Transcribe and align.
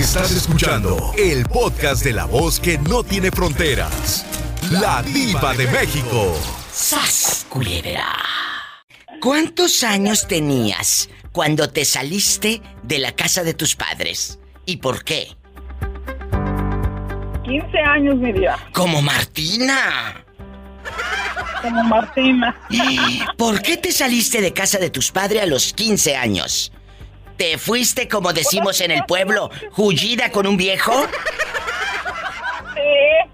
Estás 0.00 0.30
escuchando 0.32 1.12
el 1.18 1.44
podcast 1.44 2.02
de 2.02 2.14
la 2.14 2.24
voz 2.24 2.58
que 2.58 2.78
no 2.78 3.04
tiene 3.04 3.30
fronteras. 3.30 4.24
La 4.70 5.02
diva 5.02 5.52
de 5.52 5.66
México. 5.66 6.34
¡Sas, 6.72 7.44
culebra! 7.50 8.08
¿Cuántos 9.20 9.84
años 9.84 10.26
tenías 10.26 11.10
cuando 11.32 11.68
te 11.68 11.84
saliste 11.84 12.62
de 12.82 12.98
la 12.98 13.12
casa 13.12 13.44
de 13.44 13.52
tus 13.52 13.76
padres? 13.76 14.38
¿Y 14.64 14.78
por 14.78 15.04
qué? 15.04 15.36
15 17.44 17.78
años, 17.80 18.16
mi 18.16 18.32
vida. 18.32 18.58
Como 18.72 19.02
Martina. 19.02 20.24
Como 21.60 21.84
Martina. 21.84 22.58
¿Por 23.36 23.60
qué 23.60 23.76
te 23.76 23.92
saliste 23.92 24.40
de 24.40 24.54
casa 24.54 24.78
de 24.78 24.88
tus 24.88 25.10
padres 25.10 25.42
a 25.42 25.46
los 25.46 25.74
15 25.74 26.16
años? 26.16 26.72
¿Te 27.40 27.56
fuiste, 27.56 28.06
como 28.06 28.34
decimos 28.34 28.82
en 28.82 28.90
el 28.90 29.02
pueblo, 29.06 29.48
hullida 29.74 30.30
con 30.30 30.46
un 30.46 30.58
viejo? 30.58 30.92
Sí. 32.74 33.30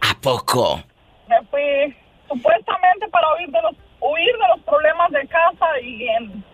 ¿A 0.00 0.20
poco? 0.20 0.82
Me 1.28 1.36
fui 1.48 1.96
supuestamente 2.28 3.06
para 3.08 3.24
huir 3.36 3.48
de 3.50 3.62
los, 3.62 3.72
huir 4.00 4.32
de 4.32 4.48
los 4.48 4.64
problemas 4.64 5.12
de 5.12 5.28
casa 5.28 5.66
y 5.80 6.08
en, 6.08 6.44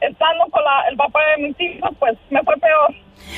estando 0.00 0.44
con 0.50 0.64
la, 0.64 0.88
el 0.90 0.96
papá 0.96 1.20
de 1.36 1.46
mis 1.46 1.60
hijos, 1.60 1.90
pues 2.00 2.18
me 2.30 2.42
fue 2.42 2.56
peor. 2.56 2.96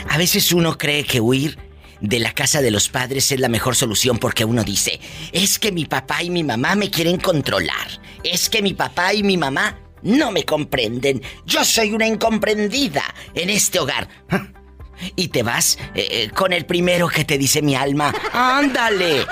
A 0.09 0.17
veces 0.17 0.51
uno 0.51 0.79
cree 0.79 1.05
que 1.05 1.20
huir 1.20 1.59
de 2.01 2.19
la 2.19 2.33
casa 2.33 2.62
de 2.62 2.70
los 2.70 2.89
padres 2.89 3.31
es 3.31 3.39
la 3.39 3.51
mejor 3.51 3.77
solución 3.77 4.17
porque 4.17 4.47
uno 4.47 4.65
dice, 4.65 5.01
es 5.33 5.59
que 5.59 5.70
mi 5.70 5.84
papá 5.84 6.23
y 6.23 6.31
mi 6.31 6.45
mamá 6.45 6.77
me 6.77 6.91
quieren 6.91 7.19
controlar, 7.19 7.89
es 8.25 8.48
que 8.48 8.62
mi 8.62 8.73
papá 8.73 9.12
y 9.12 9.23
mi 9.23 9.37
mamá 9.37 9.81
no 10.02 10.30
me 10.30 10.45
comprenden, 10.45 11.23
yo 11.45 11.65
soy 11.65 11.92
una 11.92 12.06
incomprendida 12.06 13.02
en 13.34 13.51
este 13.51 13.79
hogar. 13.79 14.09
Y 15.16 15.28
te 15.28 15.42
vas 15.42 15.78
eh, 15.95 16.06
eh, 16.11 16.30
con 16.30 16.52
el 16.52 16.65
primero 16.65 17.09
que 17.09 17.25
te 17.25 17.37
dice 17.37 17.61
mi 17.61 17.75
alma, 17.75 18.14
ándale. 18.33 19.23
Eh, 19.23 19.27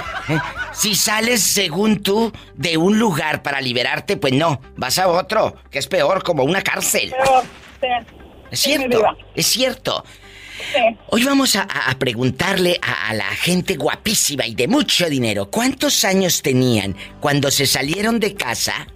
si 0.72 0.96
sales 0.96 1.42
según 1.42 2.02
tú 2.02 2.32
de 2.54 2.76
un 2.76 2.98
lugar 2.98 3.42
para 3.42 3.60
liberarte, 3.60 4.16
pues 4.16 4.32
no, 4.32 4.60
vas 4.76 4.98
a 4.98 5.06
otro, 5.06 5.54
que 5.70 5.78
es 5.78 5.86
peor, 5.86 6.24
como 6.24 6.42
una 6.42 6.62
cárcel. 6.62 7.14
Sí. 7.80 7.86
Es 8.50 8.58
cierto, 8.58 9.02
es 9.34 9.46
cierto. 9.46 10.04
Sí. 10.74 10.98
Hoy 11.08 11.24
vamos 11.24 11.54
a, 11.54 11.62
a 11.62 11.98
preguntarle 11.98 12.78
a, 12.82 13.08
a 13.08 13.14
la 13.14 13.26
gente 13.26 13.76
guapísima 13.76 14.46
y 14.46 14.54
de 14.56 14.66
mucho 14.66 15.08
dinero, 15.08 15.50
¿cuántos 15.50 16.04
años 16.04 16.42
tenían 16.42 16.96
cuando 17.20 17.50
se 17.50 17.66
salieron 17.66 18.18
de 18.18 18.34
casa? 18.34 18.88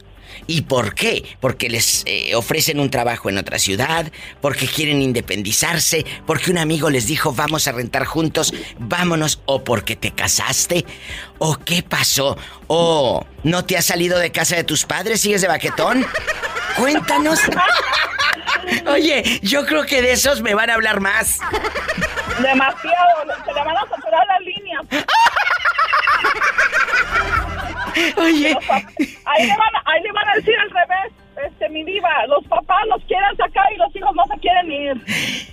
¿Y 0.47 0.62
por 0.62 0.95
qué? 0.95 1.25
Porque 1.41 1.69
les 1.69 2.03
eh, 2.06 2.34
ofrecen 2.34 2.81
un 2.81 2.91
trabajo 2.91 3.28
en 3.28 3.39
otra 3.39 3.59
ciudad, 3.59 4.11
porque 4.41 4.67
quieren 4.67 5.01
independizarse, 5.01 6.05
porque 6.27 6.51
un 6.51 6.59
amigo 6.59 6.91
les 6.91 7.06
dijo 7.06 7.33
vamos 7.33 7.67
a 7.69 7.73
rentar 7.73 8.05
juntos, 8.05 8.53
vámonos, 8.78 9.41
o 9.47 9.64
porque 9.64 9.97
te 9.97 10.12
casaste, 10.12 10.84
o 11.39 11.56
qué 11.59 11.83
pasó, 11.83 12.36
o 12.67 13.27
no 13.42 13.64
te 13.64 13.77
has 13.77 13.86
salido 13.86 14.19
de 14.19 14.33
casa 14.33 14.56
de 14.56 14.64
tus 14.64 14.84
padres, 14.84 15.20
sigues 15.20 15.41
de 15.41 15.48
baquetón. 15.48 16.06
Cuéntanos. 16.77 17.39
Oye, 18.86 19.41
yo 19.42 19.64
creo 19.67 19.84
que 19.84 20.03
de 20.03 20.12
esos 20.12 20.42
me 20.42 20.55
van 20.55 20.70
a 20.70 20.75
hablar 20.75 21.01
más. 21.01 21.39
Demasiado, 22.41 23.08
se 23.45 23.53
le 23.53 23.61
van 23.64 23.77
a 23.77 23.81
saturar 23.89 24.27
las 24.27 24.41
líneas. 24.41 24.83
Oye, 28.17 28.56
Ahí 29.27 29.47
le, 29.47 29.56
van, 29.56 29.75
a- 29.77 29.83
ahí 29.91 30.03
le 30.03 30.12
van 30.12 30.28
a 30.28 30.34
decir 30.37 30.55
al 30.59 30.70
revés, 30.70 31.12
este, 31.50 31.69
mi 31.70 31.84
diva. 31.84 32.09
Los 32.28 32.45
papás 32.48 32.83
los 32.89 33.03
quieren 33.05 33.36
sacar 33.36 33.73
y 33.73 33.77
los 33.78 33.95
hijos 33.97 34.11
no 34.14 34.23
se 34.33 34.41
quieren 34.41 34.73
ir. 34.73 35.47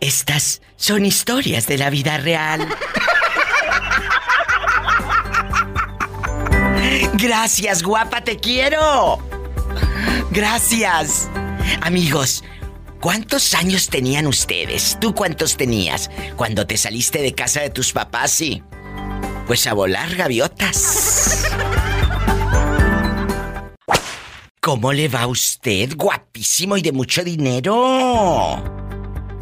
estas 0.00 0.60
son 0.76 1.04
historias 1.06 1.66
de 1.66 1.78
la 1.78 1.90
vida 1.90 2.18
real. 2.18 2.66
Gracias, 7.14 7.82
guapa, 7.82 8.20
te 8.22 8.36
quiero. 8.38 9.18
Gracias. 10.30 11.30
Amigos, 11.82 12.44
¿cuántos 13.00 13.54
años 13.54 13.88
tenían 13.88 14.26
ustedes? 14.26 14.98
¿Tú 15.00 15.14
cuántos 15.14 15.56
tenías 15.56 16.10
cuando 16.36 16.66
te 16.66 16.76
saliste 16.76 17.22
de 17.22 17.34
casa 17.34 17.60
de 17.60 17.70
tus 17.70 17.92
papás? 17.92 18.30
Sí. 18.32 18.62
Pues 19.46 19.66
a 19.66 19.74
volar 19.74 20.14
gaviotas. 20.16 21.44
¿Cómo 24.64 24.94
le 24.94 25.08
va 25.08 25.24
a 25.24 25.26
usted? 25.26 25.90
Guapísimo 25.94 26.78
y 26.78 26.80
de 26.80 26.90
mucho 26.90 27.22
dinero. 27.22 28.64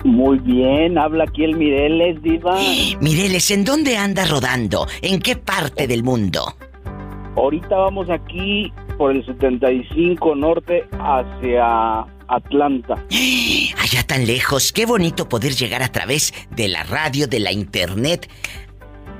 Muy 0.03 0.41
bien, 0.41 0.99
habla 0.99 1.22
aquí 1.22 1.44
el 1.44 1.55
Mireles, 1.55 2.21
Diva. 2.25 2.59
Mireles, 3.00 3.53
¿en 3.53 3.65
dónde 3.65 3.97
anda 3.97 4.25
rodando? 4.25 4.88
¿En 5.00 5.21
qué 5.21 5.37
parte 5.37 5.87
del 5.87 6.03
mundo? 6.03 6.56
Ahorita 7.37 7.77
vamos 7.77 8.10
aquí 8.10 8.72
por 8.99 9.12
el 9.12 9.25
75 9.25 10.34
norte 10.34 10.88
hacia 10.99 12.00
Atlanta. 12.27 12.94
Allá 13.78 14.03
tan 14.04 14.27
lejos, 14.27 14.72
qué 14.72 14.87
bonito 14.87 15.28
poder 15.28 15.54
llegar 15.54 15.84
a 15.84 15.93
través 15.93 16.34
de 16.50 16.66
la 16.66 16.83
radio, 16.83 17.28
de 17.28 17.39
la 17.39 17.53
internet 17.53 18.28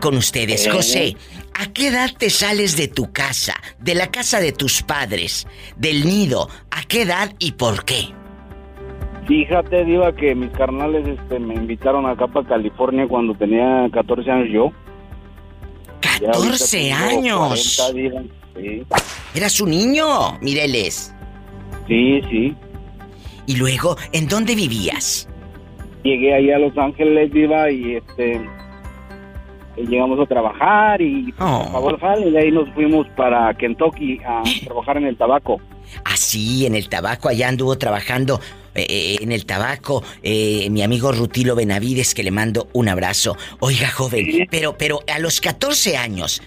con 0.03 0.17
ustedes. 0.17 0.67
Eh. 0.67 0.71
José, 0.71 1.17
¿a 1.55 1.73
qué 1.73 1.89
edad 1.89 2.11
te 2.17 2.31
sales 2.31 2.77
de 2.77 2.89
tu 2.89 3.13
casa, 3.13 3.55
de 3.79 3.95
la 3.95 4.11
casa 4.11 4.41
de 4.41 4.53
tus 4.53 4.83
padres, 4.83 5.47
del 5.77 6.05
nido? 6.05 6.49
¿A 6.71 6.83
qué 6.83 7.03
edad 7.03 7.33
y 7.39 7.53
por 7.53 7.85
qué? 7.85 8.09
Fíjate, 9.27 9.85
Diva, 9.85 10.15
que 10.15 10.35
mis 10.35 10.51
carnales 10.51 11.07
este, 11.07 11.39
me 11.39 11.55
invitaron 11.55 12.07
acá 12.07 12.27
para 12.27 12.49
California 12.49 13.07
cuando 13.07 13.35
tenía 13.35 13.89
14 13.93 14.31
años 14.31 14.49
yo. 14.53 14.73
Ya 16.21 16.29
ahorita 16.31 16.53
14 16.53 16.79
tengo 16.79 16.97
años. 17.45 17.77
40, 17.93 17.99
Diva. 17.99 18.23
Sí, 18.55 18.83
Eras 19.35 19.61
un 19.61 19.71
niño, 19.71 20.39
Mireles. 20.41 21.15
sí, 21.89 22.21
sí. 22.31 22.55
Y 23.47 23.57
luego, 23.57 23.97
¿en 24.13 24.29
dónde 24.29 24.55
vivías? 24.55 25.29
Llegué 26.05 26.35
ahí 26.35 26.51
a 26.53 26.59
Los 26.59 26.77
Ángeles, 26.79 27.33
Diva, 27.33 27.71
y 27.71 27.97
este... 27.97 28.41
y 29.77 29.87
llegamos 29.87 30.19
a 30.21 30.27
trabajar 30.27 31.01
y 31.01 31.33
Oh. 31.39 31.89
el 31.91 31.99
jale, 31.99 32.29
y 32.29 32.31
de 32.33 32.39
ahí 32.39 32.51
nos 32.51 32.69
fuimos 32.75 33.07
para 33.17 33.53
Kentucky 33.55 34.19
a 34.27 34.43
trabajar 34.65 34.97
en 34.99 35.07
el 35.07 35.17
tabaco. 35.17 35.61
Así, 36.05 36.67
en 36.67 36.75
el 36.75 36.89
tabaco, 36.89 37.29
allá 37.29 37.49
anduvo 37.49 37.77
trabajando 37.77 38.41
eh, 38.75 38.87
eh, 38.89 39.19
en 39.21 39.33
el 39.33 39.45
tabaco 39.45 40.03
eh, 40.23 40.69
mi 40.71 40.83
amigo 40.83 41.13
Rutilo 41.13 41.55
Benavides, 41.55 42.15
que 42.15 42.23
le 42.23 42.31
mando 42.31 42.69
un 42.73 42.89
abrazo. 42.89 43.37
Oiga, 43.61 43.91
joven, 43.91 44.25
Sí. 44.25 44.47
pero, 44.51 44.77
pero 44.79 45.01
a 45.13 45.19
los 45.19 45.41
14 45.43 45.97
años, 45.99 46.43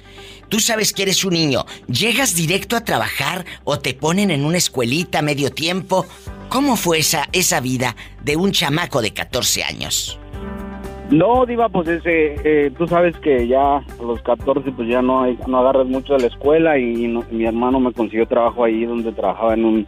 tú 0.49 0.59
sabes 0.59 0.93
que 0.93 1.03
eres 1.03 1.23
un 1.23 1.33
niño, 1.33 1.65
¿llegas 1.87 2.35
directo 2.35 2.75
a 2.75 2.83
trabajar 2.83 3.45
o 3.63 3.77
te 3.77 3.93
ponen 3.93 4.31
en 4.31 4.43
una 4.45 4.57
escuelita 4.57 5.21
medio 5.21 5.51
tiempo? 5.51 6.05
¿Cómo 6.49 6.75
fue 6.75 6.99
esa, 6.99 7.27
esa 7.31 7.59
vida 7.59 7.95
de 8.23 8.35
un 8.37 8.51
chamaco 8.51 9.01
de 9.01 9.13
14 9.13 9.63
años? 9.63 10.17
No, 11.11 11.45
Diva, 11.45 11.69
pues 11.69 11.88
ese, 11.88 12.35
eh, 12.43 12.71
tú 12.77 12.88
sabes 12.88 13.16
que 13.19 13.47
ya 13.47 13.77
a 13.77 13.83
los 14.03 14.21
14 14.23 14.71
pues 14.71 14.88
ya 14.89 15.01
no, 15.03 15.21
hay- 15.21 15.38
no 15.47 15.59
agarras 15.59 15.85
mucho 15.88 16.13
de 16.13 16.21
la 16.21 16.27
escuela 16.27 16.77
y 16.79 17.07
no- 17.07 17.23
mi 17.29 17.45
hermano 17.45 17.79
me 17.79 17.93
consiguió 17.93 18.25
trabajo 18.27 18.63
ahí 18.63 18.85
donde 18.85 19.11
trabajaba 19.11 19.53
en 19.53 19.66
un, 19.66 19.88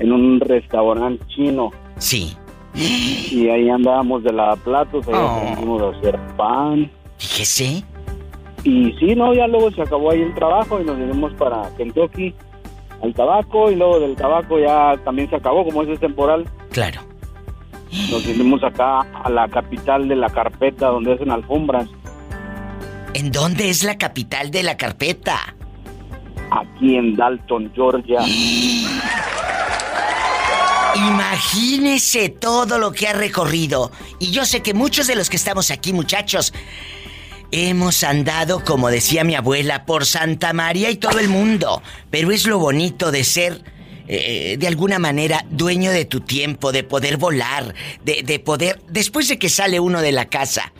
en 0.00 0.12
un 0.12 0.40
restaurante 0.40 1.22
chino 1.28 1.70
Sí. 1.98 2.34
y 2.74 3.48
ahí 3.48 3.68
andábamos 3.68 4.22
de 4.24 4.32
lavaplatos, 4.32 5.06
ahí 5.08 5.14
Oh. 5.16 5.26
aprendimos 5.28 5.82
a 5.82 5.98
hacer 5.98 6.18
pan 6.36 6.90
Fíjese. 7.18 7.84
y 8.64 8.92
sí, 8.98 9.14
no, 9.14 9.34
ya 9.34 9.46
luego 9.48 9.70
se 9.72 9.82
acabó 9.82 10.12
ahí 10.12 10.22
el 10.22 10.34
trabajo 10.34 10.80
y 10.80 10.84
nos 10.84 10.96
vinimos 10.98 11.34
para 11.34 11.68
Kentucky 11.76 12.34
al 13.02 13.12
tabaco 13.14 13.70
y 13.70 13.76
luego 13.76 14.00
del 14.00 14.16
tabaco 14.16 14.58
ya 14.58 14.96
también 15.04 15.28
se 15.28 15.36
acabó 15.36 15.62
como 15.64 15.82
ese 15.82 15.92
es 15.92 16.00
temporal. 16.00 16.44
Claro. 16.72 17.00
Nos 18.10 18.26
vinimos 18.26 18.62
acá 18.62 19.00
a 19.00 19.30
la 19.30 19.48
capital 19.48 20.08
de 20.08 20.16
la 20.16 20.28
carpeta 20.28 20.88
donde 20.88 21.14
hacen 21.14 21.30
alfombras. 21.30 21.88
¿En 23.14 23.32
dónde 23.32 23.70
es 23.70 23.84
la 23.84 23.96
capital 23.98 24.50
de 24.50 24.62
la 24.62 24.76
carpeta? 24.76 25.54
aquí 26.50 26.96
en 26.96 27.16
Dalton, 27.16 27.72
Georgia. 27.74 28.20
Imagínese 30.94 32.28
todo 32.30 32.78
lo 32.78 32.92
que 32.92 33.08
ha 33.08 33.12
recorrido. 33.12 33.90
Y 34.18 34.30
yo 34.30 34.44
sé 34.44 34.62
que 34.62 34.74
muchos 34.74 35.06
de 35.06 35.14
los 35.14 35.30
que 35.30 35.36
estamos 35.36 35.70
aquí, 35.70 35.92
muchachos, 35.92 36.52
hemos 37.52 38.02
andado, 38.02 38.64
como 38.64 38.88
decía 38.90 39.22
mi 39.24 39.36
abuela, 39.36 39.84
por 39.84 40.06
Santa 40.06 40.52
María 40.52 40.90
y 40.90 40.96
todo 40.96 41.20
el 41.20 41.28
mundo. 41.28 41.82
Pero 42.10 42.32
es 42.32 42.46
lo 42.46 42.58
bonito 42.58 43.12
de 43.12 43.22
ser, 43.24 43.62
eh, 44.08 44.56
de 44.58 44.66
alguna 44.66 44.98
manera, 44.98 45.44
dueño 45.50 45.90
de 45.90 46.04
tu 46.04 46.20
tiempo, 46.20 46.72
de 46.72 46.82
poder 46.84 47.16
volar, 47.18 47.74
de, 48.04 48.22
de 48.22 48.38
poder, 48.38 48.80
después 48.88 49.28
de 49.28 49.38
que 49.38 49.48
sale 49.48 49.80
uno 49.80 50.00
de 50.02 50.12
la 50.12 50.26
casa, 50.26 50.72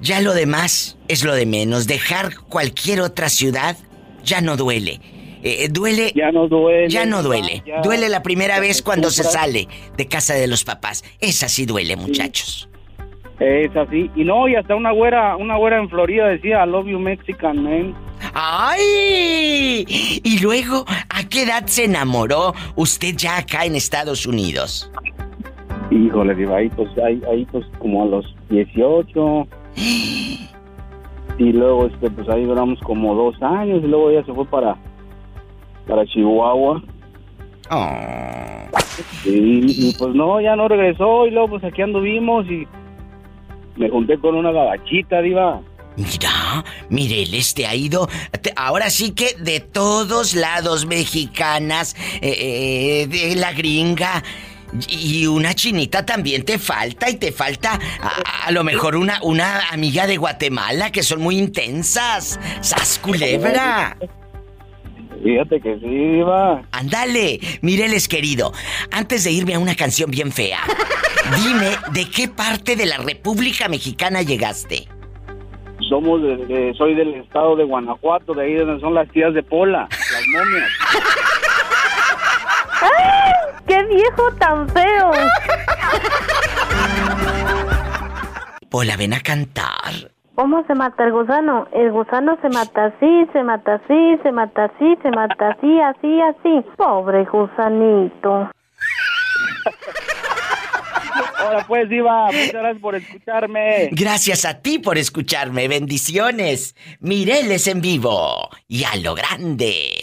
ya 0.00 0.20
lo 0.20 0.34
demás 0.34 0.96
es 1.08 1.24
lo 1.24 1.34
de 1.34 1.46
menos. 1.46 1.86
Dejar 1.86 2.36
cualquier 2.48 3.00
otra 3.00 3.28
ciudad 3.28 3.76
ya 4.24 4.40
no 4.40 4.56
duele. 4.56 5.00
Eh, 5.46 5.68
duele 5.70 6.10
Ya 6.16 6.32
no 6.32 6.48
duele. 6.48 6.88
ya 6.88 7.04
no 7.04 7.22
duele. 7.22 7.62
ya- 7.66 7.82
duele 7.82 8.08
la 8.08 8.22
primera 8.22 8.60
vez 8.60 8.80
cuando 8.80 9.10
se 9.10 9.24
sale 9.24 9.68
de 9.96 10.08
casa 10.08 10.32
de 10.34 10.46
los 10.46 10.64
papás. 10.64 11.04
Esa 11.20 11.48
sí 11.50 11.66
duele, 11.66 11.96
muchachos. 11.96 12.68
Es 13.40 13.74
así. 13.76 14.10
Y 14.14 14.24
no, 14.24 14.48
y 14.48 14.54
hasta 14.54 14.74
una 14.76 14.92
güera, 14.92 15.36
una 15.36 15.56
güera 15.56 15.78
en 15.78 15.88
Florida 15.88 16.28
decía, 16.28 16.64
I 16.64 16.68
love 16.68 16.86
you 16.86 16.98
Mexican 16.98 17.62
man. 17.62 17.94
¡Ay! 18.32 19.84
Y 19.88 20.38
luego, 20.40 20.84
¿a 20.88 21.28
qué 21.28 21.42
edad 21.42 21.66
se 21.66 21.84
enamoró 21.84 22.54
usted 22.76 23.14
ya 23.16 23.38
acá 23.38 23.64
en 23.64 23.74
Estados 23.74 24.26
Unidos? 24.26 24.90
Híjole, 25.90 26.34
diva, 26.34 26.56
ahí 26.56 26.70
pues, 26.70 26.88
ahí, 26.98 27.20
ahí 27.30 27.46
pues 27.50 27.64
como 27.78 28.04
a 28.04 28.06
los 28.06 28.34
18. 28.50 29.46
y 31.38 31.52
luego, 31.52 31.86
este, 31.86 32.10
pues 32.10 32.28
ahí 32.28 32.44
duramos 32.44 32.78
como 32.80 33.14
dos 33.14 33.40
años 33.42 33.82
y 33.84 33.88
luego 33.88 34.10
ella 34.10 34.24
se 34.24 34.32
fue 34.32 34.46
para, 34.46 34.76
para 35.86 36.06
Chihuahua. 36.06 36.82
Oh. 37.70 38.64
Y, 39.24 39.88
y, 39.88 39.94
pues 39.98 40.14
no, 40.14 40.40
ya 40.40 40.54
no 40.54 40.68
regresó 40.68 41.26
y 41.26 41.30
luego 41.30 41.48
pues 41.48 41.64
aquí 41.64 41.82
anduvimos 41.82 42.46
y 42.46 42.66
me 43.76 43.88
junté 43.90 44.18
con 44.18 44.34
una 44.34 44.52
gabachita, 44.52 45.20
diva. 45.20 45.60
Mira, 45.96 46.64
Mireles 46.88 47.54
te 47.54 47.66
ha 47.66 47.74
ido. 47.74 48.08
te- 48.42 48.52
ahora 48.56 48.90
sí 48.90 49.12
que 49.12 49.34
de 49.38 49.60
todos 49.60 50.34
lados, 50.34 50.86
mexicanas, 50.86 51.94
eh, 52.20 53.02
eh, 53.02 53.06
de 53.06 53.36
la 53.36 53.52
gringa. 53.52 54.22
Y 54.88 55.26
una 55.28 55.54
chinita 55.54 56.04
también 56.04 56.44
te 56.44 56.58
falta 56.58 57.08
y 57.08 57.14
te 57.14 57.30
falta 57.30 57.78
a, 58.02 58.46
a 58.46 58.50
lo 58.50 58.64
mejor 58.64 58.96
una, 58.96 59.20
una 59.22 59.68
amiga 59.70 60.08
de 60.08 60.16
Guatemala 60.16 60.90
que 60.90 61.04
son 61.04 61.20
muy 61.20 61.38
intensas. 61.38 62.40
¡Sas 62.60 62.98
culebra! 62.98 63.96
Fíjate 65.24 65.58
que 65.60 65.74
sí, 65.80 65.86
diva. 65.88 66.62
Ándale, 66.70 67.40
Mireles 67.62 68.06
querido, 68.08 68.52
antes 68.92 69.24
de 69.24 69.30
irme 69.32 69.54
a 69.54 69.58
una 69.58 69.74
canción 69.74 70.10
bien 70.10 70.30
fea, 70.30 70.60
dime 71.42 71.70
de 71.92 72.10
qué 72.10 72.28
parte 72.28 72.76
de 72.76 72.84
la 72.84 72.98
República 72.98 73.66
Mexicana 73.68 74.20
llegaste. 74.20 74.86
Somos 75.88 76.20
de, 76.22 76.36
de- 76.46 76.74
soy 76.76 76.94
del 76.94 77.14
estado 77.14 77.56
de 77.56 77.64
Guanajuato, 77.64 78.34
de 78.34 78.44
ahí 78.44 78.54
donde 78.54 78.80
son 78.80 78.94
las 78.94 79.08
tías 79.12 79.32
de 79.32 79.42
Pola, 79.42 79.88
las 79.90 80.26
momias. 80.28 80.70
¡Qué 83.66 83.82
viejo 83.84 84.30
tan 84.38 84.68
feo! 84.68 85.10
Pola, 88.70 88.96
ven 88.96 89.14
a 89.14 89.20
cantar. 89.20 90.10
¿Cómo 90.34 90.64
se 90.66 90.74
mata 90.74 91.04
el 91.04 91.12
gusano? 91.12 91.68
El 91.72 91.92
gusano 91.92 92.36
se 92.42 92.48
mata 92.48 92.86
así, 92.86 93.26
se 93.32 93.42
mata 93.44 93.74
así, 93.74 94.18
se 94.22 94.32
mata 94.32 94.64
así, 94.64 94.98
se 95.00 95.10
mata 95.10 95.50
así, 95.50 95.80
así, 95.80 96.20
así. 96.20 96.66
Pobre 96.76 97.24
gusanito. 97.24 98.50
Ahora 101.38 101.64
pues, 101.68 101.88
diva, 101.88 102.26
muchas 102.26 102.52
gracias 102.52 102.82
por 102.82 102.96
escucharme. 102.96 103.88
Gracias 103.92 104.44
a 104.44 104.60
ti 104.60 104.80
por 104.80 104.98
escucharme. 104.98 105.68
Bendiciones. 105.68 106.74
Mireles 106.98 107.68
en 107.68 107.80
vivo. 107.80 108.48
Y 108.66 108.82
a 108.82 108.96
lo 108.96 109.14
grande. 109.14 110.02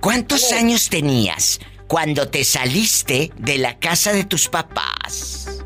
¿Cuántos 0.00 0.52
años 0.52 0.88
tenías 0.88 1.60
cuando 1.90 2.28
te 2.28 2.44
saliste 2.44 3.32
de 3.36 3.58
la 3.58 3.80
casa 3.80 4.12
de 4.12 4.22
tus 4.22 4.48
papás? 4.48 5.64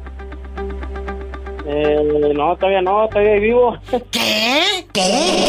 Eh, 1.66 2.32
no, 2.34 2.56
todavía 2.56 2.80
no, 2.80 3.06
todavía 3.08 3.34
vivo. 3.34 3.78
¿Qué? 4.10 4.86
¿Qué? 4.90 5.44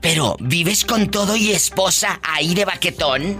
Pero, 0.00 0.36
¿vives 0.38 0.84
con 0.84 1.10
todo 1.10 1.34
y 1.34 1.50
esposa 1.50 2.20
ahí 2.22 2.54
de 2.54 2.64
baquetón? 2.64 3.36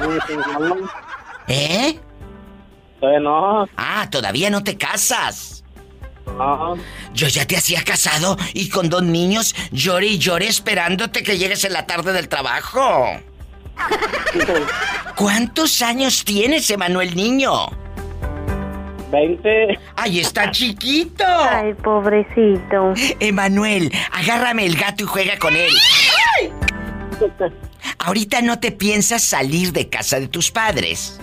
No, 0.00 0.68
no, 0.68 0.90
¿Eh? 1.46 1.96
todavía 2.98 3.20
no. 3.20 3.64
Ah, 3.76 4.08
todavía 4.10 4.50
no 4.50 4.64
te 4.64 4.76
casas. 4.76 5.63
Yo 7.12 7.28
ya 7.28 7.46
te 7.46 7.56
hacía 7.56 7.82
casado 7.84 8.36
y 8.54 8.68
con 8.68 8.88
dos 8.88 9.02
niños 9.02 9.54
lloré 9.70 10.06
y 10.06 10.18
lloré 10.18 10.48
esperándote 10.48 11.22
que 11.22 11.38
llegues 11.38 11.64
en 11.64 11.72
la 11.72 11.86
tarde 11.86 12.12
del 12.12 12.28
trabajo. 12.28 13.20
¿Cuántos 15.16 15.82
años 15.82 16.24
tienes, 16.24 16.68
Emanuel 16.70 17.14
Niño? 17.14 17.68
20. 19.10 19.78
¡Ay, 19.96 20.20
está 20.20 20.50
chiquito! 20.50 21.24
Ay, 21.26 21.72
pobrecito. 21.74 22.94
Emanuel, 23.20 23.92
agárrame 24.12 24.66
el 24.66 24.76
gato 24.76 25.04
y 25.04 25.06
juega 25.06 25.38
con 25.38 25.54
él. 25.54 25.72
Ahorita 27.98 28.42
no 28.42 28.58
te 28.58 28.72
piensas 28.72 29.22
salir 29.22 29.72
de 29.72 29.88
casa 29.88 30.18
de 30.18 30.26
tus 30.28 30.50
padres. 30.50 31.20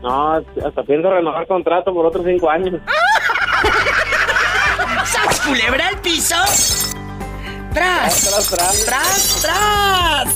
No, 0.00 0.34
hasta 0.34 0.82
pienso 0.84 1.10
renovar 1.10 1.46
contrato 1.46 1.92
por 1.92 2.06
otros 2.06 2.24
5 2.24 2.50
años. 2.50 2.80
¡Sas 5.42 5.48
culebra 5.48 5.88
al 5.88 6.00
piso! 6.00 6.36
¡Tras! 7.72 8.20
Tras, 8.20 8.48
tras. 8.48 8.84
¡Tras, 8.84 9.40
tras! 9.42 10.28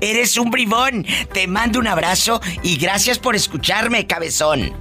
Eres 0.00 0.36
un 0.36 0.50
bribón. 0.50 1.06
Te 1.32 1.46
mando 1.46 1.78
un 1.78 1.86
abrazo 1.86 2.40
y 2.62 2.76
gracias 2.76 3.18
por 3.18 3.36
escucharme, 3.36 4.06
cabezón. 4.06 4.72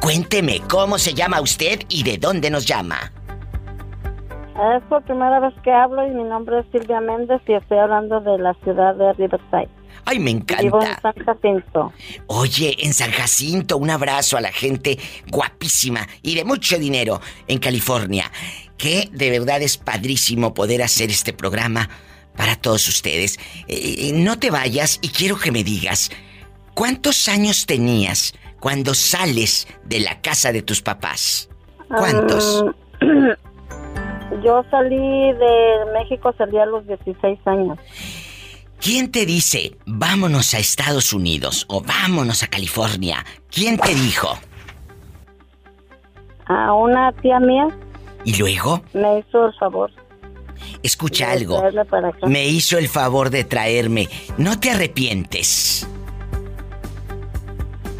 Cuénteme 0.00 0.60
cómo 0.70 0.98
se 0.98 1.14
llama 1.14 1.40
usted 1.40 1.80
y 1.88 2.04
de 2.04 2.18
dónde 2.18 2.48
nos 2.48 2.64
llama. 2.64 3.10
Es 4.76 4.82
por 4.88 5.02
primera 5.02 5.40
vez 5.40 5.52
que 5.64 5.72
hablo 5.72 6.06
y 6.06 6.10
mi 6.12 6.22
nombre 6.22 6.60
es 6.60 6.66
Silvia 6.70 7.00
Méndez 7.00 7.40
y 7.48 7.54
estoy 7.54 7.78
hablando 7.78 8.20
de 8.20 8.38
la 8.38 8.54
ciudad 8.62 8.94
de 8.94 9.12
Riverside. 9.14 9.68
Ay, 10.04 10.20
me 10.20 10.34
Vivo 10.34 10.80
en 10.80 10.86
encanta. 10.86 11.00
San 11.02 11.14
Jacinto. 11.24 11.92
Oye, 12.28 12.76
en 12.78 12.94
San 12.94 13.10
Jacinto, 13.10 13.78
un 13.78 13.90
abrazo 13.90 14.36
a 14.36 14.40
la 14.40 14.52
gente 14.52 14.96
guapísima 15.28 16.06
y 16.22 16.36
de 16.36 16.44
mucho 16.44 16.78
dinero 16.78 17.20
en 17.48 17.58
California. 17.58 18.30
Que 18.76 19.08
de 19.12 19.30
verdad 19.30 19.62
es 19.62 19.78
padrísimo 19.78 20.54
poder 20.54 20.82
hacer 20.82 21.10
este 21.10 21.32
programa 21.32 21.88
para 22.36 22.56
todos 22.56 22.88
ustedes. 22.88 23.38
Eh, 23.68 24.12
no 24.14 24.38
te 24.38 24.50
vayas 24.50 24.98
y 25.02 25.08
quiero 25.08 25.38
que 25.38 25.52
me 25.52 25.64
digas, 25.64 26.10
¿cuántos 26.74 27.28
años 27.28 27.66
tenías 27.66 28.34
cuando 28.60 28.94
sales 28.94 29.66
de 29.84 30.00
la 30.00 30.20
casa 30.20 30.52
de 30.52 30.62
tus 30.62 30.82
papás? 30.82 31.48
¿Cuántos? 31.88 32.64
Mm, 33.00 33.30
Yo 34.44 34.64
salí 34.70 35.32
de 35.32 35.92
México, 35.94 36.34
salí 36.36 36.58
a 36.58 36.66
los 36.66 36.86
16 36.86 37.38
años. 37.46 37.78
¿Quién 38.80 39.10
te 39.10 39.24
dice, 39.24 39.76
vámonos 39.86 40.54
a 40.54 40.58
Estados 40.58 41.12
Unidos 41.12 41.64
o 41.68 41.80
vámonos 41.80 42.42
a 42.42 42.48
California? 42.48 43.24
¿Quién 43.50 43.78
te 43.78 43.94
dijo? 43.94 44.38
A 46.46 46.72
una 46.74 47.12
tía 47.12 47.40
mía 47.40 47.68
Y 48.26 48.34
luego, 48.34 48.82
me 48.92 49.20
hizo 49.20 49.46
el 49.46 49.54
favor. 49.54 49.88
escucha 50.82 51.30
algo. 51.30 51.60
traerme 51.60 51.84
para 51.84 52.08
acá. 52.08 52.26
Me 52.26 52.44
hizo 52.44 52.76
el 52.76 52.88
favor 52.88 53.30
de 53.30 53.44
traerme. 53.44 54.08
¿No 54.36 54.58
te 54.58 54.72
arrepientes? 54.72 55.86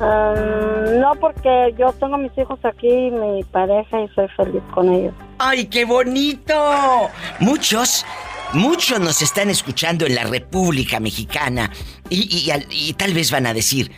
Um, 0.01 1.01
no, 1.01 1.15
porque 1.21 1.73
yo 1.79 1.93
tengo 1.93 2.19
mis 2.19 2.37
hijos 2.37 2.59
aquí, 2.65 2.89
mi 3.13 3.45
pareja, 3.45 4.03
y 4.03 4.09
soy 4.17 4.27
feliz 4.37 4.63
con 4.75 4.93
ellos. 4.93 5.15
¡Ay, 5.39 5.67
qué 5.67 5.85
bonito! 5.85 7.09
Muchos, 7.39 8.05
muchos 8.53 8.99
nos 8.99 9.23
están 9.23 9.49
escuchando 9.49 10.07
en 10.07 10.17
la 10.17 10.25
República 10.25 10.99
Mexicana 10.99 11.71
y, 12.11 12.51
y 12.69 12.93
tal 12.95 13.15
vez 13.15 13.31
van 13.31 13.47
a 13.47 13.55
decir, 13.55 13.93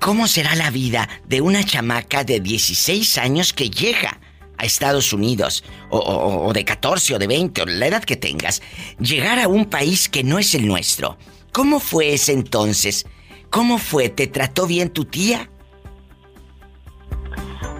¿cómo 0.00 0.28
será 0.28 0.54
la 0.54 0.70
vida 0.70 1.08
de 1.24 1.40
una 1.40 1.64
chamaca 1.64 2.24
de 2.24 2.40
16 2.40 3.16
años 3.16 3.54
que 3.54 3.70
llega 3.70 4.20
a 4.58 4.64
Estados 4.64 5.12
Unidos? 5.12 5.64
O, 5.90 6.52
de 6.52 6.64
14 6.64 7.14
o 7.14 7.18
de 7.18 7.26
20, 7.26 7.62
o 7.62 7.66
la 7.66 7.86
edad 7.86 8.04
que 8.04 8.16
tengas. 8.16 8.62
Llegar 8.98 9.38
a 9.38 9.48
un 9.48 9.66
país 9.66 10.08
que 10.08 10.24
no 10.24 10.38
es 10.38 10.54
el 10.54 10.66
nuestro. 10.66 11.16
¿Cómo 11.52 11.80
fue 11.80 12.14
ese 12.14 12.32
entonces? 12.32 13.06
¿Cómo 13.50 13.78
fue? 13.78 14.08
¿Te 14.08 14.26
trató 14.26 14.66
bien 14.66 14.90
tu 14.90 15.04
tía? 15.04 15.48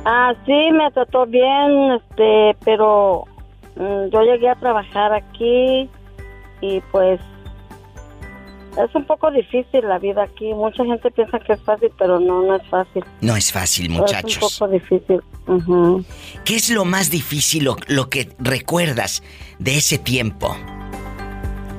Ah, 0.05 0.35
sí, 0.45 0.71
me 0.73 0.91
trató 0.93 1.27
bien, 1.27 1.93
este, 1.93 2.57
pero 2.65 3.25
mm, 3.77 4.11
yo 4.13 4.23
llegué 4.23 4.51
a 4.51 4.55
trabajar 4.55 5.13
aquí 5.13 5.89
y 6.61 6.81
pues 6.93 7.21
es 8.77 8.95
un 8.95 9.05
poco 9.05 9.31
difícil 9.31 9.87
la 9.87 9.99
vida 9.99 10.25
aquí. 10.25 10.53
Mucha 10.53 10.85
gente 10.85 11.11
piensa 11.11 11.39
que 11.39 11.53
es 11.53 11.63
fácil, 11.63 11.91
pero 11.99 12.19
no, 12.19 12.43
no 12.43 12.57
es 12.57 12.67
fácil. 12.69 13.05
No 13.21 13.37
es 13.37 13.53
fácil, 13.53 13.91
muchachos. 13.91 14.37
Es 14.37 14.61
un 14.61 14.67
poco 14.67 14.73
difícil. 14.73 15.21
¿Qué 16.45 16.57
es 16.57 16.71
lo 16.71 16.85
más 16.85 17.11
difícil, 17.11 17.65
lo, 17.65 17.77
lo, 17.89 18.09
que 18.09 18.29
recuerdas 18.39 19.23
de 19.59 19.77
ese 19.77 19.99
tiempo? 19.99 20.57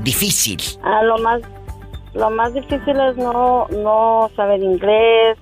Difícil. 0.03 0.59
Ah, 0.83 1.03
lo 1.03 1.17
más, 1.17 1.41
lo 2.13 2.29
más 2.29 2.53
difícil 2.53 2.99
es 2.99 3.17
no, 3.17 3.67
no 3.69 4.29
saber 4.35 4.61
inglés, 4.61 5.37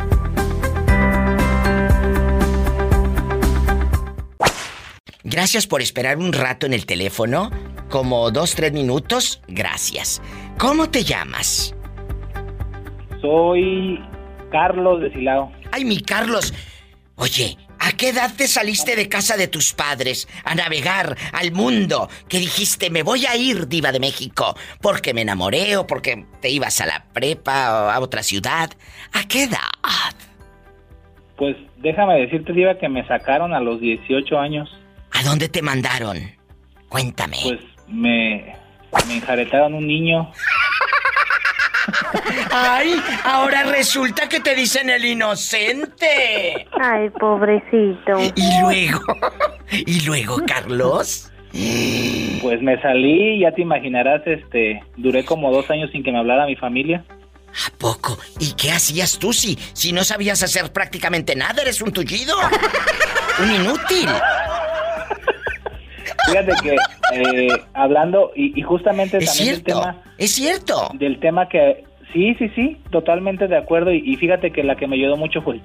Gracias 5.25 5.67
por 5.67 5.81
esperar 5.81 6.19
un 6.19 6.35
rato 6.35 6.67
en 6.67 6.75
el 6.75 6.85
teléfono, 6.85 7.50
como 7.88 8.31
dos, 8.31 8.55
tres 8.55 8.73
minutos. 8.73 9.41
Gracias. 9.49 10.21
¿Cómo 10.59 10.91
te 10.91 11.05
llamas? 11.05 11.75
Soy 13.23 13.99
Carlos 14.50 15.00
de 15.00 15.11
Silao. 15.12 15.50
Ay, 15.71 15.87
mi 15.87 16.02
Carlos. 16.02 16.52
Oye, 17.17 17.57
¿A 17.85 17.91
qué 17.97 18.11
edad 18.11 18.31
te 18.37 18.47
saliste 18.47 18.95
de 18.95 19.09
casa 19.09 19.37
de 19.37 19.49
tus 19.49 19.73
padres 19.73 20.29
a 20.45 20.55
navegar 20.55 21.17
al 21.33 21.51
mundo? 21.51 22.09
Que 22.29 22.39
dijiste, 22.39 22.91
me 22.91 23.03
voy 23.03 23.27
a 23.27 23.35
ir, 23.35 23.67
diva 23.67 23.91
de 23.91 23.99
México, 23.99 24.57
porque 24.81 25.12
me 25.12 25.23
enamoré 25.23 25.77
o 25.77 25.85
porque 25.85 26.25
te 26.41 26.49
ibas 26.49 26.81
a 26.81 26.87
la 26.87 27.07
prepa 27.12 27.87
o 27.87 27.91
a 27.91 27.99
otra 27.99 28.23
ciudad. 28.23 28.71
¿A 29.12 29.27
qué 29.27 29.45
edad? 29.45 29.59
Pues 31.37 31.57
déjame 31.79 32.21
decirte, 32.21 32.53
diva, 32.53 32.79
que 32.79 32.89
me 32.89 33.05
sacaron 33.09 33.53
a 33.53 33.59
los 33.59 33.81
18 33.81 34.39
años. 34.39 34.71
¿A 35.11 35.25
dónde 35.25 35.49
te 35.49 35.61
mandaron? 35.61 36.19
Cuéntame. 36.89 37.39
Pues 37.43 37.61
me, 37.89 38.55
me 39.09 39.15
enjaretaron 39.17 39.75
un 39.75 39.89
niño. 39.89 40.31
Ay, 42.51 42.95
ahora 43.25 43.65
resulta 43.65 44.29
que 44.29 44.41
te 44.41 44.55
dicen 44.55 44.91
el 44.91 45.05
inocente. 45.05 46.67
Ay, 46.81 47.11
pobrecito. 47.11 48.19
Y 48.35 48.61
luego, 48.61 49.01
y 49.71 50.01
luego, 50.05 50.37
Carlos. 50.47 51.31
Pues 52.41 52.62
me 52.62 52.81
salí, 52.81 53.41
ya 53.41 53.53
te 53.53 53.62
imaginarás, 53.62 54.23
este, 54.27 54.83
duré 54.97 55.25
como 55.25 55.53
dos 55.53 55.71
años 55.71 55.91
sin 55.93 56.03
que 56.03 56.11
me 56.11 56.19
hablara 56.19 56.47
mi 56.47 56.57
familia. 56.57 57.05
¿A 57.53 57.71
poco? 57.77 58.19
¿Y 58.41 58.55
qué 58.55 58.71
hacías 58.73 59.19
tú 59.19 59.33
si, 59.35 59.59
si 59.75 59.93
no 59.93 60.05
sabías 60.05 60.43
hacer 60.43 60.73
prácticamente 60.73 61.37
nada? 61.37 61.61
Eres 61.61 61.83
un 61.83 61.93
tullido. 61.93 62.35
un 63.43 63.53
inútil. 63.53 64.09
Fíjate 66.26 66.52
que 66.62 66.76
eh, 67.14 67.49
hablando 67.75 68.31
y, 68.35 68.61
justamente 68.62 69.19
también 69.19 69.55
del 69.55 69.62
tema. 69.62 70.02
Es 70.19 70.33
cierto. 70.33 70.91
Del 70.95 71.19
tema 71.21 71.49
que 71.49 71.85
sí, 72.12 72.35
sí, 72.38 72.49
sí, 72.55 72.76
totalmente 72.91 73.49
de 73.49 73.57
acuerdo 73.57 73.93
y, 73.93 74.17
fíjate 74.17 74.52
que 74.52 74.62
la 74.62 74.76
que 74.76 74.87
me 74.87 74.97
ayudó 74.97 75.17
mucho 75.17 75.43
fue 75.43 75.61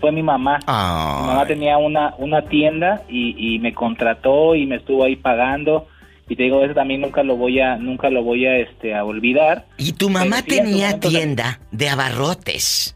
fue 0.00 0.12
mi 0.12 0.22
mamá. 0.22 0.58
Mi 0.60 1.26
mamá 1.26 1.44
tenía 1.46 1.76
una 1.76 2.14
una 2.18 2.42
tienda 2.42 3.02
y, 3.08 3.58
me 3.60 3.74
contrató 3.74 4.54
y 4.54 4.66
me 4.66 4.76
estuvo 4.76 5.04
ahí 5.04 5.16
pagando 5.16 5.88
y 6.28 6.36
te 6.36 6.44
digo 6.44 6.62
eso 6.62 6.74
también 6.74 7.00
nunca 7.00 7.22
lo 7.22 7.36
voy 7.36 7.58
a 7.58 7.76
nunca 7.76 8.10
lo 8.10 8.22
voy 8.22 8.46
a 8.46 8.58
este 8.58 8.94
a 8.94 9.04
olvidar. 9.04 9.66
Y 9.78 9.92
tu 9.92 10.10
mamá 10.10 10.42
tenía 10.42 11.00
tienda 11.00 11.60
de 11.72 11.88
abarrotes. 11.88 12.94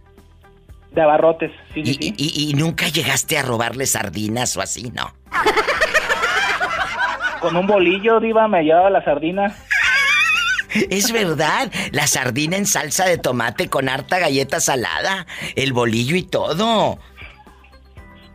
De 0.93 1.01
abarrotes, 1.01 1.51
sí, 1.73 1.81
y, 1.81 1.95
sí. 1.95 2.15
Y, 2.19 2.55
nunca 2.55 2.87
llegaste 2.89 3.39
a 3.39 3.43
robarle 3.43 3.87
sardinas 3.87 4.55
o 4.59 4.61
así, 4.61 4.93
¿no? 4.95 5.15
Con 7.43 7.57
un 7.57 7.67
bolillo, 7.67 8.21
Diva, 8.21 8.47
me 8.47 8.63
llevaba 8.63 8.89
la 8.89 9.05
sardina. 9.05 9.53
Es 10.91 11.13
verdad, 11.13 11.73
la 11.91 12.07
sardina 12.07 12.57
en 12.57 12.67
salsa 12.67 13.05
de 13.05 13.19
tomate 13.19 13.69
con 13.69 13.89
harta 13.89 14.21
galleta 14.21 14.61
salada, 14.61 15.27
el 15.57 15.73
bolillo 15.73 16.15
y 16.15 16.23
todo. 16.23 16.99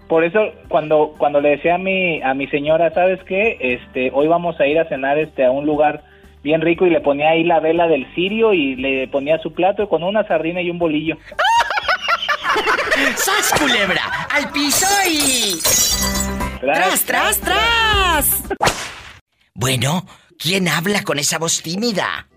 Por 0.09 0.25
eso 0.25 0.39
cuando 0.67 1.15
cuando 1.17 1.39
le 1.39 1.51
decía 1.51 1.75
a 1.75 1.77
mi 1.77 2.21
a 2.21 2.33
mi 2.33 2.47
señora, 2.47 2.93
¿sabes 2.93 3.23
qué? 3.23 3.57
Este, 3.61 4.11
hoy 4.13 4.27
vamos 4.27 4.59
a 4.59 4.67
ir 4.67 4.77
a 4.77 4.89
cenar 4.89 5.17
este 5.17 5.45
a 5.45 5.51
un 5.51 5.65
lugar 5.65 6.03
bien 6.43 6.59
rico 6.59 6.85
y 6.85 6.89
le 6.89 6.99
ponía 6.99 7.29
ahí 7.29 7.45
la 7.45 7.61
vela 7.61 7.87
del 7.87 8.05
cirio 8.13 8.53
y 8.53 8.75
le 8.75 9.07
ponía 9.07 9.39
su 9.39 9.53
plato 9.53 9.87
con 9.87 10.03
una 10.03 10.27
sardina 10.27 10.61
y 10.61 10.69
un 10.69 10.79
bolillo. 10.79 11.17
¡Sas 13.15 13.53
culebra! 13.57 14.01
¡Al 14.29 14.51
piso 14.51 14.85
y. 15.09 15.59
¡Tras, 16.59 17.05
tras, 17.05 17.39
tras! 17.39 18.43
Bueno, 19.57 20.05
¿quién 20.37 20.67
habla 20.67 21.03
con 21.03 21.17
esa 21.17 21.39
voz 21.39 21.63
tímida? 21.63 22.27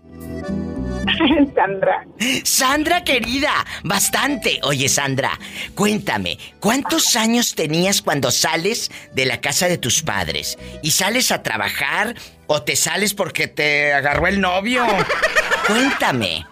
Sandra. 1.55 2.03
Sandra 2.43 3.03
querida, 3.03 3.63
bastante. 3.83 4.59
Oye 4.63 4.89
Sandra, 4.89 5.37
cuéntame, 5.75 6.39
¿cuántos 6.59 7.15
años 7.15 7.53
tenías 7.53 8.01
cuando 8.01 8.31
sales 8.31 8.89
de 9.13 9.27
la 9.27 9.39
casa 9.39 9.67
de 9.67 9.77
tus 9.77 10.01
padres? 10.01 10.57
¿Y 10.81 10.91
sales 10.91 11.31
a 11.31 11.43
trabajar 11.43 12.15
o 12.47 12.63
te 12.63 12.75
sales 12.75 13.13
porque 13.13 13.47
te 13.47 13.93
agarró 13.93 14.25
el 14.25 14.41
novio? 14.41 14.83
Cuéntame. 15.67 16.47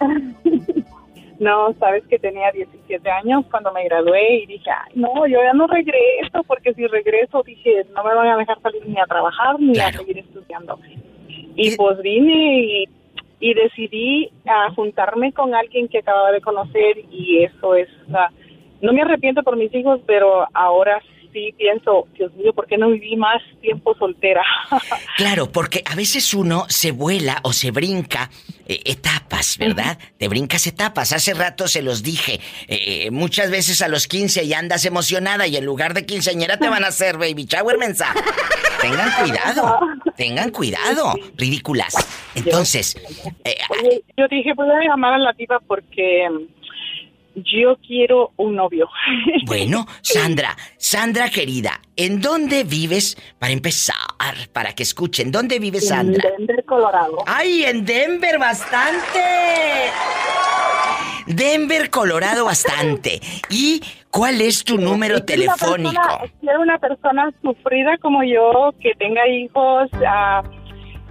No, 1.39 1.73
sabes 1.79 2.05
que 2.07 2.19
tenía 2.19 2.51
17 2.51 3.09
años 3.09 3.45
cuando 3.49 3.71
me 3.71 3.85
gradué 3.85 4.41
y 4.43 4.45
dije, 4.45 4.69
Ay, 4.69 4.91
no, 4.95 5.25
yo 5.25 5.41
ya 5.41 5.53
no 5.53 5.67
regreso, 5.67 6.43
porque 6.45 6.73
si 6.73 6.85
regreso, 6.85 7.41
dije, 7.43 7.85
no 7.95 8.03
me 8.03 8.13
van 8.13 8.27
a 8.27 8.37
dejar 8.37 8.61
salir 8.61 8.85
ni 8.85 8.99
a 8.99 9.05
trabajar 9.05 9.59
ni 9.59 9.79
a 9.79 9.91
seguir 9.91 10.17
estudiando. 10.17 10.77
Y 11.55 11.75
pues 11.75 12.01
vine 12.01 12.85
y, 13.39 13.53
decidí 13.53 14.29
a 14.45 14.69
juntarme 14.73 15.31
con 15.31 15.55
alguien 15.55 15.87
que 15.87 15.99
acababa 15.99 16.31
de 16.31 16.41
conocer 16.41 16.97
y 17.09 17.43
eso 17.43 17.73
es 17.73 17.87
no 18.81 18.93
me 18.93 19.01
arrepiento 19.01 19.43
por 19.43 19.57
mis 19.57 19.73
hijos, 19.73 19.99
pero 20.05 20.47
ahora 20.53 21.01
sí 21.31 21.53
pienso, 21.57 22.07
Dios 22.17 22.33
mío, 22.35 22.53
¿por 22.53 22.67
qué 22.67 22.77
no 22.77 22.89
viví 22.89 23.15
más 23.15 23.41
tiempo 23.61 23.95
soltera? 23.97 24.43
claro, 25.17 25.51
porque 25.51 25.83
a 25.85 25.95
veces 25.95 26.33
uno 26.33 26.65
se 26.69 26.91
vuela 26.91 27.39
o 27.43 27.53
se 27.53 27.71
brinca 27.71 28.29
eh, 28.65 28.81
etapas, 28.85 29.57
¿verdad? 29.57 29.97
Te 30.17 30.27
brincas 30.27 30.67
etapas. 30.67 31.13
Hace 31.13 31.33
rato 31.33 31.67
se 31.67 31.81
los 31.81 32.03
dije. 32.03 32.39
Eh, 32.67 33.05
eh, 33.07 33.11
muchas 33.11 33.51
veces 33.51 33.81
a 33.81 33.87
los 33.87 34.07
15 34.07 34.47
ya 34.47 34.59
andas 34.59 34.85
emocionada 34.85 35.47
y 35.47 35.57
en 35.57 35.65
lugar 35.65 35.93
de 35.93 36.05
quinceañera 36.05 36.57
te 36.57 36.69
van 36.69 36.83
a 36.83 36.87
hacer 36.87 37.17
baby 37.17 37.45
shower 37.45 37.77
mensa. 37.77 38.13
Tengan 38.81 39.11
cuidado, 39.19 39.79
tengan 40.17 40.51
cuidado, 40.51 41.13
ridículas. 41.35 41.95
Entonces... 42.35 42.95
yo 44.17 44.27
dije, 44.29 44.53
voy 44.55 44.69
a 44.69 44.89
llamar 44.89 45.15
a 45.15 45.17
la 45.17 45.33
tipa 45.33 45.59
porque 45.67 46.27
yo 47.43 47.77
quiero 47.85 48.31
un 48.37 48.55
novio. 48.55 48.87
Bueno, 49.45 49.87
Sandra, 50.01 50.55
Sandra 50.77 51.29
querida, 51.29 51.81
¿en 51.95 52.21
dónde 52.21 52.63
vives? 52.63 53.17
Para 53.39 53.51
empezar, 53.51 53.95
para 54.53 54.73
que 54.73 54.83
escuchen, 54.83 55.31
¿dónde 55.31 55.57
vives, 55.59 55.87
Sandra? 55.87 56.29
En 56.37 56.45
Denver, 56.45 56.65
Colorado. 56.65 57.17
¡Ay, 57.25 57.63
en 57.63 57.85
Denver 57.85 58.37
bastante! 58.37 59.19
Denver, 61.25 61.89
Colorado 61.89 62.45
bastante. 62.45 63.19
¿Y 63.49 63.81
cuál 64.09 64.41
es 64.41 64.63
tu 64.63 64.77
número 64.79 65.23
telefónico? 65.23 66.01
quiero 66.41 66.61
una 66.61 66.77
persona 66.79 67.31
sufrida 67.41 67.97
como 68.01 68.23
yo, 68.23 68.73
que 68.81 68.93
tenga 68.95 69.27
hijos, 69.27 69.89
uh, 69.93 70.58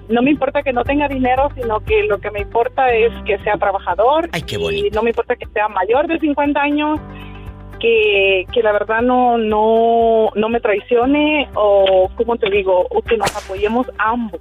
no 0.09 0.23
me 0.23 0.31
importa 0.31 0.63
que 0.63 0.73
no 0.73 0.85
tenga 0.85 1.09
dinero, 1.09 1.51
sino 1.55 1.81
que 1.81 2.05
lo 2.05 2.19
que 2.19 2.31
me 2.31 2.41
importa 2.41 2.93
es 2.93 3.13
que 3.25 3.39
sea 3.39 3.57
trabajador. 3.57 4.29
Ay, 4.33 4.43
qué 4.43 4.57
bonito. 4.57 4.87
Y 4.87 4.91
no 4.91 5.03
me 5.03 5.11
importa 5.11 5.37
que 5.37 5.47
sea 5.47 5.69
mayor 5.69 6.07
de 6.07 6.19
50 6.19 6.61
años, 6.61 7.01
que, 7.79 8.47
que 8.53 8.63
la 8.63 8.73
verdad 8.73 9.03
no, 9.03 9.39
no, 9.39 10.31
no 10.35 10.49
me 10.49 10.61
traicione 10.61 11.49
o, 11.55 12.11
como 12.17 12.37
te 12.37 12.51
digo, 12.51 12.87
o 12.91 13.03
que 13.03 13.17
nos 13.17 13.35
apoyemos 13.37 13.87
ambos. 13.99 14.41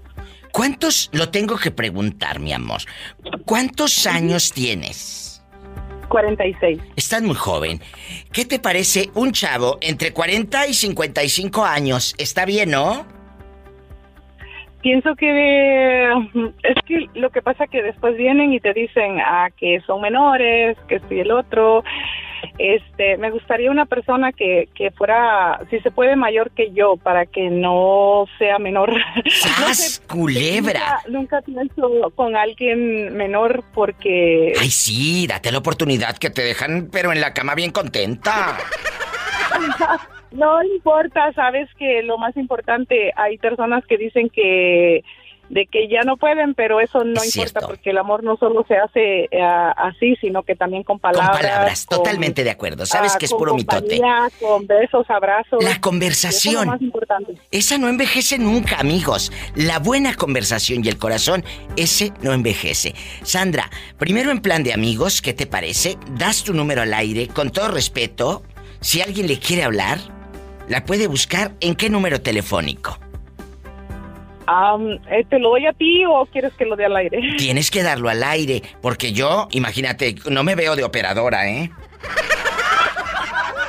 ¿Cuántos, 0.51 1.09
lo 1.13 1.29
tengo 1.29 1.57
que 1.57 1.71
preguntar, 1.71 2.39
mi 2.39 2.53
amor, 2.53 2.81
cuántos 3.45 4.07
años 4.07 4.51
tienes? 4.51 5.43
46. 6.07 6.79
Estás 6.95 7.21
muy 7.21 7.35
joven. 7.35 7.81
¿Qué 8.31 8.45
te 8.45 8.59
parece 8.59 9.09
un 9.13 9.33
chavo 9.33 9.77
entre 9.81 10.13
40 10.13 10.67
y 10.67 10.73
55 10.73 11.65
años? 11.65 12.15
Está 12.17 12.45
bien, 12.45 12.71
¿no? 12.71 13.16
Pienso 14.87 15.17
que 15.17 16.13
es 16.63 16.75
que 16.85 17.09
lo 17.15 17.29
que 17.29 17.41
pasa 17.41 17.67
que 17.67 17.83
después 17.83 18.15
vienen 18.15 18.53
y 18.53 18.61
te 18.61 18.73
dicen 18.73 19.19
ah, 19.19 19.49
que 19.57 19.81
son 19.85 19.99
menores, 19.99 20.77
que 20.87 20.95
estoy 20.95 21.19
el 21.19 21.31
otro. 21.31 21.83
Este, 22.57 23.17
me 23.17 23.29
gustaría 23.29 23.69
una 23.69 23.85
persona 23.85 24.31
que, 24.31 24.69
que 24.73 24.91
fuera, 24.91 25.59
si 25.69 25.81
se 25.81 25.91
puede, 25.91 26.15
mayor 26.15 26.51
que 26.51 26.71
yo, 26.71 26.95
para 26.95 27.25
que 27.25 27.49
no 27.49 28.27
sea 28.39 28.59
menor. 28.59 28.93
¡Sas, 29.29 30.01
culebra! 30.07 31.01
Nunca, 31.09 31.41
nunca, 31.41 31.41
pienso 31.41 32.09
con 32.15 32.37
alguien 32.37 33.13
menor 33.13 33.65
porque... 33.73 34.53
Ay, 34.57 34.69
sí, 34.69 35.27
date 35.27 35.51
la 35.51 35.57
oportunidad 35.57 36.17
que 36.17 36.29
te 36.29 36.43
dejan, 36.43 36.87
pero 36.89 37.11
en 37.11 37.19
la 37.19 37.33
cama 37.33 37.55
bien 37.55 37.71
contenta. 37.71 38.55
No 40.37 40.63
importa, 40.63 41.33
sabes 41.33 41.67
que 41.79 42.03
lo 42.03 42.19
más 42.19 42.37
importante, 42.37 43.11
hay 43.15 43.39
personas 43.39 43.83
que 43.87 43.97
dicen 43.97 44.29
que 44.29 45.03
de 45.49 45.65
que 45.65 45.87
ya 45.87 46.01
no 46.03 46.17
pueden, 46.17 46.53
pero 46.53 46.79
eso 46.79 47.03
no 47.03 47.23
importa 47.23 47.61
porque 47.61 47.91
el 47.91 47.97
amor 47.97 48.23
no 48.23 48.37
solo 48.37 48.65
se 48.67 48.75
hace 48.75 49.29
eh, 49.31 49.41
así, 49.41 50.15
sino 50.19 50.43
que 50.43 50.55
también 50.55 50.83
con 50.83 50.99
palabras. 50.99 51.29
Con 51.31 51.41
palabras, 51.41 51.85
totalmente 51.85 52.43
de 52.43 52.51
acuerdo. 52.51 52.85
Sabes 52.85 53.13
ah, 53.15 53.17
que 53.17 53.25
es 53.25 53.33
puro 53.33 53.55
mitote. 53.55 53.99
Con 54.39 54.67
besos, 54.67 55.09
abrazos. 55.09 55.63
La 55.63 55.79
conversación. 55.79 56.67
más 56.67 56.81
importante. 56.81 57.35
Esa 57.49 57.77
no 57.77 57.87
envejece 57.87 58.37
nunca, 58.37 58.79
amigos. 58.79 59.31
La 59.55 59.79
buena 59.79 60.13
conversación 60.15 60.83
y 60.83 60.89
el 60.89 60.97
corazón, 60.97 61.43
ese 61.77 62.11
no 62.21 62.33
envejece. 62.33 62.93
Sandra, 63.23 63.69
primero 63.97 64.31
en 64.31 64.41
plan 64.41 64.63
de 64.63 64.73
amigos, 64.73 65.21
¿qué 65.21 65.33
te 65.33 65.47
parece? 65.47 65.97
Das 66.11 66.43
tu 66.43 66.53
número 66.53 66.81
al 66.81 66.93
aire, 66.93 67.27
con 67.27 67.51
todo 67.51 67.69
respeto. 67.69 68.43
Si 68.81 69.01
alguien 69.01 69.27
le 69.27 69.39
quiere 69.39 69.63
hablar, 69.63 69.97
la 70.67 70.83
puede 70.85 71.07
buscar 71.07 71.53
en 71.59 71.75
qué 71.75 71.89
número 71.89 72.21
telefónico. 72.21 72.97
¿Te 75.29 75.39
lo 75.39 75.49
doy 75.49 75.65
a 75.65 75.73
ti 75.73 76.05
o 76.05 76.25
quieres 76.31 76.53
que 76.53 76.65
lo 76.65 76.75
dé 76.75 76.85
al 76.85 76.95
aire? 76.95 77.19
Tienes 77.37 77.69
que 77.69 77.83
darlo 77.83 78.09
al 78.09 78.23
aire, 78.23 78.63
porque 78.81 79.11
yo, 79.11 79.47
imagínate, 79.51 80.15
no 80.29 80.43
me 80.43 80.55
veo 80.55 80.75
de 80.75 80.83
operadora, 80.83 81.49
¿eh? 81.49 81.69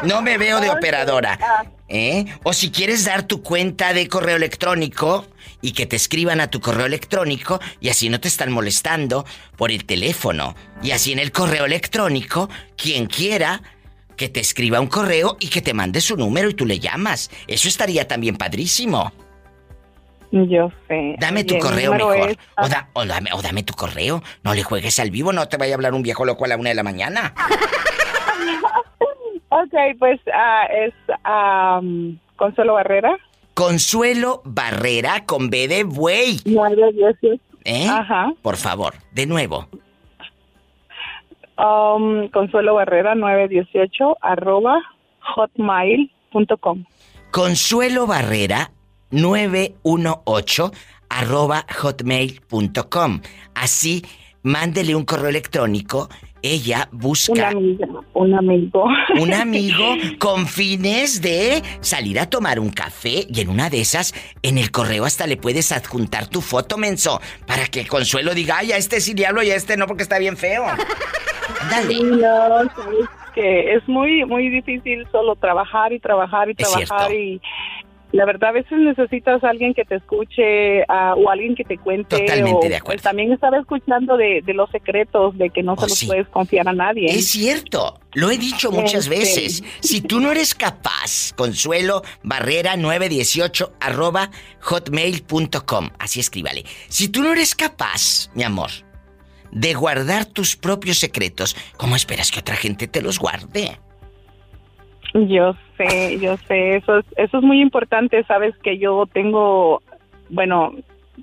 No 0.05 0.23
me 0.23 0.39
veo 0.39 0.61
de 0.61 0.71
operadora. 0.71 1.39
¿Eh? 1.89 2.27
O 2.45 2.53
si 2.53 2.71
quieres 2.71 3.07
dar 3.07 3.25
tu 3.25 3.43
cuenta 3.43 3.95
de 3.95 4.09
correo 4.09 4.37
electrónico 4.37 5.27
y 5.63 5.73
que 5.73 5.87
te 5.87 5.97
escriban 5.97 6.41
a 6.41 6.51
tu 6.51 6.61
correo 6.61 6.87
electrónico 6.87 7.61
y 7.81 7.89
así 7.89 8.09
no 8.09 8.21
te 8.21 8.29
están 8.29 8.53
molestando 8.53 9.25
por 9.57 9.73
el 9.73 9.85
teléfono. 9.87 10.55
Y 10.83 10.93
así 10.93 11.13
en 11.13 11.19
el 11.19 11.33
correo 11.33 11.65
electrónico, 11.65 12.49
quien 12.77 13.07
quiera 13.07 13.63
que 14.19 14.29
te 14.29 14.41
escriba 14.41 14.81
un 14.81 14.89
correo 14.89 15.39
y 15.41 15.49
que 15.49 15.63
te 15.63 15.73
mande 15.73 16.03
su 16.03 16.17
número 16.17 16.51
y 16.51 16.55
tú 16.55 16.67
le 16.67 16.79
llamas. 16.79 17.31
Eso 17.47 17.69
estaría 17.69 18.07
también 18.07 18.37
padrísimo. 18.37 19.13
Yo 20.31 20.71
sé. 20.89 21.17
Dame 21.19 21.45
tu 21.45 21.59
correo 21.59 21.95
mejor. 21.95 22.37
O, 22.93 23.05
dame, 23.07 23.63
tu 23.63 23.73
correo. 23.73 24.23
No 24.43 24.53
le 24.53 24.63
juegues 24.63 24.99
al 24.99 25.11
vivo, 25.11 25.33
no 25.33 25.49
te 25.49 25.57
vaya 25.57 25.73
a 25.73 25.77
hablar 25.77 25.95
un 25.95 26.03
viejo 26.03 26.27
loco 26.27 26.45
a 26.45 26.49
la 26.49 26.59
una 26.59 26.69
de 26.69 26.75
la 26.75 26.83
mañana. 26.83 27.33
ok, 29.49 29.75
pues 29.99 30.21
ah, 30.35 30.67
es 30.67 30.93
Consuelo 32.37 32.75
Barrera. 32.75 33.17
Consuelo 33.55 34.43
Barrera 34.45 35.25
con 35.25 35.49
B 35.49 35.67
de 35.67 35.85
buey. 35.85 36.41
¿Eh? 37.65 37.87
Ajá. 37.89 38.33
Por 38.43 38.57
favor, 38.57 38.95
de 39.13 39.27
nuevo. 39.27 39.69
Um, 41.59 42.29
Consuelo 42.29 42.75
Barrera 42.75 43.15
918 43.15 44.19
arroba 44.21 44.81
hotmail.com. 45.37 46.85
Consuelo 47.33 48.07
Barrera 48.07 48.71
918 49.11 50.71
arroba 51.09 51.65
hotmail.com. 51.83 53.21
Así, 53.55 54.03
mándele 54.43 54.95
un 54.95 55.05
correo 55.05 55.29
electrónico. 55.29 56.09
Ella 56.43 56.89
busca. 56.93 57.33
Un 57.33 57.41
amigo. 57.41 58.05
Un 58.15 58.35
amigo. 58.35 58.85
Un 59.21 59.33
amigo 59.35 59.97
con 60.19 60.47
fines 60.47 61.21
de 61.21 61.63
salir 61.81 62.19
a 62.21 62.29
tomar 62.31 62.61
un 62.61 62.71
café 62.71 63.27
y 63.29 63.41
en 63.41 63.49
una 63.49 63.71
de 63.71 63.81
esas, 63.81 64.15
en 64.43 64.59
el 64.59 64.71
correo 64.71 65.05
hasta 65.05 65.27
le 65.27 65.37
puedes 65.37 65.73
adjuntar 65.73 66.29
tu 66.29 66.41
foto, 66.41 66.77
menso, 66.77 67.21
para 67.47 67.67
que 67.67 67.87
Consuelo 67.87 68.35
diga, 68.35 68.59
ay, 68.59 68.73
a 68.73 68.77
este 68.77 69.01
sí 69.01 69.15
le 69.15 69.27
hablo 69.27 69.43
y 69.43 69.51
a 69.51 69.57
este 69.57 69.77
no 69.77 69.87
porque 69.87 70.03
está 70.03 70.19
bien 70.19 70.37
feo. 70.37 70.65
Dale. 71.71 72.03
No, 72.03 72.63
es 72.63 72.69
que 73.35 73.75
es 73.75 73.89
muy, 73.89 74.25
muy 74.25 74.49
difícil 74.49 75.07
solo 75.11 75.37
trabajar 75.37 75.93
y 75.93 76.01
trabajar 76.01 76.51
y 76.51 76.55
trabajar 76.55 77.13
y 77.13 77.41
la 78.13 78.25
verdad 78.25 78.51
a 78.51 78.53
veces 78.53 78.79
necesitas 78.79 79.45
a 79.45 79.51
alguien 79.51 79.75
que 79.75 79.85
te 79.85 79.97
escuche 79.97 80.83
o 80.85 81.31
alguien 81.31 81.55
que 81.55 81.65
te 81.65 81.77
cuente. 81.77 82.19
Totalmente 82.19 82.69
de 82.69 82.77
acuerdo. 82.77 83.03
también 83.03 83.33
estaba 83.33 83.59
escuchando 83.59 84.17
de, 84.17 84.43
los 84.47 84.71
secretos, 84.71 85.37
de 85.37 85.51
que 85.51 85.63
no 85.63 85.77
se 85.77 85.85
oh, 85.85 85.89
los 85.89 86.05
puedes 86.05 86.29
confiar 86.29 86.69
a 86.69 86.73
nadie. 86.73 87.07
Es 87.07 87.29
cierto, 87.29 88.01
lo 88.15 88.31
he 88.31 88.39
dicho 88.39 88.73
muchas 88.73 89.07
este. 89.07 89.11
veces. 89.11 89.63
Si 89.81 90.01
tú 90.01 90.21
no 90.21 90.33
eres 90.33 90.55
capaz, 90.55 91.35
Consuelo 91.37 92.03
Barrera 92.23 92.77
918 92.77 93.75
arroba 93.81 94.31
hotmail.com, 94.61 95.91
así 95.99 96.21
escríbale. 96.21 96.65
Si 96.89 97.09
tú 97.09 97.23
no 97.23 97.33
eres 97.33 97.55
capaz, 97.55 98.31
mi 98.35 98.43
amor, 98.43 98.71
de 99.53 99.75
guardar 99.75 100.25
tus 100.25 100.57
propios 100.57 100.99
secretos, 100.99 101.57
¿cómo 101.77 101.95
esperas 101.95 102.31
que 102.31 102.41
otra 102.41 102.57
gente 102.57 102.89
te 102.89 103.03
los 103.03 103.19
guarde? 103.19 103.79
Yo 105.15 105.55
sé, 105.79 106.19
yo 106.19 106.37
sé, 106.49 106.77
eso 106.77 106.99
es, 106.99 107.07
eso 107.17 107.39
es 107.39 107.43
muy 107.43 107.63
importante, 107.63 108.23
sabes 108.25 108.55
que 108.59 108.77
yo 108.77 109.07
tengo, 109.11 109.81
bueno, 110.29 110.73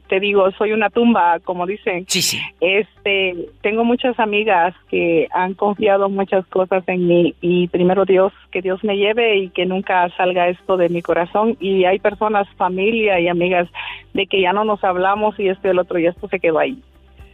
te 0.07 0.19
digo, 0.19 0.51
soy 0.51 0.71
una 0.71 0.89
tumba, 0.89 1.39
como 1.39 1.65
dicen. 1.65 2.05
Sí, 2.07 2.21
sí. 2.21 2.39
Este, 2.59 3.35
tengo 3.61 3.83
muchas 3.83 4.19
amigas 4.19 4.73
que 4.89 5.27
han 5.31 5.53
confiado 5.53 6.09
muchas 6.09 6.45
cosas 6.47 6.83
en 6.87 7.07
mí 7.07 7.35
y 7.41 7.67
primero 7.67 8.05
Dios, 8.05 8.33
que 8.51 8.61
Dios 8.61 8.83
me 8.83 8.97
lleve 8.97 9.37
y 9.37 9.49
que 9.49 9.65
nunca 9.65 10.09
salga 10.17 10.49
esto 10.49 10.77
de 10.77 10.89
mi 10.89 11.01
corazón 11.01 11.55
y 11.59 11.85
hay 11.85 11.99
personas, 11.99 12.47
familia 12.57 13.19
y 13.19 13.27
amigas 13.27 13.69
de 14.13 14.25
que 14.27 14.41
ya 14.41 14.53
no 14.53 14.65
nos 14.65 14.83
hablamos 14.83 15.39
y 15.39 15.49
esto 15.49 15.67
y 15.67 15.71
el 15.71 15.79
otro 15.79 15.99
y 15.99 16.07
esto 16.07 16.27
se 16.27 16.39
quedó 16.39 16.59
ahí 16.59 16.81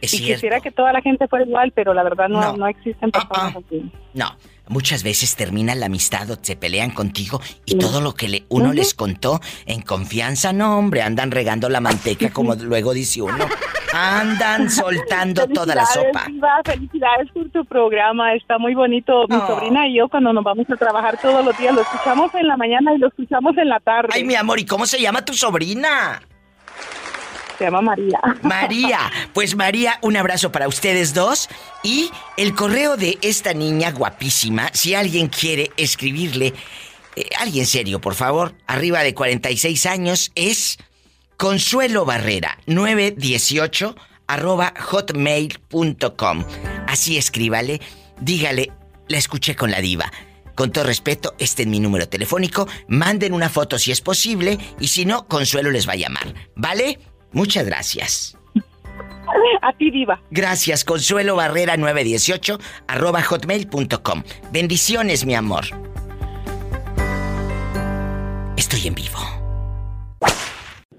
y 0.02 0.06
quisiera 0.06 0.60
que 0.60 0.70
toda 0.70 0.92
la 0.92 1.00
gente 1.00 1.28
fuera 1.28 1.44
igual, 1.44 1.72
pero 1.74 1.94
la 1.94 2.02
verdad 2.02 2.28
no, 2.28 2.56
no. 2.56 2.66
existen 2.66 3.10
ah, 3.12 3.28
personas 3.28 3.56
ah. 3.56 3.60
así. 3.64 3.92
No, 4.14 4.26
muchas 4.72 5.02
veces 5.02 5.36
termina 5.36 5.74
la 5.74 5.86
amistad 5.86 6.30
o 6.30 6.38
se 6.40 6.56
pelean 6.56 6.90
contigo 6.90 7.40
y 7.66 7.78
todo 7.78 8.00
lo 8.00 8.14
que 8.14 8.28
le, 8.28 8.44
uno 8.48 8.72
les 8.72 8.94
contó 8.94 9.40
en 9.66 9.82
confianza, 9.82 10.52
no 10.52 10.78
hombre, 10.78 11.02
andan 11.02 11.30
regando 11.30 11.68
la 11.68 11.80
manteca 11.80 12.32
como 12.32 12.54
luego 12.60 12.92
dice 12.92 13.22
uno. 13.22 13.46
Andan 13.94 14.70
soltando 14.70 15.46
toda 15.48 15.74
la 15.74 15.84
sopa. 15.84 16.26
felicidades 16.64 17.30
por 17.34 17.50
tu 17.50 17.62
programa, 17.66 18.34
está 18.34 18.56
muy 18.56 18.74
bonito. 18.74 19.26
Mi 19.28 19.36
oh. 19.36 19.46
sobrina 19.46 19.86
y 19.86 19.98
yo 19.98 20.08
cuando 20.08 20.32
nos 20.32 20.42
vamos 20.42 20.66
a 20.70 20.76
trabajar 20.76 21.20
todos 21.20 21.44
los 21.44 21.56
días 21.58 21.74
lo 21.74 21.82
escuchamos 21.82 22.34
en 22.34 22.48
la 22.48 22.56
mañana 22.56 22.94
y 22.94 22.98
lo 22.98 23.08
escuchamos 23.08 23.56
en 23.58 23.68
la 23.68 23.80
tarde. 23.80 24.08
Ay, 24.12 24.24
mi 24.24 24.34
amor, 24.34 24.58
¿y 24.58 24.64
cómo 24.64 24.86
se 24.86 24.98
llama 24.98 25.22
tu 25.22 25.34
sobrina? 25.34 26.22
Se 27.58 27.64
llama 27.64 27.82
María. 27.82 28.20
María. 28.42 28.98
Pues 29.32 29.56
María, 29.56 29.98
un 30.02 30.16
abrazo 30.16 30.52
para 30.52 30.68
ustedes 30.68 31.14
dos. 31.14 31.48
Y 31.82 32.10
el 32.36 32.54
correo 32.54 32.96
de 32.96 33.18
esta 33.22 33.54
niña 33.54 33.92
guapísima, 33.92 34.70
si 34.72 34.94
alguien 34.94 35.28
quiere 35.28 35.70
escribirle, 35.76 36.54
eh, 37.16 37.28
alguien 37.38 37.66
serio, 37.66 38.00
por 38.00 38.14
favor, 38.14 38.54
arriba 38.66 39.02
de 39.02 39.14
46 39.14 39.86
años, 39.86 40.32
es 40.34 40.78
Consuelo 41.36 42.04
Barrera, 42.04 42.58
918 42.66 43.96
arroba 44.26 44.72
hotmail.com. 44.78 46.44
Así 46.86 47.18
escríbale, 47.18 47.80
dígale, 48.20 48.72
la 49.08 49.18
escuché 49.18 49.54
con 49.56 49.70
la 49.70 49.80
diva. 49.80 50.10
Con 50.54 50.70
todo 50.70 50.84
respeto, 50.84 51.34
este 51.38 51.62
es 51.62 51.68
mi 51.68 51.80
número 51.80 52.08
telefónico. 52.08 52.68
Manden 52.88 53.32
una 53.32 53.48
foto 53.48 53.78
si 53.78 53.90
es 53.90 54.00
posible 54.00 54.58
y 54.78 54.88
si 54.88 55.04
no, 55.04 55.26
Consuelo 55.26 55.70
les 55.70 55.88
va 55.88 55.92
a 55.92 55.96
llamar. 55.96 56.34
¿Vale? 56.54 56.98
Muchas 57.32 57.66
gracias. 57.66 58.38
A 59.62 59.72
ti, 59.72 59.90
Diva. 59.90 60.20
Gracias, 60.30 60.84
Consuelo 60.84 61.36
Barrera 61.36 61.76
918 61.76 62.58
arroba 62.86 63.22
hotmail.com. 63.22 64.22
Bendiciones, 64.50 65.24
mi 65.24 65.34
amor. 65.34 65.64
Estoy 68.56 68.86
en 68.86 68.94
vivo. 68.94 69.18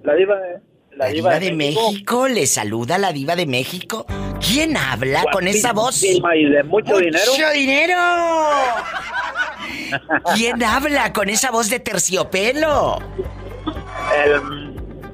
La 0.03 0.15
diva 0.15 0.35
de... 0.37 0.73
La, 0.95 1.07
diva, 1.07 1.39
de, 1.39 1.51
México. 1.51 2.27
le 2.27 2.45
saluda 2.45 2.99
la 2.99 3.11
diva 3.11 3.35
de 3.35 3.47
México. 3.47 4.05
¿Quién 4.39 4.77
habla 4.77 5.25
con 5.31 5.47
esa 5.47 5.73
voz? 5.73 6.03
Y 6.03 6.21
de 6.21 6.63
mucho, 6.63 6.97
dinero. 6.97 7.31
¡Mucho 7.31 7.49
dinero! 7.51 7.97
¿Quién 10.35 10.63
habla 10.63 11.11
con 11.13 11.29
esa 11.29 11.49
voz 11.49 11.71
de 11.71 11.79
terciopelo? 11.79 12.99
El 14.23 14.62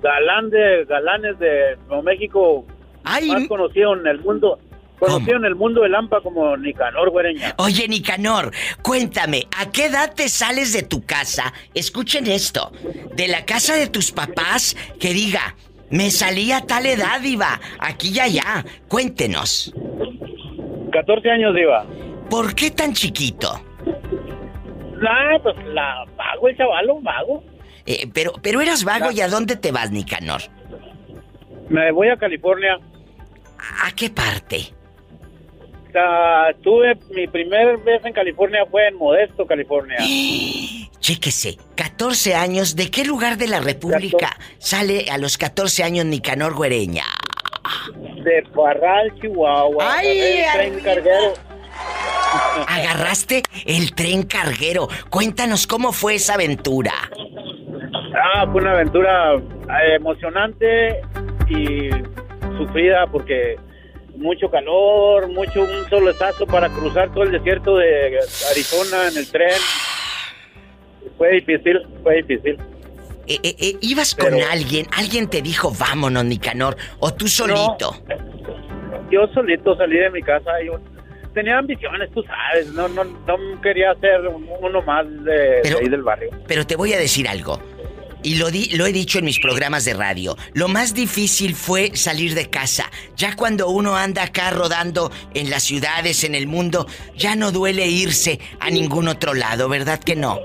galán 0.02 0.50
de 0.50 0.86
galanes 0.86 1.38
de 1.40 1.78
México 2.04 2.66
más 3.04 3.48
conocido 3.48 3.96
en 3.96 4.08
el 4.08 4.20
mundo. 4.20 4.60
Conocido 5.00 5.38
en 5.38 5.46
el 5.46 5.56
mundo 5.56 5.82
del 5.82 5.94
Lampa 5.94 6.20
como 6.20 6.58
Nicanor 6.58 7.10
Güereña. 7.10 7.54
Oye, 7.58 7.88
Nicanor, 7.88 8.52
cuéntame, 8.82 9.48
¿a 9.58 9.72
qué 9.72 9.86
edad 9.86 10.14
te 10.14 10.28
sales 10.28 10.74
de 10.74 10.84
tu 10.84 11.06
casa? 11.06 11.54
Escuchen 11.74 12.28
esto, 12.28 12.74
de 13.16 13.30
la 13.30 13.46
casa 13.46 13.76
de 13.76 13.88
tus 13.88 14.12
papás, 14.12 14.76
que 15.00 15.14
diga, 15.14 15.56
me 15.90 16.12
salí 16.12 16.52
a 16.52 16.66
tal 16.68 16.86
edad, 16.86 17.24
Iba, 17.24 17.62
aquí 17.80 18.12
y 18.14 18.20
allá. 18.20 18.66
Cuéntenos. 18.90 19.74
14 20.92 21.32
años, 21.32 21.56
Iba. 21.58 21.86
¿Por 22.30 22.54
qué 22.54 22.70
tan 22.70 22.94
chiquito? 22.94 23.50
Nah, 25.02 25.40
pues 25.42 25.56
la 25.68 26.06
vago 26.18 26.50
el 26.50 26.58
chavalo, 26.58 27.00
vago. 27.00 27.44
Eh, 27.86 28.08
pero, 28.14 28.34
pero 28.42 28.62
eras 28.62 28.84
vago 28.84 29.12
y 29.12 29.22
a 29.22 29.28
dónde 29.28 29.56
te 29.56 29.72
vas, 29.72 29.92
Nicanor? 29.92 30.42
Me 31.70 31.92
voy 31.92 32.10
a 32.10 32.18
California. 32.18 32.78
¿A 33.84 33.92
qué 33.92 34.10
parte? 34.10 34.74
tuve 36.62 36.96
mi 37.12 37.28
primer 37.28 37.78
vez 37.80 38.06
en 38.06 38.14
California 38.14 38.66
fue 38.70 38.88
en 38.88 38.96
Modesto, 38.96 39.46
California. 39.46 39.98
Chéquese, 41.00 41.58
14 41.76 42.36
años, 42.36 42.76
¿de 42.76 42.92
qué 42.92 43.06
lugar 43.06 43.38
de 43.38 43.48
la 43.48 43.62
República 43.62 44.38
sale 44.60 45.10
a 45.10 45.18
los 45.18 45.38
14 45.38 45.84
años 45.84 46.06
Nicanor 46.06 46.54
Güereña? 46.54 47.06
De 48.24 48.44
Parral, 48.54 49.12
Chihuahua. 49.20 49.98
¡Ay! 49.98 50.44
Tren 50.54 50.80
carguero. 50.82 51.34
Agarraste 52.68 53.44
el 53.66 53.96
tren 53.96 54.24
carguero. 54.24 54.88
Cuéntanos 55.10 55.66
cómo 55.66 55.94
fue 55.94 56.16
esa 56.16 56.36
aventura. 56.36 56.94
Ah, 57.94 58.48
fue 58.52 58.62
una 58.62 58.74
aventura 58.74 59.36
eh, 59.36 59.96
emocionante 59.96 61.02
y 61.48 61.90
sufrida 62.58 63.08
porque 63.08 63.58
mucho 64.16 64.50
calor, 64.50 65.28
mucho 65.30 65.62
un 65.62 65.90
solo 65.90 66.12
estazo 66.12 66.46
para 66.46 66.70
cruzar 66.70 67.12
todo 67.14 67.24
el 67.24 67.32
desierto 67.32 67.78
de 67.78 68.20
Arizona 68.52 69.08
en 69.10 69.18
el 69.18 69.32
tren. 69.32 69.58
Fue 71.18 71.32
difícil, 71.32 71.80
fue 72.04 72.16
difícil. 72.18 72.58
Eh, 73.28 73.40
eh, 73.44 73.56
eh, 73.60 73.78
¿Ibas 73.82 74.16
con 74.16 74.34
alguien? 74.42 74.88
¿Alguien 74.98 75.30
te 75.30 75.42
dijo 75.42 75.72
vámonos, 75.78 76.26
Nicanor? 76.26 76.76
¿O 77.00 77.14
tú 77.14 77.28
solito? 77.28 77.96
yo 79.12 79.28
solito 79.34 79.76
salí 79.76 79.98
de 79.98 80.10
mi 80.12 80.22
casa 80.22 80.52
y 80.62 80.70
tenía 81.34 81.58
ambiciones, 81.58 82.12
tú 82.12 82.24
sabes. 82.24 82.72
No, 82.74 82.88
no, 82.88 83.04
no 83.04 83.62
quería 83.62 83.94
ser 83.96 84.22
uno 84.28 84.82
más 84.82 85.06
de 85.24 85.62
ahí 85.80 85.90
del 85.90 86.04
barrio. 86.04 86.30
Pero 86.48 86.66
te 86.66 86.76
voy 86.76 86.94
a 86.94 86.98
decir 87.00 87.28
algo. 87.28 87.60
Y 88.24 88.36
lo, 88.36 88.52
di, 88.52 88.70
lo 88.76 88.86
he 88.86 88.92
dicho 88.92 89.20
en 89.20 89.26
mis 89.26 89.40
programas 89.40 89.86
de 89.86 89.94
radio. 89.94 90.36
Lo 90.54 90.68
más 90.68 90.94
difícil 90.94 91.56
fue 91.56 91.96
salir 91.96 92.36
de 92.36 92.50
casa. 92.50 92.90
Ya 93.16 93.36
cuando 93.36 93.70
uno 93.70 93.96
anda 93.96 94.24
acá 94.24 94.52
rodando 94.52 95.12
en 95.34 95.50
las 95.50 95.64
ciudades, 95.64 96.24
en 96.24 96.36
el 96.36 96.48
mundo, 96.48 96.86
ya 97.16 97.36
no 97.36 97.52
duele 97.52 97.88
irse 97.88 98.40
a 98.60 98.70
ningún 98.70 99.08
otro 99.08 99.34
lado, 99.34 99.70
¿verdad 99.70 100.00
que 100.00 100.16
no? 100.16 100.40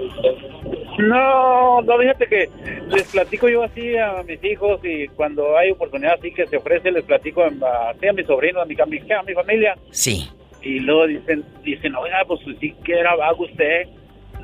No, 0.98 1.82
no, 1.82 1.98
fíjate 1.98 2.26
que 2.26 2.48
les 2.88 3.02
platico 3.04 3.48
yo 3.48 3.64
así 3.64 3.96
a 3.96 4.22
mis 4.22 4.42
hijos 4.44 4.80
y 4.84 5.08
cuando 5.08 5.58
hay 5.58 5.72
oportunidad 5.72 6.14
así 6.14 6.32
que 6.32 6.46
se 6.46 6.56
ofrece, 6.56 6.92
les 6.92 7.04
platico 7.04 7.42
a, 7.42 7.48
a 7.48 8.12
mis 8.12 8.26
sobrinos, 8.26 8.62
a 8.62 8.66
mi, 8.66 8.76
a 8.76 9.22
mi 9.22 9.34
familia. 9.34 9.76
Sí. 9.90 10.28
Y 10.62 10.78
luego 10.80 11.06
dicen, 11.06 11.44
dicen, 11.62 11.94
oiga, 11.96 12.24
pues 12.26 12.40
sí 12.60 12.74
que 12.84 12.92
era 12.92 13.16
vago 13.16 13.44
usted 13.44 13.88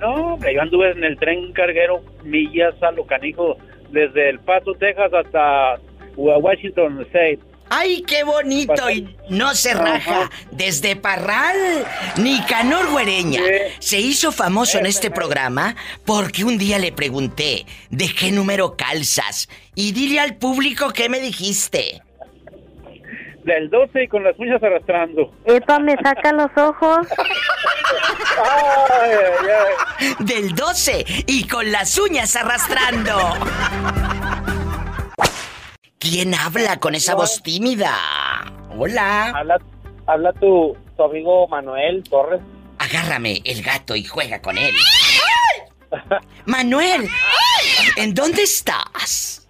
no, 0.00 0.38
yo 0.38 0.60
anduve 0.60 0.90
en 0.90 1.04
el 1.04 1.18
tren 1.18 1.52
carguero 1.52 2.02
millas 2.24 2.74
a 2.82 2.90
lo 2.92 3.06
canijo 3.06 3.56
desde 3.90 4.30
El 4.30 4.40
Paso, 4.40 4.72
Texas 4.74 5.12
hasta 5.12 5.78
Washington 6.16 7.02
State. 7.02 7.40
¡Ay, 7.72 8.02
qué 8.02 8.24
bonito! 8.24 8.90
Y 8.90 9.16
no 9.28 9.54
se 9.54 9.74
raja. 9.74 10.28
Desde 10.50 10.96
Parral, 10.96 11.56
Nicanor 12.16 12.90
Güereña 12.90 13.42
se 13.78 14.00
hizo 14.00 14.32
famoso 14.32 14.78
en 14.78 14.86
este 14.86 15.10
programa 15.10 15.76
porque 16.04 16.44
un 16.44 16.58
día 16.58 16.80
le 16.80 16.90
pregunté, 16.90 17.66
¿de 17.90 18.08
qué 18.12 18.32
número 18.32 18.76
calzas? 18.76 19.48
Y 19.76 19.92
dile 19.92 20.18
al 20.18 20.36
público 20.36 20.92
qué 20.92 21.08
me 21.08 21.20
dijiste 21.20 22.02
del 23.44 23.70
12 23.70 24.04
y 24.04 24.08
con 24.08 24.22
las 24.24 24.38
uñas 24.38 24.62
arrastrando. 24.62 25.32
Epa, 25.44 25.78
me 25.78 25.96
saca 25.96 26.32
los 26.32 26.50
ojos. 26.56 27.06
Del 30.20 30.54
12 30.54 31.04
y 31.26 31.46
con 31.46 31.70
las 31.70 31.98
uñas 31.98 32.36
arrastrando. 32.36 33.16
¿Quién 35.98 36.34
habla 36.34 36.78
con 36.80 36.94
esa 36.94 37.14
voz 37.14 37.42
tímida? 37.42 37.94
Hola. 38.76 39.28
Habla, 39.28 39.58
habla 40.06 40.32
tu, 40.34 40.76
tu 40.96 41.02
amigo 41.02 41.46
Manuel 41.48 42.02
Torres. 42.08 42.40
Agárrame 42.78 43.42
el 43.44 43.62
gato 43.62 43.94
y 43.94 44.04
juega 44.04 44.40
con 44.40 44.56
él. 44.56 44.74
Manuel, 46.46 47.08
¿en 47.96 48.14
dónde 48.14 48.42
estás? 48.42 49.46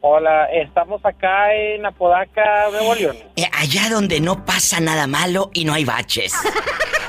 Hola, 0.00 0.46
estamos 0.46 1.00
acá 1.04 1.54
en 1.54 1.86
Apodaca, 1.86 2.70
Nuevo 2.70 2.94
León. 2.94 3.16
Eh, 3.36 3.48
allá 3.52 3.88
donde 3.88 4.20
no 4.20 4.44
pasa 4.44 4.80
nada 4.80 5.06
malo 5.06 5.50
y 5.52 5.64
no 5.64 5.74
hay 5.74 5.84
baches. 5.84 6.34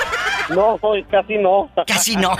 No, 0.50 0.80
casi 1.10 1.38
no. 1.38 1.70
Casi 1.88 2.16
no. 2.16 2.36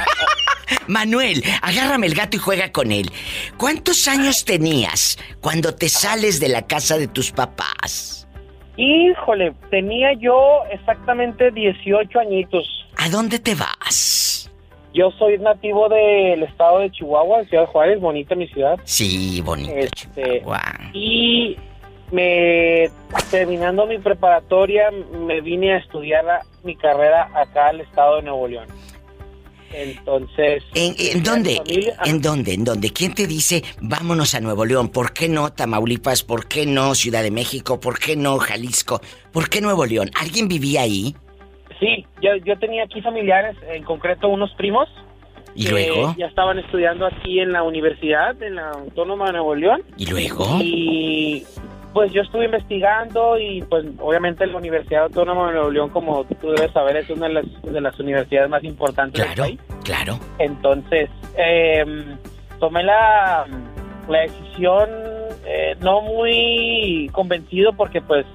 Manuel, 0.88 1.44
agárrame 1.62 2.08
el 2.08 2.16
gato 2.16 2.38
y 2.38 2.40
juega 2.40 2.72
con 2.72 2.92
él. 2.92 3.12
¿Cuántos 3.58 4.08
años 4.08 4.46
tenías 4.46 5.18
cuando 5.42 5.76
te 5.76 5.90
sales 5.90 6.40
de 6.40 6.50
la 6.50 6.64
casa 6.68 6.98
de 6.98 7.08
tus 7.08 7.32
papás? 7.32 8.28
Híjole, 8.76 9.54
tenía 9.70 10.14
yo 10.20 10.64
exactamente 10.72 11.52
18 11.52 12.20
añitos. 12.20 12.88
¿A 12.98 13.10
dónde 13.10 13.40
te 13.40 13.56
vas? 13.56 14.52
Yo 14.94 15.12
soy 15.18 15.38
nativo 15.40 15.90
del 15.90 16.44
estado 16.44 16.80
de 16.80 16.92
Chihuahua, 16.92 17.44
Ciudad 17.46 17.66
Juárez, 17.66 18.00
bonita 18.00 18.36
mi 18.36 18.48
ciudad. 18.48 18.80
Sí, 18.84 19.42
bonita 19.42 19.74
este, 19.74 20.44
Y 20.94 21.58
me 22.12 22.90
terminando 23.32 23.86
mi 23.86 23.98
preparatoria 23.98 24.92
me 24.92 25.42
vine 25.42 25.74
a 25.74 25.78
estudiar 25.78 26.26
mi 26.64 26.76
carrera 26.76 27.30
acá 27.34 27.68
al 27.68 27.82
estado 27.82 28.18
de 28.18 28.24
Nuevo 28.24 28.48
León. 28.48 28.68
Entonces, 29.74 30.64
¿En, 30.76 31.24
dónde? 31.24 31.60
¿En 32.06 32.22
dónde? 32.22 32.54
¿En 32.54 32.64
dónde? 32.64 32.92
¿Quién 32.92 33.16
te 33.16 33.26
dice 33.26 33.64
vámonos 33.82 34.36
a 34.36 34.40
Nuevo 34.40 34.66
León? 34.66 34.90
¿Por 34.90 35.14
qué 35.14 35.28
no 35.28 35.52
Tamaulipas? 35.52 36.24
¿Por 36.24 36.48
qué 36.48 36.68
no 36.68 36.94
Ciudad 36.94 37.24
de 37.24 37.32
México? 37.32 37.80
¿Por 37.80 37.98
qué 37.98 38.16
no 38.16 38.38
Jalisco? 38.38 39.02
¿Por 39.32 39.50
qué 39.50 39.62
Nuevo 39.62 39.86
León? 39.86 40.12
¿Alguien 40.22 40.48
vivía 40.48 40.82
ahí? 40.82 41.16
Sí, 41.80 42.06
yo, 42.22 42.36
yo 42.46 42.58
tenía 42.60 42.84
aquí 42.84 43.02
familiares, 43.02 43.58
en 43.68 43.84
concreto 43.84 44.30
unos 44.30 44.54
primos. 44.54 44.88
¿Y 45.56 45.68
luego? 45.68 46.16
Ya 46.18 46.28
estaban 46.28 46.60
estudiando 46.60 47.06
aquí 47.06 47.40
en 47.40 47.52
la 47.52 47.64
universidad, 47.64 48.42
en 48.42 48.56
la 48.56 48.70
Autónoma 48.72 49.28
de 49.28 49.34
Nuevo 49.34 49.56
León. 49.56 49.84
¿Y 49.98 50.06
luego? 50.06 50.60
Y 50.62 51.46
pues 51.94 52.12
yo 52.12 52.22
estuve 52.22 52.46
investigando 52.46 53.38
y 53.38 53.62
pues 53.64 53.86
obviamente 54.00 54.46
la 54.48 54.58
Universidad 54.58 55.04
Autónoma 55.04 55.48
de 55.48 55.54
Nuevo 55.54 55.72
León, 55.72 55.90
como 55.90 56.24
tú 56.26 56.52
debes 56.52 56.72
saber, 56.72 56.98
es 56.98 57.10
una 57.10 57.28
de 57.28 57.34
las, 57.34 57.46
de 57.62 57.82
las 57.82 58.00
universidades 58.00 58.50
más 58.50 58.64
importantes 58.64 59.24
claro, 59.24 59.44
del 59.44 59.58
país. 59.58 59.82
Claro, 59.84 60.20
Entonces, 60.40 61.10
em, 61.36 62.18
tomé 62.60 62.84
la, 62.84 63.46
la 64.08 64.20
decisión 64.22 64.90
eh, 65.46 65.76
no 65.82 66.02
muy 66.02 67.10
convencido 67.12 67.74
porque 67.74 68.02
pues 68.02 68.26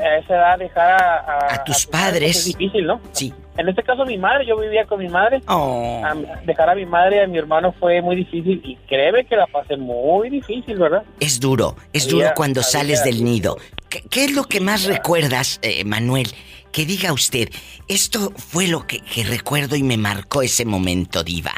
a 0.00 0.16
esa 0.18 0.34
edad 0.34 0.58
dejar 0.58 1.02
a, 1.02 1.54
a, 1.54 1.64
tus 1.64 1.86
padres 1.86 2.36
es 2.36 2.44
difícil, 2.46 2.86
¿no? 2.86 3.00
Sí. 3.12 3.32
En 3.56 3.68
este 3.68 3.82
caso 3.82 4.04
mi 4.04 4.18
madre, 4.18 4.46
yo 4.46 4.58
vivía 4.58 4.84
con 4.84 4.98
mi 4.98 5.08
madre. 5.08 5.40
Oh. 5.48 6.02
dejar 6.44 6.70
a 6.70 6.74
mi 6.74 6.84
madre 6.84 7.16
y 7.16 7.20
a 7.20 7.26
mi 7.26 7.38
hermano 7.38 7.72
fue 7.72 8.02
muy 8.02 8.16
difícil 8.16 8.60
y 8.64 8.76
créeme 8.88 9.24
que 9.24 9.36
la 9.36 9.46
pasé 9.46 9.76
muy 9.76 10.28
difícil, 10.30 10.78
¿verdad? 10.78 11.04
Es 11.20 11.40
duro, 11.40 11.76
es 11.92 12.08
duro 12.08 12.28
cuando 12.34 12.62
sales 12.62 13.02
del 13.04 13.24
nido. 13.24 13.56
¿Qué, 13.88 14.24
es 14.24 14.34
lo 14.34 14.44
que 14.44 14.60
más 14.60 14.84
recuerdas, 14.84 15.58
eh, 15.62 15.84
Manuel? 15.84 16.28
Que 16.70 16.84
diga 16.84 17.12
usted, 17.12 17.48
esto 17.88 18.32
fue 18.36 18.68
lo 18.68 18.86
que, 18.86 19.00
que 19.00 19.24
recuerdo 19.24 19.76
y 19.76 19.82
me 19.82 19.96
marcó 19.96 20.42
ese 20.42 20.66
momento, 20.66 21.22
Diva. 21.22 21.52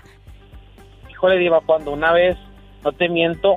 Híjole, 1.11 1.39
Diva, 1.39 1.61
cuando 1.67 1.93
una 1.93 2.13
vez, 2.13 2.37
no 2.85 2.93
te 2.93 3.09
miento, 3.09 3.57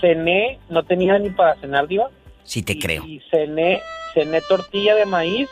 cené, 0.00 0.58
no 0.68 0.82
tenía 0.82 1.18
ni 1.18 1.30
para 1.30 1.54
cenar, 1.60 1.86
Diva. 1.86 2.10
Sí, 2.42 2.62
te 2.62 2.78
creo. 2.78 3.04
Y 3.04 3.20
cené, 3.30 3.80
cené 4.14 4.40
tortilla 4.40 4.96
de 4.96 5.06
maíz 5.06 5.48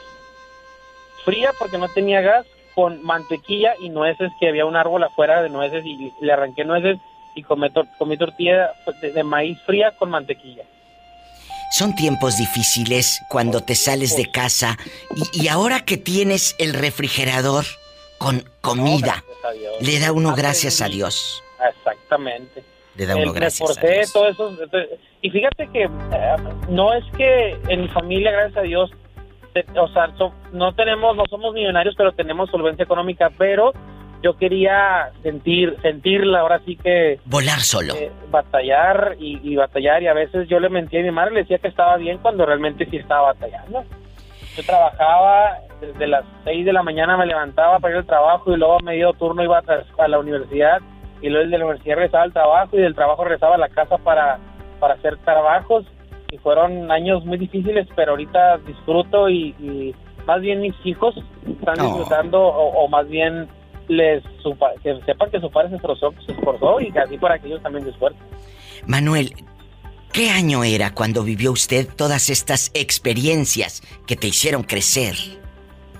fría 1.24 1.50
porque 1.58 1.78
no 1.78 1.88
tenía 1.88 2.20
gas, 2.20 2.46
con 2.74 3.02
mantequilla 3.02 3.74
y 3.80 3.88
nueces, 3.88 4.30
que 4.40 4.48
había 4.48 4.66
un 4.66 4.76
árbol 4.76 5.04
afuera 5.04 5.42
de 5.42 5.48
nueces 5.48 5.84
y 5.84 6.12
le 6.20 6.32
arranqué 6.32 6.64
nueces 6.64 6.98
y 7.34 7.42
comí, 7.42 7.70
tortilla 7.70 8.72
de, 9.00 9.24
maíz 9.24 9.58
fría 9.66 9.92
con 9.92 10.10
mantequilla. 10.10 10.64
Son 11.72 11.94
tiempos 11.94 12.36
difíciles 12.36 13.20
cuando 13.28 13.60
te 13.60 13.74
sales 13.74 14.16
de 14.16 14.30
casa 14.30 14.76
y, 15.32 15.48
ahora 15.48 15.80
que 15.80 15.96
tienes 15.96 16.54
el 16.58 16.72
refrigerador 16.72 17.64
con 18.18 18.44
comida, 18.60 19.24
le 19.80 19.98
da 19.98 20.12
uno 20.12 20.34
gracias 20.34 20.80
a 20.80 20.88
Dios. 20.88 21.42
Exactamente. 21.76 22.62
Le 22.96 23.06
da 23.06 23.16
uno 23.16 23.32
gracias 23.32 23.76
a 23.76 23.80
Dios. 23.80 24.12
Todo 24.12 24.28
eso, 24.28 24.56
y 25.20 25.30
fíjate 25.30 25.68
que 25.72 25.84
eh, 25.84 26.36
no 26.68 26.94
es 26.94 27.04
que 27.16 27.58
en 27.68 27.82
mi 27.82 27.88
familia, 27.88 28.30
gracias 28.30 28.58
a 28.58 28.62
Dios, 28.62 28.90
o 29.76 29.88
sea, 29.88 30.08
no 30.52 30.74
tenemos, 30.74 31.16
no 31.16 31.24
somos 31.30 31.54
millonarios, 31.54 31.94
pero 31.96 32.12
tenemos 32.12 32.50
solvencia 32.50 32.82
económica, 32.82 33.30
pero 33.36 33.72
yo 34.22 34.36
quería 34.36 35.10
sentir, 35.22 35.76
sentirla, 35.82 36.40
ahora 36.40 36.60
sí 36.64 36.76
que... 36.76 37.20
Volar 37.26 37.60
solo. 37.60 37.94
Eh, 37.94 38.10
batallar 38.30 39.16
y, 39.18 39.54
batallar, 39.54 40.02
y 40.02 40.06
a 40.06 40.14
veces 40.14 40.48
yo 40.48 40.58
le 40.60 40.70
mentía 40.70 41.00
a 41.00 41.02
mi 41.02 41.10
madre, 41.10 41.34
le 41.34 41.40
decía 41.40 41.58
que 41.58 41.68
estaba 41.68 41.96
bien 41.98 42.18
cuando 42.18 42.46
realmente 42.46 42.86
sí 42.86 42.96
estaba 42.96 43.34
batallando. 43.34 43.84
Yo 44.56 44.62
trabajaba, 44.64 45.58
desde 45.80 46.06
las 46.06 46.24
6 46.44 46.64
de 46.64 46.72
la 46.72 46.82
mañana 46.82 47.16
me 47.16 47.26
levantaba 47.26 47.78
para 47.80 47.92
ir 47.92 47.98
al 47.98 48.06
trabajo 48.06 48.52
y 48.52 48.56
luego 48.56 48.78
a 48.78 48.82
medio 48.82 49.12
turno 49.12 49.42
iba 49.42 49.60
a, 49.98 50.08
la 50.08 50.18
universidad 50.18 50.80
y 51.20 51.28
luego 51.28 51.50
de 51.50 51.58
la 51.58 51.64
universidad 51.66 51.96
regresaba 51.96 52.24
al 52.24 52.32
trabajo 52.32 52.78
y 52.78 52.80
del 52.80 52.94
trabajo 52.94 53.24
regresaba 53.24 53.56
a 53.56 53.58
la 53.58 53.68
casa 53.68 53.98
para, 53.98 54.38
para 54.80 54.94
hacer 54.94 55.18
trabajos 55.18 55.84
y 56.34 56.38
fueron 56.38 56.90
años 56.90 57.24
muy 57.24 57.38
difíciles, 57.38 57.86
pero 57.94 58.12
ahorita 58.12 58.58
disfruto 58.66 59.30
y, 59.30 59.94
más 60.26 60.40
bien 60.40 60.62
mis 60.62 60.74
hijos 60.84 61.14
están 61.46 61.74
disfrutando 61.74 62.40
o, 62.42 62.88
más 62.88 63.06
bien 63.08 63.46
les 63.88 64.24
que 64.82 64.98
sepan 65.04 65.30
que 65.30 65.38
su 65.38 65.50
padre 65.50 65.68
se 65.70 65.76
esforzó, 65.76 66.14
se 66.26 66.32
esforzó 66.32 66.80
y 66.80 66.92
así 66.96 67.18
para 67.18 67.38
que 67.38 67.46
ellos 67.46 67.62
también 67.62 67.84
se 67.84 67.90
esfuercen. 67.90 68.20
Manuel, 68.86 69.32
¿qué 70.12 70.30
año 70.30 70.64
era 70.64 70.92
cuando 70.92 71.22
vivió 71.22 71.52
usted 71.52 71.86
todas 71.94 72.30
estas 72.30 72.70
experiencias 72.74 73.82
que 74.06 74.16
te 74.16 74.28
hicieron 74.28 74.62
crecer? 74.62 75.14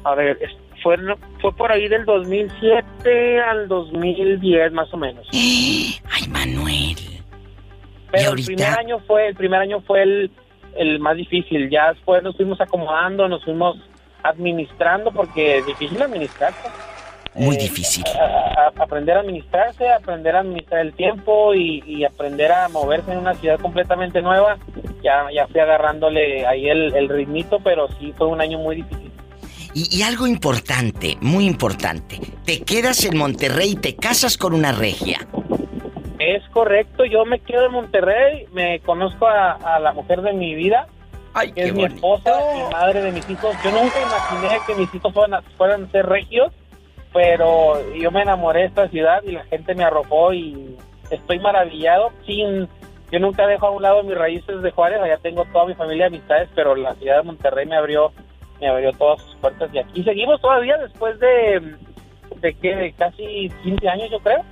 A 0.05 0.14
ver, 0.14 0.38
fue, 0.83 0.97
fue 1.40 1.53
por 1.55 1.70
ahí 1.70 1.87
del 1.87 2.07
2007 2.07 3.40
al 3.40 3.68
2010 3.68 4.73
más 4.73 4.92
o 4.92 4.97
menos. 4.97 5.29
Ay, 5.33 6.29
Manuel. 6.31 7.13
Pero 8.14 8.33
el 8.33 8.44
primer 8.44 8.79
año 8.79 8.98
fue, 9.07 9.29
el 9.29 9.35
primer 9.35 9.61
año 9.61 9.81
fue 9.81 10.03
el, 10.03 10.31
el 10.77 10.98
más 11.00 11.16
difícil. 11.16 11.70
Ya 11.70 11.92
después 11.92 12.22
nos 12.22 12.37
fuimos 12.37 12.61
acomodando, 12.61 13.29
nos 13.29 13.44
fuimos 13.44 13.77
administrando 14.22 15.12
porque 15.12 15.59
es 15.59 15.66
difícil 15.66 16.00
administrarse. 16.03 16.68
Muy 17.35 17.57
eh, 17.57 17.59
difícil. 17.59 18.05
aprender 18.77 19.16
a 19.16 19.20
administrarse, 19.20 19.88
aprender 19.88 20.37
a 20.37 20.40
administrar 20.40 20.81
el 20.83 20.94
tiempo 20.94 21.55
y, 21.55 22.05
aprender 22.05 22.53
a 22.53 22.68
moverse 22.68 23.12
en 23.12 23.18
una 23.18 23.35
ciudad 23.35 23.59
completamente 23.59 24.22
nueva. 24.22 24.57
Ya, 25.03 25.27
ya 25.35 25.46
fui 25.48 25.61
agarrándole 25.61 26.46
ahí 26.46 26.68
el, 26.68 26.94
el 26.94 27.09
ritmito, 27.09 27.59
pero 27.61 27.88
sí 27.98 28.12
fue 28.16 28.29
un 28.29 28.40
año 28.40 28.59
muy 28.59 28.77
difícil. 28.77 29.11
Y, 29.74 29.98
y, 29.98 30.03
algo 30.03 30.29
importante, 30.29 31.18
muy 31.20 31.46
importante, 31.46 32.20
te 32.44 32.62
quedas 32.62 33.05
en 33.05 33.18
Monterrey 33.18 33.72
y 33.72 33.77
te 33.77 33.96
casas 33.96 34.38
con 34.38 34.55
una 34.55 34.70
regia. 34.70 35.27
Es 36.26 36.42
correcto, 36.48 37.04
yo 37.04 37.26
me 37.26 37.38
quedo 37.40 37.66
en 37.66 37.72
Monterrey, 37.72 38.46
me 38.52 38.80
conozco 38.80 39.26
a, 39.26 39.78
la 39.78 39.92
mujer 39.92 40.22
de 40.22 40.32
mi 40.32 40.54
vida, 40.54 40.87
que 41.54 41.64
es 41.64 41.74
mi 41.74 41.84
esposa 41.84 42.32
y 42.56 42.72
madre 42.72 43.02
de 43.02 43.12
mis 43.12 43.28
hijos. 43.28 43.54
Yo 43.62 43.70
nunca 43.70 44.00
imaginé 44.00 44.58
que 44.66 44.74
mis 44.74 44.94
hijos 44.94 45.12
fueran, 45.12 45.44
fueran 45.58 45.84
a 45.84 45.90
ser 45.90 46.06
regios, 46.06 46.50
pero 47.12 47.74
yo 47.92 48.10
me 48.10 48.22
enamoré 48.22 48.60
de 48.60 48.66
esta 48.68 48.88
ciudad 48.88 49.22
y 49.22 49.32
la 49.32 49.44
gente 49.44 49.74
me 49.74 49.84
arropó 49.84 50.32
y 50.32 50.78
estoy 51.10 51.40
maravillado. 51.40 52.10
Sin, 52.24 52.68
yo 53.12 53.20
nunca 53.20 53.46
dejo 53.46 53.66
a 53.66 53.70
un 53.72 53.82
lado 53.82 54.02
mis 54.02 54.16
raíces 54.16 54.62
de 54.62 54.70
Juárez, 54.70 55.02
allá 55.02 55.18
tengo 55.18 55.44
toda 55.52 55.66
mi 55.66 55.74
familia 55.74 56.08
de 56.08 56.16
amistades, 56.16 56.48
pero 56.54 56.74
la 56.74 56.94
ciudad 56.94 57.18
de 57.18 57.24
Monterrey 57.24 57.66
me 57.66 57.76
abrió, 57.76 58.12
me 58.62 58.68
abrió 58.68 58.92
todas 58.92 59.20
sus 59.20 59.34
puertas 59.37 59.68
y 59.74 59.78
aquí 59.78 60.02
seguimos 60.02 60.40
todavía 60.40 60.78
después 60.78 61.18
de, 61.20 61.76
de 62.40 62.54
que 62.54 62.74
de 62.74 62.92
casi 62.94 63.50
15 63.62 63.88
años 63.90 64.10
yo 64.10 64.20
creo. 64.20 64.42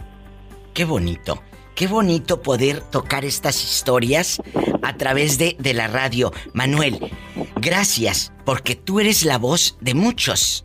Qué 0.75 0.85
bonito. 0.85 1.39
Qué 1.75 1.87
bonito 1.87 2.43
poder 2.43 2.81
tocar 2.81 3.25
estas 3.25 3.63
historias 3.63 4.41
a 4.83 4.97
través 4.97 5.39
de, 5.39 5.57
de, 5.59 5.75
la 5.75 5.89
radio. 5.89 6.33
Manuel, 6.53 7.11
gracias 7.57 8.33
porque 8.45 8.77
tú 8.77 9.01
eres 9.01 9.25
la 9.25 9.39
voz 9.39 9.77
de 9.81 9.95
muchos, 9.95 10.65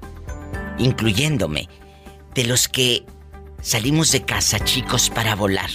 incluyéndome, 0.77 1.69
de 2.33 2.43
los 2.43 2.67
que 2.67 3.05
salimos 3.61 4.11
de 4.11 4.23
casa 4.23 4.59
chicos 4.59 5.09
para 5.09 5.35
volar 5.35 5.69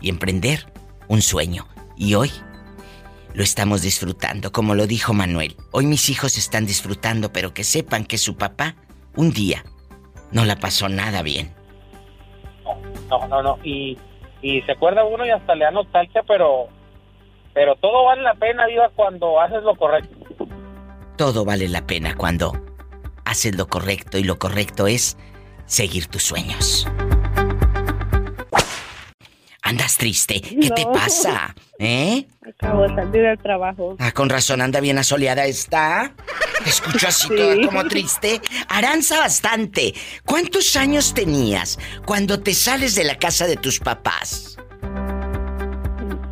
y 0.00 0.10
emprender 0.10 0.72
un 1.08 1.22
sueño. 1.22 1.66
Y 1.96 2.14
hoy 2.14 2.30
lo 3.34 3.42
estamos 3.42 3.82
disfrutando, 3.82 4.52
como 4.52 4.74
lo 4.74 4.86
dijo 4.86 5.14
Manuel. 5.14 5.56
Hoy 5.70 5.86
mis 5.86 6.08
hijos 6.10 6.38
están 6.38 6.66
disfrutando, 6.66 7.32
pero 7.32 7.54
que 7.54 7.64
sepan 7.64 8.04
que 8.04 8.18
su 8.18 8.36
papá 8.36 8.76
un 9.16 9.30
día 9.32 9.64
no 10.30 10.44
la 10.44 10.56
pasó 10.56 10.88
nada 10.88 11.22
bien. 11.22 11.54
No, 13.08 13.26
no, 13.28 13.42
no. 13.42 13.58
Y 13.64 13.96
y 14.42 14.62
se 14.62 14.72
acuerda 14.72 15.04
uno 15.04 15.26
y 15.26 15.30
hasta 15.30 15.54
le 15.54 15.64
da 15.64 15.70
nostalgia, 15.70 16.22
pero 16.26 16.68
pero 17.54 17.74
todo 17.76 18.04
vale 18.04 18.22
la 18.22 18.34
pena, 18.34 18.66
Diva, 18.66 18.90
cuando 18.94 19.40
haces 19.40 19.62
lo 19.64 19.74
correcto. 19.74 20.16
Todo 21.16 21.44
vale 21.44 21.68
la 21.68 21.86
pena 21.86 22.14
cuando 22.16 22.52
haces 23.24 23.56
lo 23.56 23.66
correcto 23.66 24.18
y 24.18 24.22
lo 24.22 24.38
correcto 24.38 24.86
es 24.86 25.18
seguir 25.66 26.06
tus 26.06 26.22
sueños. 26.22 26.86
Andas 29.68 29.98
triste. 29.98 30.40
¿Qué 30.40 30.70
te 30.70 30.86
pasa? 30.86 31.54
¿Eh? 31.78 32.26
Acabo 32.40 32.84
de 32.84 32.88
salir 32.94 33.22
del 33.22 33.38
trabajo. 33.38 33.96
Ah, 33.98 34.12
con 34.12 34.30
razón 34.30 34.62
anda 34.62 34.80
bien 34.80 34.96
asoleada 34.96 35.44
está. 35.44 36.14
Te 36.64 36.70
escucho 36.70 37.06
así 37.06 37.28
como 37.66 37.84
triste. 37.84 38.40
Aranza 38.70 39.18
bastante. 39.18 39.92
¿Cuántos 40.24 40.74
años 40.74 41.12
tenías 41.12 41.78
cuando 42.06 42.40
te 42.40 42.54
sales 42.54 42.94
de 42.94 43.04
la 43.04 43.18
casa 43.18 43.46
de 43.46 43.56
tus 43.56 43.78
papás? 43.78 44.56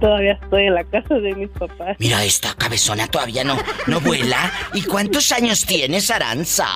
Todavía 0.00 0.32
estoy 0.42 0.68
en 0.68 0.74
la 0.74 0.84
casa 0.84 1.16
de 1.16 1.34
mis 1.34 1.50
papás. 1.50 1.94
Mira, 1.98 2.24
esta 2.24 2.54
cabezona 2.54 3.06
todavía 3.06 3.44
no, 3.44 3.58
no 3.86 4.00
vuela. 4.00 4.50
¿Y 4.72 4.82
cuántos 4.82 5.30
años 5.30 5.66
tienes, 5.66 6.10
Aranza? 6.10 6.66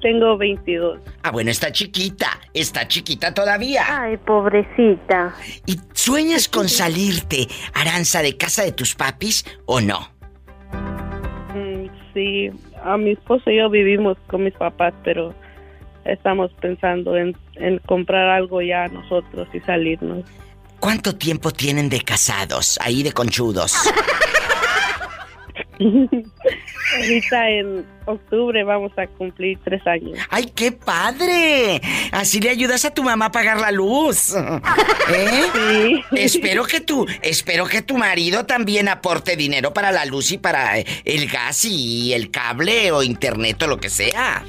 Tengo 0.00 0.36
22. 0.36 1.00
Ah, 1.22 1.30
bueno, 1.30 1.50
está 1.50 1.72
chiquita. 1.72 2.38
Está 2.52 2.86
chiquita 2.86 3.32
todavía. 3.32 3.84
Ay, 3.88 4.16
pobrecita. 4.18 5.34
¿Y 5.66 5.78
sueñas 5.92 6.48
con 6.48 6.68
salirte, 6.68 7.48
Aranza, 7.72 8.22
de 8.22 8.36
casa 8.36 8.62
de 8.62 8.72
tus 8.72 8.94
papis 8.94 9.44
o 9.66 9.80
no? 9.80 10.08
Mm, 11.54 11.86
sí, 12.12 12.50
a 12.82 12.96
mi 12.96 13.12
esposo 13.12 13.50
y 13.50 13.56
yo 13.56 13.70
vivimos 13.70 14.18
con 14.26 14.44
mis 14.44 14.54
papás, 14.54 14.92
pero 15.02 15.34
estamos 16.04 16.52
pensando 16.60 17.16
en, 17.16 17.36
en 17.54 17.78
comprar 17.78 18.28
algo 18.28 18.60
ya 18.60 18.88
nosotros 18.88 19.48
y 19.54 19.60
salirnos. 19.60 20.24
¿Cuánto 20.78 21.16
tiempo 21.16 21.50
tienen 21.50 21.88
de 21.88 22.02
casados, 22.02 22.78
ahí 22.82 23.02
de 23.02 23.12
conchudos? 23.12 23.74
Ahorita 26.98 27.50
en 27.50 27.84
octubre 28.06 28.62
vamos 28.64 28.92
a 28.96 29.06
cumplir 29.06 29.58
tres 29.64 29.84
años. 29.86 30.18
¡Ay, 30.30 30.52
qué 30.54 30.72
padre! 30.72 31.80
Así 32.12 32.40
le 32.40 32.50
ayudas 32.50 32.84
a 32.84 32.92
tu 32.92 33.02
mamá 33.02 33.26
a 33.26 33.32
pagar 33.32 33.60
la 33.60 33.70
luz. 33.70 34.34
¿Eh? 34.34 35.42
Sí. 35.54 36.04
Espero 36.16 36.64
que 36.64 36.80
tu, 36.80 37.06
espero 37.22 37.66
que 37.66 37.82
tu 37.82 37.96
marido 37.96 38.46
también 38.46 38.88
aporte 38.88 39.36
dinero 39.36 39.72
para 39.72 39.90
la 39.90 40.04
luz 40.04 40.32
y 40.32 40.38
para 40.38 40.78
eh, 40.78 40.86
el 41.04 41.28
gas 41.28 41.64
y 41.64 42.12
el 42.12 42.30
cable 42.30 42.92
o 42.92 43.02
internet 43.02 43.62
o 43.62 43.66
lo 43.66 43.78
que 43.78 43.90
sea. 43.90 44.44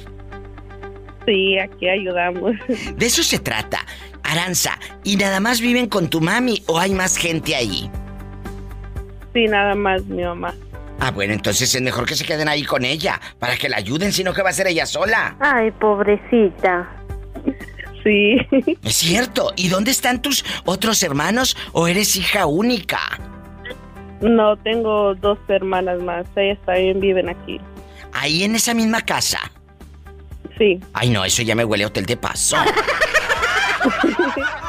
Sí, 1.26 1.58
aquí 1.58 1.88
ayudamos. 1.88 2.54
De 2.94 3.06
eso 3.06 3.22
se 3.22 3.40
trata. 3.40 3.84
Aranza, 4.22 4.78
¿y 5.04 5.16
nada 5.16 5.40
más 5.40 5.60
viven 5.60 5.88
con 5.88 6.08
tu 6.08 6.20
mami 6.20 6.62
o 6.66 6.78
hay 6.78 6.92
más 6.92 7.16
gente 7.16 7.54
ahí? 7.54 7.90
Sí, 9.32 9.44
nada 9.46 9.74
más 9.74 10.04
mi 10.06 10.22
mamá. 10.22 10.54
Ah, 10.98 11.10
bueno, 11.10 11.34
entonces 11.34 11.74
es 11.74 11.82
mejor 11.82 12.06
que 12.06 12.16
se 12.16 12.24
queden 12.24 12.48
ahí 12.48 12.64
con 12.64 12.84
ella, 12.84 13.20
para 13.38 13.56
que 13.56 13.68
la 13.68 13.76
ayuden, 13.76 14.12
sino 14.12 14.32
que 14.32 14.42
va 14.42 14.50
a 14.50 14.52
ser 14.52 14.66
ella 14.66 14.86
sola. 14.86 15.36
Ay, 15.40 15.70
pobrecita. 15.72 16.88
Sí. 18.02 18.36
Es 18.82 18.94
cierto. 18.94 19.52
¿Y 19.56 19.68
dónde 19.68 19.90
están 19.90 20.22
tus 20.22 20.44
otros 20.64 21.02
hermanos 21.02 21.56
o 21.72 21.88
eres 21.88 22.16
hija 22.16 22.46
única? 22.46 23.00
No, 24.20 24.56
tengo 24.56 25.14
dos 25.16 25.38
hermanas 25.48 26.00
más. 26.00 26.24
Ellas 26.36 26.58
también 26.64 27.00
viven 27.00 27.28
aquí. 27.28 27.60
Ahí 28.12 28.44
en 28.44 28.54
esa 28.54 28.74
misma 28.74 29.02
casa. 29.02 29.38
Sí. 30.56 30.80
Ay, 30.94 31.10
no, 31.10 31.24
eso 31.24 31.42
ya 31.42 31.54
me 31.54 31.64
huele 31.64 31.84
a 31.84 31.88
hotel 31.88 32.06
de 32.06 32.16
paso. 32.16 32.56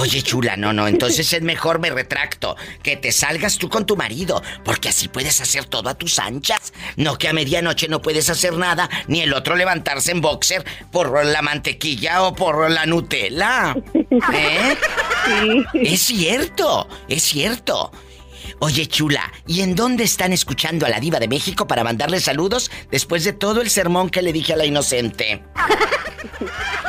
Oye, 0.00 0.22
chula, 0.22 0.56
no, 0.56 0.72
no, 0.72 0.88
entonces 0.88 1.30
es 1.30 1.42
mejor 1.42 1.78
me 1.78 1.90
retracto 1.90 2.56
que 2.82 2.96
te 2.96 3.12
salgas 3.12 3.58
tú 3.58 3.68
con 3.68 3.84
tu 3.84 3.98
marido, 3.98 4.42
porque 4.64 4.88
así 4.88 5.08
puedes 5.08 5.42
hacer 5.42 5.66
todo 5.66 5.90
a 5.90 5.94
tus 5.94 6.18
anchas. 6.18 6.72
No 6.96 7.18
que 7.18 7.28
a 7.28 7.34
medianoche 7.34 7.86
no 7.86 8.00
puedes 8.00 8.30
hacer 8.30 8.54
nada, 8.54 8.88
ni 9.08 9.20
el 9.20 9.34
otro 9.34 9.56
levantarse 9.56 10.12
en 10.12 10.22
boxer 10.22 10.64
por 10.90 11.22
la 11.22 11.42
mantequilla 11.42 12.22
o 12.22 12.34
por 12.34 12.70
la 12.70 12.86
Nutella. 12.86 13.76
¿Eh? 14.32 14.76
Sí. 15.26 15.64
Es 15.74 16.00
cierto, 16.00 16.88
es 17.06 17.22
cierto. 17.22 17.92
Oye, 18.60 18.86
chula, 18.86 19.30
¿y 19.46 19.60
en 19.60 19.74
dónde 19.74 20.04
están 20.04 20.32
escuchando 20.32 20.86
a 20.86 20.88
la 20.88 20.98
diva 20.98 21.18
de 21.18 21.28
México 21.28 21.66
para 21.66 21.84
mandarle 21.84 22.20
saludos 22.20 22.70
después 22.90 23.22
de 23.24 23.34
todo 23.34 23.60
el 23.60 23.68
sermón 23.68 24.08
que 24.08 24.22
le 24.22 24.32
dije 24.32 24.54
a 24.54 24.56
la 24.56 24.64
inocente? 24.64 25.42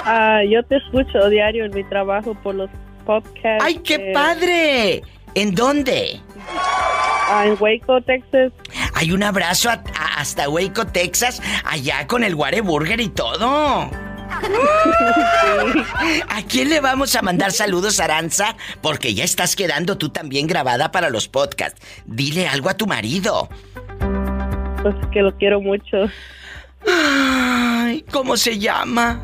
Ah, 0.03 0.41
yo 0.49 0.63
te 0.63 0.77
escucho 0.77 1.29
diario 1.29 1.65
en 1.65 1.73
mi 1.75 1.83
trabajo 1.83 2.33
por 2.41 2.55
los 2.55 2.69
podcasts. 3.05 3.63
¡Ay, 3.63 3.75
qué 3.83 3.95
eh, 3.95 4.11
padre! 4.13 5.01
¿En 5.35 5.55
dónde? 5.55 6.19
ah, 7.29 7.45
en 7.45 7.55
Waco, 7.59 8.01
Texas. 8.01 8.51
Hay 8.95 9.11
un 9.11 9.23
abrazo 9.23 9.69
a- 9.69 9.81
a- 9.97 10.19
hasta 10.19 10.49
Waco, 10.49 10.85
Texas, 10.87 11.41
allá 11.65 12.05
con 12.07 12.23
el 12.23 12.35
Burger 12.35 12.99
y 12.99 13.09
todo. 13.09 13.89
¿A 16.29 16.41
quién 16.47 16.69
le 16.69 16.79
vamos 16.81 17.15
a 17.15 17.21
mandar 17.21 17.51
saludos, 17.51 17.99
Aranza? 17.99 18.55
Porque 18.81 19.13
ya 19.13 19.23
estás 19.23 19.55
quedando 19.55 19.97
tú 19.97 20.09
también 20.09 20.47
grabada 20.47 20.91
para 20.91 21.09
los 21.09 21.27
podcasts. 21.27 21.81
Dile 22.05 22.47
algo 22.47 22.69
a 22.69 22.73
tu 22.75 22.87
marido. 22.87 23.49
Pues 24.81 24.95
que 25.11 25.21
lo 25.21 25.35
quiero 25.37 25.61
mucho. 25.61 25.97
Ay, 26.87 28.03
¿cómo 28.11 28.35
se 28.37 28.57
llama? 28.57 29.21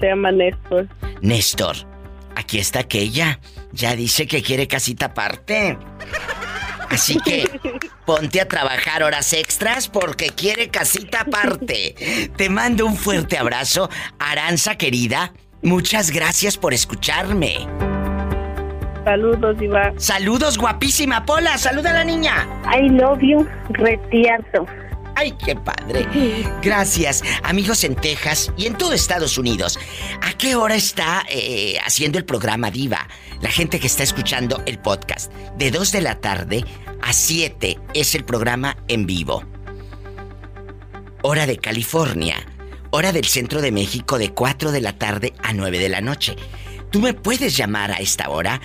Se 0.00 0.06
llama 0.08 0.30
Néstor. 0.32 0.86
Néstor, 1.22 1.76
aquí 2.40 2.58
está 2.58 2.80
aquella. 2.80 3.38
Ya 3.72 3.94
dice 3.94 4.26
que 4.26 4.42
quiere 4.42 4.66
casita 4.66 5.06
aparte. 5.06 5.78
Así 6.90 7.18
que 7.20 7.48
ponte 8.04 8.40
a 8.40 8.48
trabajar 8.48 9.04
horas 9.04 9.32
extras 9.32 9.88
porque 9.88 10.30
quiere 10.30 10.70
casita 10.70 11.20
aparte. 11.20 12.30
Te 12.36 12.50
mando 12.50 12.84
un 12.84 12.96
fuerte 12.96 13.38
abrazo, 13.38 13.88
Aranza 14.18 14.76
querida. 14.76 15.32
Muchas 15.62 16.10
gracias 16.10 16.56
por 16.56 16.74
escucharme. 16.74 17.68
Saludos, 19.04 19.58
Diva. 19.58 19.92
Saludos, 19.96 20.58
guapísima 20.58 21.24
Pola. 21.24 21.56
Saluda 21.58 21.90
a 21.90 21.94
la 21.94 22.04
niña. 22.04 22.46
I 22.74 22.88
love 22.88 23.20
you, 23.20 23.46
retierto. 23.70 24.66
Ay, 25.14 25.32
qué 25.44 25.56
padre. 25.56 26.06
Gracias, 26.62 27.22
amigos 27.42 27.84
en 27.84 27.94
Texas 27.94 28.52
y 28.56 28.66
en 28.66 28.76
todo 28.76 28.92
Estados 28.92 29.38
Unidos. 29.38 29.78
¿A 30.22 30.32
qué 30.32 30.54
hora 30.54 30.74
está 30.74 31.24
eh, 31.28 31.78
haciendo 31.84 32.18
el 32.18 32.24
programa 32.24 32.70
Diva? 32.70 33.06
La 33.40 33.50
gente 33.50 33.80
que 33.80 33.86
está 33.86 34.02
escuchando 34.02 34.62
el 34.66 34.78
podcast. 34.78 35.32
De 35.56 35.70
2 35.70 35.92
de 35.92 36.00
la 36.00 36.20
tarde 36.20 36.64
a 37.02 37.12
7 37.12 37.78
es 37.94 38.14
el 38.14 38.24
programa 38.24 38.76
en 38.88 39.06
vivo. 39.06 39.44
Hora 41.22 41.46
de 41.46 41.58
California. 41.58 42.36
Hora 42.90 43.12
del 43.12 43.24
centro 43.24 43.60
de 43.60 43.72
México 43.72 44.18
de 44.18 44.32
4 44.32 44.72
de 44.72 44.80
la 44.80 44.98
tarde 44.98 45.32
a 45.42 45.52
9 45.52 45.78
de 45.78 45.88
la 45.88 46.00
noche. 46.00 46.36
Tú 46.90 47.00
me 47.00 47.14
puedes 47.14 47.56
llamar 47.56 47.92
a 47.92 47.96
esta 47.96 48.30
hora. 48.30 48.60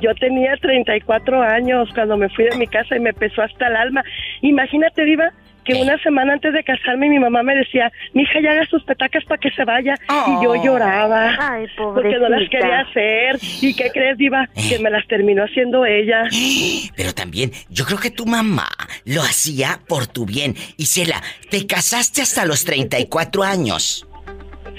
Yo 0.00 0.14
tenía 0.14 0.56
34 0.56 1.42
años 1.42 1.88
cuando 1.94 2.16
me 2.16 2.28
fui 2.30 2.44
de 2.44 2.56
mi 2.56 2.66
casa 2.66 2.96
y 2.96 3.00
me 3.00 3.12
pesó 3.12 3.42
hasta 3.42 3.68
el 3.68 3.76
alma. 3.76 4.02
Imagínate, 4.42 5.04
Diva, 5.04 5.32
que 5.68 5.74
una 5.74 5.98
semana 5.98 6.32
antes 6.32 6.52
de 6.54 6.64
casarme 6.64 7.10
mi 7.10 7.18
mamá 7.18 7.42
me 7.42 7.54
decía, 7.54 7.92
mi 8.14 8.22
hija 8.22 8.40
ya 8.40 8.52
haga 8.52 8.64
sus 8.66 8.82
petacas 8.84 9.22
para 9.24 9.38
que 9.38 9.50
se 9.50 9.64
vaya. 9.64 9.94
Y 10.08 10.44
yo 10.44 10.54
lloraba. 10.64 11.36
Ay, 11.38 11.66
Porque 11.76 12.16
no 12.18 12.28
las 12.30 12.48
quería 12.48 12.80
hacer. 12.80 13.38
¿Y 13.60 13.74
qué 13.74 13.90
crees, 13.92 14.16
Diva? 14.16 14.48
Que 14.68 14.78
me 14.78 14.90
las 14.90 15.06
terminó 15.06 15.44
haciendo 15.44 15.84
ella. 15.84 16.24
Pero 16.96 17.12
también, 17.12 17.52
yo 17.68 17.84
creo 17.84 17.98
que 17.98 18.10
tu 18.10 18.24
mamá 18.24 18.68
lo 19.04 19.20
hacía 19.20 19.80
por 19.86 20.06
tu 20.06 20.24
bien. 20.24 20.54
Isela, 20.78 21.22
te 21.50 21.66
casaste 21.66 22.22
hasta 22.22 22.46
los 22.46 22.64
34 22.64 23.42
años. 23.42 24.07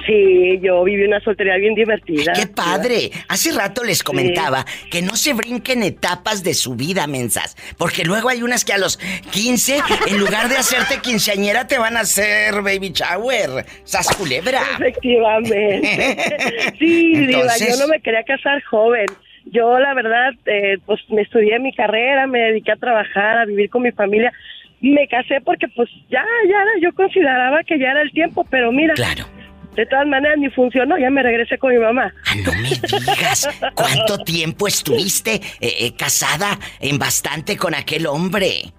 Sí, 0.06 0.60
yo 0.62 0.84
viví 0.84 1.04
una 1.04 1.20
soltería 1.20 1.58
bien 1.58 1.76
divertida. 1.76 2.34
¡Qué 2.34 2.48
padre! 2.48 3.12
Hace 3.28 3.52
rato 3.52 3.84
les 3.84 4.04
comentaba 4.04 4.66
que 4.90 5.02
no 5.02 5.16
se 5.16 5.34
brinquen 5.34 5.84
etapas 5.84 6.44
de 6.44 6.54
su 6.54 6.76
vida, 6.76 7.08
mensas. 7.08 7.56
Porque 7.78 8.04
luego 8.04 8.30
hay 8.30 8.42
unas 8.42 8.66
que 8.66 8.74
a 8.74 8.78
los 8.78 8.98
15, 8.98 9.80
en 10.08 10.20
lugar 10.20 10.50
de 10.50 10.58
hacerte 10.58 11.00
quinceañera, 11.02 11.68
te 11.68 11.78
van 11.78 11.98
a 11.98 12.02
hacer 12.02 12.56
baby 12.62 12.92
shower. 12.94 13.66
¡Sas 13.84 14.16
culebra! 14.16 14.62
Efectivamente. 14.80 16.18
Sí, 16.80 17.26
Diva, 17.26 17.58
yo 17.58 17.78
no 17.80 17.88
me 17.88 18.00
quería 18.00 18.24
casar 18.24 18.62
joven. 18.64 19.06
Yo, 19.46 19.80
la 19.80 19.94
verdad, 19.94 20.32
eh, 20.46 20.78
pues 20.86 21.00
me 21.10 21.22
estudié 21.24 21.60
mi 21.60 21.74
carrera, 21.74 22.28
me 22.28 22.40
dediqué 22.40 22.72
a 22.72 22.76
trabajar, 22.76 23.40
a 23.40 23.46
vivir 23.46 23.70
con 23.70 23.84
mi 23.84 23.92
familia. 23.92 24.32
Me 24.82 25.08
casé 25.08 25.42
porque, 25.42 25.68
pues, 25.76 25.90
ya, 26.10 26.24
ya, 26.48 26.64
yo 26.82 26.94
consideraba 26.94 27.64
que 27.64 27.80
ya 27.80 27.92
era 27.92 28.02
el 28.02 28.12
tiempo, 28.12 28.46
pero 28.50 28.72
mira. 28.72 28.94
Claro. 28.94 29.26
De 29.76 29.86
todas 29.86 30.08
maneras, 30.08 30.38
ni 30.40 30.50
funcionó, 30.50 30.98
ya 30.98 31.10
me 31.10 31.24
regresé 31.24 31.58
con 31.58 31.72
mi 31.72 31.80
mamá. 31.80 32.14
Ah, 32.28 32.36
no 32.44 32.52
me 32.54 32.70
digas. 32.70 33.48
¿Cuánto 33.76 34.18
tiempo 34.20 34.68
estuviste 34.68 35.36
eh, 35.36 35.42
eh, 35.62 35.96
casada 35.96 36.60
en 36.80 36.98
bastante 37.00 37.56
con 37.56 37.74
aquel 37.76 38.08
hombre? 38.08 38.74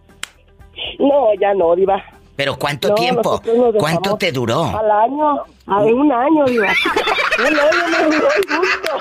No, 0.98 1.28
ya 1.40 1.54
no, 1.54 1.74
Diva. 1.76 2.02
¿Pero 2.36 2.56
cuánto 2.58 2.88
No, 2.88 2.94
tiempo? 2.94 3.42
¿Cuánto 3.78 4.16
te 4.16 4.32
duró? 4.32 4.64
Al 4.64 4.90
año, 4.90 5.44
a 5.66 5.78
un 5.82 6.10
año, 6.10 6.44
Diva. 6.46 6.72
Un 7.38 7.58
año 7.58 7.88
me 7.88 8.16
duró 8.16 8.28
el 8.34 8.58
gusto. 8.58 8.98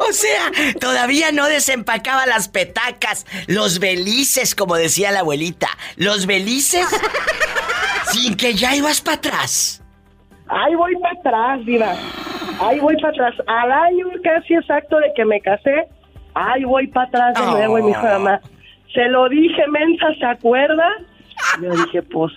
O 0.08 0.12
sea, 0.12 0.50
todavía 0.80 1.30
no 1.30 1.46
desempacaba 1.46 2.26
las 2.26 2.48
petacas, 2.48 3.26
los 3.46 3.78
belices, 3.78 4.54
como 4.56 4.74
decía 4.74 5.12
la 5.12 5.20
abuelita. 5.20 5.68
Los 5.96 6.26
belices 6.26 6.86
sin 8.12 8.36
que 8.36 8.54
ya 8.54 8.74
ibas 8.74 9.00
para 9.00 9.18
atrás. 9.18 9.82
Ahí 10.48 10.74
voy 10.74 10.96
para 10.96 11.18
atrás, 11.18 11.66
Diva. 11.66 11.94
Ahí 12.60 12.80
voy 12.80 12.96
para 12.96 13.10
atrás. 13.10 13.34
Al 13.46 13.72
año 13.72 14.06
casi 14.22 14.54
exacto 14.54 14.98
de 14.98 15.12
que 15.14 15.24
me 15.24 15.40
casé, 15.40 15.86
ahí 16.34 16.64
voy 16.64 16.86
para 16.88 17.08
atrás 17.08 17.34
de 17.34 17.50
nuevo. 17.50 17.78
Y 17.78 17.82
mi 17.82 17.92
mamá, 17.92 18.40
se 18.92 19.08
lo 19.08 19.28
dije, 19.28 19.66
mensa, 19.68 20.06
¿se 20.18 20.26
acuerda? 20.26 20.88
Yo 21.62 21.70
dije, 21.70 22.02
pues, 22.02 22.32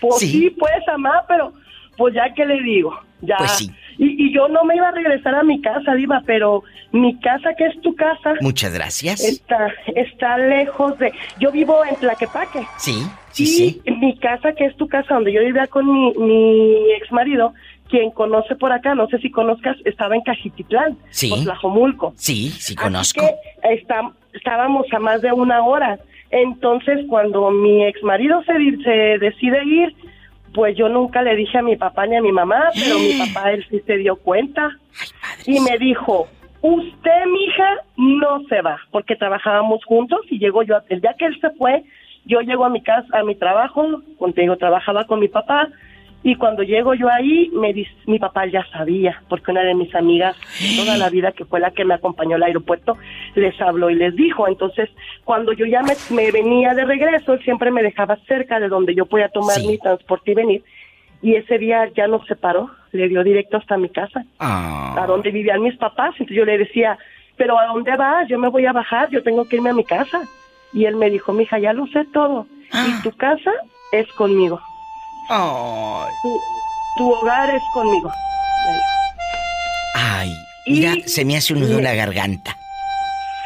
pues 0.00 0.18
sí, 0.18 0.50
pues, 0.58 0.72
mamá, 0.86 1.24
pero 1.28 1.52
pues 1.96 2.14
ya 2.14 2.32
que 2.34 2.46
le 2.46 2.62
digo, 2.62 2.98
ya. 3.20 3.36
Pues 3.36 3.50
sí. 3.52 3.70
Y, 3.98 4.32
yo 4.32 4.48
no 4.48 4.64
me 4.64 4.76
iba 4.76 4.88
a 4.88 4.92
regresar 4.92 5.34
a 5.34 5.42
mi 5.42 5.60
casa, 5.60 5.92
Diva, 5.94 6.22
pero 6.24 6.62
mi 6.90 7.20
casa, 7.20 7.50
que 7.54 7.66
es 7.66 7.80
tu 7.82 7.94
casa. 7.94 8.32
Muchas 8.40 8.72
gracias. 8.72 9.22
Está, 9.22 9.68
está 9.94 10.38
lejos 10.38 10.98
de. 10.98 11.12
Yo 11.38 11.52
vivo 11.52 11.84
en 11.84 11.96
Tlaquepaque. 11.96 12.66
Sí, 12.78 13.06
sí, 13.30 13.46
sí. 13.46 13.82
Mi 14.00 14.16
casa, 14.16 14.52
que 14.52 14.66
es 14.66 14.76
tu 14.76 14.88
casa, 14.88 15.14
donde 15.14 15.32
yo 15.32 15.40
vivía 15.40 15.66
con 15.66 15.86
mi, 15.86 16.12
mi 16.14 16.92
ex 16.92 17.10
marido, 17.12 17.52
quien 17.88 18.10
conoce 18.10 18.54
por 18.56 18.72
acá, 18.72 18.94
no 18.94 19.08
sé 19.08 19.18
si 19.18 19.30
conozcas, 19.30 19.76
estaba 19.84 20.14
en 20.14 20.22
Cajititlán, 20.22 20.96
sí. 21.10 21.30
por 21.30 21.44
Tlajomulco. 21.44 22.14
Sí, 22.16 22.50
sí 22.50 22.74
conozco. 22.74 23.20
Así 23.20 23.34
que 23.62 23.74
está, 23.74 24.12
estábamos 24.32 24.86
a 24.92 24.98
más 24.98 25.20
de 25.20 25.32
una 25.32 25.62
hora. 25.62 25.98
Entonces, 26.30 27.04
cuando 27.08 27.50
mi 27.50 27.84
ex 27.84 28.02
marido 28.02 28.42
se, 28.44 28.52
se 28.84 29.18
decide 29.18 29.64
ir, 29.64 29.94
pues 30.54 30.76
yo 30.76 30.88
nunca 30.88 31.22
le 31.22 31.36
dije 31.36 31.58
a 31.58 31.62
mi 31.62 31.76
papá 31.76 32.06
ni 32.06 32.16
a 32.16 32.22
mi 32.22 32.32
mamá, 32.32 32.70
pero 32.74 32.98
mi 32.98 33.14
papá 33.34 33.52
él 33.52 33.64
sí 33.68 33.80
se 33.86 33.96
dio 33.96 34.16
cuenta 34.16 34.70
y 35.46 35.60
me 35.60 35.76
dijo, 35.78 36.28
usted, 36.62 37.26
mija, 37.26 37.76
no 37.96 38.44
se 38.48 38.60
va, 38.62 38.78
porque 38.90 39.16
trabajábamos 39.16 39.84
juntos 39.84 40.20
y 40.30 40.38
llegó 40.38 40.62
yo, 40.62 40.76
el 40.88 41.00
día 41.00 41.14
que 41.18 41.26
él 41.26 41.38
se 41.40 41.50
fue, 41.50 41.84
yo 42.24 42.40
llego 42.40 42.64
a 42.64 42.70
mi 42.70 42.82
casa, 42.82 43.18
a 43.18 43.24
mi 43.24 43.34
trabajo, 43.34 44.02
contigo 44.18 44.56
trabajaba 44.56 45.04
con 45.04 45.20
mi 45.20 45.28
papá, 45.28 45.68
y 46.22 46.34
cuando 46.34 46.62
llego 46.62 46.92
yo 46.94 47.08
ahí, 47.08 47.50
me 47.54 47.72
dice, 47.72 47.90
mi 48.06 48.18
papá 48.18 48.44
ya 48.46 48.62
sabía, 48.70 49.22
porque 49.30 49.52
una 49.52 49.62
de 49.62 49.74
mis 49.74 49.94
amigas, 49.94 50.36
toda 50.76 50.98
la 50.98 51.08
vida 51.08 51.32
que 51.32 51.46
fue 51.46 51.60
la 51.60 51.70
que 51.70 51.84
me 51.84 51.94
acompañó 51.94 52.36
al 52.36 52.42
aeropuerto, 52.42 52.98
les 53.34 53.58
habló 53.60 53.88
y 53.88 53.94
les 53.94 54.14
dijo. 54.16 54.46
Entonces, 54.46 54.90
cuando 55.24 55.54
yo 55.54 55.64
ya 55.64 55.80
me, 55.82 56.30
venía 56.30 56.74
de 56.74 56.84
regreso, 56.84 57.32
él 57.32 57.42
siempre 57.42 57.70
me 57.70 57.82
dejaba 57.82 58.18
cerca 58.28 58.60
de 58.60 58.68
donde 58.68 58.94
yo 58.94 59.06
podía 59.06 59.30
tomar 59.30 59.60
mi 59.60 59.78
transporte 59.78 60.32
y 60.32 60.34
venir. 60.34 60.62
Y 61.22 61.36
ese 61.36 61.56
día 61.56 61.88
ya 61.96 62.06
nos 62.06 62.26
separó, 62.26 62.70
le 62.92 63.08
dio 63.08 63.24
directo 63.24 63.56
hasta 63.56 63.78
mi 63.78 63.88
casa, 63.88 64.24
ah. 64.40 64.96
a 64.98 65.06
donde 65.06 65.30
vivían 65.30 65.62
mis 65.62 65.76
papás. 65.78 66.10
Entonces 66.12 66.36
yo 66.36 66.44
le 66.44 66.58
decía, 66.58 66.98
pero 67.36 67.58
¿a 67.58 67.66
dónde 67.66 67.96
vas? 67.96 68.28
Yo 68.28 68.38
me 68.38 68.48
voy 68.48 68.66
a 68.66 68.72
bajar, 68.72 69.08
yo 69.08 69.22
tengo 69.22 69.48
que 69.48 69.56
irme 69.56 69.70
a 69.70 69.74
mi 69.74 69.84
casa. 69.84 70.20
Y 70.72 70.84
él 70.84 70.96
me 70.96 71.10
dijo, 71.10 71.32
mija, 71.32 71.58
ya 71.58 71.72
lo 71.72 71.86
sé 71.88 72.04
todo. 72.12 72.46
Y 72.72 72.76
ah. 72.76 73.00
tu 73.02 73.12
casa 73.12 73.50
es 73.92 74.06
conmigo. 74.12 74.60
Tu, 76.96 77.10
hogar 77.12 77.50
es 77.50 77.62
conmigo. 77.72 78.10
Ay, 79.94 80.32
mira, 80.66 80.94
se 81.06 81.24
me 81.24 81.36
hace 81.36 81.54
un 81.54 81.60
nudo 81.60 81.78
en 81.78 81.84
la 81.84 81.94
garganta. 81.94 82.56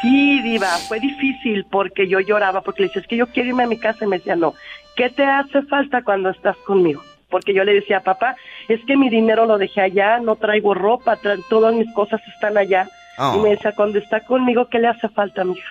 Sí, 0.01 0.41
Diva, 0.41 0.77
fue 0.87 0.99
difícil 0.99 1.65
porque 1.65 2.07
yo 2.07 2.19
lloraba, 2.19 2.61
porque 2.61 2.83
le 2.83 2.87
decía, 2.87 3.01
es 3.01 3.07
que 3.07 3.17
yo 3.17 3.27
quiero 3.27 3.49
irme 3.49 3.63
a 3.63 3.67
mi 3.67 3.77
casa 3.77 4.05
y 4.05 4.07
me 4.07 4.17
decía, 4.17 4.35
no, 4.35 4.53
¿qué 4.95 5.09
te 5.09 5.23
hace 5.23 5.61
falta 5.63 6.03
cuando 6.03 6.29
estás 6.29 6.57
conmigo? 6.57 7.03
Porque 7.29 7.53
yo 7.53 7.63
le 7.63 7.73
decía, 7.73 8.01
papá, 8.01 8.35
es 8.67 8.83
que 8.85 8.97
mi 8.97 9.09
dinero 9.09 9.45
lo 9.45 9.57
dejé 9.57 9.81
allá, 9.81 10.19
no 10.19 10.35
traigo 10.35 10.73
ropa, 10.73 11.17
todas 11.49 11.73
mis 11.73 11.91
cosas 11.93 12.21
están 12.33 12.57
allá. 12.57 12.87
Y 13.17 13.37
me 13.39 13.49
oh. 13.49 13.51
decía, 13.51 13.71
cuando 13.71 13.99
está 13.99 14.21
conmigo, 14.21 14.67
¿qué 14.69 14.79
le 14.79 14.87
hace 14.87 15.07
falta, 15.09 15.43
mija? 15.43 15.67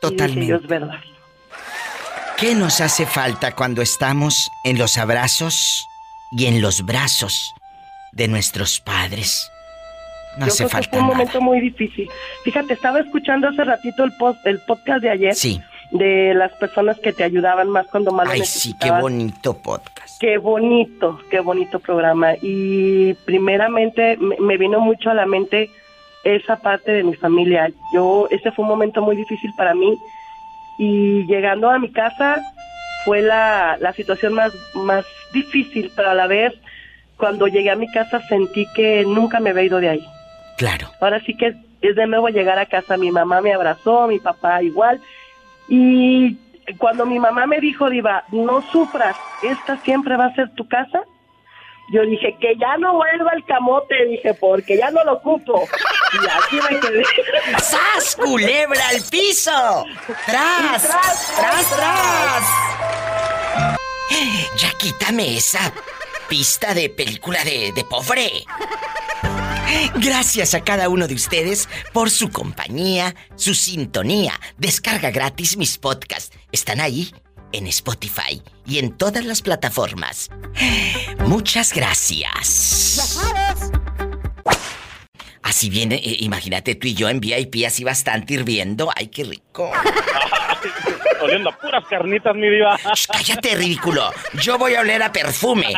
Totalmente. 0.00 0.52
Y 0.52 0.56
es 0.56 0.66
verdad. 0.66 1.00
¿Qué 2.36 2.54
nos 2.54 2.82
hace 2.82 3.06
falta 3.06 3.52
cuando 3.52 3.80
estamos 3.80 4.50
en 4.64 4.78
los 4.78 4.98
abrazos 4.98 5.88
y 6.32 6.46
en 6.46 6.60
los 6.60 6.84
brazos 6.84 7.54
de 8.12 8.28
nuestros 8.28 8.78
padres? 8.78 9.50
No 10.36 10.44
hace 10.44 10.58
creo 10.64 10.68
falta. 10.68 10.90
Que 10.90 10.96
fue 10.96 11.00
un 11.00 11.06
momento 11.06 11.40
muy 11.40 11.60
difícil. 11.60 12.10
Fíjate, 12.44 12.74
estaba 12.74 13.00
escuchando 13.00 13.48
hace 13.48 13.64
ratito 13.64 14.04
el, 14.04 14.12
post, 14.18 14.46
el 14.46 14.60
podcast 14.60 15.02
de 15.02 15.10
ayer. 15.10 15.34
Sí. 15.34 15.62
De 15.92 16.34
las 16.34 16.52
personas 16.56 16.98
que 16.98 17.12
te 17.12 17.24
ayudaban 17.24 17.70
más 17.70 17.86
cuando 17.86 18.10
más 18.12 18.28
Ay, 18.28 18.44
sí, 18.44 18.74
qué 18.80 18.90
bonito 18.90 19.56
podcast. 19.56 20.20
Qué 20.20 20.36
bonito, 20.36 21.18
qué 21.30 21.40
bonito 21.40 21.78
programa. 21.78 22.34
Y 22.42 23.14
primeramente 23.24 24.18
me 24.18 24.58
vino 24.58 24.80
mucho 24.80 25.08
a 25.08 25.14
la 25.14 25.24
mente 25.24 25.70
esa 26.34 26.56
parte 26.56 26.92
de 26.92 27.04
mi 27.04 27.14
familia. 27.14 27.70
Yo, 27.92 28.26
ese 28.30 28.50
fue 28.50 28.64
un 28.64 28.68
momento 28.68 29.02
muy 29.02 29.16
difícil 29.16 29.52
para 29.56 29.74
mí 29.74 29.96
y 30.78 31.24
llegando 31.26 31.70
a 31.70 31.78
mi 31.78 31.90
casa 31.90 32.42
fue 33.04 33.22
la, 33.22 33.76
la 33.80 33.92
situación 33.92 34.34
más, 34.34 34.52
más 34.74 35.06
difícil, 35.32 35.92
pero 35.94 36.10
a 36.10 36.14
la 36.14 36.26
vez 36.26 36.52
cuando 37.16 37.46
llegué 37.46 37.70
a 37.70 37.76
mi 37.76 37.90
casa 37.90 38.20
sentí 38.28 38.66
que 38.74 39.04
nunca 39.04 39.40
me 39.40 39.50
había 39.50 39.62
ido 39.62 39.80
de 39.80 39.88
ahí. 39.88 40.06
Claro. 40.58 40.88
Ahora 41.00 41.20
sí 41.20 41.36
que 41.36 41.54
es 41.80 41.96
de 41.96 42.06
nuevo 42.06 42.28
llegar 42.28 42.58
a 42.58 42.66
casa, 42.66 42.96
mi 42.96 43.10
mamá 43.10 43.40
me 43.40 43.52
abrazó, 43.52 44.08
mi 44.08 44.18
papá 44.18 44.62
igual, 44.62 45.00
y 45.68 46.36
cuando 46.78 47.06
mi 47.06 47.18
mamá 47.18 47.46
me 47.46 47.60
dijo, 47.60 47.88
Diva, 47.88 48.24
no 48.32 48.62
sufras, 48.72 49.16
esta 49.42 49.76
siempre 49.78 50.16
va 50.16 50.26
a 50.26 50.34
ser 50.34 50.50
tu 50.54 50.66
casa, 50.66 51.02
yo 51.92 52.02
dije 52.02 52.36
que 52.40 52.56
ya 52.56 52.76
no 52.78 52.94
vuelva 52.94 53.32
el 53.34 53.44
camote, 53.44 53.94
dije, 54.06 54.34
porque 54.34 54.76
ya 54.76 54.90
no 54.90 55.04
lo 55.04 55.14
ocupo. 55.14 55.62
Y 56.22 56.26
así 56.26 56.56
me 56.70 56.80
quedé. 56.80 57.02
¡Sas, 57.62 58.16
culebra 58.16 58.88
al 58.88 59.02
piso! 59.02 59.84
¡Tras! 60.26 60.82
¡Tras, 60.82 61.34
tras, 61.36 61.76
tras! 61.76 62.44
Ya 64.56 64.70
quítame 64.78 65.36
esa 65.36 65.72
pista 66.28 66.72
de 66.74 66.88
película 66.88 67.44
de, 67.44 67.72
de 67.72 67.84
pobre. 67.84 68.44
Gracias 69.96 70.54
a 70.54 70.62
cada 70.62 70.88
uno 70.88 71.06
de 71.06 71.14
ustedes 71.14 71.68
por 71.92 72.10
su 72.10 72.30
compañía, 72.30 73.14
su 73.34 73.54
sintonía. 73.54 74.40
Descarga 74.56 75.10
gratis 75.10 75.56
mis 75.56 75.76
podcasts. 75.78 76.36
Están 76.52 76.80
ahí 76.80 77.12
en 77.52 77.66
Spotify 77.66 78.42
y 78.66 78.78
en 78.78 78.96
todas 78.96 79.24
las 79.24 79.42
plataformas. 79.42 80.30
Muchas 81.26 81.72
gracias. 81.72 83.18
Así 85.46 85.70
viene, 85.70 85.94
eh, 85.94 86.16
imagínate 86.20 86.74
tú 86.74 86.88
y 86.88 86.94
yo 86.94 87.08
en 87.08 87.20
VIP 87.20 87.64
así 87.64 87.84
bastante 87.84 88.34
hirviendo. 88.34 88.90
¡Ay, 88.96 89.06
qué 89.06 89.22
rico! 89.22 89.70
Oliendo 91.22 91.50
a 91.50 91.56
puras 91.56 91.84
carnitas, 91.88 92.34
mi 92.34 92.50
diva. 92.50 92.76
cállate, 93.12 93.54
ridículo. 93.54 94.10
Yo 94.42 94.58
voy 94.58 94.74
a 94.74 94.80
oler 94.80 95.04
a 95.04 95.12
perfume. 95.12 95.72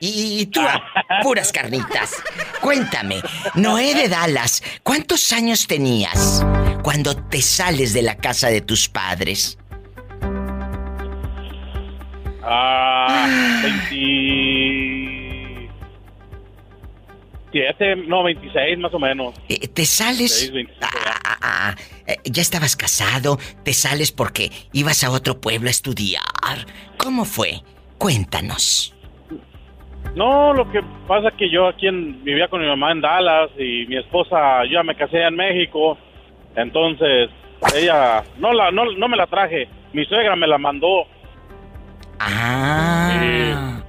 Y, 0.00 0.46
tú 0.46 0.62
a 0.62 0.82
puras 1.22 1.52
carnitas. 1.52 2.22
Cuéntame, 2.62 3.20
Noé 3.54 3.94
de 3.94 4.08
Dallas, 4.08 4.62
¿cuántos 4.82 5.30
años 5.32 5.66
tenías 5.66 6.42
cuando 6.82 7.14
te 7.14 7.42
sales 7.42 7.92
de 7.92 8.00
la 8.00 8.16
casa 8.16 8.48
de 8.48 8.62
tus 8.62 8.88
padres? 8.88 9.58
Ah, 12.42 13.26
27, 17.52 17.96
no, 18.08 18.22
26 18.22 18.78
más 18.78 18.94
o 18.94 18.98
menos. 18.98 19.34
Eh, 19.48 19.68
¿Te 19.68 19.84
sales? 19.84 20.52
Ah, 20.80 20.88
ah, 21.24 21.38
ah, 21.42 21.74
eh, 22.06 22.16
ya 22.24 22.42
estabas 22.42 22.76
casado, 22.76 23.38
te 23.64 23.72
sales 23.72 24.12
porque 24.12 24.50
ibas 24.72 25.04
a 25.04 25.10
otro 25.10 25.40
pueblo 25.40 25.68
a 25.68 25.70
estudiar. 25.70 26.22
¿Cómo 26.96 27.24
fue? 27.24 27.60
Cuéntanos. 27.98 28.94
No, 30.14 30.52
lo 30.52 30.70
que 30.70 30.82
pasa 31.06 31.28
es 31.28 31.34
que 31.34 31.50
yo 31.50 31.68
aquí 31.68 31.88
vivía 31.90 32.48
con 32.48 32.60
mi 32.60 32.66
mamá 32.66 32.92
en 32.92 33.00
Dallas 33.00 33.50
y 33.58 33.86
mi 33.86 33.96
esposa, 33.96 34.64
yo 34.64 34.72
ya 34.72 34.82
me 34.82 34.94
casé 34.94 35.22
en 35.22 35.36
México, 35.36 35.96
entonces 36.56 37.30
ella 37.74 38.24
no 38.38 38.52
la 38.52 38.70
no, 38.70 38.84
no 38.92 39.08
me 39.08 39.16
la 39.16 39.26
traje, 39.26 39.68
mi 39.92 40.04
suegra 40.04 40.36
me 40.36 40.46
la 40.46 40.58
mandó 40.58 41.06
Ah. 42.24 43.81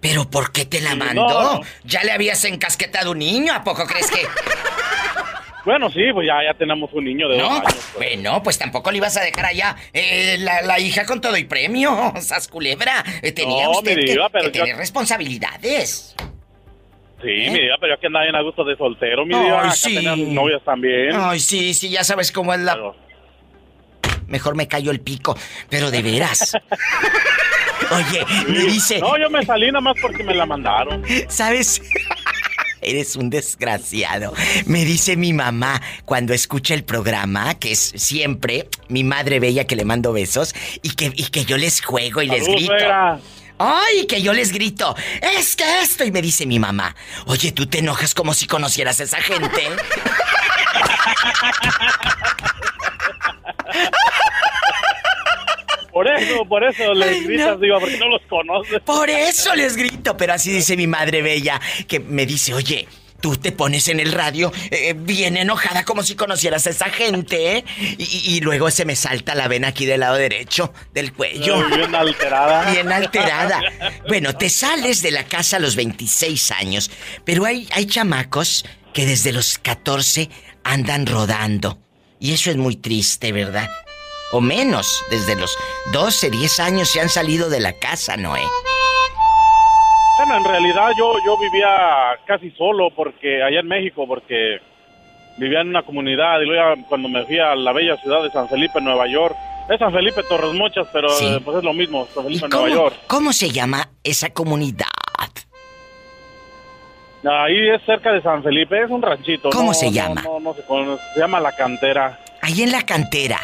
Pero 0.00 0.28
¿por 0.28 0.52
qué 0.52 0.64
te 0.64 0.80
la 0.80 0.94
mandó? 0.94 1.62
¿Ya 1.84 2.02
le 2.04 2.12
habías 2.12 2.44
encasquetado 2.44 3.12
un 3.12 3.18
niño? 3.18 3.52
¿A 3.54 3.64
poco 3.64 3.86
crees 3.86 4.10
que.? 4.10 4.20
Bueno, 5.64 5.88
sí, 5.90 6.00
pues 6.12 6.26
ya, 6.26 6.42
ya 6.42 6.54
tenemos 6.58 6.92
un 6.92 7.04
niño 7.04 7.28
de 7.28 7.38
dos 7.38 7.50
años. 7.50 7.62
Pues. 7.64 7.94
Bueno, 7.96 8.42
pues 8.42 8.58
tampoco 8.58 8.90
le 8.90 8.96
ibas 8.96 9.16
a 9.16 9.20
dejar 9.22 9.46
allá 9.46 9.76
eh, 9.92 10.36
la, 10.38 10.78
hija 10.80 11.06
con 11.06 11.20
todo 11.20 11.36
y 11.36 11.44
premio, 11.44 12.12
sas 12.20 12.48
culebra. 12.48 13.04
Eh, 13.22 13.32
tenía 13.32 13.68
usted 13.68 13.94
que, 13.94 14.50
tener 14.50 14.76
responsabilidades. 14.76 16.16
Sí, 17.22 17.28
¿Eh? 17.28 17.50
mi 17.50 17.60
diva, 17.60 17.76
pero 17.80 17.94
yo 17.94 18.00
que 18.00 18.08
andaba 18.08 18.24
bien 18.24 18.34
a 18.34 18.42
gusto 18.42 18.64
de 18.64 18.76
soltero, 18.76 19.24
mi 19.24 19.38
diva. 19.38 19.62
Ay, 19.64 19.70
sí. 19.74 20.04
novias 20.32 20.62
también. 20.64 21.12
Ay, 21.14 21.38
sí, 21.38 21.74
sí, 21.74 21.90
ya 21.90 22.02
sabes 22.02 22.32
cómo 22.32 22.52
es 22.54 22.60
la... 22.60 22.76
Mejor 24.26 24.56
me 24.56 24.66
callo 24.66 24.90
el 24.90 25.00
pico, 25.00 25.36
pero 25.68 25.90
de 25.90 26.02
veras. 26.02 26.56
Oye, 27.90 28.24
me 28.48 28.64
dice. 28.64 29.00
No, 29.00 29.18
yo 29.18 29.30
me 29.30 29.44
salí 29.44 29.66
nada 29.66 29.80
más 29.80 29.96
porque 30.00 30.22
me 30.22 30.34
la 30.34 30.46
mandaron. 30.46 31.02
¿Sabes? 31.28 31.82
Eres 32.80 33.14
un 33.14 33.30
desgraciado. 33.30 34.34
Me 34.66 34.84
dice 34.84 35.16
mi 35.16 35.32
mamá 35.32 35.80
cuando 36.04 36.34
escucha 36.34 36.74
el 36.74 36.82
programa, 36.82 37.54
que 37.54 37.72
es 37.72 37.92
siempre 37.94 38.68
mi 38.88 39.04
madre 39.04 39.38
bella 39.38 39.66
que 39.66 39.76
le 39.76 39.84
mando 39.84 40.12
besos, 40.12 40.52
y 40.82 40.90
que, 40.90 41.12
y 41.14 41.26
que 41.26 41.44
yo 41.44 41.56
les 41.56 41.80
juego 41.80 42.22
y 42.22 42.26
les 42.26 42.46
grito. 42.46 42.74
Ay, 43.58 44.06
que 44.08 44.20
yo 44.20 44.32
les 44.32 44.50
grito, 44.50 44.96
es 45.36 45.54
que 45.54 45.80
esto. 45.80 46.04
Y 46.04 46.10
me 46.10 46.20
dice 46.20 46.44
mi 46.44 46.58
mamá, 46.58 46.96
oye, 47.26 47.52
tú 47.52 47.66
te 47.66 47.78
enojas 47.78 48.14
como 48.14 48.34
si 48.34 48.48
conocieras 48.48 48.98
a 48.98 49.04
esa 49.04 49.18
gente. 49.18 49.62
Por 55.92 56.08
eso, 56.08 56.44
por 56.46 56.64
eso 56.64 56.94
les 56.94 57.26
gritas, 57.26 57.60
digo, 57.60 57.78
porque 57.78 57.98
no 57.98 58.08
los 58.08 58.22
conoces. 58.22 58.80
Por 58.80 59.10
eso 59.10 59.54
les 59.54 59.76
grito, 59.76 60.16
pero 60.16 60.32
así 60.32 60.50
dice 60.50 60.76
mi 60.76 60.86
madre 60.86 61.22
bella, 61.22 61.60
que 61.86 62.00
me 62.00 62.24
dice, 62.24 62.54
oye, 62.54 62.88
tú 63.22 63.36
te 63.36 63.52
pones 63.52 63.88
en 63.88 64.00
el 64.00 64.12
radio 64.12 64.52
eh, 64.70 64.94
bien 64.94 65.38
enojada 65.38 65.84
como 65.84 66.02
si 66.02 66.14
conocieras 66.14 66.66
a 66.66 66.70
esa 66.70 66.90
gente, 66.90 67.56
¿eh? 67.58 67.64
Y, 67.98 68.40
luego 68.40 68.70
se 68.70 68.84
me 68.84 68.96
salta 68.96 69.34
la 69.34 69.48
vena 69.48 69.68
aquí 69.68 69.86
del 69.86 70.00
lado 70.00 70.16
derecho 70.16 70.72
del 70.92 71.12
cuello. 71.12 71.66
bien 71.68 71.94
alterada. 71.94 72.70
Bien 72.70 72.90
alterada. 72.90 73.60
Bueno, 74.08 74.34
te 74.34 74.50
sales 74.50 75.00
de 75.00 75.12
la 75.12 75.24
casa 75.24 75.56
a 75.56 75.60
los 75.60 75.76
26 75.76 76.50
años, 76.50 76.90
pero 77.24 77.44
hay, 77.44 77.68
hay 77.72 77.86
chamacos 77.86 78.64
que 78.92 79.06
desde 79.06 79.32
los 79.32 79.58
14 79.58 80.28
andan 80.64 81.06
rodando. 81.06 81.78
Y 82.18 82.32
eso 82.32 82.50
es 82.50 82.56
muy 82.56 82.76
triste, 82.76 83.32
¿verdad? 83.32 83.68
O 84.32 84.40
menos, 84.40 85.04
desde 85.10 85.36
los 85.36 85.56
12, 85.92 86.30
10 86.30 86.60
años 86.60 86.88
se 86.88 87.00
han 87.00 87.08
salido 87.08 87.48
de 87.48 87.60
la 87.60 87.74
casa, 87.74 88.16
Noé. 88.16 88.42
Bueno, 90.18 90.36
en 90.36 90.44
realidad 90.44 90.90
yo, 90.98 91.14
yo 91.24 91.38
vivía 91.38 91.68
casi 92.26 92.50
solo 92.52 92.90
porque 92.94 93.42
allá 93.42 93.60
en 93.60 93.68
México, 93.68 94.06
porque 94.06 94.58
vivía 95.36 95.60
en 95.60 95.68
una 95.68 95.82
comunidad 95.82 96.40
y 96.40 96.46
luego 96.46 96.82
cuando 96.88 97.08
me 97.08 97.24
fui 97.24 97.38
a 97.38 97.54
la 97.54 97.72
bella 97.72 97.96
ciudad 97.98 98.22
de 98.22 98.30
San 98.30 98.48
Felipe, 98.48 98.80
Nueva 98.80 99.06
York, 99.06 99.36
es 99.68 99.78
San 99.78 99.92
Felipe 99.92 100.22
Torres 100.24 100.52
Mochas, 100.54 100.86
pero 100.92 101.08
pues 101.44 101.56
es 101.58 101.64
lo 101.64 101.72
mismo, 101.72 102.06
San 102.14 102.24
Felipe, 102.24 102.48
Nueva 102.48 102.68
York. 102.68 102.96
¿Cómo 103.06 103.32
se 103.32 103.50
llama 103.50 103.88
esa 104.02 104.30
comunidad? 104.30 104.86
Ahí 107.24 107.68
es 107.68 107.80
cerca 107.86 108.12
de 108.12 108.20
San 108.20 108.42
Felipe, 108.42 108.82
es 108.82 108.90
un 108.90 109.00
ranchito. 109.00 109.50
¿Cómo 109.50 109.72
se 109.72 109.92
llama? 109.92 110.22
No, 110.22 110.40
no, 110.40 110.54
se 110.54 110.62
conoce, 110.62 111.02
se 111.14 111.20
llama 111.20 111.38
La 111.38 111.52
Cantera. 111.52 112.18
Ahí 112.40 112.62
en 112.62 112.72
La 112.72 112.82
Cantera 112.82 113.38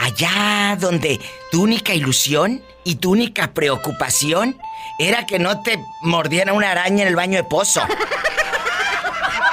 allá 0.00 0.76
donde 0.76 1.20
tu 1.50 1.62
única 1.62 1.94
ilusión 1.94 2.62
y 2.84 2.96
tu 2.96 3.12
única 3.12 3.52
preocupación 3.52 4.56
era 4.98 5.26
que 5.26 5.38
no 5.38 5.62
te 5.62 5.78
mordiera 6.02 6.52
una 6.52 6.70
araña 6.70 7.02
en 7.02 7.08
el 7.08 7.16
baño 7.16 7.36
de 7.36 7.44
pozo. 7.44 7.82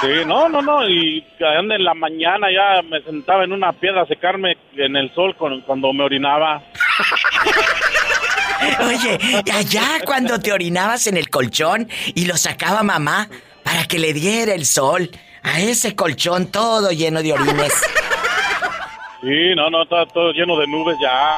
Sí, 0.00 0.24
no, 0.26 0.48
no, 0.48 0.62
no, 0.62 0.88
y 0.88 1.24
en 1.40 1.84
la 1.84 1.94
mañana 1.94 2.46
ya 2.52 2.82
me 2.82 3.02
sentaba 3.02 3.44
en 3.44 3.52
una 3.52 3.72
piedra 3.72 4.02
a 4.02 4.06
secarme 4.06 4.56
en 4.76 4.96
el 4.96 5.12
sol 5.14 5.34
cuando 5.36 5.92
me 5.92 6.04
orinaba. 6.04 6.62
Oye, 8.80 9.18
allá 9.52 10.00
cuando 10.04 10.38
te 10.38 10.52
orinabas 10.52 11.06
en 11.08 11.16
el 11.16 11.30
colchón 11.30 11.88
y 12.14 12.26
lo 12.26 12.36
sacaba 12.36 12.82
mamá 12.82 13.28
para 13.64 13.84
que 13.84 13.98
le 13.98 14.12
diera 14.12 14.54
el 14.54 14.66
sol 14.66 15.10
a 15.42 15.60
ese 15.60 15.96
colchón 15.96 16.46
todo 16.46 16.90
lleno 16.90 17.22
de 17.22 17.32
orines. 17.32 17.72
Sí, 19.20 19.54
no, 19.56 19.70
no, 19.70 19.82
está 19.82 20.06
todo 20.06 20.32
lleno 20.32 20.58
de 20.58 20.66
nubes 20.66 20.96
ya. 21.00 21.36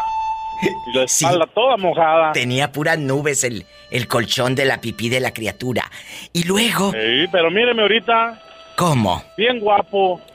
Y 0.92 0.96
la 0.96 1.02
espalda 1.04 1.46
toda 1.46 1.76
mojada. 1.76 2.32
Tenía 2.32 2.72
puras 2.72 2.98
nubes 2.98 3.44
el, 3.44 3.66
el 3.90 4.08
colchón 4.08 4.54
de 4.54 4.66
la 4.66 4.80
pipí 4.80 5.08
de 5.08 5.20
la 5.20 5.32
criatura. 5.32 5.90
Y 6.32 6.44
luego. 6.44 6.92
Sí, 6.92 7.26
pero 7.32 7.50
míreme 7.50 7.82
ahorita. 7.82 8.42
¿Cómo? 8.76 9.22
Bien 9.36 9.60
guapo. 9.60 10.20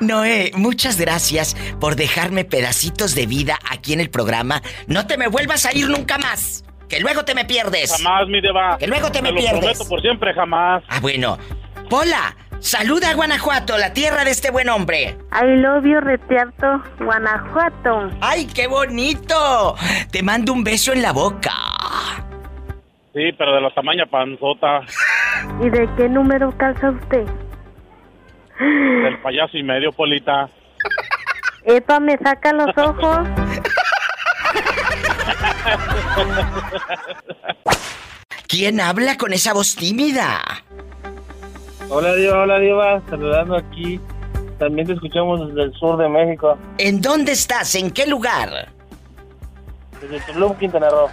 Noé, 0.00 0.52
muchas 0.54 0.98
gracias 0.98 1.56
por 1.80 1.96
dejarme 1.96 2.44
pedacitos 2.44 3.14
de 3.14 3.26
vida 3.26 3.58
aquí 3.68 3.92
en 3.92 4.00
el 4.00 4.10
programa. 4.10 4.62
No 4.86 5.06
te 5.06 5.16
me 5.16 5.26
vuelvas 5.26 5.66
a 5.66 5.76
ir 5.76 5.88
nunca 5.88 6.18
más. 6.18 6.64
Que 6.88 7.00
luego 7.00 7.24
te 7.24 7.34
me 7.34 7.44
pierdes. 7.44 7.92
Jamás, 7.92 8.28
mi 8.28 8.40
deba. 8.40 8.76
Que 8.78 8.86
luego 8.86 9.10
te 9.12 9.22
me, 9.22 9.32
me 9.32 9.42
lo 9.42 9.50
prometo 9.50 9.88
por 9.88 10.00
siempre, 10.00 10.32
jamás. 10.34 10.82
Ah, 10.88 10.98
bueno. 11.00 11.38
Pola, 11.88 12.36
Saluda 12.60 13.10
a 13.10 13.14
Guanajuato, 13.14 13.78
la 13.78 13.94
tierra 13.94 14.22
de 14.22 14.30
este 14.32 14.50
buen 14.50 14.68
hombre. 14.68 15.16
I 15.32 15.56
love 15.56 15.84
you, 15.84 15.98
Retiarto, 15.98 16.82
Guanajuato. 16.98 18.10
¡Ay, 18.20 18.46
qué 18.46 18.66
bonito! 18.66 19.74
Te 20.12 20.22
mando 20.22 20.52
un 20.52 20.62
beso 20.62 20.92
en 20.92 21.00
la 21.00 21.12
boca. 21.12 21.52
Sí, 23.14 23.32
pero 23.38 23.54
de 23.54 23.62
la 23.62 23.74
tamaña 23.74 24.04
panzota. 24.06 24.82
¿Y 25.64 25.70
de 25.70 25.88
qué 25.96 26.08
número 26.08 26.56
calza 26.58 26.90
usted? 26.90 27.24
Del 28.58 29.18
payaso 29.22 29.56
y 29.56 29.62
medio, 29.62 29.90
Polita. 29.90 30.48
Epa, 31.64 31.98
me 31.98 32.18
saca 32.18 32.52
los 32.52 32.76
ojos. 32.76 33.26
¿Quién 38.46 38.80
habla 38.80 39.16
con 39.16 39.32
esa 39.32 39.54
voz 39.54 39.74
tímida? 39.76 40.42
Hola 41.92 42.14
Diva, 42.14 42.42
hola 42.42 42.58
Diva, 42.60 43.02
saludando 43.10 43.56
aquí. 43.56 44.00
También 44.60 44.86
te 44.86 44.92
escuchamos 44.92 45.48
desde 45.48 45.64
el 45.64 45.74
sur 45.74 45.96
de 45.96 46.08
México. 46.08 46.56
¿En 46.78 47.00
dónde 47.00 47.32
estás? 47.32 47.74
¿En 47.74 47.90
qué 47.90 48.06
lugar? 48.06 48.68
Desde 50.00 50.20
Tulum, 50.20 50.54
Quintana 50.54 50.88
Roo. 50.88 51.08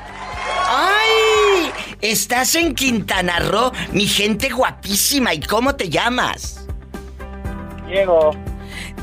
¡Ay! 0.69 1.71
Estás 1.99 2.53
en 2.53 2.75
Quintana 2.75 3.39
Roo, 3.39 3.71
mi 3.91 4.05
gente 4.05 4.49
guapísima. 4.49 5.33
¿Y 5.33 5.39
cómo 5.39 5.75
te 5.75 5.89
llamas? 5.89 6.67
Diego. 7.87 8.29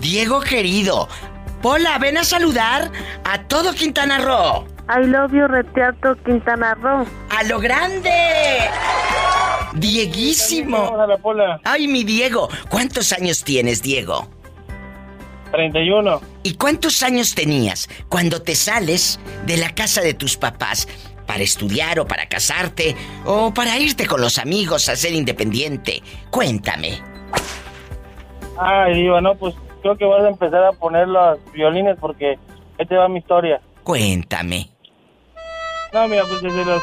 Diego 0.00 0.40
querido. 0.40 1.08
Pola, 1.60 1.98
ven 1.98 2.18
a 2.18 2.24
saludar 2.24 2.92
a 3.24 3.42
todo 3.48 3.72
Quintana 3.72 4.18
Roo. 4.18 4.73
I 4.86 5.06
love 5.06 5.32
you, 5.32 5.46
Reteato 5.48 6.14
Quintana 6.24 6.74
Roo. 6.74 7.06
¡A 7.30 7.42
lo 7.44 7.58
grande! 7.58 8.10
Dieguísimo. 9.74 10.92
Ay, 11.64 11.88
mi 11.88 12.04
Diego. 12.04 12.48
¿Cuántos 12.68 13.12
años 13.12 13.42
tienes, 13.42 13.82
Diego? 13.82 14.28
31. 15.52 16.20
¿Y 16.42 16.54
cuántos 16.56 17.02
años 17.02 17.34
tenías 17.34 17.88
cuando 18.08 18.42
te 18.42 18.54
sales 18.54 19.18
de 19.46 19.56
la 19.56 19.74
casa 19.74 20.02
de 20.02 20.12
tus 20.12 20.36
papás 20.36 20.86
para 21.26 21.42
estudiar 21.42 21.98
o 21.98 22.06
para 22.06 22.28
casarte 22.28 22.94
o 23.24 23.54
para 23.54 23.78
irte 23.78 24.06
con 24.06 24.20
los 24.20 24.38
amigos 24.38 24.88
a 24.88 24.96
ser 24.96 25.14
independiente? 25.14 26.02
Cuéntame. 26.30 27.00
Ay, 28.58 28.94
Diva, 28.94 29.20
no, 29.20 29.34
pues 29.34 29.54
creo 29.80 29.96
que 29.96 30.04
vas 30.04 30.24
a 30.24 30.28
empezar 30.28 30.62
a 30.62 30.72
poner 30.72 31.08
los 31.08 31.38
violines 31.52 31.96
porque 31.98 32.38
ahí 32.78 32.86
te 32.86 32.96
va 32.96 33.08
mi 33.08 33.20
historia. 33.20 33.60
Cuéntame. 33.82 34.73
No, 35.94 36.08
mira, 36.08 36.24
pues 36.28 36.42
desde 36.42 36.64
los... 36.64 36.82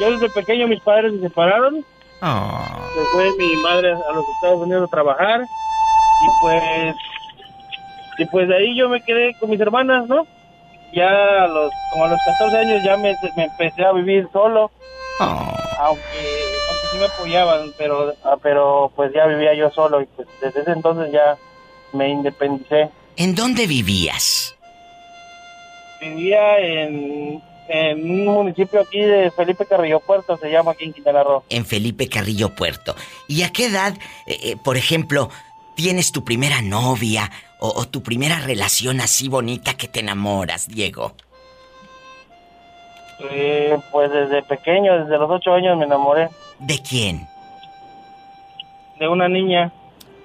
yo 0.00 0.12
desde 0.12 0.30
pequeño 0.30 0.68
mis 0.68 0.80
padres 0.80 1.12
se 1.12 1.20
separaron 1.20 1.84
Oh. 2.24 2.88
Se 2.94 3.04
fue 3.06 3.36
mi 3.36 3.56
madre 3.56 3.92
a 3.92 4.12
los 4.12 4.24
Estados 4.36 4.60
Unidos 4.60 4.88
a 4.88 4.90
trabajar 4.90 5.40
y 5.42 6.40
pues 6.40 6.94
y 8.18 8.24
pues 8.26 8.46
de 8.46 8.56
ahí 8.56 8.76
yo 8.76 8.88
me 8.88 9.02
quedé 9.02 9.34
con 9.40 9.50
mis 9.50 9.58
hermanas, 9.58 10.06
¿no? 10.06 10.24
Ya 10.92 11.08
a 11.42 11.48
los 11.48 11.72
como 11.90 12.04
a 12.04 12.08
los 12.08 12.20
14 12.38 12.56
años 12.58 12.84
ya 12.84 12.96
me, 12.96 13.16
empecé 13.36 13.84
a 13.84 13.90
vivir 13.92 14.28
solo. 14.32 14.70
Oh. 15.18 15.52
Aunque, 15.80 16.02
aunque 16.68 16.86
sí 16.92 16.98
me 16.98 17.06
apoyaban, 17.06 17.72
pero 17.76 18.14
ah, 18.22 18.36
pero 18.40 18.92
pues 18.94 19.12
ya 19.12 19.26
vivía 19.26 19.54
yo 19.54 19.70
solo 19.70 20.00
y 20.00 20.06
pues 20.06 20.28
desde 20.40 20.60
ese 20.60 20.70
entonces 20.70 21.10
ya 21.10 21.36
me 21.92 22.08
independicé. 22.08 22.88
¿En 23.16 23.34
dónde 23.34 23.66
vivías? 23.66 24.56
Vivía 26.00 26.58
en 26.58 27.42
en 27.72 28.28
un 28.28 28.34
municipio 28.34 28.82
aquí 28.82 29.00
de 29.00 29.30
Felipe 29.30 29.64
Carrillo 29.64 29.98
Puerto, 30.00 30.36
se 30.36 30.50
llama 30.50 30.72
aquí 30.72 30.84
en 30.84 30.92
Quintana 30.92 31.22
Roo. 31.22 31.42
En 31.48 31.64
Felipe 31.64 32.06
Carrillo 32.06 32.54
Puerto. 32.54 32.94
¿Y 33.28 33.44
a 33.44 33.50
qué 33.50 33.66
edad, 33.66 33.94
eh, 34.26 34.38
eh, 34.42 34.56
por 34.62 34.76
ejemplo, 34.76 35.30
tienes 35.74 36.12
tu 36.12 36.22
primera 36.22 36.60
novia 36.60 37.30
o, 37.60 37.86
tu 37.86 38.02
primera 38.02 38.40
relación 38.40 39.00
así 39.00 39.28
bonita 39.28 39.74
que 39.74 39.88
te 39.88 40.00
enamoras, 40.00 40.68
Diego? 40.68 41.14
Eh, 43.30 43.78
pues 43.90 44.10
desde 44.10 44.42
pequeño, 44.42 45.04
desde 45.04 45.16
los 45.16 45.30
ocho 45.30 45.54
años 45.54 45.78
me 45.78 45.86
enamoré. 45.86 46.28
¿De 46.58 46.78
quién? 46.78 47.26
De 48.98 49.08
una 49.08 49.28
niña. 49.28 49.72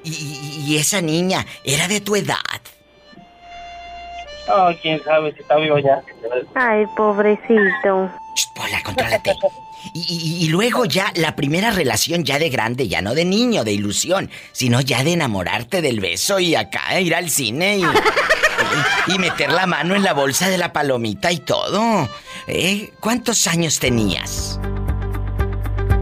y 0.04 0.76
esa 0.78 1.00
niña 1.00 1.46
era 1.64 1.88
de 1.88 2.02
tu 2.02 2.18
edad? 2.18 2.36
Oh, 4.50 4.72
quién 4.82 5.04
sabe 5.04 5.34
si 5.34 5.42
está 5.42 5.56
vivo 5.58 5.78
ya. 5.80 6.02
Ay, 6.56 6.86
pobrecito. 6.96 8.10
Hola, 8.60 8.82
contrólate. 8.84 9.34
Y, 9.94 10.40
y, 10.42 10.50
luego 10.50 10.86
ya 10.86 11.12
la 11.16 11.36
primera 11.36 11.72
relación 11.72 12.24
ya 12.24 12.40
de 12.40 12.50
grande, 12.50 12.88
ya 12.88 13.02
no 13.02 13.14
de 13.14 13.26
niño, 13.26 13.64
de 13.64 13.74
ilusión, 13.74 14.30
sino 14.52 14.82
ya 14.82 15.04
de 15.04 15.14
enamorarte 15.14 15.82
del 15.82 16.00
beso 16.00 16.40
y 16.40 16.56
acá 16.56 17.00
ir 17.00 17.16
al 17.16 17.30
cine 17.30 17.78
y, 17.78 17.84
y, 19.14 19.20
meter 19.20 19.52
la 19.52 19.66
mano 19.66 19.96
en 19.96 20.04
la 20.04 20.14
bolsa 20.14 20.50
de 20.50 20.58
la 20.58 20.74
palomita 20.74 21.32
y 21.32 21.38
todo. 21.40 22.10
¿Eh? 22.48 22.92
¿Cuántos 23.00 23.48
años 23.48 23.80
tenías? 23.80 24.60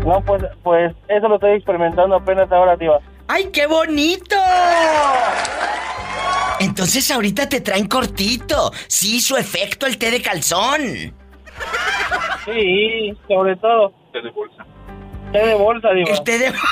No, 0.05 0.21
pues, 0.21 0.43
pues 0.63 0.93
eso 1.07 1.27
lo 1.27 1.35
estoy 1.35 1.53
experimentando 1.53 2.15
apenas 2.15 2.51
ahora, 2.51 2.77
tío. 2.77 2.99
¡Ay, 3.27 3.49
qué 3.51 3.65
bonito! 3.65 4.35
Entonces 6.59 7.09
ahorita 7.11 7.49
te 7.49 7.61
traen 7.61 7.87
cortito. 7.87 8.71
Sí, 8.87 9.21
su 9.21 9.37
efecto 9.37 9.85
el 9.85 9.97
té 9.97 10.11
de 10.11 10.21
calzón. 10.21 11.13
Sí, 12.45 13.13
sobre 13.27 13.55
todo. 13.57 13.93
Té 14.11 14.21
de 14.21 14.31
bolsa. 14.31 14.65
Té 15.31 15.39
de 15.39 15.55
bolsa, 15.55 15.89
digo. 15.91 16.09
El 16.09 16.23
té 16.23 16.39
de... 16.39 16.53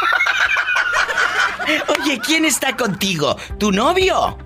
Oye, 2.00 2.20
¿quién 2.20 2.46
está 2.46 2.76
contigo? 2.76 3.38
¿Tu 3.58 3.72
novio? 3.72 4.38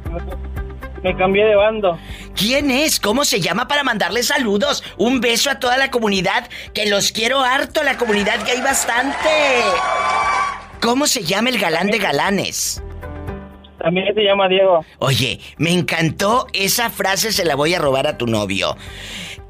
Me 1.04 1.16
cambié 1.16 1.46
de 1.46 1.56
bando. 1.56 1.98
¿Quién 2.36 2.72
es? 2.72 3.00
¿Cómo 3.00 3.26
se 3.26 3.40
llama 3.40 3.68
para 3.68 3.84
mandarle 3.84 4.24
saludos? 4.24 4.84
Un 4.98 5.22
beso 5.22 5.50
a 5.50 5.60
toda 5.60 5.78
la 5.78 5.90
comunidad, 5.90 6.50
que 6.74 6.88
los 6.88 7.12
quiero 7.12 7.44
harto, 7.44 7.84
la 7.84 7.98
comunidad 7.98 8.44
que 8.44 8.52
hay 8.52 8.62
bastante. 8.62 9.30
¿Cómo 10.82 11.08
se 11.08 11.24
llama 11.24 11.50
el 11.50 11.60
galán 11.60 11.88
de 11.88 11.98
galanes? 11.98 12.84
También 13.88 14.14
se 14.14 14.22
llama 14.22 14.50
Diego. 14.50 14.84
Oye, 15.00 15.40
me 15.60 15.72
encantó 15.72 16.48
esa 16.52 16.90
frase, 16.90 17.32
se 17.32 17.46
la 17.46 17.56
voy 17.56 17.74
a 17.74 17.80
robar 17.80 18.06
a 18.06 18.18
tu 18.18 18.28
novio. 18.28 18.76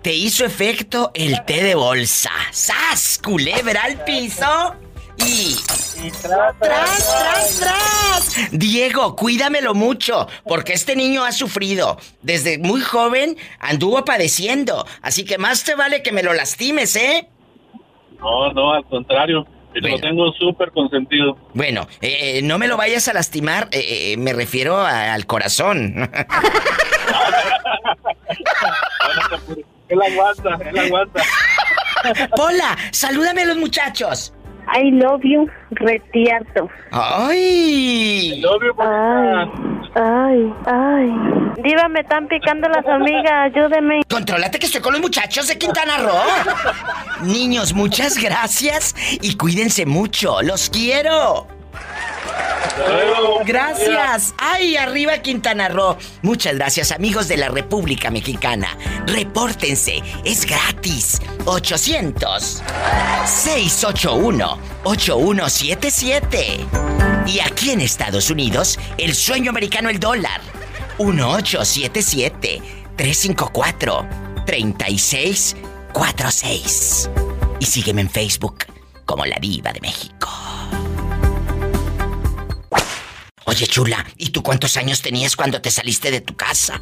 Te 0.04 0.14
hizo 0.14 0.46
efecto 0.46 1.10
el 1.16 1.44
té 1.46 1.64
de 1.64 1.74
bolsa. 1.74 2.30
¡Sas! 2.52 3.20
Culebra 3.24 3.82
al 3.86 4.04
piso. 4.04 4.76
Y. 5.18 5.56
tras, 6.22 6.56
tras, 6.60 7.60
tras, 7.60 8.52
Diego, 8.52 9.16
cuídamelo 9.16 9.74
mucho, 9.74 10.28
porque 10.46 10.74
este 10.74 10.96
niño 10.96 11.24
ha 11.24 11.32
sufrido. 11.32 11.98
Desde 12.22 12.60
muy 12.60 12.82
joven 12.82 13.38
anduvo 13.60 14.06
padeciendo. 14.06 14.86
Así 15.02 15.26
que 15.26 15.40
más 15.40 15.64
te 15.64 15.74
vale 15.74 16.04
que 16.04 16.12
me 16.12 16.22
lo 16.22 16.36
lastimes, 16.36 16.96
¿eh? 16.96 17.28
No, 18.20 18.54
no, 18.54 18.72
al 18.72 18.86
contrario. 18.86 19.48
Lo 19.82 20.00
tengo 20.00 20.32
súper 20.34 20.72
consentido. 20.72 21.38
Bueno, 21.54 21.88
eh, 22.02 22.42
no 22.44 22.58
me 22.58 22.68
lo 22.68 22.78
vayas 22.78 23.08
a 23.08 23.14
lastimar, 23.14 23.70
eh, 23.72 24.14
eh, 24.14 24.18
me 24.18 24.34
refiero 24.34 24.78
al 24.80 25.26
corazón. 25.26 25.94
él 29.90 30.00
aguanta, 30.02 30.60
él 30.70 30.80
aguanta. 30.80 31.24
Pola, 32.36 32.78
salúdame 32.92 33.44
a 33.44 33.46
los 33.46 33.58
muchachos. 33.58 34.34
I 34.74 34.92
love 34.92 35.22
you, 35.24 35.48
retierto. 35.72 36.70
¡Ay! 36.92 38.44
Ay, 38.80 39.50
ay, 39.96 40.54
ay. 40.66 41.10
Diva, 41.64 41.88
me 41.90 42.02
están 42.02 42.28
picando 42.28 42.68
las 42.70 42.86
amigas, 42.86 43.52
ayúdeme. 43.54 44.02
Contrólate 44.10 44.60
que 44.60 44.68
estoy 44.68 44.82
con 44.82 44.94
los 44.94 45.02
muchachos 45.02 45.48
de 45.48 45.58
Quintana 45.58 45.98
Roo. 45.98 47.24
Niños, 47.24 47.74
muchas 47.74 48.18
gracias 48.18 48.94
y 49.22 49.36
cuídense 49.38 49.86
mucho. 49.86 50.42
¡Los 50.42 50.70
quiero! 50.70 51.57
Gracias. 53.46 54.34
Ay, 54.38 54.76
arriba 54.76 55.20
Quintana 55.20 55.70
Roo. 55.70 55.98
Muchas 56.22 56.56
gracias, 56.56 56.92
amigos 56.92 57.28
de 57.28 57.38
la 57.38 57.50
República 57.50 58.12
Mexicana. 58.12 58.78
Repórtense, 59.06 60.04
es 60.26 60.46
gratis. 60.46 61.22
800 61.46 62.64
681 63.26 64.60
8177. 64.84 66.68
Y 67.26 67.40
aquí 67.40 67.72
en 67.72 67.82
Estados 67.82 68.30
Unidos, 68.30 68.80
el 68.98 69.16
sueño 69.16 69.50
americano 69.50 69.90
el 69.90 70.00
dólar. 70.00 70.42
1877 71.00 72.62
354 72.96 74.08
3646. 74.46 77.10
Y 77.60 77.66
sígueme 77.66 78.02
en 78.02 78.10
Facebook 78.10 78.66
como 79.06 79.26
La 79.26 79.38
Diva 79.40 79.72
de 79.72 79.82
México. 79.82 80.47
Oye, 83.48 83.66
chula, 83.66 84.06
¿y 84.18 84.32
tú 84.32 84.44
cuántos 84.44 84.76
años 84.76 85.02
tenías 85.02 85.38
cuando 85.38 85.62
te 85.62 85.72
saliste 85.72 86.12
de 86.12 86.20
tu 86.20 86.36
casa? 86.36 86.82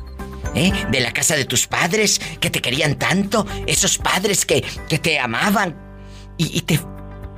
¿Eh? 0.56 0.72
De 0.90 1.00
la 1.00 1.14
casa 1.14 1.36
de 1.36 1.46
tus 1.46 1.68
padres, 1.68 2.20
que 2.40 2.50
te 2.50 2.60
querían 2.60 2.96
tanto, 2.96 3.46
esos 3.68 4.00
padres 4.00 4.48
que, 4.48 4.64
que 4.90 4.98
te 4.98 5.20
amaban. 5.20 5.76
Y, 6.38 6.62
te, 6.62 6.80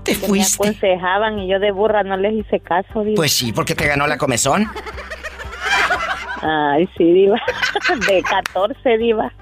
te 0.04 0.16
fuiste. 0.16 0.64
Me 0.64 0.70
aconsejaban 0.70 1.40
y 1.40 1.52
yo 1.52 1.60
de 1.60 1.72
burra 1.72 2.04
no 2.04 2.16
les 2.16 2.36
hice 2.36 2.62
caso, 2.62 3.04
Diva. 3.04 3.16
Pues 3.18 3.34
sí, 3.34 3.52
porque 3.52 3.76
te 3.76 3.86
ganó 3.86 4.08
la 4.08 4.18
comezón. 4.18 4.66
Ay, 6.42 6.88
sí, 6.98 7.04
Diva. 7.04 7.42
De 8.08 8.24
14, 8.24 8.98
Diva. 8.98 9.34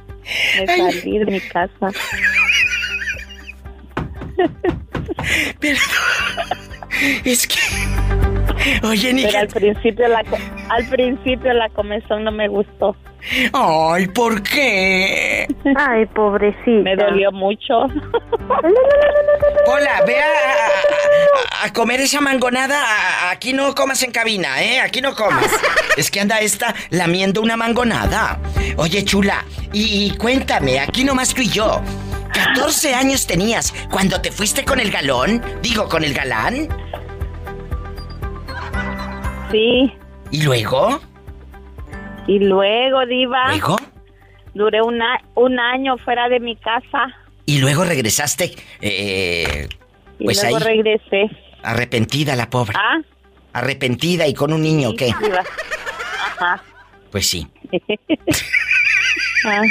Me 0.60 0.66
salí 0.66 1.20
de 1.20 1.26
mi 1.26 1.40
casa. 1.42 1.92
Pero. 5.60 5.80
Es 7.24 7.46
que. 7.48 7.60
Oye, 8.84 9.14
ni 9.14 9.24
Pero 9.24 9.40
al 9.40 9.48
principio 9.48 10.08
la 10.08 10.24
al 10.70 10.90
principio 10.90 11.54
la 11.54 11.70
comezón 11.70 12.24
no 12.24 12.32
me 12.32 12.48
gustó. 12.48 12.96
Ay, 13.54 14.08
¿por 14.08 14.44
qué? 14.44 15.48
Ay, 15.76 16.06
pobrecita. 16.08 16.84
Me 16.84 16.96
dolió 16.96 17.32
mucho. 17.32 17.86
Hola, 19.68 20.04
ve 20.06 20.16
a, 21.64 21.74
comer 21.74 22.02
esa 22.02 22.22
mangonada. 22.22 23.32
Aquí 23.32 23.54
no 23.54 23.74
comas 23.74 24.04
en 24.04 24.12
cabina, 24.12 24.62
¿eh? 24.62 24.80
Aquí 24.80 25.02
no 25.02 25.16
comas. 25.16 25.52
Es 25.98 26.12
que 26.12 26.20
anda 26.20 26.40
esta 26.40 26.76
lamiendo 26.92 27.42
una 27.42 27.58
mangonada. 27.58 28.40
Oye, 28.78 29.04
chula, 29.04 29.44
y, 29.74 30.06
y 30.06 30.18
cuéntame, 30.18 30.80
aquí 30.80 31.04
nomás 31.04 31.34
tú 31.34 31.42
y 31.42 31.50
yo. 31.50 31.82
14 32.34 32.94
años 32.94 33.26
tenías 33.26 33.74
cuando 33.90 34.22
te 34.22 34.32
fuiste 34.32 34.66
con 34.66 34.80
el 34.80 34.92
galón, 34.92 35.42
digo, 35.62 35.88
con 35.88 36.04
el 36.04 36.14
galán. 36.14 36.68
Sí. 39.56 39.90
¿Y 40.32 40.42
luego? 40.44 41.00
Y 42.28 42.40
luego, 42.40 43.06
Diva. 43.06 43.52
¿Luego? 43.52 43.78
Duré 44.54 44.82
una, 44.82 45.22
un 45.36 45.58
año 45.58 45.98
fuera 45.98 46.28
de 46.28 46.42
mi 46.42 46.58
casa. 46.58 47.16
¿Y 47.46 47.60
luego 47.60 47.86
regresaste? 47.86 48.54
Eh, 48.82 49.70
pues 50.22 50.44
y 50.44 50.48
luego 50.48 50.60
regresé. 50.60 51.30
Arrepentida 51.64 52.36
la 52.36 52.50
pobre. 52.50 52.76
¿Ah? 52.78 52.98
Arrepentida 53.54 54.28
y 54.28 54.34
con 54.34 54.52
un 54.52 54.62
niño, 54.62 54.94
¿qué? 54.98 55.14
Diva. 55.22 55.44
Ajá. 56.38 56.62
Pues 57.12 57.26
sí. 57.28 57.48
ah. 59.46 59.62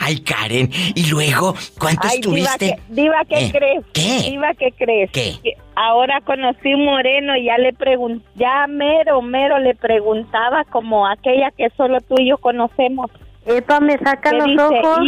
Ay, 0.00 0.20
Karen, 0.20 0.70
¿y 0.94 1.10
luego 1.10 1.54
cuánto 1.78 2.08
estuviste? 2.08 2.78
Diva, 2.88 3.24
¿qué, 3.28 3.46
eh, 3.46 3.52
crees? 3.52 3.84
¿Qué? 3.92 4.30
Diva, 4.30 4.54
¿qué 4.54 4.72
crees? 4.72 5.10
¿Qué? 5.10 5.56
ahora 5.76 6.20
conocí 6.22 6.74
un 6.74 6.84
moreno 6.86 7.36
y 7.36 7.44
ya 7.44 7.58
le 7.58 7.72
pregunté, 7.72 8.26
ya 8.34 8.66
mero, 8.66 9.22
mero 9.22 9.58
le 9.58 9.74
preguntaba 9.74 10.64
como 10.64 11.06
aquella 11.06 11.50
que 11.50 11.68
solo 11.76 12.00
tú 12.00 12.14
y 12.18 12.30
yo 12.30 12.38
conocemos. 12.38 13.10
Epa, 13.44 13.78
me 13.80 13.98
saca 13.98 14.32
los 14.32 14.48
ojos. 14.58 15.00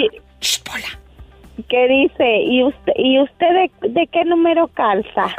¿Qué 1.69 1.89
dice? 1.89 2.43
¿Y 2.45 2.63
usted, 2.63 2.93
y 2.97 3.21
usted 3.21 3.47
de, 3.47 3.89
de 3.89 4.07
qué 4.07 4.25
número 4.25 4.69
calza? 4.69 5.35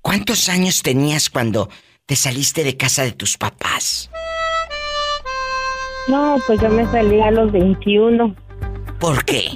¿Cuántos 0.00 0.48
años 0.48 0.82
tenías 0.82 1.30
cuando 1.30 1.68
te 2.12 2.16
saliste 2.16 2.62
de 2.62 2.76
casa 2.76 3.04
de 3.04 3.12
tus 3.12 3.38
papás? 3.38 4.10
No, 6.08 6.36
pues 6.46 6.60
yo 6.60 6.68
me 6.68 6.84
salí 6.90 7.22
a 7.22 7.30
los 7.30 7.50
21. 7.50 8.36
¿Por 9.00 9.24
qué? 9.24 9.48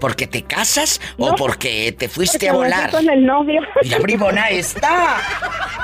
¿Porque 0.00 0.28
te 0.28 0.42
casas 0.42 1.00
o 1.18 1.34
porque 1.34 1.90
te 1.90 2.08
fuiste 2.08 2.48
a 2.48 2.52
volar? 2.52 2.92
con 2.92 3.10
el 3.10 3.26
novio. 3.26 3.62
la 3.82 3.98
bribona 3.98 4.48
está. 4.50 5.16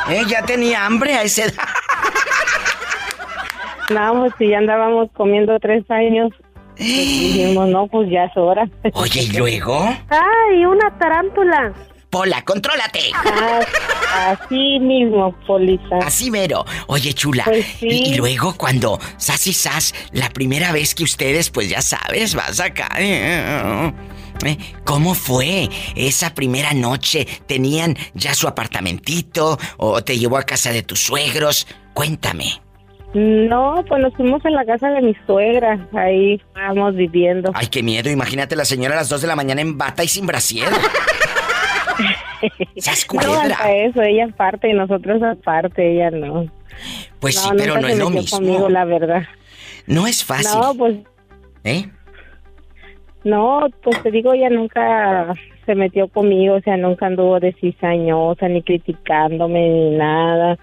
¿Eh? 0.08 0.22
Ya 0.28 0.44
tenía 0.44 0.86
hambre 0.86 1.14
a 1.14 1.24
esa 1.24 1.46
edad. 1.46 1.68
No, 3.90 4.20
pues 4.20 4.34
si 4.38 4.50
ya 4.50 4.58
andábamos 4.58 5.10
comiendo 5.14 5.58
tres 5.58 5.82
años. 5.90 6.30
Pues 6.76 6.86
dijimos, 6.86 7.68
no, 7.70 7.88
pues 7.88 8.08
ya 8.08 8.26
es 8.26 8.36
hora. 8.36 8.68
Oye, 8.92 9.22
¿y 9.22 9.32
luego? 9.36 9.84
¡Ay, 10.08 10.64
una 10.64 10.96
tarántula! 10.96 11.74
Pola, 12.12 12.44
contrólate. 12.44 13.10
así 14.14 14.78
mismo, 14.78 15.34
Polita. 15.46 15.96
Así 16.04 16.30
mero. 16.30 16.66
Oye, 16.88 17.14
chula. 17.14 17.44
Pues 17.44 17.82
y, 17.82 18.16
luego 18.16 18.52
cuando 18.52 19.00
sas 19.16 19.46
y 19.46 19.54
sas, 19.54 19.94
la 20.12 20.28
primera 20.28 20.72
vez 20.72 20.94
que 20.94 21.04
ustedes, 21.04 21.48
pues 21.48 21.70
ya 21.70 21.80
sabes, 21.80 22.34
vas 22.34 22.60
acá. 22.60 22.90
¿eh? 22.98 23.90
¿Cómo 24.84 25.14
fue 25.14 25.70
esa 25.96 26.34
primera 26.34 26.74
noche? 26.74 27.26
¿Tenían 27.46 27.96
ya 28.12 28.34
su 28.34 28.46
apartamentito 28.46 29.58
o 29.78 30.04
te 30.04 30.18
llevó 30.18 30.36
a 30.36 30.42
casa 30.42 30.70
de 30.70 30.82
tus 30.82 31.00
suegros? 31.00 31.66
Cuéntame. 31.94 32.60
No, 33.14 33.82
pues 33.88 34.02
nos 34.02 34.14
fuimos 34.14 34.44
en 34.44 34.52
la 34.52 34.66
casa 34.66 34.90
de 34.90 35.00
mi 35.00 35.16
suegra. 35.26 35.88
Ahí 35.94 36.34
estábamos 36.34 36.94
viviendo. 36.94 37.52
Ay, 37.54 37.68
qué 37.68 37.82
miedo. 37.82 38.10
Imagínate 38.10 38.54
la 38.54 38.66
señora 38.66 38.96
a 38.96 38.98
las 38.98 39.08
2 39.08 39.22
de 39.22 39.28
la 39.28 39.36
mañana 39.36 39.62
en 39.62 39.78
bata 39.78 40.04
y 40.04 40.08
sin 40.08 40.26
brasier. 40.26 40.68
no, 43.14 43.32
hasta 43.32 43.72
eso, 43.72 44.03
ella 44.03 44.26
aparte 44.26 44.68
y 44.68 44.72
nosotros 44.72 45.22
aparte, 45.22 45.93
ella 45.93 46.11
no. 46.11 46.47
Pues 47.20 47.36
sí, 47.36 47.49
pero 47.57 47.80
no 47.80 47.86
es 47.86 47.99
lo 47.99 48.11
mismo. 48.11 48.38
conmigo, 48.38 48.68
la 48.68 48.84
verdad. 48.84 49.22
No 49.86 50.07
es 50.07 50.24
fácil. 50.24 50.61
No, 50.61 50.74
pues... 50.74 50.97
¿Eh? 51.64 51.88
No, 53.24 53.66
pues 53.82 54.03
te 54.03 54.11
digo, 54.11 54.32
ella 54.32 54.51
nunca 54.51 55.32
se 55.64 55.74
metió 55.74 56.09
conmigo, 56.09 56.57
o 56.57 56.61
sea, 56.61 56.76
nunca 56.76 57.07
anduvo 57.07 57.38
de 57.38 57.53
cizañosa, 57.53 58.49
ni 58.49 58.62
criticándome, 58.62 59.68
ni 59.68 59.90
nada, 59.97 60.59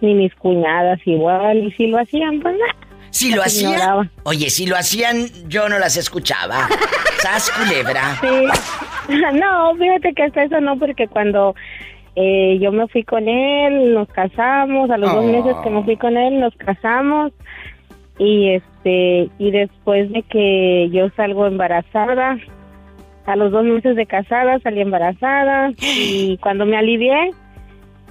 ni 0.00 0.14
mis 0.14 0.34
cuñadas 0.34 0.98
igual, 1.04 1.58
y 1.58 1.72
si 1.72 1.86
lo 1.86 1.98
hacían, 1.98 2.40
pues 2.40 2.56
nada. 2.58 2.85
Si 3.10 3.34
lo 3.34 3.42
hacían. 3.42 4.10
Oye, 4.24 4.50
si 4.50 4.66
lo 4.66 4.76
hacían, 4.76 5.28
yo 5.48 5.68
no 5.68 5.78
las 5.78 5.96
escuchaba. 5.96 6.68
Sas 7.18 7.50
culebra. 7.50 8.18
Sí. 8.20 8.28
No, 9.08 9.72
fíjate 9.76 10.14
que 10.14 10.22
hasta 10.24 10.42
eso 10.42 10.60
no, 10.60 10.76
porque 10.80 11.06
cuando 11.06 11.54
eh, 12.16 12.58
yo 12.60 12.72
me 12.72 12.88
fui 12.88 13.04
con 13.04 13.28
él, 13.28 13.94
nos 13.94 14.08
casamos, 14.08 14.90
a 14.90 14.96
los 14.96 15.12
dos 15.12 15.24
meses 15.24 15.54
que 15.62 15.70
me 15.70 15.84
fui 15.84 15.96
con 15.96 16.16
él, 16.16 16.40
nos 16.40 16.56
casamos 16.56 17.30
y 18.18 18.54
este 18.54 19.28
y 19.38 19.50
después 19.50 20.10
de 20.12 20.22
que 20.22 20.88
yo 20.90 21.10
salgo 21.14 21.46
embarazada, 21.46 22.38
a 23.26 23.36
los 23.36 23.52
dos 23.52 23.64
meses 23.64 23.96
de 23.96 24.06
casada 24.06 24.58
salí 24.60 24.80
embarazada 24.80 25.72
y 25.78 26.38
cuando 26.38 26.64
me 26.64 26.78
alivié, 26.78 27.32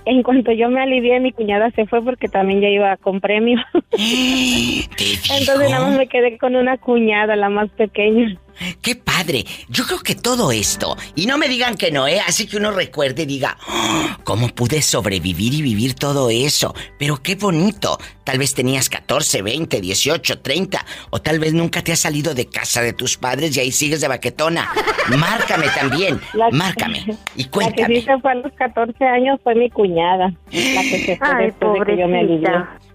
en 0.06 0.24
cuanto 0.24 0.52
yo 0.52 0.70
me 0.70 0.82
alivié, 0.82 1.20
mi 1.20 1.32
cuñada 1.32 1.72
se 1.72 1.86
fue 1.86 2.04
porque 2.04 2.28
también 2.28 2.62
ya 2.62 2.70
iba 2.70 2.96
con 2.98 3.20
premio. 3.20 3.60
Entonces 3.92 5.70
nada 5.70 5.88
más 5.88 5.98
me 5.98 6.08
quedé 6.08 6.38
con 6.38 6.56
una 6.56 6.78
cuñada, 6.78 7.36
la 7.36 7.50
más 7.50 7.70
pequeña. 7.72 8.40
¡Qué 8.82 8.96
padre! 8.96 9.46
Yo 9.70 9.86
creo 9.86 10.00
que 10.00 10.16
todo 10.16 10.52
esto, 10.52 10.96
y 11.16 11.26
no 11.26 11.38
me 11.38 11.48
digan 11.48 11.76
que 11.76 11.92
no, 11.92 12.08
¿eh? 12.08 12.22
Así 12.26 12.48
que 12.48 12.58
uno 12.58 12.72
recuerde 12.72 13.24
y 13.24 13.26
diga, 13.26 13.58
oh, 13.68 14.18
¿cómo 14.24 14.50
pude 14.50 14.82
sobrevivir 14.82 15.54
y 15.54 15.62
vivir 15.62 15.94
todo 15.94 16.30
eso? 16.30 16.74
Pero 16.98 17.22
qué 17.22 17.36
bonito. 17.36 17.98
Tal 18.24 18.40
vez 18.40 18.54
tenías 18.54 18.90
14, 18.90 19.42
20, 19.42 19.82
18, 19.82 20.40
30, 20.40 20.86
o 21.12 21.22
tal 21.22 21.40
vez 21.40 21.54
nunca 21.54 21.84
te 21.84 21.92
has 21.92 22.00
salido 22.00 22.34
de 22.34 22.48
casa 22.48 22.82
de 22.82 22.94
tus 22.94 23.18
padres 23.18 23.56
y 23.56 23.60
ahí 23.60 23.72
sigues 23.72 24.02
de 24.02 24.08
baquetona. 24.08 24.72
Márcame 25.18 25.68
también, 25.70 26.20
márcame 26.52 27.06
y 27.36 27.46
cuéntame. 27.46 27.82
La 27.82 27.88
que 27.88 27.96
sí 27.96 28.06
se 28.06 28.20
fue 28.20 28.32
a 28.32 28.36
los 28.36 28.54
14 28.54 29.06
años 29.06 29.40
fue 29.44 29.56
mi 29.56 29.70
cuñada, 29.70 30.34
la 30.52 30.82
que 30.82 31.04
se 31.06 31.18
fue 31.18 31.44
después 31.44 31.80
de 31.80 31.86
que 31.86 32.02
yo 32.02 32.08
me 32.08 32.20
alivié. 32.20 32.50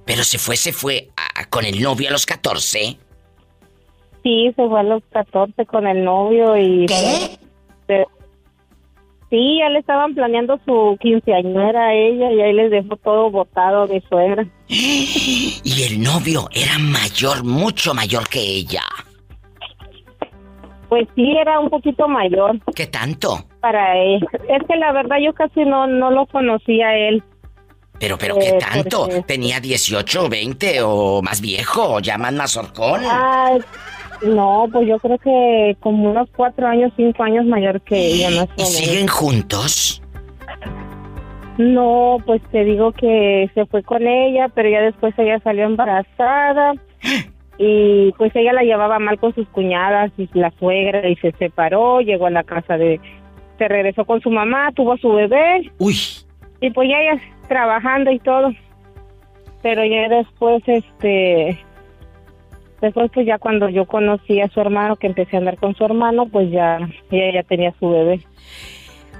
Pero 0.05 0.25
se 0.25 0.39
fue, 0.39 0.57
se 0.57 0.73
fue 0.73 1.11
con 1.51 1.65
el 1.65 1.81
novio 1.81 2.09
a 2.09 2.13
los 2.13 2.27
14. 2.27 2.99
Sí, 4.23 4.53
se 4.55 4.69
fue 4.69 4.81
a 4.81 4.83
los 4.83 5.03
14 5.13 5.67
con 5.67 5.87
el 5.87 6.05
novio 6.05 6.57
y... 6.57 6.87
¿Qué? 6.87 7.39
sí, 9.31 9.59
ya 9.61 9.69
le 9.69 9.79
estaban 9.79 10.15
planeando 10.15 10.59
su 10.67 10.97
quinceañera 11.01 11.87
a 11.87 11.95
ella 11.95 12.33
y 12.33 12.41
ahí 12.41 12.53
les 12.53 12.71
dejó 12.71 12.97
todo 12.97 13.31
botado 13.31 13.87
de 13.87 14.03
suegra. 14.09 14.47
Y 15.63 15.83
el 15.85 16.03
novio 16.03 16.49
era 16.53 16.79
mayor, 16.79 17.45
mucho 17.45 17.95
mayor 17.95 18.29
que 18.29 18.41
ella. 18.41 18.83
Pues 20.89 21.07
sí, 21.15 21.37
era 21.37 21.61
un 21.61 21.71
poquito 21.71 22.09
mayor. 22.09 22.59
¿Qué 22.75 22.87
tanto? 22.89 23.45
Para 23.61 23.97
él. 23.97 24.27
Es 24.49 24.67
que 24.67 24.77
la 24.77 24.93
verdad 24.93 25.19
yo 25.25 25.33
casi 25.33 25.65
no, 25.65 25.87
no 25.87 26.11
lo 26.11 26.27
conocía 26.27 26.89
a 26.89 26.97
él. 26.97 27.23
Pero, 28.01 28.17
pero, 28.19 28.37
¿qué 28.39 28.49
eh, 28.49 28.59
tanto? 28.59 29.09
¿Tenía 29.27 29.61
18, 29.61 30.29
20 30.29 30.83
o 30.83 31.23
más 31.23 31.41
viejo? 31.41 32.01
¿Ya 32.01 32.17
más 32.17 32.33
mazorcón? 32.33 33.03
Ay, 33.09 33.61
no, 34.23 34.69
pues 34.73 34.87
yo 34.87 34.99
creo 34.99 35.19
que 35.19 35.77
como 35.81 36.11
unos 36.11 36.29
cuatro 36.37 36.67
años, 36.67 36.93
cinco 36.97 37.23
años 37.23 37.47
mayor 37.47 37.81
que 37.81 37.97
ella, 37.97 38.31
más 38.31 38.49
¿Y 38.57 38.65
siguen 38.65 39.09
juntos? 39.09 40.03
No, 41.59 42.19
pues 42.25 42.43
te 42.51 42.65
digo 42.65 42.93
que 42.93 43.51
se 43.55 43.67
fue 43.67 43.83
con 43.83 44.07
ella, 44.07 44.49
pero 44.55 44.69
ya 44.69 44.81
después 44.81 45.15
ella 45.19 45.39
salió 45.41 45.65
embarazada 45.65 46.73
y 47.59 48.13
pues 48.13 48.35
ella 48.35 48.53
la 48.53 48.63
llevaba 48.63 48.99
mal 48.99 49.19
con 49.19 49.35
sus 49.35 49.49
cuñadas 49.49 50.11
y 50.17 50.29
la 50.33 50.51
suegra 50.59 51.09
y 51.09 51.17
se 51.17 51.33
separó, 51.33 52.01
llegó 52.01 52.27
a 52.27 52.31
la 52.31 52.45
casa 52.45 52.77
de... 52.77 53.01
Se 53.59 53.69
regresó 53.69 54.07
con 54.07 54.23
su 54.23 54.31
mamá, 54.31 54.73
tuvo 54.75 54.97
su 54.97 55.13
bebé. 55.13 55.71
Uy. 55.79 55.95
Y 56.63 56.71
pues 56.71 56.89
ya 56.89 56.99
ella 56.99 57.21
trabajando 57.47 58.11
y 58.11 58.19
todo. 58.21 58.53
Pero 59.63 59.85
ya 59.85 60.09
después, 60.09 60.63
este, 60.67 61.59
Después, 62.81 63.11
pues 63.13 63.27
ya 63.27 63.39
cuando 63.39 63.69
yo 63.69 63.87
conocí 63.87 64.41
a 64.41 64.49
su 64.49 64.61
hermano, 64.61 64.97
que 64.97 65.07
empecé 65.07 65.37
a 65.37 65.41
andar 65.41 65.59
con 65.59 65.75
su 65.75 65.85
hermano, 65.85 66.29
pues 66.29 66.51
ya 66.51 66.79
ella 67.11 67.35
ya 67.35 67.43
tenía 67.43 67.75
su 67.79 67.91
bebé. 67.91 68.25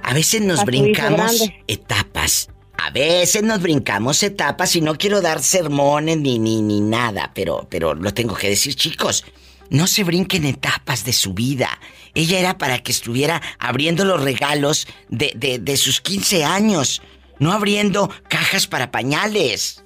A 0.03 0.13
veces 0.13 0.41
nos 0.41 0.65
brincamos 0.65 1.49
etapas. 1.67 2.49
A 2.77 2.89
veces 2.89 3.43
nos 3.43 3.61
brincamos 3.61 4.23
etapas 4.23 4.75
y 4.75 4.81
no 4.81 4.95
quiero 4.95 5.21
dar 5.21 5.39
sermones 5.39 6.17
ni, 6.17 6.39
ni, 6.39 6.63
ni 6.63 6.81
nada, 6.81 7.31
pero, 7.35 7.67
pero 7.69 7.93
lo 7.93 8.11
tengo 8.13 8.33
que 8.33 8.49
decir, 8.49 8.73
chicos. 8.75 9.23
No 9.69 9.85
se 9.85 10.03
brinquen 10.03 10.45
etapas 10.45 11.05
de 11.05 11.13
su 11.13 11.33
vida. 11.33 11.69
Ella 12.15 12.39
era 12.39 12.57
para 12.57 12.79
que 12.79 12.91
estuviera 12.91 13.41
abriendo 13.59 14.03
los 14.03 14.21
regalos 14.21 14.87
de, 15.09 15.31
de, 15.35 15.59
de 15.59 15.77
sus 15.77 16.01
15 16.01 16.43
años, 16.43 17.01
no 17.37 17.53
abriendo 17.53 18.09
cajas 18.27 18.67
para 18.67 18.91
pañales. 18.91 19.85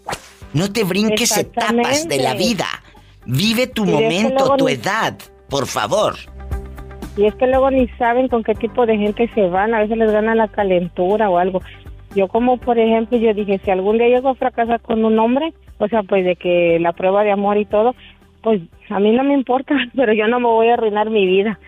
No 0.53 0.71
te 0.71 0.85
brinques 0.85 1.37
etapas 1.37 2.07
de 2.07 2.17
la 2.17 2.33
vida. 2.33 2.67
Vive 3.25 3.67
tu 3.67 3.85
momento, 3.85 4.55
tu 4.57 4.67
edad, 4.67 5.15
por 5.49 5.65
favor. 5.65 6.15
Y 7.17 7.25
es 7.25 7.35
que 7.35 7.47
luego 7.47 7.71
ni 7.71 7.87
saben 7.97 8.27
con 8.27 8.43
qué 8.43 8.53
tipo 8.55 8.85
de 8.85 8.97
gente 8.97 9.29
se 9.33 9.47
van, 9.47 9.73
a 9.73 9.79
veces 9.79 9.97
les 9.97 10.11
gana 10.11 10.35
la 10.35 10.47
calentura 10.47 11.29
o 11.29 11.37
algo. 11.37 11.61
Yo 12.15 12.27
como 12.27 12.57
por 12.57 12.77
ejemplo, 12.77 13.17
yo 13.17 13.33
dije, 13.33 13.59
si 13.63 13.71
algún 13.71 13.97
día 13.97 14.07
llego 14.07 14.29
a 14.29 14.35
fracasar 14.35 14.81
con 14.81 15.03
un 15.03 15.17
hombre, 15.19 15.53
o 15.77 15.87
sea, 15.87 16.03
pues 16.03 16.25
de 16.25 16.35
que 16.35 16.77
la 16.79 16.93
prueba 16.93 17.23
de 17.23 17.31
amor 17.31 17.57
y 17.57 17.65
todo, 17.65 17.95
pues 18.41 18.61
a 18.89 18.99
mí 18.99 19.11
no 19.11 19.23
me 19.23 19.33
importa, 19.33 19.75
pero 19.95 20.13
yo 20.13 20.27
no 20.27 20.39
me 20.39 20.47
voy 20.47 20.69
a 20.69 20.73
arruinar 20.73 21.09
mi 21.09 21.25
vida. 21.25 21.59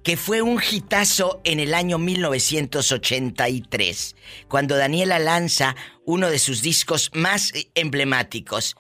que 0.04 0.18
fue 0.18 0.42
un 0.42 0.62
hitazo 0.62 1.40
en 1.44 1.60
el 1.60 1.74
año 1.74 1.98
1983, 1.98 4.16
cuando 4.48 4.78
Daniela 4.78 5.20
lanza 5.20 5.76
uno 6.06 6.30
de 6.30 6.40
sus 6.40 6.62
discos 6.62 7.12
más 7.14 7.52
emblemáticos 7.76 8.78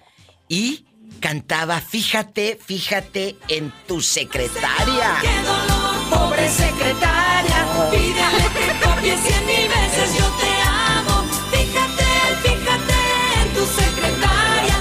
y 0.47 0.86
cantaba 1.20 1.82
Fíjate, 1.82 2.57
fíjate 2.63 3.36
en 3.47 3.74
tu 3.88 4.01
secretaria. 4.01 5.17
Qué 5.22 5.41
dolor, 5.43 6.09
pobre 6.09 6.49
secretaria, 6.49 7.67
pídele 7.91 8.49
que 8.53 8.67
copie 8.86 9.17
cien 9.17 9.45
mil 9.45 9.67
veces 9.67 10.17
yo 10.17 10.26
te 10.39 10.49
amo. 10.65 11.26
Fíjate, 11.51 12.05
fíjate 12.43 12.93
en 13.41 13.53
tu 13.53 13.65
secretaria. 13.65 14.76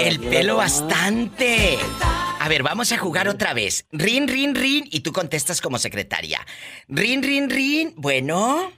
El 0.00 0.20
pelo 0.20 0.56
bastante. 0.56 1.78
A 2.48 2.50
ver, 2.50 2.62
vamos 2.62 2.90
a 2.92 2.96
jugar 2.96 3.28
otra 3.28 3.52
vez. 3.52 3.84
Rin, 3.92 4.26
rin, 4.26 4.54
rin, 4.54 4.88
y 4.90 5.00
tú 5.00 5.12
contestas 5.12 5.60
como 5.60 5.76
secretaria. 5.76 6.40
Rin, 6.88 7.22
rin, 7.22 7.50
rin, 7.50 7.92
bueno. 7.94 8.72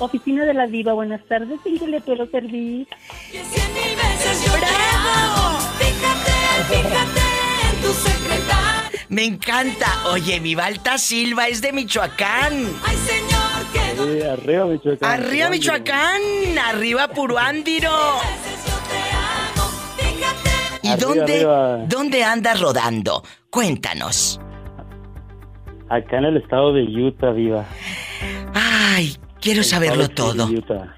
Oficina 0.00 0.44
de 0.44 0.52
la 0.52 0.66
Diva, 0.66 0.94
buenas 0.94 1.24
tardes. 1.28 1.60
¿En 1.64 1.78
qué 1.78 1.86
le 1.86 2.00
puedo 2.00 2.28
servir? 2.32 2.88
¡Bravo! 4.50 5.60
Fíjate, 5.78 6.74
fíjate 6.74 7.20
en 7.70 7.82
tu 7.82 7.92
secretaria. 7.92 9.06
Me 9.10 9.26
encanta. 9.26 9.86
Oye, 10.08 10.40
mi 10.40 10.56
Balta 10.56 10.98
Silva 10.98 11.46
es 11.46 11.62
de 11.62 11.72
Michoacán. 11.72 12.68
Ay, 12.84 12.96
señor, 12.96 13.62
que 13.72 14.18
Sí, 14.18 14.26
arriba 14.26 14.66
Michoacán. 14.66 15.08
Arriba 15.08 15.50
Michoacán, 15.50 16.20
arriba 16.58 17.06
Puruándiro. 17.06 17.92
¿Y 20.94 21.04
Arriba, 21.04 21.14
dónde, 21.14 21.34
arriba. 21.34 21.78
dónde 21.88 22.24
andas 22.24 22.60
rodando? 22.60 23.22
Cuéntanos. 23.50 24.40
Acá 25.88 26.18
en 26.18 26.24
el 26.24 26.36
estado 26.38 26.72
de 26.72 26.82
Utah, 26.82 27.32
Diva. 27.32 27.64
Ay, 28.54 29.14
quiero 29.40 29.62
saberlo 29.62 30.08
todo. 30.08 30.48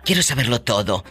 Quiero 0.05 0.23
saberlo 0.23 0.61
todo. 0.63 1.05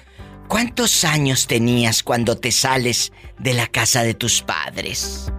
¿Cuántos 0.48 1.04
años 1.04 1.48
tenías 1.48 2.04
cuando 2.04 2.38
te 2.38 2.52
sales 2.52 3.12
de 3.40 3.54
la 3.54 3.68
casa 3.68 4.04
de 4.04 4.14
tus 4.14 4.42
padres? 4.42 5.32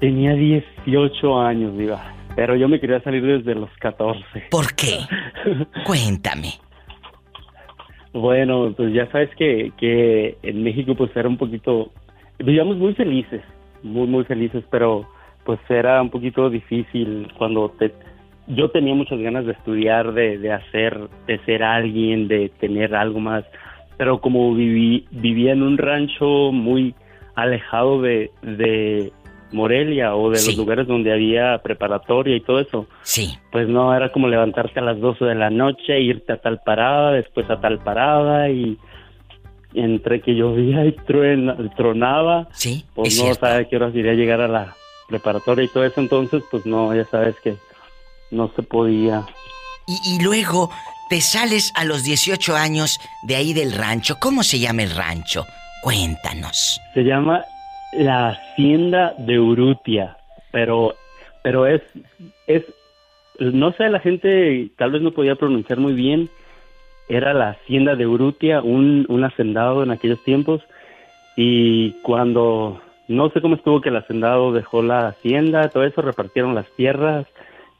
Tenía 0.00 0.32
18 0.32 1.40
años, 1.40 1.76
Diva. 1.76 2.14
Pero 2.36 2.56
yo 2.56 2.68
me 2.68 2.80
quería 2.80 3.02
salir 3.02 3.22
desde 3.24 3.54
los 3.54 3.70
14. 3.80 4.22
¿Por 4.50 4.74
qué? 4.74 4.98
Cuéntame. 5.86 6.54
Bueno, 8.12 8.72
pues 8.76 8.92
ya 8.92 9.10
sabes 9.10 9.30
que, 9.36 9.72
que 9.78 10.36
en 10.42 10.62
México 10.64 10.94
pues 10.96 11.14
era 11.16 11.28
un 11.28 11.36
poquito, 11.36 11.92
vivíamos 12.38 12.76
muy 12.76 12.94
felices, 12.94 13.42
muy 13.82 14.06
muy 14.08 14.24
felices, 14.24 14.64
pero 14.70 15.06
pues 15.44 15.60
era 15.68 16.02
un 16.02 16.10
poquito 16.10 16.50
difícil 16.50 17.28
cuando 17.38 17.68
te, 17.78 17.92
yo 18.48 18.70
tenía 18.70 18.94
muchas 18.94 19.20
ganas 19.20 19.46
de 19.46 19.52
estudiar, 19.52 20.12
de, 20.12 20.38
de 20.38 20.52
hacer, 20.52 20.98
de 21.26 21.38
ser 21.44 21.62
alguien, 21.62 22.26
de 22.26 22.50
tener 22.58 22.94
algo 22.94 23.20
más, 23.20 23.44
pero 23.96 24.20
como 24.20 24.54
viví, 24.54 25.06
vivía 25.10 25.52
en 25.52 25.62
un 25.62 25.78
rancho 25.78 26.50
muy 26.52 26.94
alejado 27.36 28.02
de, 28.02 28.30
de 28.42 29.12
Morelia 29.52 30.14
o 30.14 30.30
de 30.30 30.36
Sí. 30.38 30.48
los 30.50 30.58
lugares 30.58 30.86
donde 30.86 31.12
había 31.12 31.58
preparatoria 31.62 32.36
y 32.36 32.40
todo 32.40 32.60
eso, 32.60 32.86
Sí. 33.02 33.36
pues 33.50 33.68
no, 33.68 33.94
era 33.94 34.10
como 34.12 34.28
levantarte 34.28 34.78
a 34.80 34.82
las 34.82 35.00
12 35.00 35.24
de 35.24 35.34
la 35.34 35.50
noche, 35.50 36.00
irte 36.00 36.32
a 36.32 36.40
tal 36.40 36.60
parada, 36.64 37.12
después 37.12 37.48
a 37.50 37.60
tal 37.60 37.78
parada 37.80 38.48
y 38.48 38.78
entre 39.74 40.20
que 40.20 40.34
llovía 40.34 40.84
y 40.84 40.92
truena- 40.92 41.56
tronaba, 41.76 42.48
Sí, 42.52 42.84
pues 42.94 43.12
es 43.12 43.18
no 43.18 43.24
cierto. 43.26 43.46
sabía 43.46 43.68
qué 43.68 43.76
horas 43.76 43.94
iría 43.94 44.12
a 44.12 44.14
llegar 44.14 44.40
a 44.40 44.48
la 44.48 44.74
preparatoria 45.08 45.64
y 45.64 45.68
todo 45.68 45.84
eso, 45.84 46.00
entonces 46.00 46.42
pues 46.50 46.66
no, 46.66 46.94
ya 46.94 47.04
sabes 47.04 47.36
que 47.42 47.54
no 48.30 48.50
se 48.54 48.62
podía. 48.62 49.24
Y, 49.86 50.16
y 50.16 50.22
luego 50.22 50.70
te 51.08 51.20
sales 51.20 51.72
a 51.74 51.84
los 51.84 52.04
18 52.04 52.54
años 52.56 52.98
de 53.24 53.34
ahí 53.36 53.52
del 53.52 53.72
rancho. 53.72 54.16
¿Cómo 54.20 54.42
se 54.44 54.58
llama 54.60 54.82
el 54.84 54.94
rancho? 54.94 55.44
Cuéntanos. 55.82 56.80
Se 56.94 57.02
llama 57.02 57.42
la 57.92 58.30
Hacienda 58.30 59.14
de 59.18 59.38
Urrutia, 59.38 60.16
pero 60.52 60.94
pero 61.42 61.66
es 61.66 61.82
es 62.46 62.64
no 63.40 63.72
sé, 63.72 63.88
la 63.88 64.00
gente 64.00 64.70
tal 64.76 64.92
vez 64.92 65.02
no 65.02 65.12
podía 65.12 65.34
pronunciar 65.34 65.78
muy 65.78 65.94
bien. 65.94 66.28
Era 67.08 67.32
la 67.32 67.50
Hacienda 67.50 67.96
de 67.96 68.06
Urrutia, 68.06 68.60
un, 68.60 69.06
un 69.08 69.24
hacendado 69.24 69.82
en 69.82 69.90
aquellos 69.90 70.22
tiempos. 70.24 70.60
Y 71.36 71.92
cuando, 72.02 72.82
no 73.08 73.30
sé 73.30 73.40
cómo 73.40 73.54
estuvo 73.54 73.80
que 73.80 73.88
el 73.88 73.96
hacendado 73.96 74.52
dejó 74.52 74.82
la 74.82 75.08
hacienda, 75.08 75.70
todo 75.70 75.84
eso, 75.84 76.02
repartieron 76.02 76.54
las 76.54 76.70
tierras, 76.76 77.26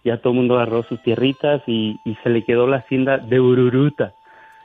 ya 0.03 0.17
todo 0.17 0.33
el 0.33 0.39
mundo 0.39 0.55
agarró 0.55 0.83
sus 0.85 1.03
tierritas 1.03 1.63
y, 1.67 1.99
y 2.07 2.15
se 2.23 2.31
le 2.31 2.43
quedó 2.43 2.67
la 2.67 2.79
hacienda 2.79 3.19
de 3.19 3.39
Ururuta. 3.39 4.15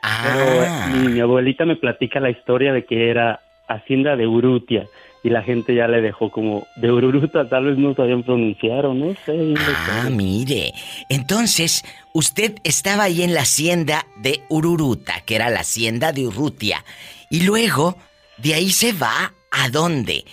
Ah. 0.02 0.88
Pero 0.88 0.98
mi, 0.98 1.08
mi 1.12 1.20
abuelita 1.20 1.66
me 1.66 1.76
platica 1.76 2.20
la 2.20 2.30
historia 2.30 2.72
de 2.72 2.86
que 2.86 3.10
era 3.10 3.40
hacienda 3.68 4.16
de 4.16 4.26
Urutia 4.26 4.86
y 5.26 5.30
la 5.30 5.42
gente 5.42 5.74
ya 5.74 5.88
le 5.88 6.00
dejó 6.00 6.30
como 6.30 6.66
de 6.76 6.92
Ururuta, 6.92 7.48
tal 7.48 7.64
vez 7.64 7.78
no 7.78 7.94
sabían 7.94 8.22
pronunciar 8.22 8.86
o 8.86 8.94
no 8.94 9.14
sé. 9.24 9.54
Ah, 9.90 10.08
mire. 10.10 10.72
Entonces, 11.08 11.84
usted 12.12 12.54
estaba 12.62 13.04
ahí 13.04 13.22
en 13.22 13.34
la 13.34 13.40
hacienda 13.40 14.06
de 14.16 14.42
Ururuta, 14.48 15.14
que 15.26 15.34
era 15.34 15.50
la 15.50 15.60
hacienda 15.60 16.12
de 16.12 16.26
Urrutia. 16.26 16.84
Y 17.30 17.44
luego, 17.44 17.96
de 18.38 18.54
ahí 18.54 18.70
se 18.70 18.92
va 18.92 19.32
a 19.50 19.68
dónde? 19.68 20.24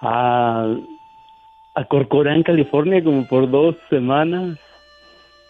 a, 0.00 0.74
a 1.74 1.84
Corcoran, 1.84 2.42
California, 2.42 3.02
como 3.04 3.26
por 3.26 3.50
dos 3.50 3.76
semanas, 3.88 4.58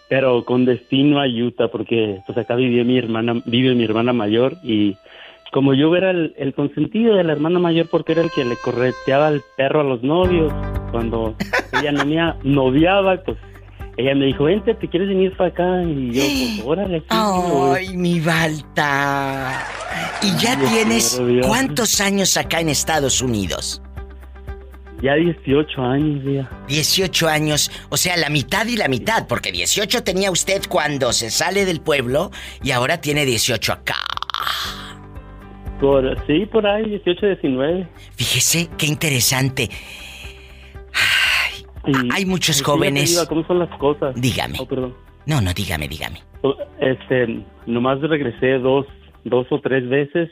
pero 0.08 0.44
con 0.44 0.64
destino 0.64 1.20
a 1.20 1.26
Utah, 1.28 1.68
porque 1.68 2.20
pues 2.26 2.36
acá 2.36 2.56
vivía 2.56 2.84
mi 2.84 2.98
hermana, 2.98 3.40
vive 3.44 3.74
mi 3.74 3.84
hermana 3.84 4.12
mayor 4.12 4.56
y 4.62 4.96
como 5.52 5.74
yo 5.74 5.94
era 5.96 6.10
el, 6.10 6.34
el 6.36 6.54
consentido 6.54 7.16
de 7.16 7.24
la 7.24 7.32
hermana 7.32 7.58
mayor 7.58 7.88
porque 7.90 8.12
era 8.12 8.22
el 8.22 8.30
que 8.30 8.44
le 8.44 8.56
correteaba 8.56 9.28
el 9.28 9.42
perro 9.56 9.80
a 9.80 9.84
los 9.84 10.02
novios, 10.02 10.52
cuando 10.90 11.34
ella 11.80 11.92
no 11.92 12.04
me 12.04 12.34
noviaba, 12.44 13.16
pues 13.24 13.36
ella 13.96 14.14
me 14.14 14.26
dijo, 14.26 14.44
vente, 14.44 14.74
¿te 14.74 14.88
quieres 14.88 15.08
venir 15.08 15.36
para 15.36 15.50
acá? 15.50 15.82
Y 15.82 16.12
yo, 16.12 16.22
pues, 16.22 16.62
órale. 16.64 17.02
voy". 17.10 17.78
¡Ay, 17.78 17.96
mi 17.96 18.20
Balta! 18.20 19.66
¿Y 20.22 20.36
ya 20.42 20.58
tienes 20.58 21.18
Dios. 21.26 21.46
cuántos 21.46 22.00
años 22.00 22.36
acá 22.36 22.60
en 22.60 22.68
Estados 22.68 23.20
Unidos? 23.20 23.82
Ya 25.02 25.14
18 25.14 25.82
años, 25.82 26.22
ya. 26.24 26.50
18 26.68 27.28
años, 27.28 27.70
o 27.88 27.96
sea, 27.96 28.18
la 28.18 28.28
mitad 28.28 28.66
y 28.66 28.76
la 28.76 28.86
mitad, 28.86 29.26
porque 29.26 29.50
18 29.50 30.02
tenía 30.02 30.30
usted 30.30 30.62
cuando 30.68 31.12
se 31.14 31.30
sale 31.30 31.64
del 31.64 31.80
pueblo 31.80 32.30
y 32.62 32.72
ahora 32.72 33.00
tiene 33.00 33.24
18 33.24 33.72
acá. 33.72 33.96
Por, 35.80 36.26
sí, 36.26 36.46
por 36.46 36.66
ahí, 36.66 36.84
18, 36.90 37.26
19. 37.26 37.88
Fíjese 38.16 38.68
qué 38.76 38.86
interesante. 38.86 39.70
hay 42.12 42.26
muchos 42.26 42.56
Sí, 42.56 42.64
jóvenes. 42.64 43.24
¿Cómo 43.28 43.46
son 43.46 43.58
las 43.60 43.70
cosas? 43.78 44.14
Dígame. 44.14 44.58
Oh, 44.60 44.66
perdón. 44.66 44.94
No, 45.26 45.40
no, 45.40 45.52
dígame, 45.54 45.88
dígame. 45.88 46.22
Este, 46.80 47.44
nomás 47.66 48.00
regresé 48.00 48.58
dos, 48.58 48.86
dos 49.24 49.46
o 49.50 49.60
tres 49.60 49.88
veces, 49.88 50.30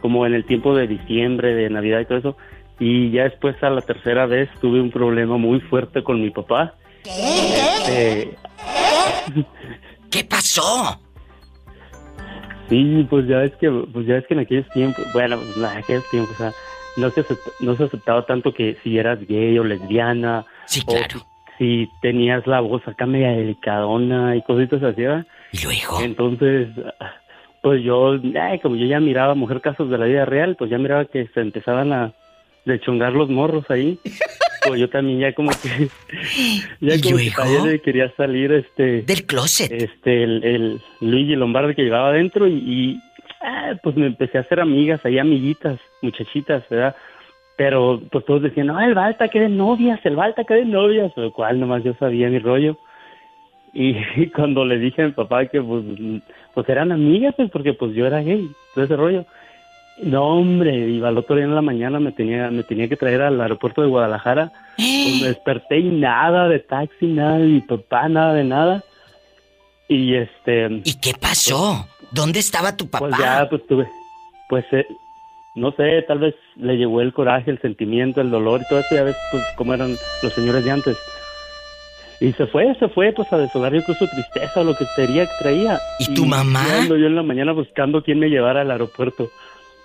como 0.00 0.26
en 0.26 0.34
el 0.34 0.44
tiempo 0.44 0.74
de 0.74 0.86
diciembre, 0.86 1.54
de 1.54 1.70
Navidad 1.70 2.00
y 2.00 2.04
todo 2.06 2.18
eso. 2.18 2.36
Y 2.78 3.10
ya 3.10 3.24
después 3.24 3.60
a 3.62 3.70
la 3.70 3.80
tercera 3.80 4.26
vez 4.26 4.48
tuve 4.60 4.80
un 4.80 4.90
problema 4.90 5.36
muy 5.36 5.60
fuerte 5.60 6.04
con 6.04 6.20
mi 6.20 6.30
papá. 6.30 6.74
Este, 7.04 8.36
¿Qué 10.10 10.24
pasó? 10.24 11.00
Sí, 12.68 13.06
pues 13.08 13.26
ya 13.26 13.42
es 13.42 13.54
que, 13.56 13.70
pues 13.70 14.06
ya 14.06 14.16
es 14.16 14.26
que 14.26 14.34
en 14.34 14.40
aquellos 14.40 14.68
tiempos, 14.70 15.04
bueno, 15.12 15.36
pues, 15.36 15.56
en 15.56 15.64
aquellos 15.64 16.08
tiempos, 16.10 16.34
o 16.34 16.38
sea, 16.38 16.52
no 16.96 17.10
se, 17.10 17.24
no 17.60 17.76
se 17.76 17.84
aceptaba 17.84 18.24
tanto 18.26 18.52
que 18.52 18.76
si 18.82 18.98
eras 18.98 19.18
gay 19.26 19.58
o 19.58 19.64
lesbiana. 19.64 20.44
Sí, 20.66 20.82
claro. 20.82 21.20
Si, 21.58 21.86
si 21.86 21.90
tenías 22.00 22.46
la 22.46 22.60
voz 22.60 22.86
acá 22.86 23.06
media 23.06 23.30
delicadona 23.30 24.36
y 24.36 24.42
cositas 24.42 24.82
así, 24.82 25.02
¿verdad? 25.02 25.26
¿Y 25.52 25.64
luego? 25.64 26.00
Entonces, 26.00 26.68
pues 27.62 27.82
yo, 27.82 28.18
ay, 28.40 28.60
como 28.60 28.76
yo 28.76 28.86
ya 28.86 29.00
miraba 29.00 29.34
Mujer 29.34 29.60
Casos 29.60 29.90
de 29.90 29.98
la 29.98 30.06
Vida 30.06 30.24
Real, 30.24 30.56
pues 30.56 30.70
ya 30.70 30.78
miraba 30.78 31.04
que 31.06 31.26
se 31.28 31.40
empezaban 31.40 31.92
a 31.92 32.12
dechongar 32.64 33.12
los 33.12 33.28
morros 33.28 33.64
ahí. 33.70 33.98
Yo 34.74 34.88
también 34.88 35.20
ya 35.20 35.32
como 35.32 35.50
que... 35.50 35.88
Ya 36.80 36.96
¿Y 36.96 37.00
como 37.00 37.16
que 37.18 37.30
también 37.30 37.80
quería 37.80 38.12
salir 38.16 38.52
este... 38.52 39.02
Del 39.02 39.24
closet. 39.26 39.70
Este, 39.70 40.24
el, 40.24 40.44
el 40.44 40.80
Luigi 41.00 41.36
Lombardi 41.36 41.74
que 41.74 41.84
llevaba 41.84 42.08
adentro 42.08 42.46
y, 42.48 42.54
y, 42.54 43.00
ah, 43.42 43.74
pues 43.82 43.96
me 43.96 44.06
empecé 44.06 44.38
a 44.38 44.42
hacer 44.42 44.60
amigas 44.60 45.00
ahí, 45.04 45.18
amiguitas, 45.18 45.78
muchachitas, 46.02 46.68
¿verdad? 46.68 46.96
Pero 47.56 48.02
pues 48.10 48.24
todos 48.26 48.42
decían, 48.42 48.66
no, 48.66 48.80
el 48.80 48.94
Balta 48.94 49.28
que 49.28 49.40
de 49.40 49.48
novias, 49.48 50.00
el 50.04 50.16
Balta 50.16 50.44
que 50.44 50.54
de 50.54 50.64
novias, 50.66 51.12
lo 51.16 51.32
cual 51.32 51.58
nomás 51.58 51.82
yo 51.84 51.94
sabía 51.94 52.28
mi 52.28 52.38
rollo. 52.38 52.76
Y, 53.72 53.94
cuando 54.34 54.64
le 54.64 54.78
dije 54.78 55.02
a 55.02 55.06
mi 55.06 55.12
papá 55.12 55.46
que 55.46 55.62
pues, 55.62 55.84
pues 56.54 56.68
eran 56.68 56.92
amigas, 56.92 57.34
pues 57.36 57.50
porque 57.50 57.72
pues 57.72 57.94
yo 57.94 58.06
era 58.06 58.20
gay, 58.20 58.48
todo 58.74 58.84
ese 58.84 58.96
rollo. 58.96 59.24
No, 60.02 60.38
hombre, 60.38 60.76
iba 60.90 61.08
al 61.08 61.18
otro 61.18 61.36
día 61.36 61.46
en 61.46 61.54
la 61.54 61.62
mañana 61.62 61.98
me 61.98 62.12
tenía, 62.12 62.50
me 62.50 62.62
tenía 62.62 62.88
que 62.88 62.96
traer 62.96 63.22
al 63.22 63.40
aeropuerto 63.40 63.80
de 63.80 63.88
Guadalajara. 63.88 64.52
Pues 64.76 65.20
me 65.22 65.28
desperté 65.28 65.78
y 65.78 65.88
nada 65.88 66.48
de 66.48 66.58
taxi, 66.58 67.06
nada 67.06 67.38
de 67.38 67.46
mi 67.46 67.60
papá, 67.60 68.08
nada 68.08 68.34
de 68.34 68.44
nada. 68.44 68.84
Y 69.88 70.14
este... 70.14 70.82
¿Y 70.84 70.98
qué 71.00 71.14
pasó? 71.18 71.86
¿Dónde 72.10 72.40
estaba 72.40 72.76
tu 72.76 72.88
papá? 72.88 73.08
Pues 73.08 73.18
ya, 73.18 73.46
pues 73.48 73.66
tuve, 73.66 73.88
pues 74.48 74.64
eh, 74.72 74.86
no 75.54 75.72
sé, 75.72 76.02
tal 76.06 76.18
vez 76.18 76.34
le 76.56 76.76
llegó 76.76 77.00
el 77.00 77.12
coraje, 77.12 77.50
el 77.50 77.60
sentimiento, 77.60 78.20
el 78.20 78.30
dolor 78.30 78.60
y 78.60 78.68
todo 78.68 78.80
eso, 78.80 78.94
ya 78.94 79.04
ves, 79.04 79.16
pues 79.30 79.42
cómo 79.56 79.72
eran 79.72 79.96
los 80.22 80.32
señores 80.34 80.64
de 80.64 80.70
antes. 80.70 80.96
Y 82.20 82.32
se 82.32 82.46
fue, 82.46 82.74
se 82.78 82.88
fue, 82.88 83.12
pues 83.12 83.30
a 83.32 83.38
deshogar 83.38 83.72
yo 83.72 83.84
con 83.84 83.94
su 83.94 84.06
tristeza 84.06 84.62
lo 84.62 84.74
que 84.74 84.84
sería 84.94 85.26
que 85.26 85.32
traía. 85.38 85.78
¿Y 85.98 86.14
tu 86.14 86.24
mamá? 86.24 86.64
yo 86.86 86.94
en 86.94 87.16
la 87.16 87.22
mañana 87.22 87.52
buscando 87.52 88.02
quién 88.02 88.18
me 88.18 88.28
llevara 88.28 88.62
al 88.62 88.70
aeropuerto. 88.70 89.30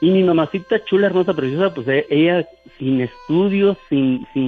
Y 0.02 0.10
mi 0.10 0.24
mamacita 0.24 0.84
chula, 0.84 1.08
hermosa, 1.08 1.34
preciosa, 1.34 1.74
pues 1.74 1.88
eh, 1.88 2.08
ella 2.10 2.48
sin 2.80 3.02
estudios, 3.02 3.78
sin, 3.88 4.26
sin 4.34 4.44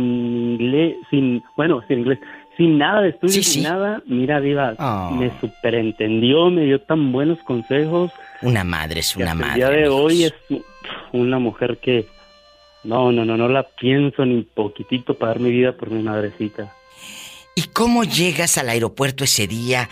inglés, 0.59 0.95
sin, 1.11 1.43
bueno, 1.55 1.83
sin 1.87 1.99
inglés, 1.99 2.19
sin 2.57 2.77
nada 2.79 3.01
de 3.01 3.09
estudios, 3.09 3.35
Sí, 3.35 3.43
sin 3.43 3.63
nada, 3.63 4.01
mira, 4.07 4.41
Diva, 4.41 4.73
Ah. 4.79 5.11
me 5.13 5.31
superentendió, 5.39 6.49
me 6.49 6.63
dio 6.63 6.81
tan 6.81 7.11
buenos 7.11 7.37
consejos. 7.43 8.11
Una 8.41 8.63
madre 8.63 9.01
es 9.01 9.15
una 9.15 9.35
madre. 9.35 9.51
El 9.51 9.55
día 9.57 9.69
de 9.69 9.85
amigos. 9.85 10.01
hoy 10.01 10.23
es 10.23 10.33
una 11.11 11.37
mujer 11.39 11.77
que, 11.77 12.07
No, 12.83 13.11
no, 13.13 13.23
no, 13.23 13.37
no 13.37 13.47
la 13.47 13.63
pienso 13.63 14.25
ni 14.25 14.41
poquitito 14.41 15.13
para 15.13 15.33
dar 15.33 15.39
mi 15.39 15.51
vida 15.51 15.71
por 15.71 15.89
mi 15.89 16.03
madrecita. 16.03 16.73
¿Y 17.55 17.61
cómo 17.71 18.03
llegas 18.03 18.57
al 18.57 18.67
aeropuerto 18.69 19.23
ese 19.23 19.47
día? 19.47 19.87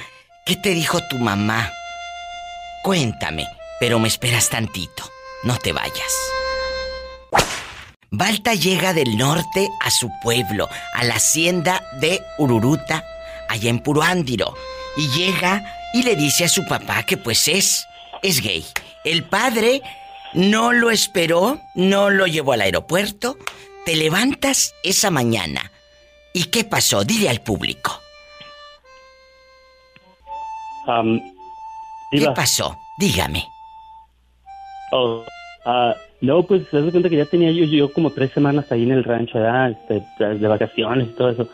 ¿Qué 0.46 0.56
te 0.58 0.72
dijo 0.74 1.00
tu 1.10 1.18
mamá? 1.20 1.70
Cuéntame, 2.84 3.46
pero 3.80 4.00
me 4.00 4.08
esperas 4.08 4.50
tantito. 4.50 5.04
No 5.44 5.58
te 5.58 5.74
vayas. 5.74 6.14
Balta 8.12 8.54
llega 8.54 8.94
del 8.94 9.18
norte 9.18 9.70
a 9.80 9.90
su 9.90 10.10
pueblo, 10.22 10.68
a 10.94 11.04
la 11.06 11.16
hacienda 11.16 11.82
de 12.00 12.22
Ururuta, 12.38 13.04
allá 13.48 13.70
en 13.70 13.80
Puruándiro, 13.80 14.54
y 14.98 15.08
llega 15.08 15.64
y 15.94 16.04
le 16.04 16.16
dice 16.16 16.46
a 16.46 16.50
su 16.50 16.66
papá 16.66 17.04
que 17.04 17.18
pues 17.18 17.48
es, 17.48 17.86
es 18.22 18.42
gay. 18.42 18.66
El 19.06 19.24
padre 19.24 19.82
no 20.34 20.74
lo 20.74 20.92
esperó, 20.92 21.60
no 21.74 22.10
lo 22.10 22.28
llevó 22.28 22.54
al 22.54 22.62
aeropuerto. 22.62 23.38
Te 23.86 23.96
levantas 23.96 24.76
esa 24.84 25.10
mañana. 25.10 25.72
¿Y 26.34 26.46
qué 26.46 26.64
pasó? 26.64 27.04
Dile 27.04 27.30
al 27.30 27.42
público. 27.42 28.00
¿Qué 32.12 32.28
pasó? 32.36 32.78
Dígame. 32.98 33.48
Oh, 34.92 35.24
ah, 35.66 35.96
no, 36.22 36.44
pues 36.44 36.68
se 36.68 36.82
cuenta 36.92 37.10
que 37.10 37.18
ya 37.18 37.26
tenía 37.26 37.52
yo, 37.52 37.66
yo 37.66 37.92
como 37.92 38.12
tres 38.12 38.32
semanas 38.32 38.72
ahí 38.72 38.84
en 38.84 38.92
el 38.92 39.04
rancho, 39.04 39.40
este, 39.90 40.36
de 40.36 40.48
vacaciones 40.48 41.08
y 41.08 41.12
todo 41.12 41.30
eso. 41.30 41.48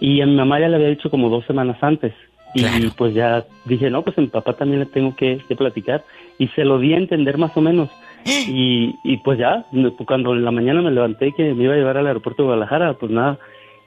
Y 0.00 0.20
a 0.20 0.26
mi 0.26 0.36
mamá 0.36 0.60
ya 0.60 0.68
le 0.68 0.76
había 0.76 0.88
dicho 0.88 1.10
como 1.10 1.28
dos 1.28 1.44
semanas 1.46 1.76
antes. 1.80 2.12
Y 2.54 2.88
pues 2.96 3.14
ya 3.14 3.44
dije, 3.66 3.90
no, 3.90 4.02
pues 4.02 4.16
a 4.16 4.20
mi 4.20 4.28
papá 4.28 4.54
también 4.54 4.80
le 4.80 4.86
tengo 4.86 5.14
que, 5.14 5.40
platicar. 5.56 6.04
Y 6.38 6.48
se 6.48 6.64
lo 6.64 6.78
di 6.78 6.94
a 6.94 6.98
entender 6.98 7.36
más 7.36 7.56
o 7.56 7.60
menos. 7.60 7.90
Y, 8.24 8.94
y 9.04 9.16
pues 9.18 9.38
ya, 9.38 9.64
cuando 10.06 10.34
en 10.34 10.44
la 10.44 10.50
mañana 10.50 10.82
me 10.82 10.90
levanté 10.90 11.32
que 11.32 11.54
me 11.54 11.64
iba 11.64 11.74
a 11.74 11.76
llevar 11.76 11.98
al 11.98 12.06
aeropuerto 12.06 12.42
de 12.42 12.46
Guadalajara, 12.46 12.94
pues 12.94 13.10
nada, 13.10 13.38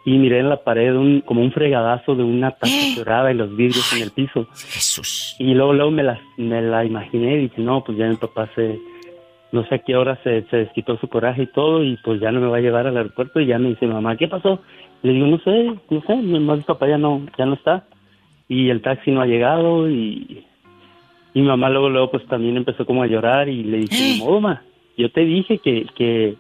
y 0.04 0.18
miré 0.18 0.40
en 0.40 0.50
la 0.50 0.64
pared 0.64 0.96
un, 0.96 1.22
como 1.22 1.42
un 1.42 1.52
fregadazo 1.52 2.16
de 2.16 2.24
una 2.24 2.52
taza 2.52 2.96
quebrada 2.96 3.32
y 3.32 3.36
los 3.36 3.56
vidrios 3.56 3.94
en 3.94 4.02
el 4.02 4.12
piso. 4.12 4.48
Jesús. 4.54 5.36
Y 5.40 5.54
luego, 5.54 5.74
luego 5.74 5.92
me, 5.92 6.04
la, 6.04 6.20
me 6.38 6.62
la 6.62 6.84
imaginé 6.86 7.36
y 7.36 7.42
dije, 7.44 7.62
no, 7.62 7.84
pues 7.84 7.98
ya 7.98 8.08
mi 8.08 8.16
papá 8.16 8.50
se, 8.56 8.80
no 9.52 9.66
sé 9.68 9.76
a 9.76 9.80
qué 9.80 9.96
hora 9.96 10.20
se, 10.24 10.44
se 10.50 10.58
desquitó 10.58 10.98
su 10.98 11.08
coraje 11.08 11.44
y 11.44 11.48
todo 11.48 11.84
y 11.84 11.98
pues 12.04 12.20
ya 12.20 12.32
no 12.32 12.40
me 12.40 12.48
va 12.48 12.58
a 12.58 12.62
llevar 12.62 12.88
al 12.88 12.98
aeropuerto 12.98 13.40
y 13.40 13.46
ya 13.46 13.60
me 13.60 13.70
dice, 13.70 13.86
mamá, 13.86 14.16
¿qué 14.16 14.28
pasó? 14.28 14.62
Le 15.04 15.14
digo, 15.14 15.28
no 15.28 15.40
sé, 15.40 15.74
no 15.90 16.02
sé, 16.02 16.16
mi 16.16 16.62
papá 16.62 16.88
ya 16.88 16.98
no, 16.98 17.26
ya 17.38 17.46
no 17.46 17.54
está 17.54 17.86
y 18.48 18.70
el 18.70 18.82
taxi 18.82 19.12
no 19.12 19.22
ha 19.22 19.26
llegado 19.26 19.90
y, 19.90 20.46
y 21.34 21.42
mi 21.42 21.48
mamá 21.48 21.70
luego, 21.70 21.90
luego 21.90 22.12
pues 22.12 22.26
también 22.28 22.58
empezó 22.58 22.86
como 22.86 23.04
a 23.04 23.08
llorar 23.08 23.50
y 23.50 23.64
le 23.64 23.78
dije, 23.78 24.20
no, 24.20 24.40
mamá, 24.40 24.64
yo 24.98 25.12
te 25.12 25.22
dije 25.22 25.60
que, 25.60 25.86
que 25.96 26.36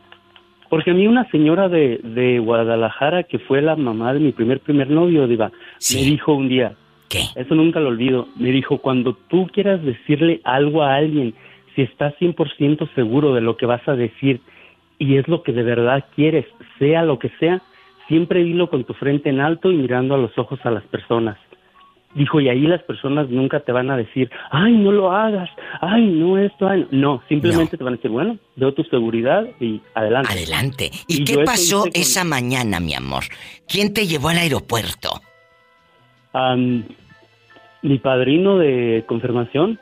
porque 0.72 0.92
a 0.92 0.94
mí 0.94 1.06
una 1.06 1.30
señora 1.32 1.68
de, 1.68 2.00
de 2.02 2.40
Guadalajara, 2.40 3.24
que 3.24 3.40
fue 3.40 3.62
la 3.62 3.76
mamá 3.76 4.14
de 4.14 4.22
mi 4.22 4.32
primer 4.32 4.62
primer 4.62 4.90
novio, 4.90 5.28
Diva, 5.28 5.52
me 5.94 6.02
dijo 6.02 6.34
un 6.34 6.48
día, 6.48 6.76
¿Qué? 7.10 7.24
Eso 7.36 7.56
nunca 7.56 7.82
lo 7.82 7.90
olvido. 7.90 8.30
Me 8.38 8.52
dijo, 8.52 8.78
cuando 8.78 9.18
tú 9.28 9.50
quieras 9.52 9.84
decirle 9.84 10.40
algo 10.46 10.82
a 10.82 10.96
alguien, 10.96 11.34
si 11.76 11.82
estás 11.82 12.14
100% 12.22 12.88
seguro 12.96 13.34
de 13.34 13.42
lo 13.42 13.58
que 13.58 13.66
vas 13.66 13.86
a 13.86 13.98
decir 13.98 14.40
y 14.98 15.18
es 15.18 15.28
lo 15.28 15.44
que 15.44 15.52
de 15.52 15.64
verdad 15.64 16.06
quieres, 16.16 16.46
sea 16.80 17.04
lo 17.04 17.20
que 17.20 17.28
sea, 17.38 17.62
siempre 18.08 18.42
dilo 18.42 18.70
con 18.70 18.86
tu 18.86 18.94
frente 18.94 19.30
en 19.30 19.42
alto 19.42 19.74
y 19.74 19.76
mirando 19.76 20.16
a 20.16 20.20
los 20.20 20.38
ojos 20.38 20.62
a 20.64 20.72
las 20.72 20.84
personas. 20.84 21.38
Dijo, 22.14 22.42
y 22.42 22.50
ahí 22.50 22.62
las 22.62 22.84
personas 22.84 23.30
nunca 23.30 23.62
te 23.62 23.72
van 23.72 23.90
a 23.90 23.96
decir, 23.96 24.30
ay, 24.50 24.74
no 24.74 24.92
lo 24.92 25.12
hagas, 25.12 25.50
ay, 25.80 26.08
no 26.08 26.38
esto, 26.38 26.68
ay. 26.68 26.86
no, 26.92 27.24
simplemente 27.30 27.78
te 27.78 27.84
van 27.84 27.94
a 27.94 27.96
decir, 27.98 28.12
bueno, 28.12 28.38
veo 28.58 28.74
tu 28.74 28.84
seguridad 28.84 29.48
y 29.60 29.82
adelante. 29.94 30.32
Adelante. 30.32 30.92
¿Y, 31.08 31.24
qué 31.24 31.40
pasó 31.46 31.86
esa 31.94 32.24
mañana, 32.24 32.80
mi 32.80 32.94
amor? 32.94 33.24
¿Quién 33.68 33.94
te 33.94 34.08
llevó 34.08 34.30
al 34.30 34.38
aeropuerto? 34.38 35.10
mi 37.82 37.98
padrino 37.98 38.58
de 38.58 39.04
confirmación, 39.06 39.80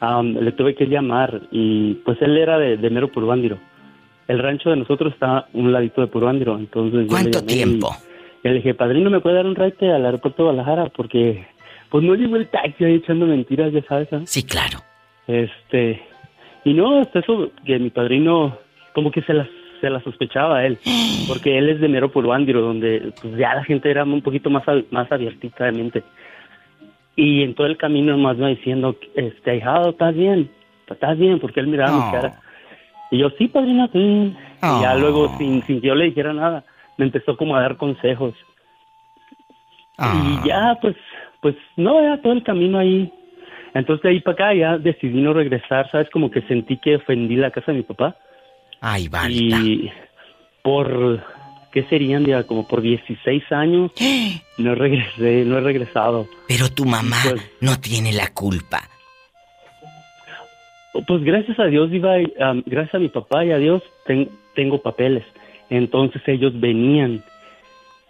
le 0.00 0.52
tuve 0.52 0.74
que 0.74 0.86
llamar 0.86 1.42
y 1.50 1.94
pues 2.04 2.20
él 2.20 2.36
era 2.36 2.58
de, 2.58 2.76
de 2.76 2.90
Mero 2.90 3.10
Purbándiro. 3.10 3.58
El 4.26 4.40
rancho 4.40 4.68
de 4.68 4.76
nosotros 4.76 5.14
está 5.14 5.48
un 5.54 5.72
ladito 5.72 6.02
de 6.02 6.06
Purbándiro, 6.08 6.58
entonces... 6.58 7.06
¿Cuánto 7.08 7.42
tiempo? 7.42 7.96
Y 8.04 8.07
le 8.42 8.54
dije, 8.54 8.74
padrino, 8.74 9.10
¿me 9.10 9.20
puede 9.20 9.36
dar 9.36 9.46
un 9.46 9.56
rate 9.56 9.92
al 9.92 10.04
aeropuerto 10.04 10.42
de 10.42 10.50
Guadalajara? 10.50 10.90
Porque, 10.94 11.46
pues 11.90 12.04
no 12.04 12.14
llegó 12.14 12.36
el 12.36 12.48
taxi 12.48 12.84
ahí 12.84 12.94
echando 12.94 13.26
mentiras, 13.26 13.72
ya 13.72 13.82
sabes. 13.82 14.08
Sí, 14.24 14.44
claro. 14.44 14.78
Este, 15.26 16.00
y 16.64 16.74
no, 16.74 17.00
hasta 17.00 17.20
eso, 17.20 17.50
que 17.64 17.78
mi 17.78 17.90
padrino, 17.90 18.56
como 18.94 19.10
que 19.10 19.22
se 19.22 19.34
las 19.34 19.48
se 19.80 19.90
la 19.90 20.02
sospechaba 20.02 20.64
él, 20.64 20.78
porque 21.28 21.58
él 21.58 21.68
es 21.68 21.80
de 21.80 21.88
Mero 21.88 22.10
Puruándiro, 22.10 22.60
donde 22.60 23.12
pues, 23.20 23.36
ya 23.36 23.54
la 23.54 23.64
gente 23.64 23.90
era 23.90 24.04
un 24.04 24.22
poquito 24.22 24.50
más, 24.50 24.64
más 24.90 25.10
abiertita 25.10 25.64
de 25.64 25.72
mente. 25.72 26.02
Y 27.16 27.42
en 27.42 27.54
todo 27.54 27.66
el 27.66 27.76
camino 27.76 28.16
más 28.16 28.36
me 28.36 28.50
diciendo, 28.50 28.96
este, 29.14 29.52
ahijado, 29.52 29.90
¿estás 29.90 30.14
bien? 30.14 30.50
¿Estás 30.88 31.18
bien? 31.18 31.40
Porque 31.40 31.60
él 31.60 31.66
miraba 31.66 31.92
mi 31.92 32.12
cara. 32.12 32.40
Y 33.10 33.18
yo, 33.18 33.30
sí, 33.30 33.48
padrino, 33.48 33.88
sí. 33.92 33.98
Y 33.98 34.82
ya 34.82 34.94
luego, 34.94 35.36
sin, 35.36 35.62
sin 35.64 35.80
que 35.80 35.88
yo 35.88 35.94
le 35.94 36.06
dijera 36.06 36.32
nada, 36.32 36.64
me 36.98 37.06
empezó 37.06 37.36
como 37.36 37.56
a 37.56 37.62
dar 37.62 37.78
consejos. 37.78 38.34
Y 39.98 40.46
ya, 40.46 40.78
pues, 40.80 40.94
pues, 41.40 41.56
no, 41.76 42.00
ya 42.02 42.20
todo 42.20 42.34
el 42.34 42.44
camino 42.44 42.78
ahí. 42.78 43.12
Entonces 43.74 44.02
de 44.02 44.10
ahí 44.10 44.20
para 44.20 44.34
acá 44.34 44.54
ya 44.54 44.78
decidí 44.78 45.20
no 45.20 45.32
regresar, 45.32 45.90
¿sabes? 45.90 46.08
Como 46.10 46.30
que 46.30 46.42
sentí 46.42 46.76
que 46.78 46.96
ofendí 46.96 47.36
la 47.36 47.50
casa 47.50 47.72
de 47.72 47.78
mi 47.78 47.84
papá. 47.84 48.16
Ay, 48.80 49.08
vale. 49.08 49.34
Y 49.34 49.90
por, 50.62 51.24
¿qué 51.72 51.84
serían? 51.84 52.24
Ya, 52.24 52.44
como 52.44 52.66
por 52.66 52.80
16 52.80 53.52
años 53.52 53.92
no 54.58 54.74
regresé, 54.74 55.44
no 55.44 55.58
he 55.58 55.60
regresado. 55.60 56.26
Pero 56.46 56.68
tu 56.70 56.84
mamá 56.84 57.16
pues 57.22 57.50
no 57.60 57.78
tiene 57.80 58.12
la 58.12 58.32
culpa. 58.32 58.80
Pues 61.06 61.22
gracias 61.22 61.58
a 61.60 61.66
Dios, 61.66 61.92
iba, 61.92 62.16
gracias 62.66 62.94
a 62.94 62.98
mi 62.98 63.08
papá 63.08 63.44
y 63.44 63.52
a 63.52 63.58
Dios 63.58 63.82
tengo 64.54 64.82
papeles. 64.82 65.24
Entonces 65.70 66.22
ellos 66.26 66.58
venían 66.58 67.22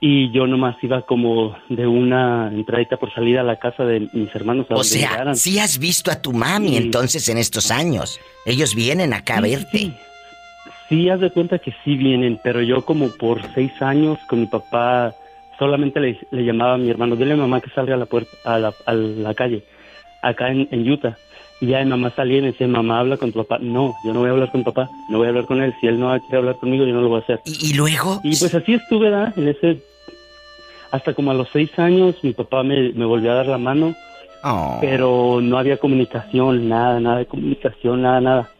y 0.00 0.30
yo 0.30 0.46
nomás 0.46 0.76
iba 0.82 1.02
como 1.02 1.56
de 1.68 1.86
una 1.86 2.50
entradita 2.52 2.96
por 2.98 3.12
salida 3.12 3.40
a 3.40 3.44
la 3.44 3.56
casa 3.56 3.84
de 3.84 4.08
mis 4.12 4.32
hermanos. 4.34 4.66
o 4.70 4.84
sea, 4.84 5.34
sí 5.34 5.58
has 5.58 5.78
visto 5.78 6.10
a 6.10 6.22
tu 6.22 6.32
mami 6.32 6.76
entonces 6.76 7.28
en 7.28 7.38
estos 7.38 7.70
años. 7.70 8.20
Ellos 8.46 8.74
vienen 8.74 9.12
acá 9.12 9.38
a 9.38 9.40
verte. 9.40 9.92
Sí. 10.88 11.10
haz 11.10 11.20
de 11.20 11.30
cuenta 11.30 11.58
que 11.58 11.74
sí 11.84 11.96
vienen, 11.96 12.40
pero 12.42 12.62
yo 12.62 12.84
como 12.84 13.08
por 13.10 13.40
seis 13.54 13.72
años 13.82 14.18
con 14.28 14.40
mi 14.40 14.46
papá 14.46 15.14
solamente 15.58 15.98
le, 15.98 16.16
llamaba 16.30 16.74
a 16.74 16.78
mi 16.78 16.88
hermano, 16.88 17.16
dile 17.16 17.32
a 17.32 17.36
mamá 17.36 17.60
que 17.60 17.70
salga 17.70 17.94
a 17.94 17.98
la 17.98 18.06
puerta, 18.06 18.30
a 18.44 18.58
la, 18.60 18.72
a 18.86 18.92
la 18.94 19.34
calle, 19.34 19.64
acá 20.22 20.50
en, 20.50 20.68
en 20.70 20.88
Utah. 20.88 21.18
Y 21.60 21.66
ya 21.66 21.84
mamá 21.84 22.12
salía 22.14 22.38
y 22.38 22.42
me 22.42 22.46
decía, 22.48 22.68
mamá, 22.68 23.00
habla 23.00 23.16
con 23.16 23.32
tu 23.32 23.44
papá. 23.44 23.58
No, 23.60 23.96
yo 24.04 24.12
no 24.12 24.20
voy 24.20 24.28
a 24.28 24.32
hablar 24.32 24.52
con 24.52 24.62
papá, 24.62 24.88
no 25.08 25.18
voy 25.18 25.26
a 25.26 25.30
hablar 25.30 25.46
con 25.46 25.60
él. 25.60 25.74
Si 25.80 25.88
él 25.88 25.98
no 25.98 26.18
quiere 26.20 26.38
hablar 26.38 26.56
conmigo, 26.56 26.84
yo 26.84 26.94
no 26.94 27.00
lo 27.00 27.08
voy 27.08 27.20
a 27.20 27.22
hacer. 27.24 27.40
¿Y, 27.44 27.74
luego? 27.74 28.20
Y 28.22 28.36
pues 28.36 28.54
así 28.54 28.74
estuve, 28.74 29.10
¿verdad? 29.10 29.36
En 29.36 29.48
ese... 29.48 29.82
Hasta 30.90 31.12
como 31.14 31.32
a 31.32 31.34
los 31.34 31.48
seis 31.52 31.76
años 31.78 32.16
mi 32.22 32.32
papá 32.32 32.62
me, 32.62 32.92
me 32.92 33.04
volvió 33.04 33.32
a 33.32 33.34
dar 33.34 33.46
la 33.46 33.58
mano. 33.58 33.94
Oh. 34.44 34.78
Pero 34.80 35.40
no 35.42 35.58
había 35.58 35.78
comunicación, 35.78 36.68
nada, 36.68 37.00
nada 37.00 37.18
de 37.18 37.26
comunicación, 37.26 38.02
nada, 38.02 38.20
nada. 38.20 38.50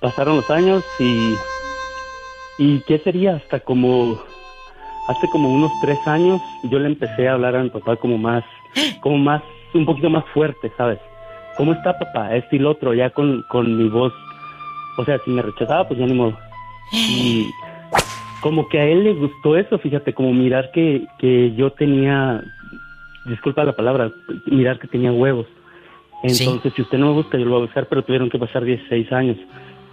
Pasaron 0.00 0.36
los 0.36 0.50
años 0.50 0.84
y... 0.98 1.34
¿Y 2.58 2.80
qué 2.80 2.98
sería? 2.98 3.36
Hasta 3.36 3.60
como... 3.60 4.18
Hace 5.06 5.28
como 5.28 5.52
unos 5.52 5.70
tres 5.80 5.98
años 6.06 6.40
yo 6.64 6.78
le 6.78 6.86
empecé 6.86 7.28
a 7.28 7.34
hablar 7.34 7.56
a 7.56 7.62
mi 7.62 7.68
papá 7.68 7.96
como 7.96 8.16
más... 8.16 8.42
Como 9.00 9.18
más... 9.18 9.42
Un 9.74 9.84
poquito 9.84 10.08
más 10.08 10.24
fuerte, 10.32 10.72
¿sabes? 10.78 10.98
¿Cómo 11.58 11.72
está 11.72 11.98
papá? 11.98 12.34
Este 12.36 12.56
y 12.56 12.58
lo 12.60 12.70
otro, 12.70 12.94
ya 12.94 13.10
con, 13.10 13.42
con 13.48 13.76
mi 13.76 13.88
voz. 13.88 14.12
O 14.96 15.04
sea, 15.04 15.18
si 15.24 15.30
me 15.30 15.42
rechazaba, 15.42 15.86
pues 15.86 15.98
ya 15.98 16.06
ni 16.06 16.14
modo. 16.14 16.38
Y 16.92 17.50
como 18.40 18.68
que 18.68 18.78
a 18.78 18.84
él 18.84 19.04
le 19.04 19.14
gustó 19.14 19.56
eso, 19.56 19.78
fíjate, 19.78 20.14
como 20.14 20.32
mirar 20.32 20.70
que, 20.70 21.06
que 21.18 21.52
yo 21.56 21.70
tenía, 21.72 22.42
disculpa 23.26 23.64
la 23.64 23.74
palabra, 23.74 24.10
mirar 24.46 24.78
que 24.78 24.86
tenía 24.86 25.12
huevos. 25.12 25.46
Entonces, 26.22 26.72
si 26.74 26.82
usted 26.82 26.98
no 26.98 27.08
me 27.08 27.12
gusta, 27.14 27.36
yo 27.36 27.44
lo 27.44 27.50
voy 27.50 27.58
a 27.60 27.66
buscar, 27.66 27.86
pero 27.88 28.02
tuvieron 28.02 28.30
que 28.30 28.38
pasar 28.38 28.64
16 28.64 29.12
años. 29.12 29.36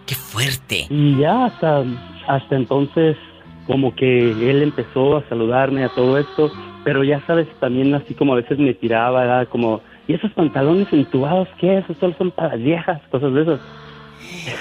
¡Qué 0.06 0.16
fuerte! 0.16 0.86
Y 0.90 1.18
ya 1.18 1.46
hasta, 1.46 1.84
hasta 2.28 2.56
entonces, 2.56 3.18
como 3.66 3.96
que 3.96 4.32
él 4.32 4.62
empezó 4.62 5.18
a 5.18 5.30
saludarme 5.30 5.84
a 5.84 5.90
todo 5.90 6.18
esto, 6.20 6.52
pero 6.84 7.04
ya 7.04 7.26
sabes, 7.26 7.48
también 7.60 7.94
así 7.96 8.14
como 8.14 8.34
a 8.34 8.38
veces 8.38 8.60
me 8.60 8.74
tiraba, 8.76 9.24
era 9.24 9.46
como 9.48 9.82
¿y 10.08 10.14
esos 10.14 10.32
pantalones 10.34 10.88
entubados 10.92 11.48
qué? 11.60 11.80
Esos 11.80 11.98
solo 11.98 12.16
son 12.18 12.32
para 12.32 12.56
viejas, 12.56 13.02
cosas 13.12 13.34
de 13.34 13.42
esas. 13.42 13.60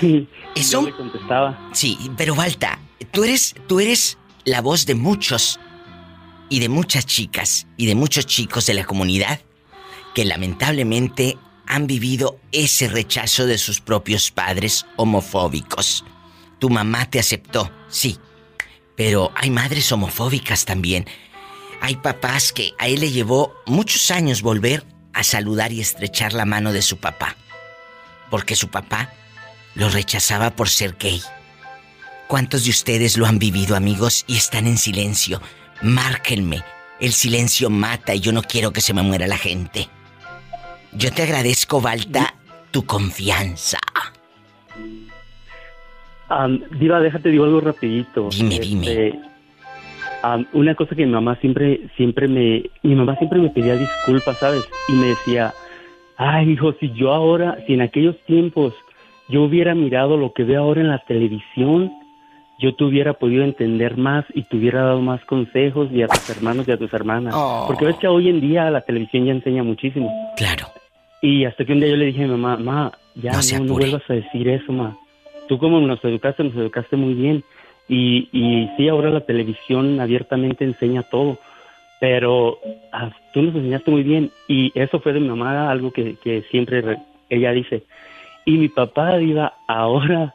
Eso. 0.54 0.82
me 0.82 0.92
contestaba. 0.92 1.58
Sí, 1.72 1.98
pero 2.16 2.34
Balta, 2.34 2.78
tú 3.10 3.24
eres, 3.24 3.54
tú 3.66 3.80
eres 3.80 4.18
la 4.44 4.60
voz 4.60 4.86
de 4.86 4.94
muchos 4.94 5.58
y 6.48 6.60
de 6.60 6.68
muchas 6.68 7.06
chicas 7.06 7.66
y 7.76 7.86
de 7.86 7.94
muchos 7.94 8.26
chicos 8.26 8.66
de 8.66 8.74
la 8.74 8.84
comunidad 8.84 9.40
que 10.14 10.24
lamentablemente 10.24 11.36
han 11.66 11.86
vivido 11.86 12.38
ese 12.52 12.88
rechazo 12.88 13.46
de 13.46 13.58
sus 13.58 13.80
propios 13.80 14.30
padres 14.30 14.86
homofóbicos. 14.96 16.04
tu 16.58 16.70
mamá 16.70 17.10
te 17.10 17.18
aceptó, 17.18 17.70
sí. 17.88 18.18
Pero 18.96 19.32
hay 19.34 19.50
madres 19.50 19.90
homofóbicas 19.92 20.64
también. 20.64 21.06
Hay 21.80 21.96
papás 21.96 22.52
que 22.52 22.72
a 22.78 22.86
él 22.86 23.00
le 23.00 23.10
llevó 23.10 23.52
muchos 23.66 24.10
años 24.10 24.40
volver 24.40 24.84
a 25.14 25.22
saludar 25.22 25.72
y 25.72 25.80
estrechar 25.80 26.32
la 26.32 26.44
mano 26.44 26.72
de 26.72 26.82
su 26.82 26.98
papá. 26.98 27.36
Porque 28.30 28.56
su 28.56 28.68
papá 28.68 29.12
lo 29.74 29.88
rechazaba 29.88 30.50
por 30.50 30.68
ser 30.68 30.96
gay. 30.98 31.22
¿Cuántos 32.28 32.64
de 32.64 32.70
ustedes 32.70 33.16
lo 33.16 33.26
han 33.26 33.38
vivido, 33.38 33.76
amigos, 33.76 34.24
y 34.26 34.36
están 34.36 34.66
en 34.66 34.78
silencio? 34.78 35.40
Márquenme. 35.82 36.62
El 37.00 37.12
silencio 37.12 37.70
mata 37.70 38.14
y 38.14 38.20
yo 38.20 38.32
no 38.32 38.42
quiero 38.42 38.72
que 38.72 38.80
se 38.80 38.94
me 38.94 39.02
muera 39.02 39.26
la 39.26 39.36
gente. 39.36 39.88
Yo 40.92 41.12
te 41.12 41.22
agradezco, 41.22 41.80
Balta, 41.80 42.34
tu 42.70 42.86
confianza. 42.86 43.78
diva, 46.78 47.00
déjate 47.00 47.28
digo 47.28 47.44
algo 47.44 47.60
rapidito. 47.60 48.28
Dime, 48.30 48.58
dime. 48.58 49.33
Este, 50.24 50.56
una 50.56 50.74
cosa 50.74 50.94
que 50.94 51.06
mi 51.06 51.12
mamá 51.12 51.36
siempre, 51.40 51.88
siempre 51.96 52.28
me, 52.28 52.70
mi 52.82 52.94
mamá 52.94 53.16
siempre 53.16 53.40
me 53.40 53.50
pedía 53.50 53.76
disculpas, 53.76 54.38
¿sabes? 54.38 54.68
Y 54.88 54.92
me 54.92 55.08
decía, 55.08 55.52
ay, 56.16 56.50
hijo, 56.50 56.72
si 56.80 56.90
yo 56.92 57.12
ahora, 57.12 57.58
si 57.66 57.74
en 57.74 57.82
aquellos 57.82 58.16
tiempos 58.26 58.74
yo 59.28 59.42
hubiera 59.42 59.74
mirado 59.74 60.16
lo 60.16 60.32
que 60.32 60.44
veo 60.44 60.62
ahora 60.62 60.80
en 60.80 60.88
la 60.88 60.98
televisión, 61.06 61.92
yo 62.58 62.74
te 62.74 62.84
hubiera 62.84 63.14
podido 63.14 63.44
entender 63.44 63.96
más 63.96 64.24
y 64.34 64.42
te 64.42 64.56
hubiera 64.56 64.82
dado 64.82 65.00
más 65.00 65.24
consejos 65.24 65.88
y 65.92 66.02
a 66.02 66.08
tus 66.08 66.30
hermanos 66.30 66.68
y 66.68 66.72
a 66.72 66.78
tus 66.78 66.92
hermanas. 66.92 67.34
Oh. 67.36 67.64
Porque 67.66 67.84
ves 67.84 67.96
que 67.96 68.06
hoy 68.06 68.28
en 68.28 68.40
día 68.40 68.70
la 68.70 68.82
televisión 68.82 69.26
ya 69.26 69.32
enseña 69.32 69.62
muchísimo. 69.62 70.10
Claro. 70.36 70.66
Y 71.20 71.44
hasta 71.44 71.64
que 71.64 71.72
un 71.72 71.80
día 71.80 71.88
yo 71.88 71.96
le 71.96 72.06
dije 72.06 72.24
a 72.24 72.26
mi 72.26 72.32
mamá, 72.32 72.56
ma, 72.56 72.92
ya 73.14 73.32
No 73.32 73.38
no, 73.58 73.64
no 73.64 73.72
vuelvas 73.74 74.02
a 74.08 74.14
decir 74.14 74.48
eso, 74.48 74.72
ma. 74.72 74.96
Tú 75.48 75.58
como 75.58 75.80
nos 75.80 76.02
educaste, 76.04 76.44
nos 76.44 76.54
educaste 76.54 76.96
muy 76.96 77.14
bien. 77.14 77.44
Y, 77.88 78.28
y 78.32 78.70
sí, 78.76 78.88
ahora 78.88 79.10
la 79.10 79.20
televisión 79.26 80.00
abiertamente 80.00 80.64
enseña 80.64 81.02
todo. 81.02 81.38
Pero 82.00 82.58
ah, 82.92 83.10
tú 83.32 83.42
nos 83.42 83.54
enseñaste 83.54 83.90
muy 83.90 84.02
bien. 84.02 84.30
Y 84.48 84.72
eso 84.74 85.00
fue 85.00 85.12
de 85.12 85.20
mi 85.20 85.28
mamá 85.28 85.70
algo 85.70 85.92
que, 85.92 86.16
que 86.22 86.42
siempre 86.50 86.80
re- 86.82 86.98
ella 87.30 87.52
dice. 87.52 87.82
Y 88.44 88.52
mi 88.52 88.68
papá, 88.68 89.16
Diva, 89.18 89.54
ahora, 89.66 90.34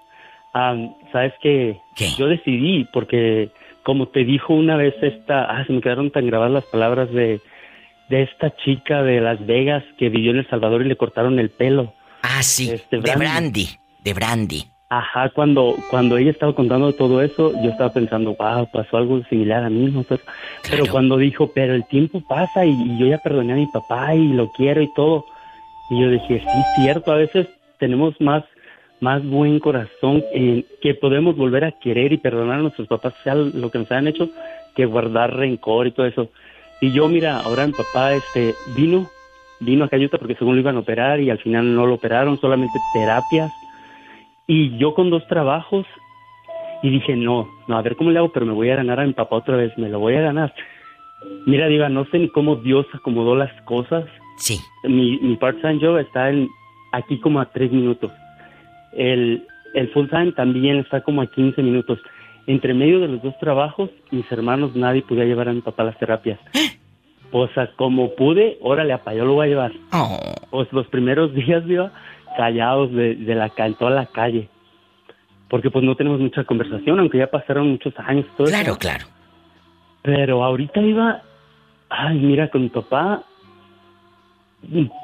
am, 0.53 0.93
¿sabes 1.11 1.33
qué? 1.41 1.77
Yo 2.17 2.27
decidí, 2.27 2.87
porque 2.91 3.49
como 3.83 4.07
te 4.07 4.23
dijo 4.23 4.53
una 4.53 4.75
vez 4.77 4.95
esta, 5.01 5.43
ah, 5.43 5.63
se 5.65 5.73
me 5.73 5.81
quedaron 5.81 6.09
tan 6.11 6.25
grabadas 6.27 6.53
las 6.53 6.65
palabras 6.65 7.11
de, 7.11 7.39
de 8.09 8.21
esta 8.23 8.55
chica 8.57 9.03
de 9.03 9.21
Las 9.21 9.45
Vegas 9.45 9.83
que 9.97 10.09
vivió 10.09 10.31
en 10.31 10.37
El 10.37 10.49
Salvador 10.49 10.81
y 10.83 10.89
le 10.89 10.95
cortaron 10.95 11.37
el 11.39 11.49
pelo. 11.49 11.93
Ah, 12.23 12.41
sí, 12.41 12.69
Este, 12.71 12.97
de 12.99 13.15
Brandy, 13.15 13.67
de 14.03 14.13
Brandy. 14.13 14.63
Ajá, 14.91 15.29
cuando, 15.29 15.75
cuando 15.91 16.17
ella 16.17 16.31
estaba 16.31 16.55
contando 16.55 16.91
todo 16.93 17.21
eso, 17.21 17.53
yo 17.63 17.69
estaba 17.69 17.93
pensando, 17.93 18.35
wow, 18.35 18.67
pasó 18.73 18.97
algo 18.97 19.23
similar 19.25 19.63
a 19.63 19.69
mí, 19.69 19.85
¿no? 19.85 20.03
Pero, 20.03 20.21
pero 20.67 20.85
cuando 20.87 21.17
dijo, 21.17 21.51
pero 21.53 21.75
el 21.75 21.85
tiempo 21.85 22.23
pasa 22.27 22.65
y, 22.65 22.71
y 22.71 22.97
yo 22.97 23.05
ya 23.05 23.19
perdoné 23.19 23.53
a 23.53 23.57
mi 23.57 23.67
papá 23.67 24.15
y 24.15 24.33
lo 24.33 24.51
quiero 24.51 24.81
y 24.81 24.91
todo. 24.95 25.25
Y 25.91 26.01
yo 26.01 26.09
dije, 26.09 26.39
sí, 26.39 26.81
cierto, 26.81 27.11
a 27.11 27.17
veces 27.17 27.47
tenemos 27.77 28.19
más, 28.19 28.43
más 28.99 29.23
buen 29.23 29.59
corazón 29.59 30.23
eh, 30.33 30.65
que 30.81 30.95
podemos 30.95 31.35
volver 31.37 31.65
a 31.65 31.71
querer 31.71 32.11
y 32.11 32.17
perdonar 32.17 32.57
a 32.57 32.61
nuestros 32.63 32.87
papás, 32.87 33.13
sea 33.23 33.35
lo 33.35 33.69
que 33.69 33.77
nos 33.77 33.91
hayan 33.91 34.07
hecho, 34.07 34.29
que 34.75 34.85
guardar 34.85 35.35
rencor 35.35 35.85
y 35.85 35.91
todo 35.91 36.07
eso. 36.07 36.29
Y 36.81 36.91
yo, 36.93 37.07
mira, 37.09 37.41
ahora 37.41 37.67
mi 37.67 37.73
papá 37.73 38.13
este, 38.13 38.55
vino, 38.75 39.07
vino 39.59 39.85
a 39.85 39.89
Cayuta 39.89 40.17
porque 40.17 40.35
según 40.35 40.55
lo 40.55 40.61
iban 40.61 40.77
a 40.77 40.79
operar 40.79 41.19
y 41.19 41.29
al 41.29 41.37
final 41.37 41.75
no 41.75 41.85
lo 41.85 41.93
operaron, 41.95 42.39
solamente 42.39 42.79
terapias. 42.91 43.51
Y 44.49 44.75
yo 44.79 44.95
con 44.95 45.11
dos 45.11 45.27
trabajos 45.27 45.85
y 46.81 46.89
dije, 46.89 47.15
no, 47.15 47.47
no, 47.67 47.77
a 47.77 47.83
ver 47.83 47.95
cómo 47.95 48.09
le 48.09 48.17
hago, 48.17 48.31
pero 48.31 48.47
me 48.47 48.53
voy 48.53 48.71
a 48.71 48.77
ganar 48.77 48.99
a 48.99 49.05
mi 49.05 49.13
papá 49.13 49.35
otra 49.35 49.55
vez, 49.55 49.77
me 49.77 49.89
lo 49.89 49.99
voy 49.99 50.15
a 50.15 50.21
ganar. 50.21 50.55
Mira, 51.45 51.67
Diva, 51.67 51.87
no 51.87 52.05
sé 52.05 52.17
ni 52.17 52.29
cómo 52.29 52.55
Dios 52.55 52.87
acomodó 52.91 53.35
las 53.35 53.51
cosas. 53.61 54.05
Sí. 54.37 54.59
Mi, 54.85 55.19
mi 55.19 55.35
part-time 55.35 55.79
job 55.79 55.99
está 55.99 56.31
en, 56.31 56.49
aquí 56.93 57.19
como 57.19 57.39
a 57.39 57.45
tres 57.51 57.71
minutos. 57.71 58.11
El, 58.93 59.45
el 59.75 59.89
full-time 59.89 60.31
también 60.31 60.77
está 60.77 61.01
como 61.01 61.21
a 61.21 61.27
15 61.27 61.61
minutos. 61.61 61.99
Entre 62.47 62.73
medio 62.73 62.99
de 62.99 63.07
los 63.07 63.21
dos 63.21 63.37
trabajos, 63.37 63.91
mis 64.09 64.29
hermanos, 64.31 64.75
nadie 64.75 65.03
podía 65.03 65.25
llevar 65.25 65.49
a 65.49 65.53
mi 65.53 65.61
papá 65.61 65.83
a 65.83 65.87
las 65.87 65.99
terapias. 65.99 66.39
Pues 67.29 67.55
a 67.55 67.67
como 67.75 68.15
pude, 68.15 68.57
órale, 68.61 68.93
apa, 68.93 69.13
yo 69.13 69.25
lo 69.25 69.33
voy 69.33 69.45
a 69.45 69.49
llevar. 69.49 69.71
Pues 70.49 70.73
los 70.73 70.87
primeros 70.87 71.31
días, 71.35 71.63
Diva, 71.67 71.91
callados 72.39 72.89
de, 72.93 73.15
de 73.15 73.35
la 73.35 73.51
en 73.57 73.73
toda 73.73 73.91
la 73.91 74.05
calle. 74.05 74.47
Porque 75.49 75.69
pues 75.69 75.83
no 75.83 75.95
tenemos 75.95 76.21
mucha 76.21 76.45
conversación, 76.45 76.97
aunque 76.97 77.17
ya 77.17 77.27
pasaron 77.27 77.69
muchos 77.71 77.93
años. 77.97 78.25
Todo 78.37 78.47
Claro, 78.47 78.71
eso. 78.71 78.79
claro. 78.79 79.05
Pero 80.03 80.41
ahorita 80.45 80.79
iba, 80.79 81.21
ay, 81.89 82.17
mira, 82.17 82.49
con 82.49 82.61
mi 82.61 82.69
papá, 82.69 83.23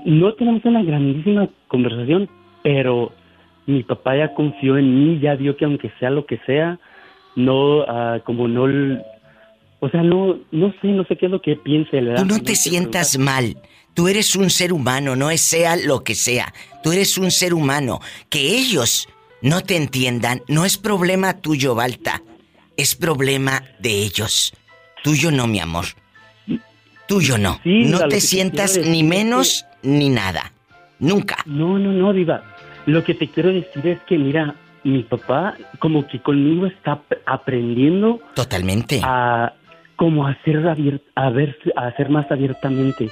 no 0.06 0.34
tenemos 0.36 0.64
una 0.64 0.82
grandísima 0.82 1.50
conversación, 1.68 2.30
pero 2.64 3.12
mi 3.66 3.84
papá 3.84 4.16
ya 4.16 4.34
confió 4.34 4.78
en 4.78 4.96
mí, 4.96 5.20
ya 5.20 5.36
vio 5.36 5.58
que 5.58 5.66
aunque 5.66 5.92
sea 6.00 6.12
lo 6.12 6.26
que 6.26 6.38
sea, 6.46 6.80
no, 7.36 7.82
ah, 7.82 8.20
como 8.24 8.48
no, 8.48 8.64
o 9.82 9.90
sea, 9.90 10.04
no, 10.04 10.38
no 10.52 10.74
sé, 10.82 10.88
no 10.88 11.04
sé 11.04 11.18
qué 11.18 11.26
es 11.26 11.32
lo 11.34 11.42
que 11.42 11.58
piense. 11.58 12.00
no 12.02 12.40
te 12.40 12.56
sientas 12.56 13.18
mal. 13.18 13.58
Tú 13.96 14.08
eres 14.08 14.36
un 14.36 14.50
ser 14.52 14.72
humano, 14.74 15.16
no 15.16 15.32
es 15.32 15.42
sea 15.42 15.76
lo 15.78 16.04
que 16.04 16.14
sea. 16.14 16.54
Tú 16.84 16.92
eres 16.92 17.18
un 17.18 17.32
ser 17.32 17.54
humano. 17.54 18.02
Que 18.30 18.56
ellos 18.58 19.08
no 19.42 19.62
te 19.62 19.76
entiendan 19.78 20.42
no 20.48 20.66
es 20.66 20.78
problema 20.78 21.34
tuyo, 21.42 21.74
Balta. 21.74 22.22
Es 22.78 22.94
problema 22.96 23.64
de 23.80 23.90
ellos. 24.04 24.54
Tuyo 25.04 25.32
no, 25.32 25.48
mi 25.48 25.60
amor. 25.60 25.86
Tuyo 27.08 27.38
no. 27.38 27.60
Sí, 27.64 27.84
no 27.86 27.98
Diva, 27.98 28.08
te 28.10 28.20
sientas 28.22 28.78
ni 28.78 29.04
menos 29.04 29.66
ni 29.84 30.10
nada. 30.10 30.52
Nunca. 31.00 31.38
No, 31.46 31.78
no, 31.80 31.92
no, 31.92 32.14
Diva. 32.14 32.44
Lo 32.88 33.04
que 33.04 33.14
te 33.14 33.28
quiero 33.30 33.50
decir 33.54 33.86
es 33.88 34.00
que, 34.08 34.18
mira, 34.18 34.56
mi 34.84 35.04
papá 35.04 35.56
como 35.80 36.08
que 36.08 36.20
conmigo 36.22 36.66
está 36.68 36.94
ap- 36.94 37.14
aprendiendo 37.26 38.20
Totalmente. 38.34 39.00
a 39.04 39.54
como 39.96 40.28
a 40.28 40.36
ser 40.44 40.58
abier- 40.66 41.02
a 41.16 41.30
ver 41.30 41.58
a 41.76 41.88
hacer 41.88 42.10
más 42.10 42.30
abiertamente. 42.30 43.10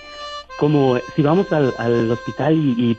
Como 0.59 0.97
si 1.15 1.21
vamos 1.21 1.51
al, 1.51 1.73
al 1.77 2.11
hospital 2.11 2.53
y, 2.55 2.91
y 2.91 2.97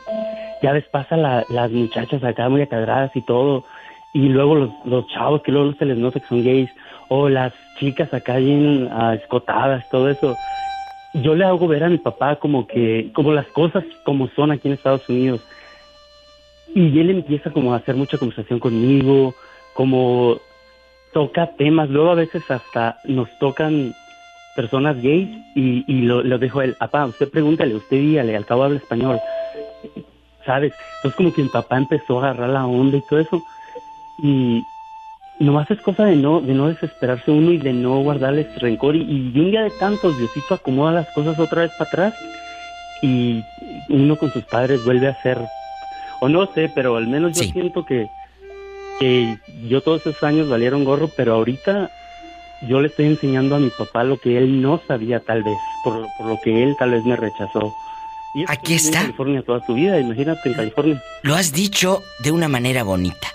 ya 0.62 0.72
ves 0.72 0.84
pasa 0.90 1.16
la- 1.16 1.44
las 1.48 1.70
muchachas 1.70 2.22
acá 2.24 2.48
muy 2.48 2.62
acadradas 2.62 3.14
y 3.14 3.20
todo 3.22 3.64
y 4.12 4.28
luego 4.28 4.55
los, 4.84 5.07
chavos 5.09 5.42
que 5.42 5.52
luego 5.52 5.72
se 5.74 5.84
les 5.84 5.98
nota 5.98 6.20
que 6.20 6.26
son 6.28 6.44
gays 6.44 6.70
o 7.09 7.28
las 7.28 7.52
chicas 7.78 8.12
acá 8.14 8.36
bien 8.36 8.88
ah, 8.92 9.14
escotadas, 9.14 9.84
todo 9.90 10.09
eso. 10.09 10.36
Yo 11.14 11.34
le 11.34 11.44
hago 11.44 11.68
ver 11.68 11.84
a 11.84 11.88
mi 11.88 11.98
papá 11.98 12.36
como 12.36 12.66
que 12.66 13.11
como 13.12 13.32
las 13.32 13.46
cosas 13.48 13.84
como 14.05 14.28
son 14.28 14.50
aquí 14.50 14.68
en 14.68 14.74
Estados 14.74 15.09
Unidos 15.09 15.40
y 16.74 16.98
él 16.98 17.11
empieza 17.11 17.50
como 17.50 17.72
a 17.72 17.76
hacer 17.76 17.94
mucha 17.94 18.18
conversación 18.18 18.59
conmigo, 18.59 19.35
como 19.74 20.40
toca 21.12 21.52
temas, 21.56 21.89
luego 21.89 22.10
a 22.10 22.16
veces 22.16 22.43
hasta 22.51 22.98
nos 23.05 23.28
tocan 23.39 23.94
personas 24.55 25.02
gays 25.02 25.28
y, 25.55 25.85
y 25.86 26.02
lo, 26.02 26.22
lo 26.22 26.39
dejo 26.39 26.60
a 26.60 26.64
él, 26.64 26.76
papá, 26.78 27.06
usted 27.06 27.28
pregúntale, 27.28 27.74
usted 27.74 27.97
dígale, 27.97 28.36
al 28.36 28.47
cabo 28.47 28.64
habla 28.64 28.78
español, 28.78 29.20
¿sabes? 30.44 30.72
Entonces 30.97 31.16
como 31.16 31.32
que 31.32 31.43
mi 31.43 31.48
papá 31.48 31.76
empezó 31.76 32.20
a 32.20 32.31
agarrar 32.31 32.51
la 32.51 32.66
onda 32.66 32.97
y 32.98 33.02
todo 33.09 33.18
eso 33.20 33.43
y 34.22 34.62
nomás 35.40 35.70
es 35.70 35.81
cosa 35.81 36.05
de 36.05 36.16
no, 36.16 36.40
de 36.40 36.55
no 36.55 36.68
desesperarse 36.68 37.31
uno 37.31 37.51
y 37.51 37.59
de 37.59 37.72
no 37.72 38.01
guardarles 38.02 38.55
rencor 38.60 38.94
y, 38.94 39.02
y 39.02 39.39
un 39.39 39.51
día 39.51 39.62
de 39.62 39.70
tantos 39.70 40.16
Diosito 40.16 40.55
acomoda 40.55 40.93
las 40.93 41.10
cosas 41.10 41.39
otra 41.39 41.62
vez 41.62 41.72
para 41.72 41.89
atrás 41.89 42.14
y 43.02 43.43
uno 43.89 44.16
con 44.16 44.32
sus 44.32 44.44
padres 44.44 44.85
vuelve 44.85 45.09
a 45.09 45.22
ser 45.22 45.39
o 46.20 46.28
no 46.28 46.47
sé, 46.52 46.70
pero 46.74 46.97
al 46.97 47.06
menos 47.06 47.39
yo 47.39 47.44
siento 47.44 47.85
que, 47.85 48.09
que 48.98 49.36
yo 49.68 49.82
todos 49.82 50.06
esos 50.06 50.22
años 50.22 50.48
valieron 50.48 50.85
gorro, 50.85 51.10
pero 51.14 51.35
ahorita 51.35 51.90
yo 52.69 52.81
le 52.81 52.89
estoy 52.89 53.07
enseñando 53.07 53.57
a 53.57 53.59
mi 53.59 53.70
papá 53.70 54.05
lo 54.05 54.19
que 54.19 54.36
él 54.39 54.61
no 54.62 54.81
sabía 54.86 55.20
tal 55.20 55.43
vez, 55.43 55.57
por, 55.82 55.95
lo- 55.97 56.09
por 56.19 56.27
lo 56.27 56.39
que 56.43 56.62
él 56.62 56.77
tal 56.78 56.91
vez 56.93 57.05
me 57.05 57.16
rechazó. 57.16 57.74
Y 58.35 58.45
Aquí 58.49 58.74
está. 58.74 58.99
En 59.01 59.05
California 59.07 59.43
toda 59.43 59.65
su 59.65 59.74
vida, 59.74 59.99
imagínate 60.01 60.49
en 60.49 60.55
California. 60.55 61.03
Lo 61.23 61.35
has 61.36 61.53
dicho 61.53 62.03
de 62.20 62.32
una 62.32 62.49
manera 62.49 62.82
bonita. 62.82 63.28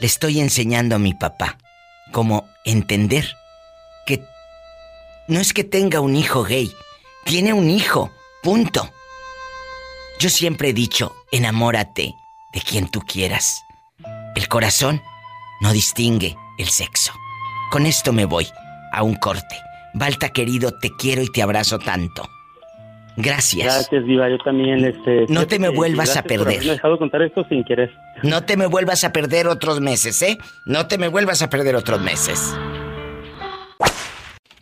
Le 0.00 0.06
estoy 0.06 0.40
enseñando 0.40 0.94
a 0.96 0.98
mi 0.98 1.14
papá 1.14 1.56
cómo 2.12 2.46
entender 2.64 3.24
que 4.06 4.22
no 5.28 5.40
es 5.40 5.52
que 5.54 5.64
tenga 5.64 6.00
un 6.00 6.16
hijo 6.16 6.42
gay, 6.44 6.70
tiene 7.24 7.52
un 7.52 7.70
hijo, 7.70 8.10
punto. 8.42 8.90
Yo 10.18 10.28
siempre 10.28 10.68
he 10.70 10.72
dicho, 10.72 11.14
enamórate 11.30 12.14
de 12.52 12.60
quien 12.60 12.88
tú 12.88 13.00
quieras. 13.00 13.64
El 14.34 14.48
corazón 14.48 15.00
no 15.60 15.72
distingue 15.72 16.36
el 16.58 16.68
sexo. 16.68 17.12
Con 17.70 17.86
esto 17.86 18.12
me 18.12 18.24
voy 18.26 18.46
a 18.92 19.02
un 19.02 19.14
corte. 19.16 19.56
Balta 19.94 20.28
querido, 20.28 20.72
te 20.78 20.90
quiero 20.96 21.22
y 21.22 21.26
te 21.32 21.42
abrazo 21.42 21.78
tanto. 21.78 22.28
Gracias. 23.16 23.64
Gracias, 23.64 24.06
Diva. 24.06 24.28
Yo 24.30 24.38
también, 24.38 24.84
este. 24.84 25.26
No 25.28 25.46
te 25.46 25.58
me 25.58 25.68
vuelvas 25.68 26.16
a 26.16 26.22
perder. 26.22 26.56
haberme 26.56 26.72
dejado 26.72 26.98
contar 26.98 27.22
esto 27.22 27.44
sin 27.48 27.62
querer. 27.64 27.90
No 28.22 28.44
te 28.44 28.56
me 28.56 28.66
vuelvas 28.66 29.04
a 29.04 29.12
perder 29.12 29.48
otros 29.48 29.80
meses, 29.80 30.22
¿eh? 30.22 30.38
No 30.64 30.86
te 30.86 30.96
me 30.96 31.08
vuelvas 31.08 31.42
a 31.42 31.50
perder 31.50 31.76
otros 31.76 32.00
meses. 32.00 32.54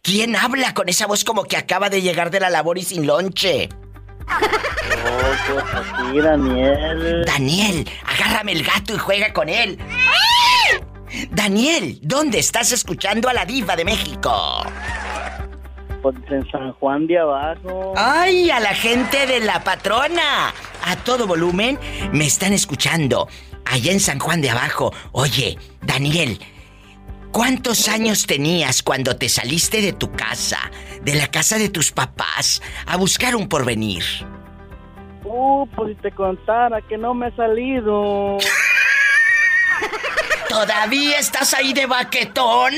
¿Quién 0.02 0.34
habla 0.34 0.74
con 0.74 0.88
esa 0.88 1.06
voz 1.06 1.24
como 1.24 1.44
que 1.44 1.56
acaba 1.56 1.90
de 1.90 2.02
llegar 2.02 2.30
de 2.30 2.40
la 2.40 2.50
labor 2.50 2.78
y 2.78 2.82
sin 2.82 3.06
lonche? 3.06 3.68
aquí, 4.26 6.18
Daniel. 6.18 7.24
Daniel, 7.24 7.88
agárrame 8.04 8.52
el 8.52 8.64
gato 8.64 8.94
y 8.94 8.98
juega 8.98 9.32
con 9.32 9.48
él. 9.48 9.78
Daniel, 11.30 11.98
¿dónde 12.02 12.38
estás 12.38 12.72
escuchando 12.72 13.28
a 13.28 13.32
la 13.32 13.44
diva 13.44 13.76
de 13.76 13.84
México? 13.84 14.62
Pues 16.02 16.16
en 16.30 16.50
San 16.50 16.72
Juan 16.74 17.06
de 17.06 17.18
Abajo. 17.18 17.92
¡Ay, 17.96 18.50
a 18.50 18.60
la 18.60 18.74
gente 18.74 19.26
de 19.26 19.40
la 19.40 19.62
patrona! 19.62 20.54
A 20.84 20.96
todo 20.96 21.26
volumen 21.26 21.78
me 22.12 22.24
están 22.24 22.52
escuchando. 22.52 23.28
Allá 23.66 23.92
en 23.92 24.00
San 24.00 24.18
Juan 24.18 24.40
de 24.40 24.50
Abajo. 24.50 24.92
Oye, 25.12 25.58
Daniel, 25.82 26.40
¿cuántos 27.32 27.88
años 27.88 28.26
tenías 28.26 28.82
cuando 28.82 29.16
te 29.16 29.28
saliste 29.28 29.82
de 29.82 29.92
tu 29.92 30.10
casa, 30.12 30.58
de 31.02 31.14
la 31.14 31.26
casa 31.26 31.58
de 31.58 31.68
tus 31.68 31.92
papás, 31.92 32.62
a 32.86 32.96
buscar 32.96 33.36
un 33.36 33.48
porvenir? 33.48 34.02
Uh, 35.24 35.66
pues 35.76 35.94
si 35.94 36.02
te 36.02 36.10
contara 36.12 36.80
que 36.82 36.96
no 36.96 37.12
me 37.12 37.28
he 37.28 37.36
salido. 37.36 38.38
¿Todavía 40.50 41.20
estás 41.20 41.54
ahí 41.54 41.72
de 41.72 41.86
baquetón? 41.86 42.74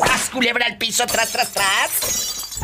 ¿Haz 0.00 0.28
culebra 0.28 0.66
al 0.66 0.76
piso 0.76 1.06
tras, 1.06 1.30
tras, 1.30 1.52
tras? 1.52 2.60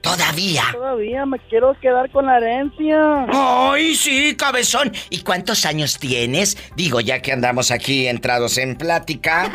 ¿Todavía? 0.00 0.62
Todavía 0.70 1.26
me 1.26 1.40
quiero 1.48 1.76
quedar 1.80 2.08
con 2.12 2.26
la 2.26 2.36
herencia. 2.36 3.26
¡Ay, 3.32 3.96
sí, 3.96 4.36
cabezón! 4.36 4.92
¿Y 5.10 5.22
cuántos 5.22 5.66
años 5.66 5.98
tienes? 5.98 6.56
Digo, 6.76 7.00
ya 7.00 7.20
que 7.20 7.32
andamos 7.32 7.72
aquí 7.72 8.06
entrados 8.06 8.56
en 8.56 8.76
plática. 8.76 9.50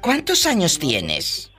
¿Cuántos 0.00 0.44
años 0.46 0.80
tienes? 0.80 1.52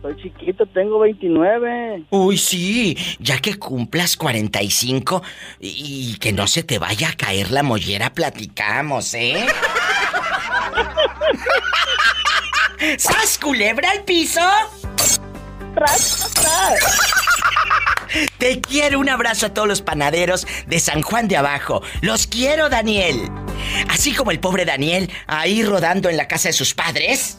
Soy 0.00 0.16
chiquito, 0.22 0.64
tengo 0.66 1.00
29. 1.00 2.04
Uy, 2.10 2.38
sí, 2.38 2.96
ya 3.18 3.40
que 3.40 3.58
cumplas 3.58 4.16
45 4.16 5.24
y 5.58 6.12
y 6.12 6.18
que 6.18 6.32
no 6.32 6.46
se 6.46 6.62
te 6.62 6.78
vaya 6.78 7.08
a 7.08 7.12
caer 7.14 7.50
la 7.50 7.64
mollera, 7.64 8.14
platicamos, 8.14 9.12
¿eh? 9.14 9.44
¿Sas 12.98 13.38
culebra 13.38 13.90
al 13.90 14.04
piso? 14.04 14.40
Tras, 15.74 16.30
tras. 16.34 16.80
Te 18.38 18.60
quiero, 18.60 18.98
un 18.98 19.08
abrazo 19.08 19.46
a 19.46 19.54
todos 19.54 19.68
los 19.68 19.82
panaderos 19.82 20.46
de 20.66 20.80
San 20.80 21.02
Juan 21.02 21.28
de 21.28 21.36
Abajo. 21.36 21.82
Los 22.00 22.26
quiero, 22.26 22.68
Daniel. 22.68 23.30
Así 23.88 24.14
como 24.14 24.30
el 24.30 24.40
pobre 24.40 24.64
Daniel 24.64 25.10
ahí 25.26 25.62
rodando 25.64 26.08
en 26.08 26.16
la 26.16 26.28
casa 26.28 26.48
de 26.48 26.52
sus 26.54 26.74
padres. 26.74 27.38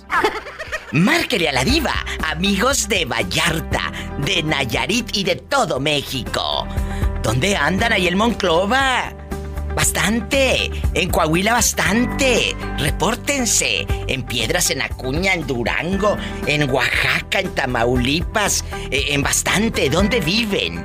Márquele 0.92 1.50
a 1.50 1.52
la 1.52 1.64
diva, 1.64 1.94
amigos 2.26 2.88
de 2.88 3.06
Vallarta, 3.06 3.92
de 4.20 4.44
Nayarit 4.44 5.16
y 5.16 5.24
de 5.24 5.36
todo 5.36 5.80
México. 5.80 6.68
¿Dónde 7.24 7.56
andan 7.56 7.94
ahí 7.94 8.08
el 8.08 8.16
Monclova? 8.16 9.27
Bastante. 9.78 10.70
En 10.96 11.10
Coahuila 11.10 11.54
bastante. 11.54 12.56
Repórtense. 12.80 13.86
En 14.08 14.24
Piedras, 14.24 14.72
en 14.72 14.82
Acuña, 14.82 15.36
en 15.36 15.46
Durango, 15.46 16.18
en 16.48 16.68
Oaxaca, 16.72 17.42
en 17.42 17.54
Tamaulipas, 17.54 18.66
eh, 18.90 19.10
en 19.10 19.22
bastante. 19.22 19.92
¿Dónde 19.92 20.20
viven? 20.20 20.84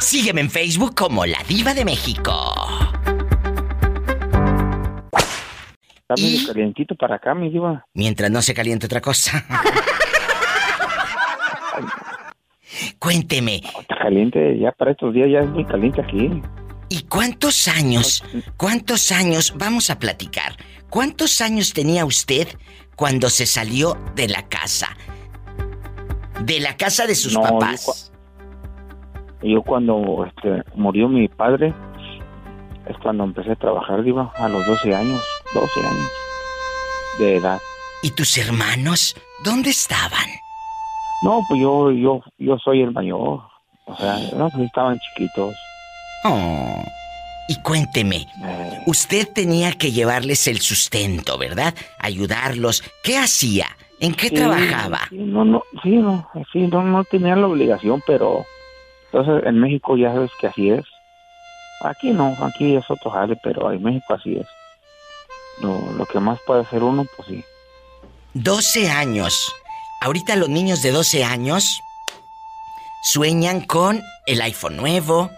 Sígueme 0.00 0.40
en 0.42 0.50
Facebook 0.50 0.94
como 0.94 1.24
La 1.26 1.42
Diva 1.48 1.74
de 1.74 1.84
México. 1.84 2.54
Está 6.08 6.22
medio 6.22 6.46
calientito 6.46 6.94
para 6.94 7.16
acá, 7.16 7.34
mi 7.34 7.50
diva. 7.50 7.84
Mientras 7.92 8.30
no 8.30 8.40
se 8.40 8.54
caliente 8.54 8.86
otra 8.86 9.00
cosa. 9.00 9.44
Cuénteme, 13.00 13.56
Está 13.80 13.96
caliente, 13.96 14.56
ya 14.56 14.70
para 14.70 14.92
estos 14.92 15.12
días 15.12 15.28
ya 15.32 15.40
es 15.40 15.48
muy 15.48 15.64
caliente 15.64 16.00
aquí. 16.00 16.30
¿y 16.88 17.02
cuántos 17.08 17.66
años, 17.66 18.22
cuántos 18.56 19.10
años, 19.10 19.54
vamos 19.58 19.90
a 19.90 19.98
platicar, 19.98 20.52
cuántos 20.90 21.40
años 21.40 21.72
tenía 21.72 22.04
usted 22.04 22.46
cuando 22.94 23.28
se 23.28 23.44
salió 23.44 23.98
de 24.14 24.28
la 24.28 24.48
casa? 24.48 24.96
De 26.44 26.60
la 26.60 26.76
casa 26.76 27.06
de 27.06 27.16
sus 27.16 27.34
No, 27.34 27.42
yo 27.42 27.48
papás. 27.48 28.12
Yo 29.42 29.60
cuando 29.62 30.24
este, 30.24 30.62
murió 30.76 31.08
mi 31.08 31.26
padre, 31.26 31.74
es 32.88 32.96
cuando 33.02 33.24
empecé 33.24 33.52
a 33.52 33.56
trabajar, 33.56 34.02
diva, 34.02 34.32
a 34.36 34.48
los 34.48 34.64
12 34.66 34.94
años, 34.94 35.22
12 35.54 35.80
años 35.80 36.10
de 37.18 37.36
edad. 37.36 37.58
¿Y 38.02 38.10
tus 38.10 38.36
hermanos 38.38 39.16
dónde 39.44 39.70
estaban? 39.70 40.28
No, 41.22 41.42
pues 41.48 41.60
yo, 41.60 41.90
yo, 41.90 42.20
yo 42.38 42.58
soy 42.58 42.82
el 42.82 42.92
mayor. 42.92 43.40
O 43.86 43.96
sea, 43.96 44.18
no, 44.36 44.50
pues 44.50 44.64
estaban 44.66 44.98
chiquitos. 44.98 45.54
Oh. 46.24 46.84
Y 47.48 47.60
cuénteme, 47.62 48.26
Eh. 48.44 48.80
usted 48.86 49.28
tenía 49.32 49.72
que 49.72 49.92
llevarles 49.92 50.46
el 50.48 50.60
sustento, 50.60 51.38
¿verdad? 51.38 51.74
Ayudarlos. 52.00 52.82
¿Qué 53.04 53.16
hacía? 53.18 53.66
¿En 54.00 54.14
qué 54.14 54.28
Sí, 54.28 54.34
trabajaba? 54.34 55.00
sí, 55.08 55.16
no, 55.16 55.44
no, 55.44 55.62
sí, 55.82 55.90
no, 55.90 56.28
sí, 56.52 56.58
no, 56.66 56.82
no 56.82 57.04
tenía 57.04 57.34
la 57.36 57.46
obligación, 57.46 58.02
pero 58.06 58.44
entonces 59.12 59.46
en 59.46 59.58
México 59.60 59.96
ya 59.96 60.12
sabes 60.12 60.30
que 60.40 60.48
así 60.48 60.70
es. 60.70 60.84
Aquí 61.82 62.10
no, 62.10 62.36
aquí 62.40 62.76
es 62.76 62.90
otro 62.90 63.10
jale, 63.10 63.36
pero 63.42 63.70
en 63.70 63.82
México 63.82 64.14
así 64.14 64.36
es. 64.36 64.46
Lo, 65.60 65.92
lo 65.92 66.06
que 66.06 66.20
más 66.20 66.38
puede 66.46 66.62
hacer 66.62 66.82
uno, 66.82 67.06
pues 67.16 67.28
sí. 67.28 67.44
12 68.34 68.90
años. 68.90 69.52
Ahorita 70.00 70.36
los 70.36 70.48
niños 70.48 70.82
de 70.82 70.92
12 70.92 71.24
años 71.24 71.80
sueñan 73.02 73.60
con 73.60 74.02
el 74.26 74.42
iPhone 74.42 74.76
nuevo 74.76 75.30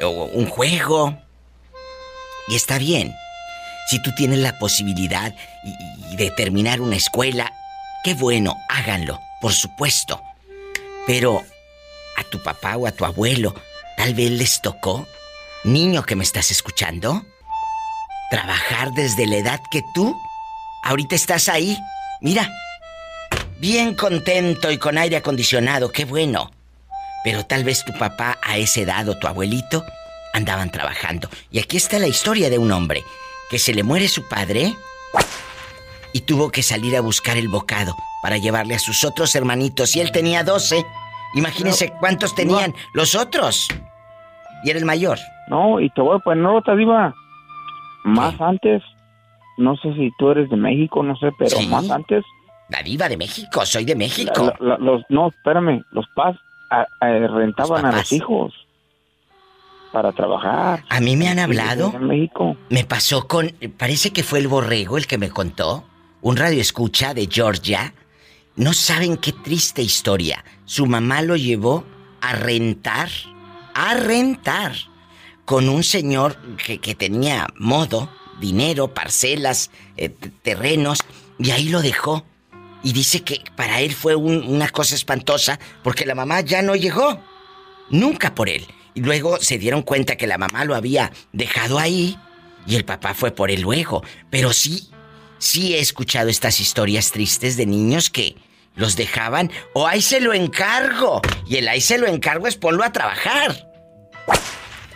o 0.00 0.08
un 0.08 0.46
juego. 0.46 1.16
Y 2.48 2.54
está 2.54 2.78
bien. 2.78 3.14
Si 3.90 4.00
tú 4.02 4.14
tienes 4.14 4.38
la 4.38 4.58
posibilidad 4.58 5.34
de 6.16 6.30
terminar 6.30 6.80
una 6.80 6.96
escuela, 6.96 7.52
qué 8.04 8.14
bueno, 8.14 8.56
háganlo, 8.68 9.18
por 9.40 9.52
supuesto. 9.52 10.22
Pero 11.06 11.42
a 12.16 12.24
tu 12.24 12.42
papá 12.42 12.76
o 12.76 12.86
a 12.86 12.92
tu 12.92 13.04
abuelo, 13.04 13.54
tal 13.96 14.14
vez 14.14 14.30
les 14.30 14.60
tocó, 14.60 15.06
niño 15.64 16.02
que 16.02 16.16
me 16.16 16.24
estás 16.24 16.50
escuchando, 16.50 17.24
trabajar 18.30 18.92
desde 18.92 19.26
la 19.26 19.36
edad 19.36 19.60
que 19.70 19.82
tú 19.94 20.16
ahorita 20.82 21.14
estás 21.14 21.48
ahí. 21.48 21.76
Mira, 22.20 22.50
bien 23.60 23.94
contento 23.94 24.70
y 24.70 24.78
con 24.78 24.98
aire 24.98 25.16
acondicionado, 25.16 25.90
qué 25.90 26.04
bueno. 26.04 26.50
Pero 27.24 27.44
tal 27.44 27.64
vez 27.64 27.84
tu 27.84 27.92
papá 27.94 28.38
a 28.42 28.58
esa 28.58 28.80
edad 28.80 29.08
o 29.08 29.18
tu 29.18 29.26
abuelito 29.26 29.84
andaban 30.32 30.70
trabajando. 30.70 31.28
Y 31.50 31.58
aquí 31.58 31.76
está 31.76 31.98
la 31.98 32.06
historia 32.06 32.48
de 32.50 32.58
un 32.58 32.70
hombre 32.70 33.02
que 33.50 33.58
se 33.58 33.74
le 33.74 33.82
muere 33.82 34.08
su 34.08 34.28
padre 34.28 34.76
y 36.12 36.20
tuvo 36.20 36.50
que 36.50 36.62
salir 36.62 36.96
a 36.96 37.00
buscar 37.00 37.36
el 37.36 37.48
bocado 37.48 37.96
para 38.22 38.38
llevarle 38.38 38.74
a 38.74 38.78
sus 38.78 39.04
otros 39.04 39.34
hermanitos. 39.34 39.96
Y 39.96 40.00
él 40.00 40.12
tenía 40.12 40.44
12. 40.44 40.84
Imagínense 41.34 41.92
cuántos 42.00 42.34
tenían 42.34 42.74
los 42.94 43.14
otros. 43.14 43.68
Y 44.64 44.70
era 44.70 44.78
el 44.78 44.84
mayor. 44.84 45.18
No, 45.48 45.80
y 45.80 45.88
te 45.90 46.00
voy 46.00 46.16
a 46.16 46.18
poner 46.20 46.44
otra 46.46 46.74
diva. 46.76 47.14
Más 48.04 48.40
antes, 48.40 48.82
no 49.56 49.76
sé 49.76 49.92
si 49.94 50.10
tú 50.18 50.30
eres 50.30 50.48
de 50.50 50.56
México, 50.56 51.02
no 51.02 51.16
sé, 51.16 51.30
pero 51.38 51.56
Sí. 51.56 51.66
más 51.68 51.90
antes. 51.90 52.24
La 52.70 52.82
diva 52.82 53.08
de 53.08 53.16
México, 53.16 53.64
soy 53.64 53.84
de 53.84 53.96
México. 53.96 54.52
la- 54.60 54.68
la- 54.68 54.78
los, 54.78 55.02
no, 55.08 55.28
espérame, 55.28 55.82
los 55.92 56.06
pas 56.14 56.36
a- 56.70 56.86
a- 57.00 57.26
rentaban 57.28 57.84
a 57.86 57.92
los 57.92 58.12
hijos 58.12 58.52
para 59.92 60.12
trabajar. 60.12 60.84
A 60.88 61.00
mí 61.00 61.16
me 61.16 61.28
han 61.28 61.38
hablado. 61.38 61.92
En 61.94 62.06
México. 62.06 62.56
Me 62.68 62.84
pasó 62.84 63.26
con. 63.26 63.50
Parece 63.78 64.12
que 64.12 64.22
fue 64.22 64.38
el 64.40 64.48
borrego 64.48 64.96
el 64.98 65.06
que 65.06 65.18
me 65.18 65.30
contó. 65.30 65.84
un 66.20 66.36
radio 66.36 66.60
escucha 66.60 67.14
de 67.14 67.28
Georgia. 67.30 67.94
No 68.56 68.72
saben 68.72 69.16
qué 69.18 69.32
triste 69.32 69.82
historia. 69.82 70.44
Su 70.64 70.84
mamá 70.86 71.22
lo 71.22 71.36
llevó 71.36 71.84
a 72.20 72.32
rentar, 72.32 73.08
a 73.78 73.94
rentar, 73.94 74.74
con 75.44 75.68
un 75.68 75.84
señor 75.84 76.36
que, 76.56 76.78
que 76.78 76.94
tenía 76.94 77.46
modo, 77.56 78.10
dinero, 78.40 78.92
parcelas, 78.92 79.70
eh, 79.96 80.10
terrenos, 80.42 80.98
y 81.38 81.50
ahí 81.52 81.68
lo 81.68 81.80
dejó. 81.80 82.24
Y 82.82 82.92
dice 82.92 83.22
que 83.22 83.42
para 83.56 83.80
él 83.80 83.92
fue 83.92 84.14
una 84.14 84.68
cosa 84.68 84.94
espantosa 84.94 85.58
porque 85.82 86.06
la 86.06 86.14
mamá 86.14 86.40
ya 86.40 86.62
no 86.62 86.76
llegó. 86.76 87.20
Nunca 87.90 88.34
por 88.34 88.48
él. 88.48 88.66
Y 88.94 89.00
luego 89.00 89.38
se 89.40 89.58
dieron 89.58 89.82
cuenta 89.82 90.16
que 90.16 90.26
la 90.26 90.38
mamá 90.38 90.64
lo 90.64 90.74
había 90.74 91.12
dejado 91.32 91.78
ahí 91.78 92.16
y 92.66 92.76
el 92.76 92.84
papá 92.84 93.14
fue 93.14 93.30
por 93.30 93.50
él 93.50 93.62
luego. 93.62 94.02
Pero 94.30 94.52
sí, 94.52 94.90
sí 95.38 95.74
he 95.74 95.80
escuchado 95.80 96.28
estas 96.28 96.60
historias 96.60 97.10
tristes 97.10 97.56
de 97.56 97.66
niños 97.66 98.10
que 98.10 98.36
los 98.76 98.96
dejaban 98.96 99.50
o 99.74 99.86
ahí 99.86 100.02
se 100.02 100.20
lo 100.20 100.32
encargo. 100.32 101.20
Y 101.46 101.56
el 101.56 101.68
ahí 101.68 101.80
se 101.80 101.98
lo 101.98 102.06
encargo 102.06 102.46
es 102.46 102.56
ponlo 102.56 102.84
a 102.84 102.92
trabajar. 102.92 103.67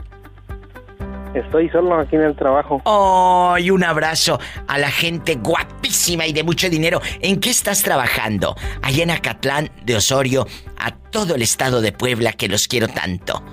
Estoy 1.33 1.67
solo 1.69 1.99
aquí 1.99 2.15
en 2.15 2.21
el 2.21 2.35
trabajo. 2.35 2.79
¡Oh! 2.85 3.57
Y 3.57 3.71
un 3.71 3.83
abrazo 3.83 4.39
a 4.67 4.77
la 4.77 4.91
gente 4.91 5.39
guapísima 5.41 6.27
y 6.27 6.31
de 6.31 6.43
mucho 6.43 6.69
dinero. 6.69 7.01
¿En 7.21 7.39
qué 7.39 7.49
estás 7.49 7.81
trabajando? 7.81 8.55
Allá 8.83 9.01
en 9.01 9.09
Acatlán 9.09 9.71
de 9.83 9.95
Osorio, 9.95 10.45
a 10.77 10.91
todo 10.91 11.33
el 11.33 11.41
estado 11.41 11.81
de 11.81 11.91
Puebla 11.91 12.31
que 12.31 12.47
los 12.47 12.67
quiero 12.67 12.87
tanto. 12.87 13.43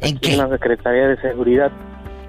¿En 0.00 0.18
qué? 0.18 0.32
En 0.32 0.38
la 0.38 0.48
Secretaría 0.48 1.08
de 1.08 1.20
Seguridad. 1.20 1.70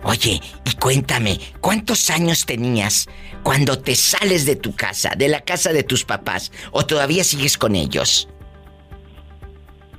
Oye, 0.04 0.42
y 0.66 0.76
cuéntame, 0.80 1.40
¿cuántos 1.62 2.10
años 2.10 2.46
tenías 2.46 3.08
cuando 3.42 3.80
te 3.80 3.96
sales 3.96 4.46
de 4.46 4.56
tu 4.56 4.76
casa, 4.76 5.12
de 5.16 5.30
la 5.30 5.42
casa 5.42 5.72
de 5.72 5.84
tus 5.84 6.04
papás, 6.04 6.52
o 6.72 6.86
todavía 6.86 7.24
sigues 7.24 7.58
con 7.58 7.76
ellos? 7.76 8.28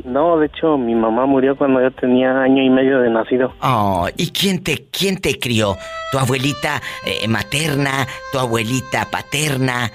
No, 0.05 0.37
de 0.37 0.47
hecho, 0.47 0.77
mi 0.77 0.95
mamá 0.95 1.25
murió 1.25 1.57
cuando 1.57 1.81
yo 1.81 1.91
tenía 1.91 2.43
año 2.43 2.63
y 2.63 2.69
medio 2.69 3.01
de 3.01 3.09
nacido. 3.09 3.55
Oh, 3.63 4.07
¿y 4.19 4.31
quién 4.31 4.63
te, 4.63 4.87
quién 4.91 5.19
te 5.19 5.39
crió? 5.39 5.79
¿Tu 6.13 6.19
abuelita 6.19 6.83
eh, 7.07 7.27
materna? 7.27 8.07
¿Tu 8.31 8.39
abuelita 8.39 9.07
paterna? 9.11 9.91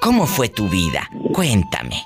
¿Cómo 0.00 0.26
fue 0.26 0.48
tu 0.48 0.68
vida? 0.68 1.08
Cuéntame. 1.32 2.02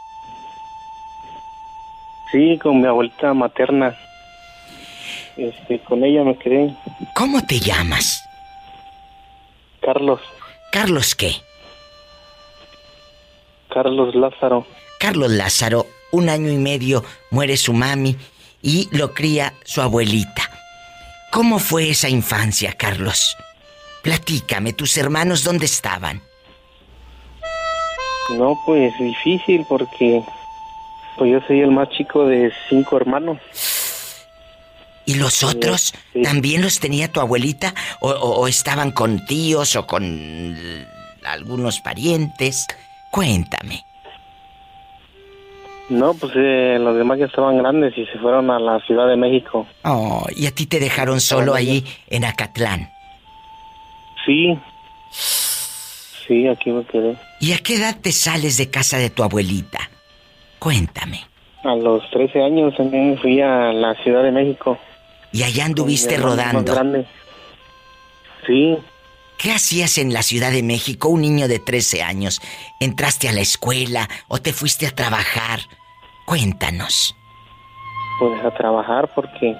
Sí, 2.30 2.58
con 2.62 2.82
mi 2.82 2.86
abuelita 2.86 3.32
materna. 3.32 3.96
Este, 5.38 5.78
con 5.80 6.04
ella 6.04 6.24
me 6.24 6.36
quedé. 6.36 6.74
¿Cómo 7.14 7.40
te 7.46 7.60
llamas? 7.60 8.22
Carlos. 9.80 10.20
¿Carlos 10.72 11.14
qué? 11.14 11.32
Carlos 13.72 14.14
Lázaro. 14.16 14.66
Carlos 14.98 15.30
Lázaro, 15.30 15.86
un 16.10 16.28
año 16.28 16.50
y 16.50 16.56
medio 16.56 17.04
muere 17.30 17.56
su 17.56 17.72
mami 17.72 18.16
y 18.62 18.88
lo 18.90 19.14
cría 19.14 19.54
su 19.64 19.80
abuelita. 19.80 20.50
¿Cómo 21.30 21.60
fue 21.60 21.90
esa 21.90 22.08
infancia, 22.08 22.72
Carlos? 22.72 23.36
Platícame, 24.02 24.72
¿tus 24.72 24.96
hermanos 24.96 25.44
dónde 25.44 25.66
estaban? 25.66 26.20
No, 28.30 28.58
pues 28.66 28.92
difícil 28.98 29.64
porque 29.68 30.22
pues 31.16 31.30
yo 31.30 31.40
soy 31.46 31.60
el 31.60 31.70
más 31.70 31.90
chico 31.90 32.26
de 32.26 32.52
cinco 32.68 32.96
hermanos. 32.96 33.38
¿Y 35.08 35.14
los 35.14 35.42
otros 35.42 35.94
también 36.22 36.60
los 36.60 36.80
tenía 36.80 37.10
tu 37.10 37.20
abuelita? 37.20 37.72
O, 38.00 38.46
estaban 38.46 38.92
con 38.92 39.24
tíos 39.24 39.74
o 39.74 39.86
con 39.86 40.54
algunos 41.24 41.80
parientes? 41.80 42.66
Cuéntame. 43.10 43.86
No, 45.88 46.12
pues 46.12 46.34
eh, 46.36 46.76
los 46.78 46.94
demás 46.94 47.18
ya 47.18 47.24
estaban 47.24 47.56
grandes 47.56 47.96
y 47.96 48.04
se 48.04 48.18
fueron 48.18 48.50
a 48.50 48.58
la 48.58 48.80
Ciudad 48.80 49.08
de 49.08 49.16
México. 49.16 49.66
Oh, 49.84 50.26
¿y 50.36 50.44
a 50.44 50.50
ti 50.50 50.66
te 50.66 50.78
dejaron 50.78 51.22
solo 51.22 51.54
ahí 51.54 51.86
en 52.10 52.26
Acatlán? 52.26 52.90
Sí. 54.26 54.58
Sí, 55.10 56.46
aquí 56.48 56.70
me 56.70 56.84
quedé. 56.84 57.16
¿Y 57.40 57.52
a 57.54 57.58
qué 57.60 57.76
edad 57.76 57.96
te 57.98 58.12
sales 58.12 58.58
de 58.58 58.68
casa 58.68 58.98
de 58.98 59.08
tu 59.08 59.22
abuelita? 59.22 59.88
Cuéntame. 60.58 61.20
A 61.64 61.74
los 61.76 62.02
13 62.10 62.42
años 62.42 62.76
también 62.76 63.16
fui 63.16 63.40
a 63.40 63.72
la 63.72 63.94
Ciudad 64.02 64.22
de 64.22 64.32
México. 64.32 64.78
Y 65.32 65.42
allá 65.42 65.66
anduviste 65.66 66.16
rodando. 66.16 66.74
Sí. 68.46 68.78
¿Qué 69.38 69.52
hacías 69.52 69.98
en 69.98 70.12
la 70.12 70.22
Ciudad 70.22 70.50
de 70.50 70.62
México, 70.62 71.08
un 71.08 71.20
niño 71.20 71.46
de 71.46 71.58
13 71.58 72.02
años? 72.02 72.40
¿Entraste 72.80 73.28
a 73.28 73.32
la 73.32 73.40
escuela 73.40 74.08
o 74.26 74.38
te 74.38 74.52
fuiste 74.52 74.86
a 74.86 74.90
trabajar? 74.90 75.60
Cuéntanos. 76.26 77.14
Pues 78.18 78.44
a 78.44 78.50
trabajar 78.52 79.08
porque 79.14 79.56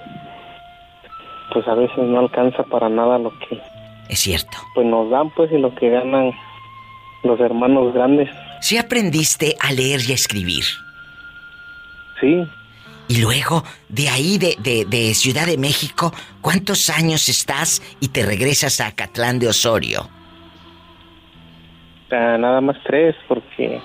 pues 1.53 1.67
a 1.67 1.75
veces 1.75 1.97
no 1.97 2.19
alcanza 2.19 2.63
para 2.63 2.89
nada 2.89 3.17
lo 3.17 3.31
que 3.39 3.59
es 4.09 4.19
cierto. 4.19 4.57
Pues 4.73 4.85
nos 4.87 5.09
dan 5.09 5.29
pues 5.29 5.51
y 5.51 5.57
lo 5.57 5.73
que 5.75 5.89
ganan 5.89 6.31
los 7.23 7.39
hermanos 7.39 7.93
grandes. 7.93 8.29
¿Sí 8.59 8.77
aprendiste 8.77 9.55
a 9.59 9.71
leer 9.71 10.01
y 10.07 10.11
a 10.11 10.15
escribir? 10.15 10.63
Sí. 12.19 12.45
Y 13.09 13.21
luego, 13.23 13.63
de 13.89 14.07
ahí, 14.07 14.37
de, 14.37 15.13
Ciudad 15.15 15.47
de 15.47 15.57
México, 15.57 16.13
¿cuántos 16.41 16.91
años 16.91 17.27
estás 17.27 17.81
y 17.99 18.09
te 18.09 18.23
regresas 18.23 18.79
a 18.79 18.87
Acatlán 18.87 19.39
de 19.39 19.47
Osorio? 19.47 20.07
Ah, 22.11 22.37
nada 22.39 22.61
más 22.61 22.77
tres, 22.85 23.15
porque 23.27 23.81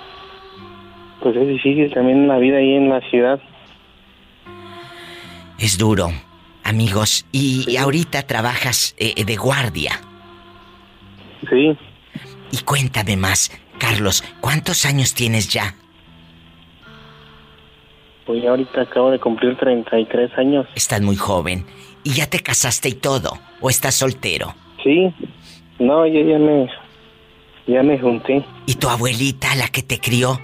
pues 1.23 1.37
es 1.37 1.49
difícil 1.49 1.91
también 1.95 2.29
la 2.29 2.37
vida 2.37 2.59
ahí 2.59 2.75
en 2.75 2.91
la 2.91 3.01
ciudad. 3.09 3.41
Es 5.59 5.79
duro, 5.79 6.11
amigos. 6.63 7.27
Y, 7.33 7.79
ahorita 7.79 8.27
trabajas 8.27 8.95
eh, 8.99 9.25
de 9.25 9.37
guardia. 9.37 9.93
Sí. 11.49 11.75
Y 12.53 12.59
cuéntame 12.59 13.17
más, 13.17 13.51
Carlos, 13.79 14.23
¿cuántos 14.43 14.85
años 14.85 15.15
tienes 15.15 15.49
ya? 15.49 15.75
Pues 18.27 18.43
ya 18.43 18.51
ahorita 18.51 18.83
acabo 18.83 19.11
de 19.11 19.19
cumplir 19.19 19.57
33 19.57 20.39
años. 20.39 20.67
Estás 20.75 21.01
muy 21.03 21.17
joven. 21.17 21.67
¿Y 22.03 22.13
ya 22.15 22.29
te 22.29 22.41
casaste 22.41 22.89
y 22.89 22.95
todo? 22.95 23.39
¿O 23.61 23.71
estás 23.71 23.95
soltero? 23.95 24.55
Sí. 24.83 25.13
No, 25.79 26.07
yo 26.07 26.21
ya 26.21 26.39
me... 26.39 26.69
Ya 27.67 27.83
me 27.83 27.99
junté. 27.99 28.45
¿Y 28.67 28.75
tu 28.75 28.89
abuelita, 28.89 29.55
la 29.57 29.69
que 29.69 29.83
te 29.83 29.99
crió, 29.99 30.39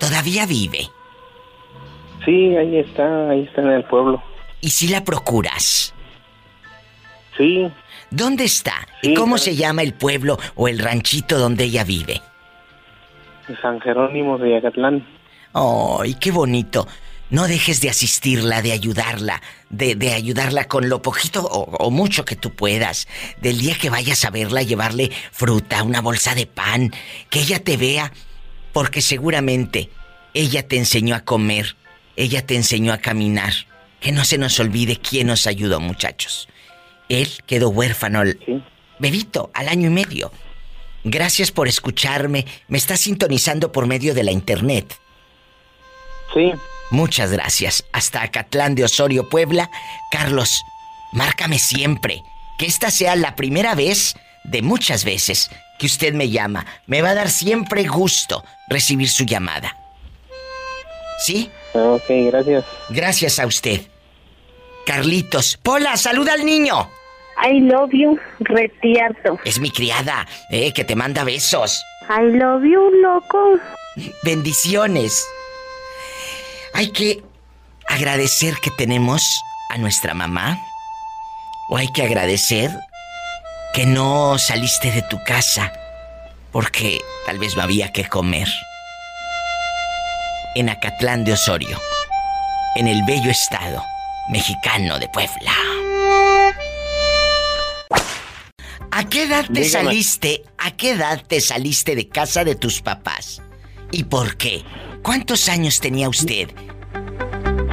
todavía 0.00 0.46
vive? 0.46 0.88
Sí, 2.24 2.56
ahí 2.56 2.78
está, 2.78 3.30
ahí 3.30 3.42
está 3.42 3.62
en 3.62 3.70
el 3.70 3.84
pueblo. 3.84 4.20
¿Y 4.60 4.70
si 4.70 4.88
la 4.88 5.04
procuras? 5.04 5.94
Sí. 7.36 7.70
¿Dónde 8.10 8.44
está? 8.44 8.74
¿Y 9.02 9.14
cómo 9.14 9.38
se 9.38 9.54
llama 9.54 9.82
el 9.82 9.94
pueblo 9.94 10.38
o 10.56 10.66
el 10.66 10.80
ranchito 10.80 11.38
donde 11.38 11.64
ella 11.64 11.84
vive? 11.84 12.20
San 13.62 13.80
Jerónimo 13.80 14.38
de 14.38 14.50
Yacatlán. 14.50 15.06
¡Ay, 15.52 16.14
qué 16.14 16.32
bonito! 16.32 16.86
No 17.28 17.48
dejes 17.48 17.80
de 17.80 17.90
asistirla, 17.90 18.62
de 18.62 18.72
ayudarla, 18.72 19.42
de, 19.68 19.96
de 19.96 20.12
ayudarla 20.12 20.68
con 20.68 20.88
lo 20.88 21.02
poquito 21.02 21.42
o, 21.42 21.64
o, 21.76 21.90
mucho 21.90 22.24
que 22.24 22.36
tú 22.36 22.54
puedas. 22.54 23.08
Del 23.40 23.58
día 23.58 23.76
que 23.76 23.90
vayas 23.90 24.24
a 24.24 24.30
verla, 24.30 24.62
llevarle 24.62 25.10
fruta, 25.32 25.82
una 25.82 26.00
bolsa 26.00 26.34
de 26.36 26.46
pan, 26.46 26.92
que 27.28 27.40
ella 27.40 27.58
te 27.58 27.76
vea, 27.76 28.12
porque 28.72 29.00
seguramente 29.02 29.90
ella 30.34 30.68
te 30.68 30.76
enseñó 30.76 31.16
a 31.16 31.24
comer, 31.24 31.76
ella 32.14 32.46
te 32.46 32.54
enseñó 32.54 32.92
a 32.92 32.98
caminar. 32.98 33.52
Que 34.00 34.12
no 34.12 34.24
se 34.24 34.38
nos 34.38 34.60
olvide 34.60 34.96
quién 34.98 35.26
nos 35.28 35.46
ayudó, 35.46 35.80
muchachos. 35.80 36.48
Él 37.08 37.28
quedó 37.46 37.70
huérfano, 37.70 38.22
bebito, 38.98 39.50
al 39.54 39.68
año 39.68 39.88
y 39.88 39.92
medio. 39.92 40.30
Gracias 41.02 41.50
por 41.50 41.66
escucharme. 41.66 42.46
Me 42.68 42.78
está 42.78 42.96
sintonizando 42.96 43.72
por 43.72 43.86
medio 43.86 44.14
de 44.14 44.24
la 44.24 44.32
internet. 44.32 45.00
Sí. 46.34 46.52
Muchas 46.90 47.32
gracias. 47.32 47.84
Hasta 47.92 48.22
Acatlán 48.22 48.74
de 48.74 48.84
Osorio, 48.84 49.28
Puebla. 49.28 49.70
Carlos, 50.10 50.62
márcame 51.12 51.58
siempre. 51.58 52.22
Que 52.58 52.66
esta 52.66 52.90
sea 52.90 53.16
la 53.16 53.36
primera 53.36 53.74
vez 53.74 54.14
de 54.44 54.62
muchas 54.62 55.04
veces 55.04 55.50
que 55.78 55.86
usted 55.86 56.14
me 56.14 56.30
llama. 56.30 56.64
Me 56.86 57.02
va 57.02 57.10
a 57.10 57.14
dar 57.14 57.30
siempre 57.30 57.84
gusto 57.84 58.44
recibir 58.68 59.08
su 59.08 59.24
llamada. 59.24 59.76
¿Sí? 61.18 61.50
Ok, 61.72 62.04
gracias. 62.08 62.64
Gracias 62.88 63.38
a 63.38 63.46
usted. 63.46 63.80
Carlitos. 64.86 65.58
Pola, 65.62 65.96
saluda 65.96 66.34
al 66.34 66.46
niño. 66.46 66.88
I 67.44 67.60
love 67.60 67.90
you, 67.92 68.18
retierto. 68.38 69.38
Es 69.44 69.60
mi 69.60 69.70
criada, 69.70 70.26
eh, 70.50 70.72
que 70.72 70.84
te 70.84 70.96
manda 70.96 71.24
besos. 71.24 71.82
I 72.08 72.32
love 72.36 72.62
you, 72.62 72.90
loco. 73.02 73.58
Bendiciones. 74.22 75.26
Hay 76.76 76.88
que 76.88 77.24
agradecer 77.88 78.56
que 78.62 78.70
tenemos 78.70 79.22
a 79.70 79.78
nuestra 79.78 80.12
mamá. 80.12 80.60
O 81.70 81.78
hay 81.78 81.90
que 81.90 82.02
agradecer 82.02 82.70
que 83.72 83.86
no 83.86 84.36
saliste 84.36 84.90
de 84.90 85.00
tu 85.00 85.18
casa 85.24 85.72
porque 86.52 87.00
tal 87.24 87.38
vez 87.38 87.56
no 87.56 87.62
había 87.62 87.92
que 87.92 88.06
comer. 88.06 88.46
En 90.54 90.68
Acatlán 90.68 91.24
de 91.24 91.32
Osorio, 91.32 91.80
en 92.74 92.88
el 92.88 93.02
bello 93.04 93.30
estado 93.30 93.82
mexicano 94.28 94.98
de 94.98 95.08
Puebla. 95.08 95.54
¿A 98.90 99.04
qué 99.08 99.22
edad 99.22 99.46
te 99.46 99.60
Dígame. 99.60 99.70
saliste? 99.70 100.42
¿A 100.58 100.72
qué 100.72 100.90
edad 100.90 101.22
te 101.26 101.40
saliste 101.40 101.96
de 101.96 102.10
casa 102.10 102.44
de 102.44 102.54
tus 102.54 102.82
papás? 102.82 103.40
¿Y 103.92 104.04
por 104.04 104.36
qué? 104.36 104.62
¿Cuántos 105.06 105.48
años 105.48 105.80
tenía 105.80 106.08
usted? 106.08 106.48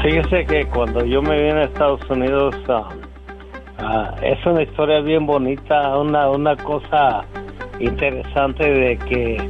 Fíjese 0.03 0.45
que 0.45 0.65
cuando 0.67 1.03
yo 1.03 1.19
me 1.23 1.35
vine 1.35 1.61
a 1.61 1.63
Estados 1.63 2.07
Unidos, 2.07 2.53
ah, 2.69 2.89
ah, 3.79 4.15
es 4.21 4.37
una 4.45 4.61
historia 4.61 4.99
bien 4.99 5.25
bonita, 5.25 5.97
una, 5.97 6.29
una 6.29 6.55
cosa 6.57 7.25
interesante 7.79 8.63
de 8.69 8.97
que 8.99 9.49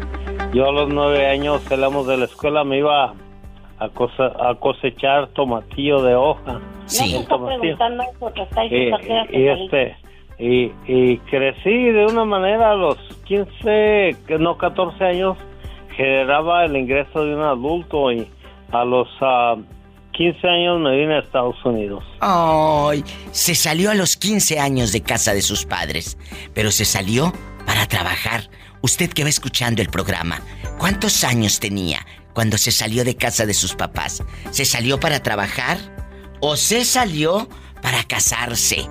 yo 0.53 0.69
a 0.69 0.71
los 0.71 0.93
nueve 0.93 1.25
años 1.27 1.61
salimos 1.63 2.07
de 2.07 2.15
la 2.17 2.25
escuela, 2.25 2.63
me 2.63 2.77
iba 2.77 3.13
a, 3.79 3.89
cosa- 3.89 4.31
a 4.39 4.55
cosechar 4.55 5.27
tomatillo 5.33 6.01
de 6.03 6.15
hoja. 6.15 6.61
Sí. 6.85 7.25
Tomatillo. 7.27 7.75
Y, 8.71 8.89
y 9.37 9.47
este 9.49 9.97
y, 10.39 10.71
y 10.87 11.17
crecí 11.29 11.69
de 11.91 12.05
una 12.05 12.23
manera 12.23 12.71
a 12.71 12.75
los 12.75 12.97
15, 13.25 14.15
que 14.25 14.37
no 14.39 14.57
14 14.57 15.03
años, 15.03 15.37
generaba 15.95 16.65
el 16.65 16.75
ingreso 16.75 17.25
de 17.25 17.35
un 17.35 17.41
adulto 17.41 18.11
y 18.11 18.27
a 18.71 18.83
los 18.83 19.07
ah, 19.21 19.55
15 20.13 20.47
años 20.47 20.79
me 20.79 20.95
vine 20.95 21.15
a 21.15 21.19
Estados 21.19 21.55
Unidos. 21.65 22.03
Ay, 22.19 23.03
se 23.31 23.55
salió 23.55 23.91
a 23.91 23.95
los 23.95 24.15
15 24.15 24.59
años 24.59 24.91
de 24.91 25.01
casa 25.01 25.33
de 25.33 25.41
sus 25.41 25.65
padres, 25.65 26.17
pero 26.53 26.71
se 26.71 26.85
salió 26.85 27.33
para 27.65 27.87
trabajar. 27.87 28.49
Usted 28.81 29.09
que 29.11 29.23
va 29.23 29.29
escuchando 29.29 29.81
el 29.81 29.89
programa, 29.89 30.41
¿cuántos 30.77 31.23
años 31.23 31.59
tenía 31.59 32.05
cuando 32.33 32.57
se 32.57 32.71
salió 32.71 33.03
de 33.05 33.15
casa 33.15 33.45
de 33.45 33.53
sus 33.53 33.75
papás? 33.75 34.23
¿Se 34.51 34.65
salió 34.65 34.99
para 34.99 35.21
trabajar 35.21 35.77
o 36.41 36.57
se 36.57 36.83
salió 36.83 37.47
para 37.81 38.03
casarse? 38.03 38.89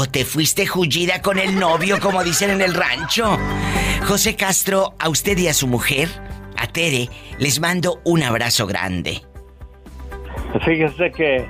¿O 0.00 0.06
te 0.06 0.24
fuiste 0.24 0.64
jullida 0.64 1.22
con 1.22 1.40
el 1.40 1.58
novio, 1.58 1.96
como 2.00 2.22
dicen 2.22 2.50
en 2.50 2.60
el 2.60 2.72
rancho? 2.72 3.36
José 4.06 4.36
Castro, 4.36 4.94
a 4.96 5.08
usted 5.08 5.36
y 5.38 5.48
a 5.48 5.52
su 5.52 5.66
mujer, 5.66 6.06
a 6.56 6.68
Tere, 6.68 7.08
les 7.40 7.60
mando 7.60 7.98
un 8.04 8.22
abrazo 8.22 8.68
grande. 8.68 9.22
Fíjese 10.64 11.10
que 11.10 11.44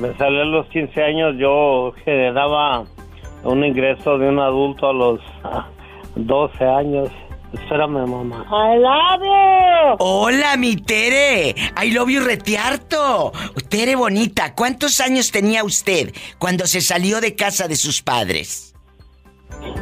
me 0.00 0.12
salí 0.16 0.40
a 0.40 0.44
los 0.46 0.66
15 0.70 1.00
años, 1.00 1.36
yo 1.38 1.94
generaba 2.04 2.82
un 3.44 3.64
ingreso 3.64 4.18
de 4.18 4.30
un 4.30 4.40
adulto 4.40 4.88
a 4.88 4.92
los 4.92 5.20
ah, 5.44 5.68
12 6.16 6.64
años. 6.64 7.08
Espérame, 7.52 8.06
mamá. 8.06 8.46
I 8.50 8.78
love 8.78 9.22
you. 9.22 9.96
Hola, 9.98 10.56
mi 10.56 10.76
Tere. 10.76 11.54
I 11.82 11.90
love 11.90 12.10
you 12.10 12.22
retiarto. 12.24 13.32
Tere 13.68 13.94
bonita, 13.94 14.54
¿cuántos 14.54 15.00
años 15.00 15.30
tenía 15.30 15.62
usted 15.64 16.14
cuando 16.38 16.66
se 16.66 16.80
salió 16.80 17.20
de 17.20 17.34
casa 17.34 17.68
de 17.68 17.76
sus 17.76 18.02
padres? 18.02 18.74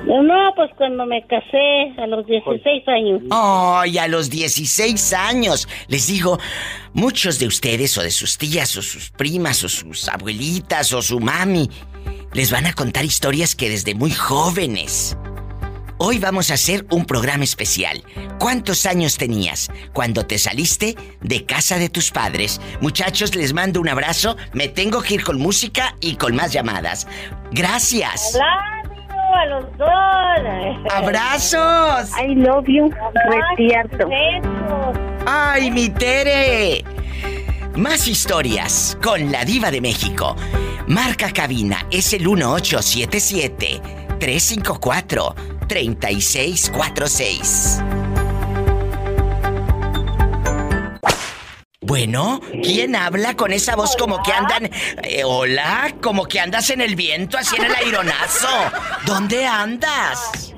No, 0.07 0.53
pues 0.57 0.71
cuando 0.77 1.07
me 1.07 1.25
casé 1.27 1.95
a 1.99 2.07
los 2.07 2.27
16 2.27 2.89
años. 2.89 3.23
Ay, 3.31 3.99
a 3.99 4.09
los 4.09 4.29
16 4.29 5.13
años. 5.13 5.69
Les 5.89 6.09
digo, 6.09 6.39
muchos 6.93 7.39
de 7.39 7.47
ustedes 7.47 7.97
o 7.97 8.03
de 8.03 8.11
sus 8.11 8.37
tías 8.37 8.77
o 8.77 8.83
sus 8.83 9.11
primas 9.11 9.63
o 9.63 9.69
sus 9.69 10.09
abuelitas 10.09 10.93
o 10.93 11.01
su 11.01 11.21
mami 11.21 11.69
les 12.33 12.53
van 12.53 12.67
a 12.67 12.73
contar 12.73 13.05
historias 13.05 13.55
que 13.55 13.69
desde 13.69 13.95
muy 13.95 14.11
jóvenes. 14.11 15.17
Hoy 16.03 16.19
vamos 16.19 16.51
a 16.51 16.55
hacer 16.55 16.87
un 16.89 17.05
programa 17.05 17.45
especial. 17.45 18.03
¿Cuántos 18.39 18.87
años 18.87 19.19
tenías 19.19 19.71
cuando 19.93 20.25
te 20.25 20.39
saliste 20.39 20.97
de 21.21 21.45
casa 21.45 21.77
de 21.77 21.91
tus 21.91 22.11
padres? 22.11 22.59
Muchachos, 22.81 23.35
les 23.35 23.53
mando 23.53 23.83
un 23.83 23.89
abrazo. 23.91 24.35
Me 24.55 24.69
tengo 24.69 25.03
que 25.03 25.17
ir 25.17 25.25
con 25.25 25.39
música 25.39 25.95
y 26.01 26.17
con 26.17 26.35
más 26.35 26.55
llamadas. 26.55 27.07
Gracias. 27.53 28.33
You 28.33 28.41
a 29.37 29.47
los 29.47 29.65
dos. 29.77 30.91
¡Abrazos! 30.95 32.11
I 32.19 32.35
love 32.35 32.65
you, 32.67 32.91
retierto. 33.59 34.09
¡Ay, 35.27 35.71
mi 35.71 35.91
Tere! 35.91 36.83
Más 37.77 38.09
historias 38.09 38.97
con 39.03 39.31
la 39.31 39.45
diva 39.45 39.71
de 39.71 39.83
México. 39.83 40.35
Marca 40.87 41.31
cabina 41.31 41.87
es 41.91 42.15
el 42.15 42.27
1877 42.27 43.83
354 44.19 45.60
3646. 45.71 47.81
Bueno, 51.81 52.41
¿quién 52.61 52.97
habla 52.97 53.37
con 53.37 53.53
esa 53.53 53.77
voz 53.77 53.95
como 53.95 54.21
que 54.21 54.33
andan... 54.33 54.69
eh, 55.05 55.23
hola, 55.25 55.95
como 56.03 56.27
que 56.27 56.41
andas 56.41 56.71
en 56.71 56.81
el 56.81 56.97
viento, 56.97 57.39
así 57.39 57.55
en 57.55 57.67
el 57.67 57.75
aironazo? 57.77 58.49
¿Dónde 59.07 59.47
andas? 59.47 60.53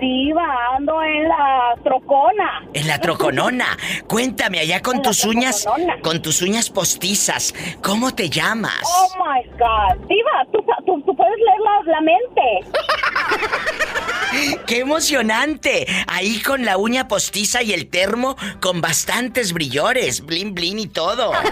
Diva, 0.00 0.42
ando 0.76 1.00
en 1.02 1.28
la 1.28 1.74
trocona. 1.84 2.62
En 2.72 2.88
la 2.88 2.98
troconona. 2.98 3.76
Cuéntame, 4.08 4.58
allá 4.58 4.80
con 4.80 4.96
En 4.96 5.02
tus 5.02 5.24
uñas, 5.24 5.66
con 6.02 6.20
tus 6.22 6.42
uñas 6.42 6.70
postizas, 6.70 7.54
¿cómo 7.82 8.12
te 8.14 8.30
llamas? 8.30 8.80
Oh 8.82 9.08
my 9.18 9.44
God. 9.58 10.06
Diva, 10.08 10.46
tú, 10.50 10.64
tú 11.04 11.09
puedes 11.30 11.44
leer 11.46 11.60
la, 11.60 11.92
la 11.92 12.00
mente. 12.00 12.42
¡Qué 14.66 14.80
emocionante! 14.80 15.86
Ahí 16.06 16.40
con 16.40 16.64
la 16.64 16.76
uña 16.76 17.08
postiza 17.08 17.62
y 17.62 17.72
el 17.72 17.88
termo 17.88 18.36
con 18.60 18.80
bastantes 18.80 19.52
brillores, 19.52 20.24
blin 20.24 20.54
blin 20.54 20.78
y 20.78 20.86
todo. 20.86 21.32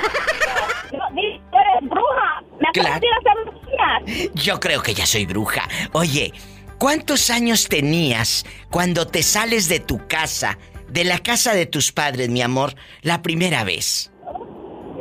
No, 0.91 1.05
Diva, 1.11 1.39
tú 1.51 1.59
eres 1.59 1.91
bruja. 1.91 2.43
Me 2.59 2.69
Claro. 2.73 2.95
hacer. 2.95 4.31
Yo 4.35 4.59
creo 4.59 4.81
que 4.83 4.95
ya 4.95 5.05
soy 5.05 5.27
bruja. 5.27 5.69
Oye, 5.93 6.33
¿cuántos 6.79 7.29
años 7.29 7.69
tenías 7.69 8.47
cuando 8.71 9.07
te 9.07 9.23
sales 9.23 9.69
de 9.69 9.81
tu 9.81 10.07
casa, 10.09 10.57
de 10.89 11.05
la 11.05 11.19
casa 11.19 11.53
de 11.53 11.67
tus 11.67 11.93
padres, 11.93 12.31
mi 12.31 12.41
amor, 12.41 12.75
la 13.03 13.21
primera 13.21 13.65
vez? 13.65 14.11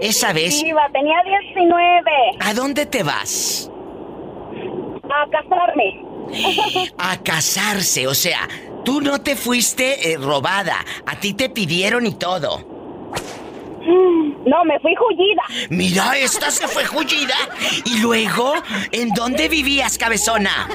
Esa 0.02 0.34
vez, 0.34 0.62
Diva, 0.62 0.90
tenía 0.92 1.16
19. 1.56 2.12
¿a 2.42 2.54
dónde 2.54 2.86
te 2.86 3.04
vas? 3.04 3.72
A 5.10 5.30
casarme. 5.30 6.04
A 6.98 7.18
casarse, 7.24 8.08
o 8.08 8.14
sea, 8.14 8.48
tú 8.84 9.02
no 9.02 9.22
te 9.22 9.36
fuiste 9.36 10.12
eh, 10.12 10.18
robada, 10.18 10.76
a 11.06 11.16
ti 11.20 11.34
te 11.34 11.50
pidieron 11.50 12.06
y 12.06 12.14
todo. 12.16 12.76
No, 14.46 14.66
me 14.66 14.78
fui 14.80 14.94
jullida. 14.96 15.44
Mira, 15.70 16.18
esta 16.18 16.52
se 16.52 16.68
fue 16.68 16.86
jullida. 16.86 17.36
Y 17.86 18.00
luego, 18.02 18.54
¿en 18.92 19.10
dónde 19.10 19.48
vivías, 19.48 19.98
cabezona? 19.98 20.68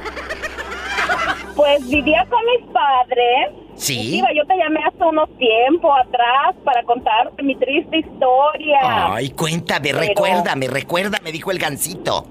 Pues 1.54 1.86
vivía 1.88 2.26
con 2.30 2.40
mis 2.46 2.70
padres. 2.72 3.50
Sí. 3.76 4.12
Diva, 4.12 4.28
yo 4.34 4.46
te 4.46 4.56
llamé 4.56 4.80
hace 4.86 5.04
unos 5.04 5.28
tiempo 5.38 5.92
atrás 5.94 6.54
para 6.64 6.82
contarte 6.84 7.42
mi 7.42 7.54
triste 7.56 7.98
historia. 7.98 9.14
Ay, 9.14 9.30
cuéntame, 9.30 9.90
Pero- 9.90 9.98
recuérdame, 10.00 10.68
recuérdame, 10.68 11.32
dijo 11.32 11.50
el 11.50 11.58
gancito. 11.58 12.26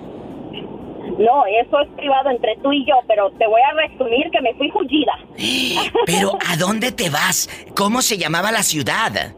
No, 1.18 1.46
eso 1.46 1.80
es 1.82 1.90
privado 1.96 2.30
entre 2.30 2.56
tú 2.58 2.72
y 2.72 2.86
yo, 2.86 2.96
pero 3.08 3.32
te 3.32 3.48
voy 3.48 3.62
a 3.62 3.88
resumir 3.88 4.30
que 4.32 4.42
me 4.42 4.54
fui 4.56 4.70
jullida. 4.70 5.14
Pero, 6.06 6.38
¿a 6.48 6.58
dónde 6.58 6.92
te 6.92 7.10
vas? 7.10 7.50
¿Cómo 7.76 8.02
se 8.02 8.18
llamaba 8.18 8.52
la 8.52 8.64
ciudad? 8.64 9.36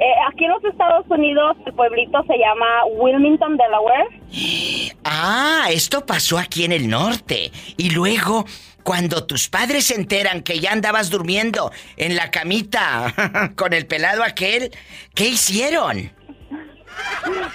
Eh, 0.00 0.14
aquí 0.30 0.44
en 0.44 0.52
los 0.52 0.64
Estados 0.64 1.04
Unidos 1.08 1.56
el 1.66 1.72
pueblito 1.72 2.22
se 2.24 2.38
llama 2.38 2.84
Wilmington, 2.98 3.56
Delaware. 3.56 4.08
Ah, 5.10 5.68
esto 5.70 6.04
pasó 6.04 6.36
aquí 6.38 6.64
en 6.64 6.72
el 6.72 6.86
norte. 6.88 7.50
Y 7.78 7.90
luego, 7.90 8.44
cuando 8.82 9.26
tus 9.26 9.48
padres 9.48 9.86
se 9.86 9.94
enteran 9.94 10.42
que 10.42 10.60
ya 10.60 10.72
andabas 10.72 11.08
durmiendo 11.08 11.72
en 11.96 12.14
la 12.14 12.30
camita 12.30 13.52
con 13.56 13.72
el 13.72 13.86
pelado 13.86 14.22
aquel, 14.22 14.70
¿qué 15.14 15.28
hicieron? 15.28 16.12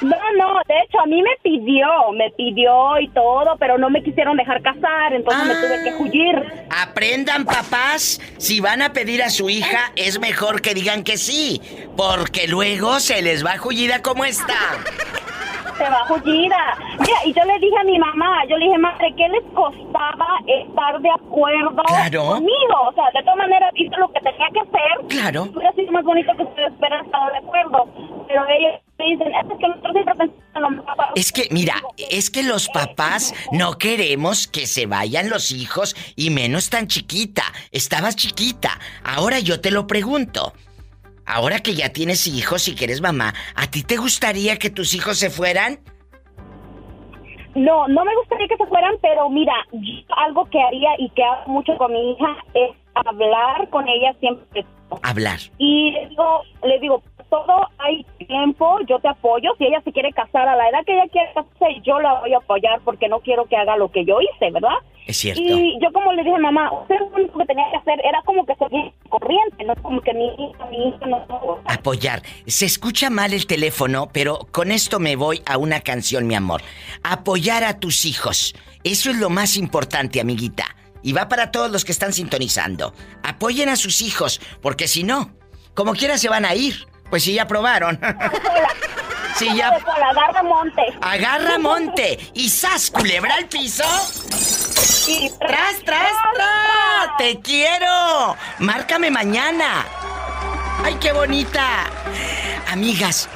No, 0.02 0.15
no, 0.38 0.53
de 0.68 0.76
hecho 0.84 0.99
a 0.99 1.06
mí 1.06 1.22
me 1.22 1.32
pidió, 1.41 1.88
me 2.14 2.30
pidió 2.32 2.99
y 2.99 3.07
todo, 3.10 3.56
pero 3.60 3.78
no 3.78 3.90
me 3.90 4.03
quisieron 4.03 4.38
dejar 4.38 4.61
casar, 4.61 5.14
entonces 5.14 5.45
me 5.45 5.56
tuve 5.56 5.84
que 5.84 6.03
huir. 6.03 6.65
Aprendan, 6.70 7.45
papás, 7.45 8.20
si 8.38 8.60
van 8.60 8.82
a 8.82 8.94
pedir 8.94 9.24
a 9.24 9.30
su 9.30 9.49
hija, 9.49 9.91
es 9.95 10.20
mejor 10.20 10.61
que 10.61 10.74
digan 10.74 11.03
que 11.03 11.18
sí, 11.18 11.61
porque 11.95 12.48
luego 12.48 12.99
se 12.99 13.22
les 13.22 13.45
va 13.45 13.57
jullida 13.57 14.02
como 14.02 14.26
esta. 14.26 14.53
Se 15.78 15.84
va 15.86 16.06
jullida. 16.07 16.78
Mira, 16.99 17.18
y 17.26 17.34
yo 17.34 17.44
le 17.45 17.57
dije 17.60 17.76
a 17.80 17.84
mi 17.84 17.98
mamá, 17.98 18.44
yo 18.48 18.57
le 18.57 18.65
dije, 18.65 18.78
madre, 18.78 19.11
¿qué 19.18 19.28
les 19.30 19.44
costaba 19.56 20.28
estar 20.45 20.99
de 21.02 21.10
acuerdo 21.10 21.82
Claro. 21.88 22.26
conmigo? 22.28 22.76
O 22.90 22.94
sea, 22.94 23.06
de 23.14 23.22
todas 23.24 23.38
maneras 23.38 23.72
hice 23.76 23.95
lo 23.98 24.07
que 24.11 24.20
tenía 24.20 24.48
que 24.53 24.60
hacer. 24.60 25.07
Claro. 25.10 25.44
Hubiera 25.52 25.72
sido 25.74 25.91
más 25.91 26.03
bonito 26.03 26.32
que 26.38 26.44
ustedes 26.44 26.74
hubieran 26.78 27.03
estado 27.06 27.32
de 27.32 27.38
acuerdo. 27.40 27.88
Pero 28.28 28.44
ellos 28.49 28.80
me 29.03 29.11
dicen, 29.11 29.31
que 29.59 31.19
Es 31.19 31.31
que, 31.31 31.47
mira, 31.51 31.75
es 31.97 32.30
que 32.30 32.43
los 32.43 32.69
papás 32.69 33.34
no 33.51 33.77
queremos 33.77 34.47
que 34.47 34.65
se 34.65 34.85
vayan 34.85 35.30
los 35.30 35.51
hijos 35.51 35.95
y 36.15 36.30
menos 36.30 36.69
tan 36.69 36.88
chiquita. 36.88 37.43
Estabas 37.71 38.15
chiquita. 38.15 38.80
Ahora 39.03 39.39
yo 39.39 39.61
te 39.61 39.71
lo 39.71 39.88
pregunto. 39.88 40.53
Ahora 41.25 41.59
que 41.59 41.73
ya 41.73 41.89
tienes 41.89 42.27
hijos 42.27 42.67
y 42.67 42.75
que 42.75 42.85
eres 42.85 43.01
mamá, 43.01 43.34
¿a 43.55 43.67
ti 43.67 43.84
te 43.84 43.97
gustaría 43.97 44.57
que 44.57 44.69
tus 44.69 44.93
hijos 44.93 45.17
se 45.17 45.30
fueran? 45.30 45.80
No, 47.55 47.88
no 47.88 48.03
me 48.03 48.15
gustaría 48.15 48.47
que 48.47 48.57
se 48.57 48.65
fueran, 48.65 48.95
pero 49.01 49.30
mira, 49.30 49.53
yo 49.71 50.15
algo 50.17 50.45
que 50.45 50.59
haría 50.61 50.89
y 50.97 51.09
que 51.11 51.23
hago 51.23 51.51
mucho 51.51 51.77
con 51.77 51.93
mi 51.93 52.11
hija 52.11 52.35
es 52.53 52.71
hablar 52.95 53.69
con 53.69 53.88
ella 53.88 54.13
siempre. 54.19 54.65
Hablar. 55.01 55.39
Y 55.59 55.91
le 55.91 56.09
digo, 56.09 56.41
le 56.63 56.80
digo, 56.80 57.03
todo 57.34 57.68
hay 57.80 58.05
tiempo, 58.27 58.77
yo 58.88 58.99
te 58.99 59.07
apoyo. 59.07 59.49
Si 59.57 59.65
ella 59.65 59.81
se 59.84 59.91
quiere 59.91 60.14
casar 60.14 60.47
a 60.47 60.55
la 60.55 60.69
edad 60.69 60.85
que 60.85 60.93
ella 60.93 61.10
quiere 61.11 61.34
casarse, 61.34 61.81
yo 61.84 61.99
la 61.99 62.19
voy 62.19 62.31
a 62.31 62.38
apoyar 62.38 62.80
porque 62.85 63.07
no 63.07 63.22
quiero 63.22 63.45
que 63.45 63.57
haga 63.57 63.76
lo 63.76 63.89
que 63.89 64.05
yo 64.05 64.19
hice, 64.22 64.51
¿verdad? 64.51 64.77
Es 65.07 65.18
cierto. 65.18 65.41
Y 65.41 65.80
yo 65.81 65.91
como 65.91 66.14
le 66.14 66.23
dije, 66.23 66.38
mamá, 66.38 66.72
usted 66.72 66.95
lo 66.99 67.07
único 67.07 67.39
que 67.39 67.45
tenía 67.45 67.65
que 67.72 67.77
hacer 67.77 67.99
era 68.05 68.22
como 68.23 68.45
que 68.45 68.53
seguir 68.55 68.93
corriente, 69.10 69.64
no 69.65 69.76
como 69.81 69.99
que 70.01 70.14
mi 70.14 70.27
hija, 70.27 70.65
mi 70.69 70.89
hija 70.89 71.05
no... 71.07 71.60
Apoyar. 71.65 72.22
Se 72.45 72.65
escucha 72.65 73.10
mal 73.10 73.34
el 73.34 73.47
teléfono, 73.47 74.10
pero 74.14 74.47
con 74.51 74.72
esto 74.72 74.99
me 74.99 75.15
voy 75.15 75.41
a 75.47 75.57
una 75.57 75.81
canción, 75.81 76.27
mi 76.27 76.35
amor. 76.35 76.61
Apoyar 77.03 77.64
a 77.64 77.80
tus 77.80 78.05
hijos. 78.05 78.53
Eso 78.84 79.10
es 79.10 79.18
lo 79.18 79.31
más 79.31 79.57
importante, 79.57 80.22
amiguita. 80.22 80.65
Y 81.01 81.14
va 81.14 81.27
para 81.27 81.51
todos 81.51 81.72
los 81.72 81.84
que 81.84 81.91
están 81.91 82.14
sintonizando. 82.14 82.93
Apoyen 83.23 83.69
a 83.69 83.76
sus 83.76 84.03
hijos, 84.03 84.39
porque 84.61 84.88
si 84.88 85.03
no, 85.03 85.31
como 85.73 85.93
quiera 85.93 86.19
se 86.19 86.30
van 86.30 86.45
a 86.45 86.53
ir. 86.53 86.93
Pues 87.09 87.23
si 87.23 87.34
ya 87.34 87.47
probaron. 87.47 87.99
Si 89.35 89.47
ya... 89.55 89.69
agarra 89.69 90.43
monte. 90.43 90.81
Agarra 91.01 91.57
monte. 91.57 92.19
Y 92.35 92.49
sas, 92.49 92.91
culebra 92.91 93.34
al 93.35 93.45
piso. 93.45 93.84
tras, 95.39 95.84
tras, 95.84 96.11
tras. 96.35 97.17
Te 97.17 97.39
quiero. 97.41 98.38
Márcame 98.59 99.09
mañana. 99.09 99.85
Ay, 100.84 100.95
qué 101.01 101.11
bonita. 101.13 101.85
Amigas, 102.71 103.27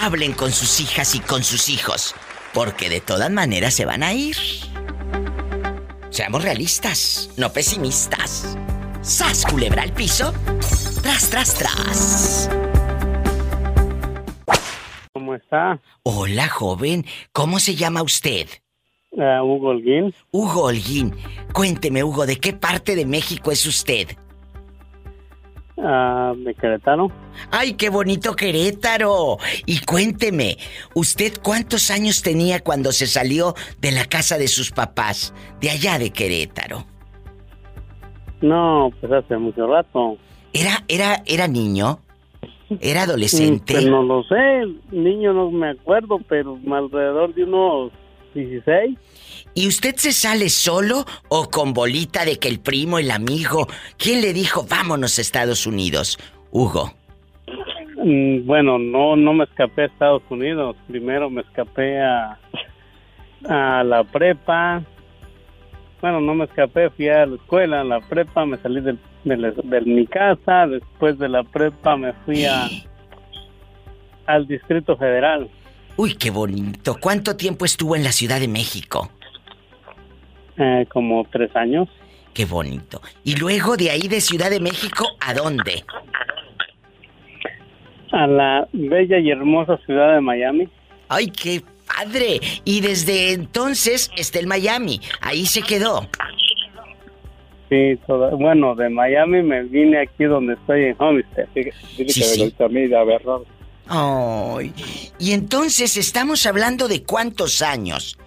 hablen 0.00 0.32
con 0.32 0.52
sus 0.52 0.80
hijas 0.80 1.14
y 1.14 1.20
con 1.20 1.44
sus 1.44 1.68
hijos. 1.68 2.14
Porque 2.52 2.88
de 2.88 3.00
todas 3.00 3.30
maneras 3.30 3.74
se 3.74 3.84
van 3.84 4.02
a 4.02 4.12
ir. 4.12 4.36
Seamos 6.10 6.42
realistas, 6.42 7.30
no 7.36 7.52
pesimistas. 7.52 8.56
¡Sas, 9.02 9.44
culebra 9.44 9.82
al 9.82 9.92
piso! 9.92 10.32
¡Tras, 11.02 11.28
tras, 11.28 11.54
tras! 11.54 12.48
¿Cómo 15.14 15.36
está? 15.36 15.80
Hola, 16.02 16.48
joven. 16.48 17.06
¿Cómo 17.32 17.60
se 17.60 17.76
llama 17.76 18.02
usted? 18.02 18.48
Ah, 19.16 19.44
Hugo 19.44 19.68
Holguín. 19.68 20.12
Hugo 20.32 20.64
Holguín. 20.64 21.14
Cuénteme, 21.52 22.02
Hugo, 22.02 22.26
¿de 22.26 22.34
qué 22.40 22.52
parte 22.52 22.96
de 22.96 23.06
México 23.06 23.52
es 23.52 23.64
usted? 23.64 24.08
Ah, 25.78 26.32
de 26.36 26.52
Querétaro. 26.56 27.12
¡Ay, 27.52 27.74
qué 27.74 27.90
bonito 27.90 28.34
Querétaro! 28.34 29.38
Y 29.66 29.84
cuénteme, 29.84 30.58
¿usted 30.94 31.34
cuántos 31.40 31.92
años 31.92 32.20
tenía 32.20 32.58
cuando 32.58 32.90
se 32.90 33.06
salió 33.06 33.54
de 33.80 33.92
la 33.92 34.06
casa 34.06 34.36
de 34.36 34.48
sus 34.48 34.72
papás, 34.72 35.32
de 35.60 35.70
allá 35.70 35.96
de 36.00 36.10
Querétaro? 36.10 36.86
No, 38.40 38.90
pues 39.00 39.12
hace 39.12 39.36
mucho 39.36 39.64
rato. 39.68 40.18
¿Era, 40.52 40.84
era, 40.88 41.22
era 41.24 41.46
niño? 41.46 42.00
¿Era 42.80 43.02
adolescente? 43.02 43.74
Mm, 43.74 43.76
Pues 43.76 43.86
no 43.86 44.02
lo 44.02 44.22
sé, 44.24 44.62
niño 44.90 45.32
no 45.32 45.50
me 45.50 45.70
acuerdo, 45.70 46.18
pero 46.28 46.58
alrededor 46.72 47.34
de 47.34 47.44
unos 47.44 47.92
16. 48.34 48.98
¿Y 49.54 49.68
usted 49.68 49.94
se 49.96 50.12
sale 50.12 50.48
solo 50.48 51.04
o 51.28 51.48
con 51.50 51.72
bolita 51.74 52.24
de 52.24 52.38
que 52.38 52.48
el 52.48 52.58
primo, 52.60 52.98
el 52.98 53.10
amigo, 53.10 53.68
quién 53.98 54.20
le 54.20 54.32
dijo 54.32 54.66
vámonos 54.68 55.18
a 55.18 55.20
Estados 55.22 55.66
Unidos? 55.66 56.18
Hugo. 56.50 56.92
Mm, 58.02 58.44
Bueno, 58.46 58.78
no, 58.78 59.14
no 59.16 59.32
me 59.32 59.44
escapé 59.44 59.82
a 59.82 59.86
Estados 59.86 60.22
Unidos. 60.30 60.76
Primero 60.88 61.30
me 61.30 61.42
escapé 61.42 62.00
a, 62.00 62.38
a 63.48 63.84
la 63.84 64.02
prepa. 64.04 64.82
Bueno, 66.00 66.20
no 66.20 66.34
me 66.34 66.44
escapé, 66.44 66.90
fui 66.90 67.08
a 67.08 67.24
la 67.26 67.36
escuela, 67.36 67.80
a 67.80 67.84
la 67.84 68.00
prepa, 68.00 68.44
me 68.44 68.58
salí 68.58 68.80
del- 68.80 68.98
de, 69.24 69.36
la- 69.36 69.50
de 69.52 69.80
mi 69.82 70.06
casa. 70.06 70.66
Después 70.66 71.18
de 71.18 71.28
la 71.28 71.42
prepa 71.42 71.96
me 71.96 72.12
fui 72.24 72.44
a, 72.44 72.68
al 74.26 74.46
Distrito 74.46 74.96
Federal. 74.96 75.48
Uy, 75.96 76.14
qué 76.14 76.30
bonito. 76.30 76.96
¿Cuánto 77.00 77.36
tiempo 77.36 77.64
estuvo 77.64 77.94
en 77.96 78.02
la 78.04 78.12
Ciudad 78.12 78.40
de 78.40 78.48
México? 78.48 79.10
Eh, 80.56 80.86
como 80.92 81.24
tres 81.30 81.54
años. 81.56 81.88
Qué 82.32 82.44
bonito. 82.44 83.00
Y 83.22 83.36
luego 83.36 83.76
de 83.76 83.90
ahí 83.90 84.08
de 84.08 84.20
Ciudad 84.20 84.50
de 84.50 84.58
México, 84.60 85.06
¿a 85.20 85.34
dónde? 85.34 85.84
A 88.12 88.26
la 88.26 88.68
bella 88.72 89.18
y 89.18 89.30
hermosa 89.30 89.76
ciudad 89.86 90.14
de 90.14 90.20
Miami. 90.20 90.68
¡Ay, 91.08 91.26
qué 91.28 91.62
padre! 91.86 92.40
Y 92.64 92.80
desde 92.80 93.32
entonces 93.32 94.10
está 94.16 94.38
en 94.40 94.48
Miami. 94.48 95.00
Ahí 95.20 95.46
se 95.46 95.62
quedó. 95.62 96.08
Sí, 97.70 97.98
toda- 98.06 98.30
bueno, 98.34 98.74
de 98.74 98.88
Miami 98.90 99.42
me 99.42 99.62
vine 99.64 100.00
aquí 100.02 100.24
donde 100.24 100.54
estoy 100.54 100.84
en 100.84 100.96
Homestead. 100.98 101.46
Sí, 101.54 101.62
sí. 102.12 102.54
verdad. 103.04 103.38
Ay. 103.88 104.72
Y 105.18 105.32
entonces 105.32 105.96
estamos 105.96 106.46
hablando 106.46 106.88
de 106.88 107.02
cuántos 107.02 107.62
años 107.62 108.18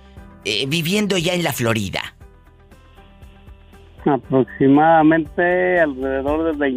eh, 0.46 0.66
viviendo 0.68 1.18
ya 1.18 1.34
en 1.34 1.44
la 1.44 1.54
Florida. 1.54 2.16
Aproximadamente 4.06 5.80
alrededor 5.82 6.56
de 6.58 6.68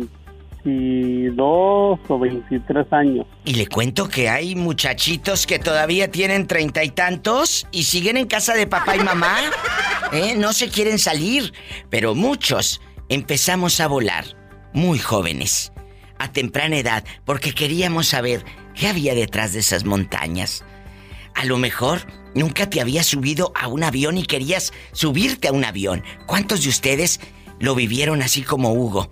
22 0.64 2.00
o 2.08 2.18
23 2.18 2.92
años. 2.92 3.26
Y 3.44 3.54
le 3.54 3.66
cuento 3.66 4.08
que 4.08 4.28
hay 4.28 4.54
muchachitos 4.54 5.46
que 5.46 5.58
todavía 5.58 6.10
tienen 6.10 6.46
treinta 6.46 6.84
y 6.84 6.90
tantos 6.90 7.66
y 7.72 7.84
siguen 7.84 8.16
en 8.16 8.26
casa 8.26 8.54
de 8.54 8.66
papá 8.66 8.96
y 8.96 9.00
mamá. 9.00 9.36
¿eh? 10.12 10.34
No 10.36 10.52
se 10.52 10.68
quieren 10.68 10.98
salir. 10.98 11.52
Pero 11.88 12.14
muchos 12.14 12.80
empezamos 13.08 13.80
a 13.80 13.88
volar 13.88 14.24
muy 14.72 14.98
jóvenes, 14.98 15.72
a 16.18 16.32
temprana 16.32 16.78
edad, 16.78 17.04
porque 17.24 17.52
queríamos 17.52 18.08
saber 18.08 18.44
qué 18.74 18.88
había 18.88 19.14
detrás 19.14 19.52
de 19.52 19.60
esas 19.60 19.84
montañas. 19.84 20.64
A 21.34 21.44
lo 21.44 21.58
mejor 21.58 22.00
nunca 22.34 22.68
te 22.68 22.80
habías 22.80 23.06
subido 23.06 23.52
a 23.54 23.68
un 23.68 23.82
avión 23.82 24.18
y 24.18 24.24
querías 24.24 24.72
subirte 24.92 25.48
a 25.48 25.52
un 25.52 25.64
avión. 25.64 26.04
¿Cuántos 26.26 26.62
de 26.62 26.68
ustedes 26.68 27.20
lo 27.58 27.74
vivieron 27.74 28.22
así 28.22 28.42
como 28.42 28.72
Hugo? 28.72 29.10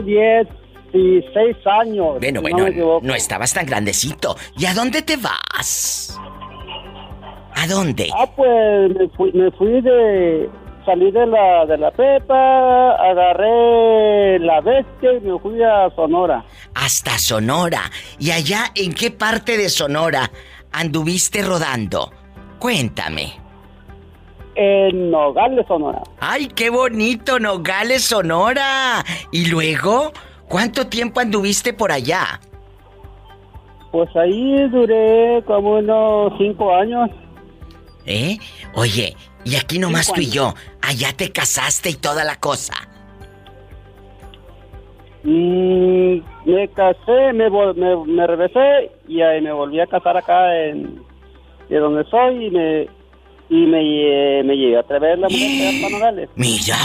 16 0.96 1.58
años. 1.68 2.20
Bueno, 2.20 2.42
bueno, 2.42 3.00
no, 3.02 3.16
estabas 3.16 3.54
tan 3.54 3.66
grandecito. 3.66 4.36
¿Y 4.58 4.66
a 4.66 4.74
dónde 4.74 5.02
te 5.02 5.18
vas? 5.18 6.18
¿A 7.54 7.68
dónde? 7.68 8.10
Ah, 8.18 8.28
pues 8.34 8.96
me 8.96 9.10
fui, 9.10 9.32
me 9.34 9.52
fui 9.52 9.82
de, 9.82 10.50
salí 10.86 11.12
de 11.12 11.26
la, 11.26 11.66
de 11.66 11.78
la 11.78 11.92
Pepa, 11.92 12.96
agarré 12.96 14.40
la 14.40 14.62
bestia 14.62 15.14
y 15.14 15.20
me 15.22 15.38
fui 15.40 15.62
a 15.62 15.90
Sonora. 15.96 16.46
Hasta 16.74 17.18
Sonora. 17.18 17.82
¿Y 18.18 18.32
allá 18.32 18.72
en 18.76 18.94
qué 18.94 19.12
parte 19.12 19.58
de 19.58 19.68
Sonora 19.70 20.32
anduviste 20.72 21.42
rodando? 21.42 22.12
Cuéntame. 22.60 23.34
En 24.56 25.12
Nogales, 25.12 25.66
Sonora. 25.68 26.02
¡Ay, 26.22 26.48
qué 26.48 26.70
bonito, 26.70 27.40
Nogales, 27.40 28.06
Sonora! 28.06 29.04
¿Y 29.32 29.48
luego? 29.48 30.14
¿Cuánto 30.48 30.88
tiempo 30.88 31.20
anduviste 31.20 31.74
por 31.74 31.92
allá? 31.92 32.40
Pues 33.92 34.14
ahí 34.16 34.68
duré 34.70 35.44
como 35.46 35.78
unos 35.78 36.34
cinco 36.38 36.76
años. 36.76 37.10
¿Eh? 38.06 38.38
Oye, 38.76 39.16
y 39.44 39.56
aquí 39.56 39.80
nomás 39.80 40.12
tú 40.12 40.22
y 40.22 40.30
yo, 40.30 40.54
allá 40.82 41.14
te 41.16 41.32
casaste 41.32 41.90
y 41.90 41.94
toda 41.96 42.24
la 42.24 42.36
cosa. 42.36 42.74
Mm, 45.24 46.18
me 46.46 46.68
casé, 46.76 47.34
me, 47.34 47.50
me, 47.50 48.28
regresé 48.28 48.92
y 49.08 49.22
ahí 49.22 49.42
me 49.42 49.52
volví 49.52 49.80
a 49.80 49.88
casar 49.88 50.18
acá 50.18 50.56
en 50.56 51.04
de 51.70 51.80
donde 51.80 52.04
soy 52.12 52.46
y 52.46 52.52
me 52.52 52.88
y 53.50 53.66
me, 53.66 53.80
eh, 54.40 54.44
me 54.44 54.56
llegué 54.56 54.78
a 54.78 54.80
atrever 54.80 55.20
la 55.20 55.30
mujer 55.30 56.30
Mira, 56.36 56.78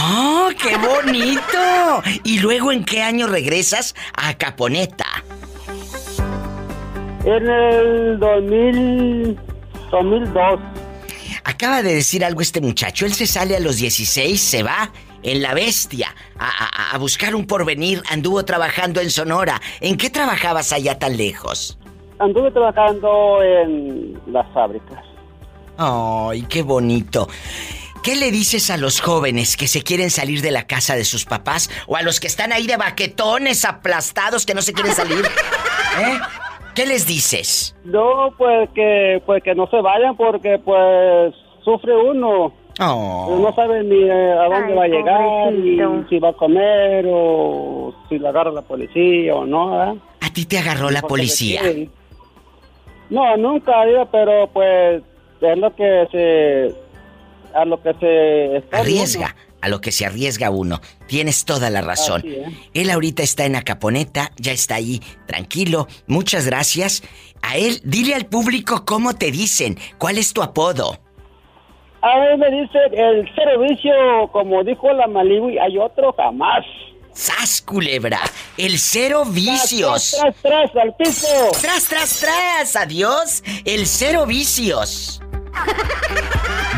qué 0.63 0.77
bonito. 0.77 2.03
¿Y 2.25 2.39
luego 2.39 2.71
en 2.71 2.85
qué 2.85 3.03
año 3.03 3.27
regresas 3.27 3.95
a 4.15 4.35
Caponeta? 4.35 5.07
En 7.25 7.49
el 7.49 8.19
2000, 8.19 9.39
2002. 9.91 10.61
Acaba 11.45 11.83
de 11.83 11.95
decir 11.95 12.25
algo 12.25 12.41
este 12.41 12.61
muchacho. 12.61 13.07
Él 13.07 13.15
se 13.15 13.27
sale 13.27 13.57
a 13.57 13.61
los 13.61 13.79
16, 13.79 14.41
se 14.41 14.63
va 14.63 14.93
en 15.23 15.43
la 15.43 15.55
bestia 15.55 16.15
a, 16.39 16.97
buscar 16.99 17.35
un 17.35 17.47
porvenir. 17.47 18.03
Anduvo 18.11 18.45
trabajando 18.45 19.01
en 19.01 19.11
Sonora. 19.11 19.61
¿En 19.81 19.97
qué 19.97 20.11
trabajabas 20.11 20.73
allá 20.73 20.99
tan 20.99 21.17
lejos? 21.17 21.79
Anduve 22.19 22.51
trabajando 22.51 23.43
en 23.43 24.21
las 24.27 24.47
fábricas. 24.53 25.10
¡Ay, 25.83 26.43
qué 26.43 26.61
bonito! 26.61 27.27
¿Qué 28.03 28.15
le 28.15 28.31
dices 28.31 28.69
a 28.69 28.77
los 28.77 29.01
jóvenes 29.01 29.57
que 29.57 29.67
se 29.67 29.83
quieren 29.83 30.11
salir 30.11 30.43
de 30.43 30.51
la 30.51 30.67
casa 30.67 30.95
de 30.95 31.05
sus 31.05 31.25
papás 31.25 31.71
o 31.87 31.97
a 31.97 32.03
los 32.03 32.21
que 32.21 32.27
están 32.27 32.53
ahí 32.53 32.67
de 32.67 32.77
baquetones 32.77 33.65
aplastados 33.65 34.45
que 34.45 34.53
no 34.53 34.61
se 34.61 34.75
quieren 34.75 34.93
salir? 34.93 35.25
¿Eh? 35.25 36.19
¿Qué 36.75 36.85
les 36.85 37.07
dices? 37.07 37.75
No, 37.85 38.29
pues 38.37 38.69
que, 38.75 39.23
pues 39.25 39.43
que 39.43 39.55
no 39.55 39.69
se 39.69 39.81
vayan 39.81 40.19
porque 40.19 40.59
pues 40.59 41.35
sufre 41.65 41.97
uno. 41.97 42.53
Oh. 42.79 43.39
No 43.41 43.55
sabe 43.55 43.83
ni 43.83 44.03
eh, 44.03 44.33
a 44.33 44.45
dónde 44.51 44.75
va 44.75 44.85
a 44.85 44.89
llegar, 44.89 45.53
ni 45.55 45.79
si 46.11 46.19
va 46.19 46.29
a 46.29 46.35
comer 46.35 47.07
o 47.09 47.95
si 48.11 48.19
le 48.19 48.29
agarra 48.29 48.51
la 48.51 48.63
policía 48.63 49.35
o 49.35 49.47
no. 49.47 49.83
¿eh? 49.83 49.99
¿A 50.21 50.31
ti 50.31 50.45
te 50.45 50.59
agarró 50.59 50.91
la 50.91 51.01
policía? 51.01 51.63
No, 53.09 53.37
nunca, 53.39 53.73
pero 54.13 54.47
pues 54.53 55.03
es 55.41 55.59
lo 55.59 55.75
que 55.75 56.09
se... 56.13 56.75
a 57.55 57.65
lo 57.65 57.83
que 57.83 57.95
se... 57.95 58.77
Arriesga 58.77 59.35
a 59.61 59.69
lo 59.69 59.81
que 59.81 59.93
se 59.93 60.07
arriesga 60.07 60.51
uno. 60.51 60.81
Tienes 61.07 61.45
toda 61.45 61.71
la 61.71 61.81
razón. 61.83 62.25
Él 62.75 62.91
ahorita 62.91 63.23
está 63.23 63.45
en 63.45 63.57
Acaponeta, 63.57 64.33
ya 64.37 64.53
está 64.53 64.77
ahí, 64.77 65.01
tranquilo. 65.27 65.87
Muchas 66.07 66.47
gracias. 66.47 67.03
A 67.43 67.57
él, 67.57 67.81
dile 67.85 68.15
al 68.15 68.27
público 68.27 68.85
cómo 68.85 69.15
te 69.15 69.31
dicen, 69.31 69.79
cuál 69.99 70.19
es 70.19 70.33
tu 70.33 70.43
apodo. 70.43 70.99
A 72.03 72.27
él 72.27 72.39
me 72.39 72.51
dice 72.51 72.79
el 72.93 73.29
servicio, 73.35 73.93
como 74.33 74.65
dijo 74.65 74.91
la 74.93 75.07
Malibu, 75.07 75.49
hay 75.61 75.77
otro 75.77 76.15
jamás. 76.17 76.65
¡Sas, 77.13 77.61
culebra! 77.61 78.21
El 78.57 78.79
cero 78.79 79.25
vicios. 79.27 80.17
Tras, 80.19 80.37
tras, 80.37 80.73
tras, 80.73 80.85
al 80.85 80.95
piso. 80.95 81.27
Tras, 81.61 81.89
tras, 81.89 82.21
tras. 82.21 82.77
Adiós. 82.77 83.43
El 83.65 83.87
cero 83.87 84.25
vicios. 84.27 85.21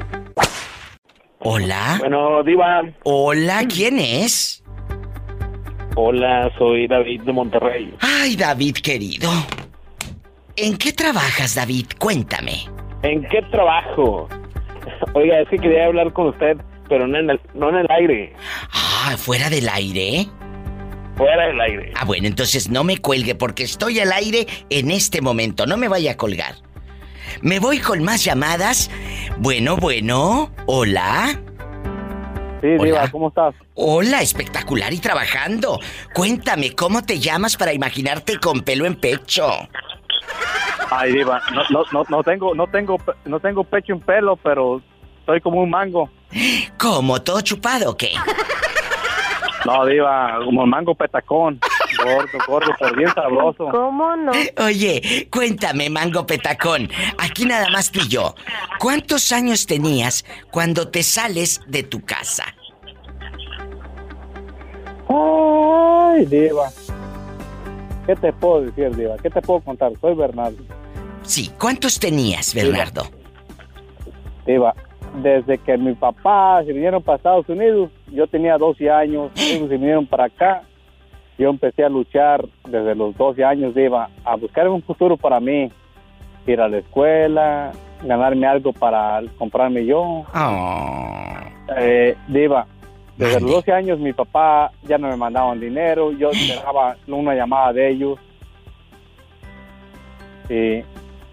Hola. 1.41 1.95
Bueno, 1.99 2.43
Diva. 2.43 2.81
Hola, 3.03 3.65
¿quién 3.73 3.97
es? 3.99 4.61
Hola, 5.95 6.51
soy 6.57 6.87
David 6.87 7.21
de 7.21 7.31
Monterrey. 7.31 7.93
Ay, 8.01 8.35
David 8.35 8.75
querido. 8.83 9.29
¿En 10.55 10.77
qué 10.77 10.91
trabajas, 10.91 11.55
David? 11.55 11.85
Cuéntame. 11.97 12.65
¿En 13.03 13.23
qué 13.29 13.41
trabajo? 13.51 14.27
Oiga, 15.13 15.39
es 15.39 15.49
que 15.49 15.57
quería 15.57 15.85
hablar 15.85 16.11
con 16.11 16.27
usted, 16.27 16.57
pero 16.89 17.07
no 17.07 17.17
en 17.17 17.29
el, 17.29 17.39
no 17.53 17.69
en 17.69 17.75
el 17.77 17.87
aire. 17.89 18.33
Ah, 18.73 19.15
¿fuera 19.17 19.49
del 19.49 19.69
aire? 19.69 20.27
Fuera 21.15 21.47
del 21.47 21.61
aire. 21.61 21.93
Ah, 21.95 22.03
bueno, 22.05 22.27
entonces 22.27 22.69
no 22.69 22.83
me 22.83 22.97
cuelgue 22.97 23.35
porque 23.35 23.63
estoy 23.63 23.99
al 23.99 24.11
aire 24.11 24.45
en 24.69 24.91
este 24.91 25.21
momento. 25.21 25.65
No 25.65 25.77
me 25.77 25.87
vaya 25.87 26.11
a 26.11 26.17
colgar. 26.17 26.55
Me 27.41 27.59
voy 27.59 27.79
con 27.79 28.03
más 28.03 28.23
llamadas. 28.23 28.89
Bueno, 29.37 29.77
bueno. 29.77 30.51
Hola. 30.65 31.39
Sí, 32.61 32.67
Diva, 32.67 33.07
¿cómo 33.09 33.29
estás? 33.29 33.55
Hola, 33.75 34.21
espectacular 34.21 34.91
y 34.93 34.99
trabajando. 34.99 35.79
Cuéntame, 36.13 36.75
¿cómo 36.75 37.01
te 37.03 37.19
llamas 37.19 37.55
para 37.55 37.71
imaginarte 37.73 38.37
con 38.37 38.61
pelo 38.61 38.85
en 38.85 38.95
pecho? 38.95 39.47
Ay, 40.91 41.13
Diva, 41.13 41.41
no, 41.53 41.61
no, 41.69 41.83
no, 41.91 42.05
no 42.09 42.23
tengo, 42.23 42.53
no 42.53 42.67
tengo, 42.67 42.97
no 43.25 43.39
tengo 43.39 43.63
pecho 43.63 43.93
en 43.93 44.01
pelo, 44.01 44.35
pero 44.35 44.81
estoy 45.19 45.39
como 45.39 45.61
un 45.61 45.69
mango. 45.69 46.09
¿Cómo? 46.77 47.21
¿Todo 47.21 47.41
chupado 47.41 47.91
o 47.91 47.97
qué? 47.97 48.11
No, 49.65 49.85
Diva, 49.85 50.39
como 50.43 50.63
un 50.63 50.69
mango 50.69 50.95
petacón. 50.95 51.59
Gordo, 51.97 52.37
gordo, 52.47 52.71
pero 52.79 52.95
bien 52.95 53.13
sabroso. 53.13 53.67
¿Cómo 53.69 54.15
no? 54.15 54.31
Oye, 54.63 55.27
cuéntame, 55.31 55.89
Mango 55.89 56.25
Petacón. 56.25 56.89
Aquí 57.17 57.45
nada 57.45 57.69
más 57.69 57.91
tú 57.91 57.99
y 58.01 58.07
yo. 58.07 58.35
¿Cuántos 58.79 59.31
años 59.31 59.65
tenías 59.65 60.25
cuando 60.51 60.89
te 60.89 61.03
sales 61.03 61.61
de 61.67 61.83
tu 61.83 62.03
casa? 62.05 62.45
Ay, 65.09 66.25
Diva. 66.25 66.69
¿Qué 68.05 68.15
te 68.15 68.31
puedo 68.33 68.61
decir, 68.61 68.95
Diva? 68.95 69.17
¿Qué 69.17 69.29
te 69.29 69.41
puedo 69.41 69.61
contar? 69.61 69.91
Soy 69.99 70.15
Bernardo. 70.15 70.57
Sí, 71.23 71.51
¿cuántos 71.59 71.99
tenías, 71.99 72.53
Bernardo? 72.53 73.03
Diva, 74.45 74.73
desde 75.21 75.57
que 75.59 75.77
mi 75.77 75.93
papá 75.93 76.63
se 76.65 76.73
vinieron 76.73 77.03
para 77.03 77.17
Estados 77.17 77.47
Unidos, 77.49 77.91
yo 78.07 78.27
tenía 78.27 78.57
12 78.57 78.89
años, 78.89 79.31
ellos 79.35 79.69
se 79.69 79.77
vinieron 79.77 80.07
para 80.07 80.25
acá. 80.25 80.63
Yo 81.39 81.49
empecé 81.49 81.83
a 81.85 81.89
luchar 81.89 82.45
desde 82.67 82.93
los 82.93 83.15
12 83.17 83.43
años, 83.43 83.73
Diva, 83.73 84.09
a 84.25 84.35
buscar 84.35 84.67
un 84.69 84.83
futuro 84.83 85.17
para 85.17 85.39
mí. 85.39 85.71
Ir 86.45 86.59
a 86.61 86.67
la 86.67 86.77
escuela, 86.79 87.71
ganarme 88.03 88.45
algo 88.45 88.73
para 88.73 89.21
comprarme 89.37 89.85
yo. 89.85 90.25
Eh, 91.77 92.15
Diva, 92.27 92.67
desde 93.17 93.39
los 93.39 93.51
12 93.51 93.71
años 93.71 93.99
mi 93.99 94.11
papá 94.13 94.71
ya 94.83 94.97
no 94.97 95.07
me 95.07 95.15
mandaban 95.15 95.59
dinero, 95.59 96.11
yo 96.11 96.29
esperaba 96.31 96.95
una 97.07 97.33
llamada 97.35 97.71
de 97.73 97.89
ellos. 97.89 98.19
Y 100.49 100.81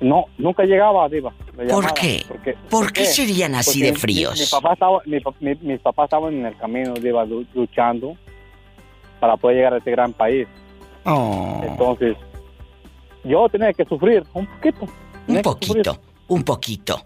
no, 0.01 0.27
nunca 0.39 0.65
llegaba, 0.65 1.09
Diva. 1.09 1.33
¿Por 1.69 1.95
qué? 1.95 2.23
porque- 2.28 2.55
¿Por 2.69 2.93
qué 2.93 3.05
serían 3.07 3.55
así 3.55 3.81
de 3.83 3.93
mi- 3.93 3.97
fríos? 3.99 4.39
Mi, 4.39 4.47
papá 4.47 4.74
estaba, 4.74 5.01
mi, 5.07 5.19
mi- 5.41 5.59
mis 5.62 5.81
papás 5.81 6.05
estaban 6.05 6.35
en 6.35 6.47
el 6.47 6.57
camino, 6.57 6.93
Diva, 6.95 7.24
lu- 7.24 7.47
luchando 7.55 8.15
para 9.20 9.36
poder 9.36 9.56
llegar 9.59 9.74
a 9.74 9.78
este 9.78 9.90
gran 9.90 10.12
país. 10.12 10.47
Oh, 11.05 11.60
Entonces, 11.64 12.16
yo 13.24 13.48
tenía 13.48 13.72
que 13.72 13.84
sufrir 13.84 14.24
un 14.34 14.47
poquito. 14.47 14.86
un 15.28 15.43
poquito, 15.43 15.98
un 16.28 16.43
poquito. 16.43 16.97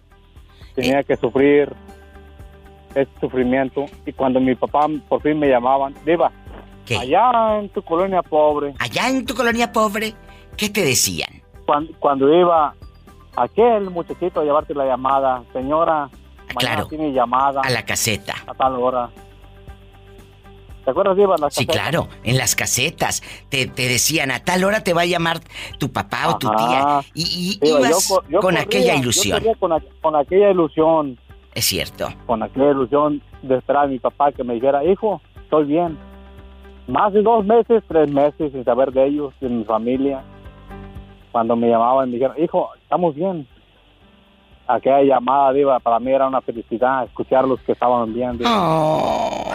tenía 0.75 1.03
que 1.03 1.17
sufrir 1.17 1.73
ese 2.95 3.11
sufrimiento 3.21 3.87
y 4.07 4.13
cuando 4.13 4.41
mi 4.41 4.55
papá 4.55 4.87
por 5.09 5.23
fin 5.23 5.39
me 5.39 5.49
llamaban, 5.49 5.95
Diva, 6.05 6.33
allá 6.99 7.59
en 7.61 7.69
tu 7.69 7.83
colonia 7.83 8.23
pobre, 8.23 8.75
Allá 8.79 9.09
en 9.09 9.25
tu 9.25 9.35
colonia 9.35 9.71
pobre, 9.73 10.15
¿qué 10.57 10.69
te 10.71 10.85
decían? 10.85 11.43
cuando, 11.67 11.93
cuando 12.01 12.35
iba 12.35 12.75
aquel 13.37 13.91
muchachito 13.91 14.41
a 14.41 14.45
llevarte 14.45 14.75
la 14.75 14.87
llamada, 14.87 15.45
señora, 15.53 16.09
mañana 16.55 16.75
Claro. 16.75 16.87
tiene 16.89 17.13
llamada 17.13 17.61
A 17.63 17.71
la 17.71 17.85
caseta. 17.85 18.35
a 18.47 18.55
tal 18.55 18.75
hora. 18.75 19.09
¿Te 20.85 20.91
acuerdas, 20.91 21.17
Diva? 21.17 21.37
La 21.39 21.51
Sí, 21.51 21.67
claro, 21.67 22.09
en 22.25 22.39
las 22.39 22.55
casetas 22.57 23.23
te, 23.49 23.67
te 23.67 23.87
decían 23.89 24.31
a 24.31 24.41
tal 24.41 24.65
hora 24.65 24.83
te 24.83 24.93
va 24.95 25.03
a 25.03 25.07
llamar 25.07 25.41
tu 25.79 25.93
papá 25.93 26.29
o 26.31 26.39
tu 26.39 26.49
tía 26.51 27.01
y, 27.15 27.59
y 27.61 27.65
Diva, 27.65 27.81
ibas 27.81 28.09
yo 28.09 28.15
co- 28.17 28.23
yo 28.29 28.41
con 28.41 28.55
corría, 28.55 28.61
aquella 28.63 28.95
ilusión. 28.97 29.43
con, 30.01 30.17
aquella 30.17 30.51
ilusión, 30.51 31.19
Es 31.55 31.67
cierto. 31.67 32.09
con 32.27 32.43
aquella 32.43 32.71
ilusión 32.71 33.23
de 33.43 33.57
esperar 33.59 33.85
a 33.85 33.89
mi 33.89 33.99
papá 33.99 34.33
que 34.33 34.43
me 34.43 34.55
dijera, 34.55 34.83
hijo, 34.85 35.21
estoy 35.43 35.65
bien. 35.67 35.99
Más 36.89 37.13
de 37.13 37.23
dos 37.23 37.45
meses, 37.45 37.85
tres 37.87 38.11
meses 38.11 38.51
sin 38.53 38.65
saber 38.65 38.91
de 38.93 39.07
ellos, 39.07 39.33
de 39.41 39.49
mi 39.49 39.65
familia. 39.65 40.23
Cuando 41.31 41.55
me 41.57 41.69
llamaban 41.69 42.09
me 42.09 42.15
dijeron, 42.17 42.37
hijo, 42.43 42.71
estamos 42.83 43.15
bien. 43.15 43.47
Aquella 44.67 45.03
llamada, 45.03 45.53
Diva, 45.53 45.79
para 45.81 45.99
mí 46.01 46.11
era 46.13 46.27
una 46.27 46.41
felicidad 46.41 47.05
escucharlos 47.05 47.61
que 47.61 47.73
estaban 47.73 48.13
bien. 48.15 48.39
Diva. 48.39 48.51
Oh. 48.53 49.53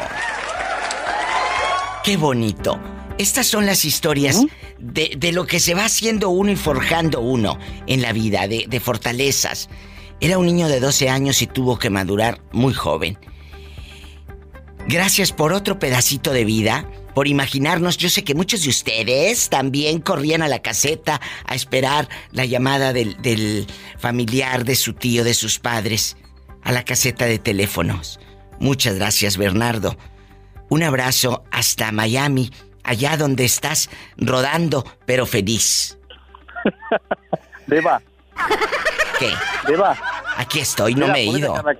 Qué 2.05 2.17
bonito. 2.17 2.79
Estas 3.17 3.47
son 3.47 3.65
las 3.65 3.83
historias 3.83 4.39
de, 4.77 5.15
de 5.17 5.31
lo 5.31 5.47
que 5.47 5.59
se 5.59 5.73
va 5.73 5.85
haciendo 5.85 6.29
uno 6.29 6.51
y 6.51 6.55
forjando 6.55 7.19
uno 7.19 7.57
en 7.87 8.03
la 8.03 8.13
vida, 8.13 8.47
de, 8.47 8.65
de 8.67 8.79
fortalezas. 8.79 9.69
Era 10.21 10.37
un 10.37 10.45
niño 10.45 10.67
de 10.67 10.79
12 10.79 11.09
años 11.09 11.41
y 11.41 11.47
tuvo 11.47 11.79
que 11.79 11.89
madurar 11.89 12.43
muy 12.51 12.75
joven. 12.75 13.17
Gracias 14.87 15.31
por 15.31 15.51
otro 15.51 15.79
pedacito 15.79 16.31
de 16.31 16.45
vida, 16.45 16.87
por 17.15 17.27
imaginarnos. 17.27 17.97
Yo 17.97 18.09
sé 18.09 18.23
que 18.23 18.35
muchos 18.35 18.61
de 18.61 18.69
ustedes 18.69 19.49
también 19.49 19.99
corrían 19.99 20.43
a 20.43 20.47
la 20.47 20.61
caseta 20.61 21.19
a 21.47 21.55
esperar 21.55 22.07
la 22.31 22.45
llamada 22.45 22.93
del, 22.93 23.19
del 23.23 23.65
familiar, 23.97 24.63
de 24.63 24.75
su 24.75 24.93
tío, 24.93 25.23
de 25.23 25.33
sus 25.33 25.57
padres, 25.57 26.17
a 26.61 26.71
la 26.71 26.85
caseta 26.85 27.25
de 27.25 27.39
teléfonos. 27.39 28.19
Muchas 28.59 28.93
gracias, 28.93 29.37
Bernardo. 29.37 29.97
Un 30.69 30.83
abrazo 30.83 31.43
hasta 31.51 31.91
Miami, 31.91 32.49
allá 32.83 33.17
donde 33.17 33.45
estás 33.45 33.89
rodando, 34.17 34.83
pero 35.05 35.25
feliz. 35.25 35.97
Diva, 37.67 38.01
¿Qué? 39.19 39.31
Diva. 39.67 39.95
Aquí 40.37 40.59
estoy, 40.59 40.95
no 40.95 41.07
me 41.07 41.19
he 41.21 41.25
ido. 41.25 41.53
me- 41.63 41.77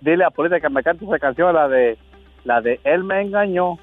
Dile 0.00 0.24
a 0.24 0.30
Polita 0.30 0.60
que 0.60 0.68
me 0.68 0.82
cante 0.82 1.04
esa 1.04 1.18
canción, 1.18 1.52
la 1.52 1.66
de, 1.68 1.98
la 2.44 2.60
de 2.60 2.80
Él 2.84 3.02
me 3.04 3.20
engañó. 3.22 3.78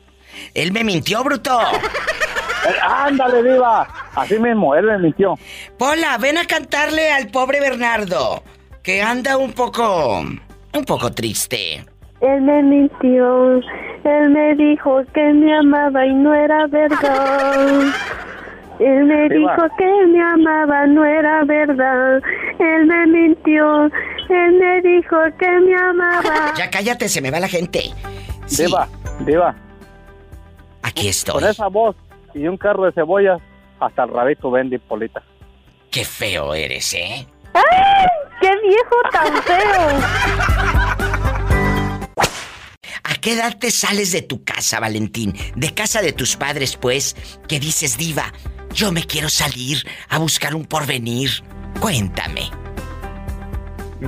Él 0.53 0.71
me 0.71 0.83
mintió, 0.83 1.23
bruto. 1.23 1.59
Eh, 1.61 2.75
Ándale, 2.81 3.43
Diva. 3.43 3.87
Así 4.15 4.39
mismo, 4.39 4.73
él 4.73 4.85
me 4.85 4.97
mintió. 4.97 5.35
Pola, 5.77 6.17
ven 6.17 6.37
a 6.37 6.45
cantarle 6.45 7.11
al 7.11 7.27
pobre 7.27 7.59
Bernardo, 7.59 8.41
que 8.81 9.01
anda 9.03 9.35
un 9.37 9.51
poco... 9.51 10.19
un 10.19 10.85
poco 10.87 11.11
triste. 11.11 11.85
Él 12.25 12.41
me 12.41 12.63
mintió, 12.63 13.59
él 14.03 14.29
me 14.31 14.55
dijo 14.55 15.01
que 15.13 15.33
me 15.33 15.55
amaba 15.57 16.05
y 16.05 16.13
no 16.13 16.33
era 16.33 16.65
verdad. 16.67 17.93
Él 18.79 19.05
me 19.05 19.29
Diva. 19.29 19.55
dijo 19.55 19.67
que 19.77 20.07
me 20.07 20.21
amaba, 20.23 20.87
no 20.87 21.05
era 21.05 21.43
verdad. 21.43 22.21
Él 22.59 22.85
me 22.87 23.05
mintió, 23.07 23.85
él 23.85 24.53
me 24.59 24.81
dijo 24.81 25.17
que 25.39 25.49
me 25.59 25.75
amaba. 25.75 26.53
Ya 26.57 26.69
cállate, 26.69 27.07
se 27.09 27.21
me 27.21 27.29
va 27.31 27.39
la 27.39 27.47
gente. 27.47 27.83
Diva, 28.57 28.87
Diva. 29.19 29.55
Aquí 30.81 31.09
estoy. 31.09 31.35
Con 31.41 31.49
esa 31.49 31.67
voz 31.67 31.95
y 32.33 32.47
un 32.47 32.57
carro 32.57 32.85
de 32.85 32.91
cebollas, 32.91 33.39
hasta 33.79 34.03
el 34.03 34.09
rabito 34.09 34.49
vende 34.51 34.79
Polita. 34.79 35.21
Qué 35.91 36.03
feo 36.03 36.53
eres, 36.53 36.93
¿eh? 36.93 37.27
¡Ay! 37.53 38.07
¡Qué 38.41 38.51
viejo 38.67 38.95
tan 39.11 39.33
feo! 39.43 40.95
¿A 43.25 43.27
qué 43.27 43.33
edad 43.33 43.57
te 43.59 43.71
sales 43.71 44.11
de 44.11 44.21
tu 44.21 44.43
casa, 44.43 44.79
Valentín? 44.79 45.33
De 45.55 45.73
casa 45.73 45.99
de 46.03 46.13
tus 46.13 46.35
padres, 46.35 46.77
pues, 46.77 47.15
que 47.47 47.59
dices, 47.59 47.97
diva, 47.97 48.25
yo 48.71 48.91
me 48.91 49.01
quiero 49.03 49.29
salir 49.29 49.77
a 50.09 50.19
buscar 50.19 50.53
un 50.53 50.63
porvenir. 50.65 51.31
Cuéntame. 51.79 52.41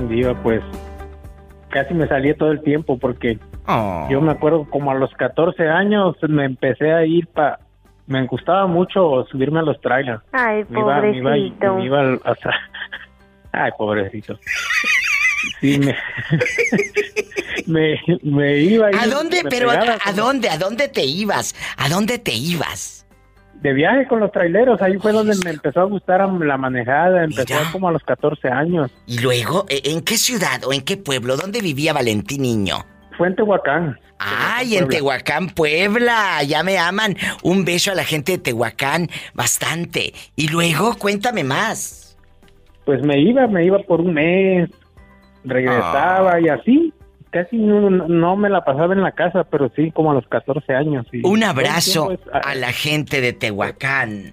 Diva, 0.08 0.40
pues 0.40 0.62
casi 1.70 1.94
me 1.94 2.06
salía 2.06 2.36
todo 2.36 2.52
el 2.52 2.62
tiempo 2.62 2.96
porque 2.96 3.40
yo 4.08 4.20
me 4.20 4.30
acuerdo 4.30 4.70
como 4.70 4.92
a 4.92 4.94
los 4.94 5.10
14 5.14 5.68
años 5.68 6.14
me 6.28 6.44
empecé 6.44 6.92
a 6.92 7.04
ir 7.04 7.26
para... 7.26 7.58
Me 8.06 8.24
gustaba 8.24 8.68
mucho 8.68 9.26
subirme 9.32 9.58
a 9.58 9.62
los 9.62 9.80
trailers. 9.80 10.22
Ay, 10.30 10.64
Me 10.68 10.78
iba, 10.78 11.00
me 11.00 11.16
iba, 11.18 11.30
pobrecito. 11.30 11.74
me 11.74 11.84
iba 11.86 12.00
al- 12.02 12.20
hasta... 12.24 12.50
Ay, 13.50 13.72
pobrecito. 13.76 14.38
Sí, 15.60 15.78
me... 15.78 15.96
me, 17.66 18.00
me 18.22 18.58
iba 18.58 18.88
a 18.88 18.90
ir 18.90 18.98
¿A 18.98 19.06
dónde? 19.06 19.42
de 19.42 19.48
Pero, 19.48 19.70
¿a, 19.70 19.78
pegada 19.78 19.98
a 20.04 20.12
dónde? 20.12 20.48
¿A 20.48 20.58
dónde 20.58 20.88
te 20.88 21.04
ibas? 21.04 21.54
¿A 21.76 21.88
dónde 21.88 22.18
te 22.18 22.32
ibas? 22.32 22.98
de 23.60 23.72
viaje 23.72 24.06
con 24.06 24.20
los 24.20 24.30
traileros, 24.30 24.80
ahí 24.82 24.98
fue 24.98 25.12
donde 25.12 25.34
me 25.44 25.50
empezó 25.50 25.80
a 25.80 25.84
gustar 25.84 26.20
la 26.28 26.56
manejada, 26.56 27.24
empezó 27.24 27.54
como 27.72 27.88
a 27.88 27.92
los 27.92 28.02
14 28.04 28.48
años. 28.48 28.90
Y 29.06 29.18
luego, 29.18 29.66
¿e- 29.68 29.82
¿en 29.90 30.02
qué 30.02 30.16
ciudad 30.16 30.64
o 30.64 30.72
en 30.72 30.82
qué 30.82 30.96
pueblo? 30.96 31.36
¿Dónde 31.36 31.60
vivía 31.60 31.92
Valentín 31.92 32.42
Niño? 32.42 32.84
Fue 33.16 33.26
en 33.26 33.34
Tehuacán. 33.34 33.98
Ay, 34.20 34.76
en 34.76 34.88
Tehuacán, 34.88 35.50
Puebla. 35.50 36.42
Ya 36.42 36.62
me 36.62 36.78
aman. 36.78 37.16
Un 37.42 37.64
beso 37.64 37.92
a 37.92 37.94
la 37.94 38.04
gente 38.04 38.32
de 38.32 38.38
Tehuacán. 38.38 39.08
Bastante. 39.34 40.12
Y 40.34 40.48
luego, 40.48 40.96
cuéntame 40.98 41.44
más. 41.44 42.16
Pues 42.84 43.02
me 43.02 43.20
iba, 43.20 43.46
me 43.46 43.64
iba 43.64 43.78
por 43.80 44.00
un 44.00 44.14
mes, 44.14 44.70
regresaba 45.48 46.32
Ah. 46.34 46.40
y 46.40 46.48
así. 46.48 46.92
Casi 47.30 47.58
no, 47.58 47.90
no- 47.90 48.36
me 48.36 48.48
la 48.48 48.64
pasaba 48.64 48.94
en 48.94 49.02
la 49.02 49.12
casa, 49.12 49.44
pero 49.44 49.70
sí 49.76 49.90
como 49.90 50.12
a 50.12 50.14
los 50.14 50.26
14 50.28 50.74
años. 50.74 51.06
y 51.12 51.20
Un 51.26 51.44
abrazo 51.44 52.06
tiempo 52.08 52.30
es- 52.32 52.44
a 52.46 52.54
la 52.54 52.72
gente 52.72 53.20
de 53.20 53.34
Tehuacán. 53.34 54.32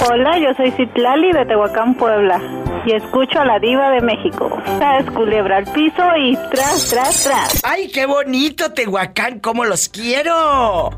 Hola, 0.00 0.38
yo 0.38 0.54
soy 0.56 0.70
Citlali 0.70 1.32
de 1.32 1.44
Tehuacán, 1.44 1.96
Puebla. 1.96 2.40
Y 2.86 2.92
escucho 2.92 3.40
a 3.40 3.44
la 3.44 3.58
diva 3.58 3.90
de 3.90 4.00
México. 4.00 4.48
Tras 4.78 5.04
culebra 5.10 5.56
al 5.56 5.64
piso 5.64 6.02
y 6.16 6.36
tras, 6.52 6.88
tras, 6.88 7.24
tras. 7.24 7.60
¡Ay, 7.64 7.88
qué 7.88 8.06
bonito, 8.06 8.72
Tehuacán! 8.72 9.40
¡Cómo 9.40 9.64
los 9.64 9.88
quiero! 9.88 10.90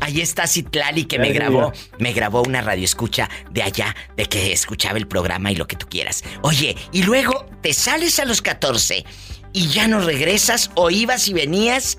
Ahí 0.00 0.20
está 0.20 0.48
Citlali 0.48 1.04
que 1.04 1.20
me 1.20 1.30
grabó. 1.30 1.72
Me 2.00 2.12
grabó 2.12 2.42
una 2.42 2.60
radio 2.60 2.84
escucha 2.84 3.28
de 3.52 3.62
allá, 3.62 3.94
de 4.16 4.26
que 4.26 4.52
escuchaba 4.52 4.98
el 4.98 5.06
programa 5.06 5.52
y 5.52 5.54
lo 5.54 5.68
que 5.68 5.76
tú 5.76 5.86
quieras. 5.88 6.24
Oye, 6.42 6.76
y 6.90 7.04
luego 7.04 7.46
te 7.62 7.72
sales 7.72 8.18
a 8.18 8.24
los 8.24 8.42
14 8.42 9.04
y 9.52 9.68
ya 9.68 9.86
no 9.86 10.00
regresas 10.00 10.72
o 10.74 10.90
ibas 10.90 11.28
y 11.28 11.32
venías 11.32 11.98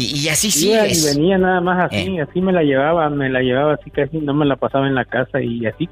y, 0.00 0.18
y 0.20 0.28
así 0.28 0.50
sigues. 0.50 1.04
y 1.12 1.16
venía 1.18 1.38
nada 1.38 1.60
más 1.60 1.84
así, 1.92 2.16
Eh. 2.18 2.22
así 2.22 2.40
me 2.40 2.52
la 2.52 2.62
llevaba, 2.62 3.08
me 3.10 3.28
la 3.28 3.40
llevaba 3.40 3.74
así 3.74 3.90
casi, 3.90 4.18
no 4.18 4.34
me 4.34 4.46
la 4.46 4.56
pasaba 4.56 4.86
en 4.86 4.94
la 4.94 5.04
casa 5.04 5.40
y 5.40 5.66
así. 5.66 5.88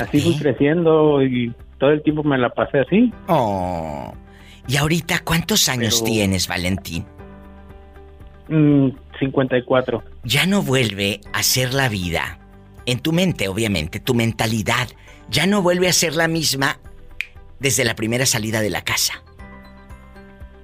Así 0.00 0.20
fui 0.20 0.36
creciendo 0.36 1.22
y 1.22 1.52
todo 1.78 1.90
el 1.90 2.02
tiempo 2.02 2.22
me 2.24 2.36
la 2.38 2.48
pasé 2.50 2.80
así. 2.80 3.12
Oh. 3.28 4.12
¿Y 4.66 4.76
ahorita 4.76 5.20
cuántos 5.24 5.68
años 5.68 6.00
Pero- 6.02 6.12
tienes, 6.12 6.48
Valentín? 6.48 7.06
Mm, 8.48 8.88
54. 9.18 10.02
Ya 10.24 10.46
no 10.46 10.62
vuelve 10.62 11.20
a 11.32 11.42
ser 11.42 11.74
la 11.74 11.88
vida. 11.88 12.38
En 12.86 13.00
tu 13.00 13.12
mente, 13.12 13.48
obviamente, 13.48 14.00
tu 14.00 14.14
mentalidad 14.14 14.88
ya 15.30 15.46
no 15.46 15.60
vuelve 15.62 15.88
a 15.88 15.92
ser 15.92 16.14
la 16.16 16.28
misma 16.28 16.78
desde 17.60 17.84
la 17.84 17.94
primera 17.94 18.24
salida 18.24 18.60
de 18.60 18.70
la 18.70 18.82
casa. 18.82 19.22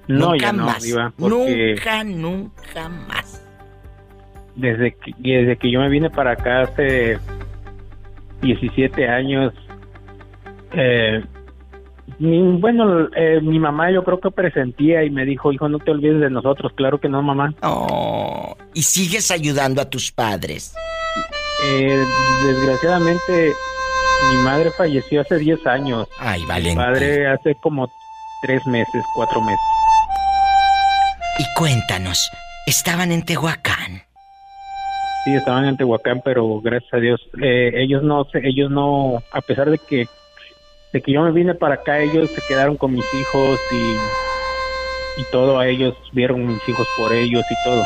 No, 0.07 0.31
nunca 0.31 0.37
ya 0.45 0.53
no, 0.53 0.65
más. 0.65 0.83
Diva, 0.83 1.13
Nunca, 1.17 2.03
nunca 2.03 2.89
más. 2.89 3.41
desde 4.55 4.93
que, 4.95 5.11
desde 5.17 5.57
que 5.57 5.71
yo 5.71 5.79
me 5.79 5.89
vine 5.89 6.09
para 6.09 6.31
acá 6.31 6.61
hace 6.61 7.17
17 8.41 9.07
años, 9.09 9.53
eh, 10.73 11.23
mi- 12.19 12.57
bueno, 12.59 13.07
eh, 13.15 13.39
mi 13.41 13.59
mamá 13.59 13.91
yo 13.91 14.03
creo 14.03 14.19
que 14.19 14.29
presentía 14.31 15.03
y 15.03 15.09
me 15.09 15.25
dijo, 15.25 15.51
hijo, 15.51 15.67
no 15.69 15.79
te 15.79 15.91
olvides 15.91 16.21
de 16.21 16.29
nosotros. 16.29 16.71
Claro 16.75 16.99
que 16.99 17.09
no, 17.09 17.21
mamá. 17.21 17.53
Oh, 17.63 18.55
y 18.73 18.83
sigues 18.83 19.31
ayudando 19.31 19.81
a 19.81 19.89
tus 19.89 20.11
padres. 20.11 20.73
Eh, 21.65 22.03
desgraciadamente, 22.45 23.51
mi 24.31 24.37
madre 24.43 24.69
falleció 24.77 25.21
hace 25.21 25.37
10 25.39 25.65
años. 25.65 26.07
Ay, 26.19 26.41
Mi 26.41 26.47
Valentín. 26.47 26.75
padre 26.77 27.27
hace 27.27 27.55
como 27.55 27.89
3 28.43 28.65
meses, 28.67 29.03
4 29.15 29.41
meses. 29.41 29.59
Y 31.37 31.43
cuéntanos, 31.57 32.29
estaban 32.65 33.11
en 33.11 33.23
Tehuacán. 33.23 34.03
Sí, 35.25 35.33
estaban 35.33 35.65
en 35.65 35.75
Tehuacán, 35.77 36.21
pero 36.23 36.61
gracias 36.61 36.93
a 36.93 36.97
Dios, 36.97 37.19
eh, 37.41 37.71
ellos 37.75 38.03
no, 38.03 38.25
ellos 38.43 38.69
no, 38.71 39.23
a 39.31 39.41
pesar 39.41 39.69
de 39.69 39.77
que, 39.79 40.07
de 40.93 41.01
que 41.01 41.11
yo 41.11 41.23
me 41.23 41.31
vine 41.31 41.55
para 41.55 41.75
acá, 41.75 41.99
ellos 41.99 42.29
se 42.29 42.41
quedaron 42.47 42.77
con 42.77 42.93
mis 42.93 43.05
hijos 43.13 43.59
y, 43.71 45.21
y 45.21 45.23
todo, 45.31 45.57
a 45.59 45.67
ellos 45.67 45.95
vieron 46.13 46.45
mis 46.45 46.69
hijos 46.69 46.87
por 46.95 47.11
ellos 47.11 47.43
y 47.49 47.55
todo. 47.67 47.83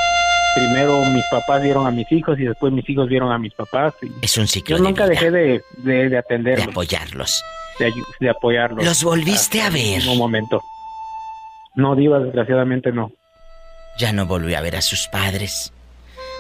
Primero 0.56 1.00
mis 1.06 1.24
papás 1.32 1.62
vieron 1.64 1.88
a 1.88 1.92
mis 1.92 2.12
hijos 2.12 2.38
y 2.40 2.44
después 2.44 2.74
mis 2.74 2.88
hijos 2.90 3.08
vieron 3.08 3.32
a 3.32 3.38
mis 3.38 3.54
papás. 3.54 3.94
Y 4.02 4.26
Es 4.26 4.38
un 4.38 4.48
ciclo 4.48 4.78
yo 4.78 4.84
de 4.84 4.90
nunca 4.90 5.04
vida. 5.06 5.12
dejé 5.12 5.32
de, 5.32 5.62
de, 5.78 6.10
de 6.10 6.18
atenderlos. 6.18 6.66
De 6.66 6.72
apoyarlos. 6.72 7.44
De, 7.80 7.94
de 8.20 8.30
apoyarlos. 8.30 8.84
¿Los 8.84 9.04
volviste 9.04 9.62
a 9.62 9.70
ver? 9.70 9.80
el 9.86 9.96
último 9.98 10.16
momento. 10.16 10.62
No, 11.76 11.96
Diva, 11.96 12.20
desgraciadamente 12.20 12.92
no. 12.92 13.12
Ya 14.00 14.14
no 14.14 14.26
volvió 14.26 14.58
a 14.58 14.62
ver 14.62 14.78
a 14.78 14.82
sus 14.82 15.08
padres. 15.08 15.74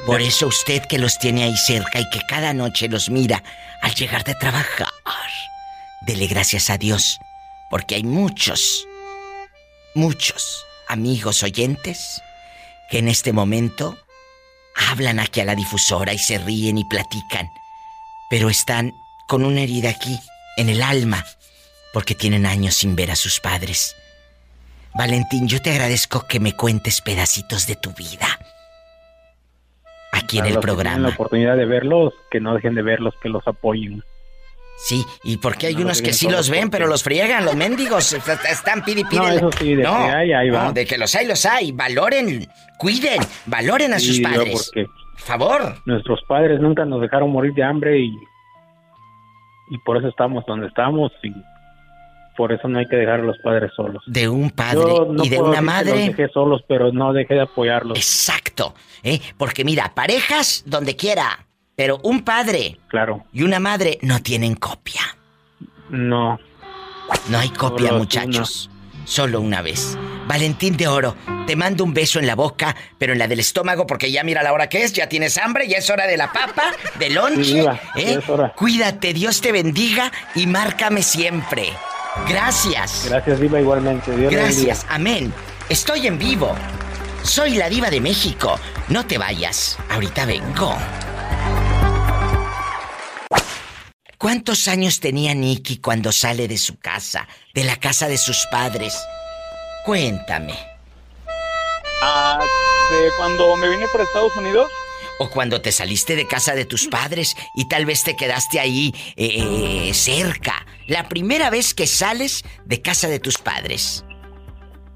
Por 0.05 0.21
eso 0.21 0.47
usted 0.47 0.81
que 0.85 0.97
los 0.97 1.19
tiene 1.19 1.43
ahí 1.43 1.57
cerca 1.57 1.99
y 1.99 2.09
que 2.09 2.21
cada 2.25 2.53
noche 2.53 2.87
los 2.87 3.09
mira 3.09 3.43
al 3.81 3.93
llegar 3.93 4.23
de 4.23 4.33
trabajar, 4.33 4.87
dele 6.01 6.27
gracias 6.27 6.69
a 6.69 6.77
Dios, 6.77 7.19
porque 7.69 7.95
hay 7.95 8.03
muchos, 8.03 8.87
muchos 9.93 10.65
amigos 10.87 11.43
oyentes 11.43 12.21
que 12.89 12.99
en 12.99 13.09
este 13.09 13.33
momento 13.33 13.97
hablan 14.89 15.19
aquí 15.19 15.41
a 15.41 15.45
la 15.45 15.55
difusora 15.55 16.13
y 16.13 16.17
se 16.17 16.37
ríen 16.37 16.77
y 16.77 16.85
platican, 16.85 17.51
pero 18.29 18.49
están 18.49 18.93
con 19.27 19.43
una 19.43 19.61
herida 19.61 19.89
aquí, 19.89 20.17
en 20.55 20.69
el 20.69 20.81
alma, 20.81 21.25
porque 21.93 22.15
tienen 22.15 22.45
años 22.45 22.75
sin 22.75 22.95
ver 22.95 23.11
a 23.11 23.15
sus 23.17 23.41
padres. 23.41 23.95
Valentín, 24.99 25.47
yo 25.47 25.61
te 25.61 25.71
agradezco 25.71 26.27
que 26.27 26.41
me 26.41 26.57
cuentes 26.57 26.99
pedacitos 26.99 27.65
de 27.67 27.77
tu 27.77 27.91
vida. 27.93 28.27
Aquí 30.11 30.39
en 30.39 30.45
el 30.47 30.55
los 30.55 30.59
que 30.65 30.65
tienen 30.71 30.75
la 30.83 30.83
programa. 30.83 31.09
oportunidad 31.09 31.55
de 31.55 31.65
verlos, 31.65 32.13
que 32.29 32.41
no 32.41 32.53
dejen 32.53 32.75
de 32.75 32.81
verlos, 32.81 33.13
que 33.23 33.29
los 33.29 33.47
apoyen. 33.47 34.03
Sí, 34.77 35.05
y 35.23 35.37
porque 35.37 35.67
hay 35.67 35.75
No 35.75 35.83
unos 35.83 36.01
que 36.01 36.11
sí 36.11 36.27
los 36.29 36.49
ven, 36.49 36.69
pero 36.69 36.85
los 36.87 37.01
friegan, 37.01 37.45
los 37.45 37.55
mendigos. 37.55 38.11
est- 38.13 38.27
Están 38.49 38.83
pidi 38.83 39.05
pidi. 39.05 39.19
No, 39.19 39.29
eso 39.29 39.49
sí, 39.57 39.73
de 39.75 39.83
que 39.83 39.87
hay, 39.87 40.33
ahí 40.33 40.49
va. 40.49 40.65
no, 40.65 40.73
de 40.73 40.85
que 40.85 40.97
los 40.97 41.15
hay, 41.15 41.27
los 41.27 41.45
hay. 41.45 41.71
Valoren, 41.71 42.45
cuiden, 42.77 43.21
valoren 43.45 43.93
a 43.93 43.99
Sí, 43.99 44.07
sus 44.15 44.19
padres. 44.19 44.69
porque 44.73 44.85
Por 44.85 45.21
favor. 45.21 45.75
nuestros 45.85 46.19
padres 46.27 46.59
nunca 46.59 46.83
nos 46.83 46.99
dejaron 46.99 47.29
morir 47.31 47.53
de 47.53 47.63
hambre 47.63 47.99
y, 47.99 48.17
y 49.69 49.77
por 49.85 49.95
eso 49.95 50.09
estamos 50.09 50.43
donde 50.45 50.67
estamos 50.67 51.09
y 51.23 51.31
por 52.39 52.53
eso 52.53 52.69
no 52.69 52.79
hay 52.79 52.85
que 52.85 52.95
dejar 52.95 53.19
a 53.19 53.23
los 53.23 53.37
padres 53.39 53.69
solos. 53.75 54.01
De 54.07 54.29
un 54.29 54.49
padre 54.51 54.79
Yo 54.79 55.07
no 55.11 55.25
y 55.25 55.27
de 55.27 55.39
una 55.39 55.49
decir 55.49 55.59
que 55.59 55.61
madre. 55.65 56.05
Los 56.07 56.15
dejé 56.15 56.29
solos, 56.31 56.61
pero 56.69 56.93
no 56.93 57.11
dejé 57.11 57.33
de 57.33 57.41
apoyarlos. 57.41 57.97
Exacto, 57.97 58.73
¿eh? 59.03 59.19
Porque 59.37 59.65
mira, 59.65 59.91
parejas 59.93 60.63
donde 60.65 60.95
quiera, 60.95 61.45
pero 61.75 61.99
un 62.01 62.23
padre 62.23 62.77
Claro, 62.87 63.25
y 63.33 63.43
una 63.43 63.59
madre 63.59 63.99
no 64.03 64.21
tienen 64.21 64.55
copia. 64.55 65.01
no. 65.89 66.39
No 67.27 67.39
hay 67.39 67.49
copia, 67.49 67.87
Solo 67.89 67.99
muchachos. 67.99 68.69
Solo 69.03 69.41
una 69.41 69.61
vez. 69.61 69.97
Valentín 70.25 70.77
de 70.77 70.87
Oro, 70.87 71.17
te 71.45 71.57
mando 71.57 71.83
un 71.83 71.93
beso 71.93 72.19
en 72.19 72.27
la 72.27 72.35
boca, 72.35 72.73
pero 72.97 73.11
en 73.11 73.19
la 73.19 73.27
del 73.27 73.41
estómago, 73.41 73.85
porque 73.85 74.11
ya 74.11 74.23
mira 74.23 74.43
la 74.43 74.53
hora 74.53 74.69
que 74.69 74.83
es, 74.83 74.93
ya 74.93 75.09
tienes 75.09 75.37
hambre, 75.37 75.67
ya 75.67 75.77
es 75.79 75.89
hora 75.89 76.07
de 76.07 76.15
la 76.15 76.31
papa, 76.31 76.71
del 76.99 77.15
lonche. 77.15 77.43
Sí, 77.43 77.65
¿eh? 77.97 78.19
Cuídate, 78.55 79.13
Dios 79.13 79.41
te 79.41 79.51
bendiga 79.51 80.09
y 80.35 80.47
márcame 80.47 81.03
siempre. 81.03 81.73
Gracias. 82.27 83.05
Gracias, 83.09 83.39
Diva, 83.39 83.59
igualmente. 83.59 84.15
Dios 84.15 84.31
Gracias, 84.31 84.85
amén. 84.89 85.33
Estoy 85.69 86.07
en 86.07 86.17
vivo. 86.17 86.55
Soy 87.23 87.55
la 87.55 87.69
diva 87.69 87.89
de 87.89 88.01
México. 88.01 88.59
No 88.87 89.05
te 89.05 89.17
vayas. 89.17 89.77
Ahorita 89.89 90.25
vengo. 90.25 90.75
¿Cuántos 94.17 94.67
años 94.67 94.99
tenía 94.99 95.33
Nicky 95.33 95.77
cuando 95.77 96.11
sale 96.11 96.47
de 96.47 96.57
su 96.57 96.77
casa, 96.77 97.27
de 97.53 97.63
la 97.63 97.77
casa 97.77 98.07
de 98.09 98.17
sus 98.17 98.45
padres? 98.51 98.97
Cuéntame. 99.85 100.55
Ah, 102.01 102.39
de 102.91 103.09
cuando 103.17 103.55
me 103.55 103.69
vine 103.69 103.85
para 103.91 104.03
Estados 104.03 104.35
Unidos, 104.35 104.69
O 105.19 105.29
cuando 105.29 105.61
te 105.61 105.71
saliste 105.71 106.15
de 106.15 106.25
casa 106.27 106.55
de 106.55 106.65
tus 106.65 106.87
padres 106.87 107.35
y 107.55 107.67
tal 107.67 107.85
vez 107.85 108.03
te 108.03 108.15
quedaste 108.15 108.59
ahí 108.59 108.93
eh, 109.17 109.91
cerca. 109.93 110.65
La 110.87 111.07
primera 111.09 111.49
vez 111.49 111.73
que 111.73 111.85
sales 111.87 112.43
de 112.65 112.81
casa 112.81 113.07
de 113.09 113.19
tus 113.19 113.37
padres. 113.37 114.03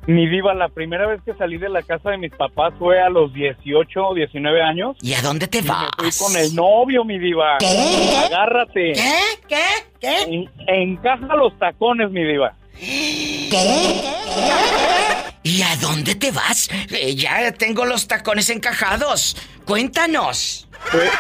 mi 0.08 0.28
diva, 0.28 0.54
la 0.54 0.70
primera 0.70 1.08
vez 1.08 1.22
que 1.26 1.34
salí 1.36 1.58
de 1.58 1.70
la 1.70 1.82
casa 1.82 2.10
de 2.12 2.18
mis 2.18 2.32
papás 2.32 2.74
fue 2.80 3.02
a 3.02 3.10
los 3.10 3.34
18 3.34 4.00
o 4.06 4.14
19 4.14 4.62
años. 4.62 4.98
¿Y 5.02 5.14
a 5.14 5.22
dónde 5.22 5.48
te 5.48 5.62
vas? 5.62 5.90
Me 6.02 6.12
fui 6.12 6.26
con 6.28 6.36
el 6.38 6.54
novio, 6.56 7.04
mi 7.06 7.20
diva. 7.20 7.58
¿Qué? 7.60 8.18
Agárrate. 8.26 8.94
¿Qué? 8.94 9.14
¿Qué? 9.48 9.66
¿Qué? 10.02 10.22
En- 10.24 10.50
encaja 10.68 11.36
los 11.36 11.58
tacones, 11.60 12.10
mi 12.12 12.24
diva. 12.24 12.54
¿Y 15.44 15.62
a 15.62 15.76
dónde 15.80 16.16
te 16.16 16.32
vas? 16.32 16.70
Eh, 16.92 17.14
ya 17.16 17.52
tengo 17.52 17.86
los 17.86 18.08
tacones 18.08 18.50
encajados. 18.50 19.38
Cuéntanos. 19.66 20.68
Pues, 20.92 21.12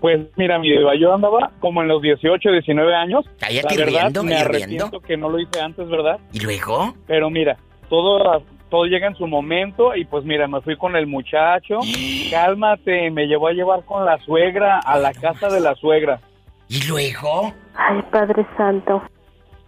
pues 0.00 0.20
mira, 0.36 0.58
mi 0.58 0.70
diva, 0.70 0.94
yo 0.98 1.12
andaba 1.12 1.50
como 1.60 1.82
en 1.82 1.88
los 1.88 2.00
18, 2.00 2.52
19 2.52 2.94
años. 2.94 3.26
Cállate, 3.38 3.76
la 3.76 3.84
verdad, 3.84 4.00
riendo, 4.00 4.22
me 4.22 4.36
arrepiento 4.36 4.84
riendo. 4.86 5.00
que 5.00 5.16
no 5.18 5.28
lo 5.28 5.38
hice 5.38 5.60
antes, 5.60 5.86
¿verdad? 5.88 6.18
¿Y 6.32 6.40
luego? 6.40 6.94
Pero 7.06 7.28
mira, 7.28 7.58
todo, 7.90 8.42
todo 8.70 8.86
llega 8.86 9.08
en 9.08 9.16
su 9.16 9.26
momento 9.26 9.94
y 9.94 10.06
pues 10.06 10.24
mira, 10.24 10.48
me 10.48 10.62
fui 10.62 10.78
con 10.78 10.96
el 10.96 11.06
muchacho. 11.06 11.80
Cálmate, 12.30 13.10
me 13.10 13.26
llevó 13.26 13.48
a 13.48 13.52
llevar 13.52 13.84
con 13.84 14.06
la 14.06 14.18
suegra 14.24 14.78
a 14.78 14.98
la 14.98 15.12
casa 15.12 15.48
de 15.48 15.60
la 15.60 15.74
suegra. 15.74 16.18
¿Y 16.68 16.86
luego? 16.88 17.52
Ay, 17.74 18.00
Padre 18.10 18.46
Santo. 18.56 19.02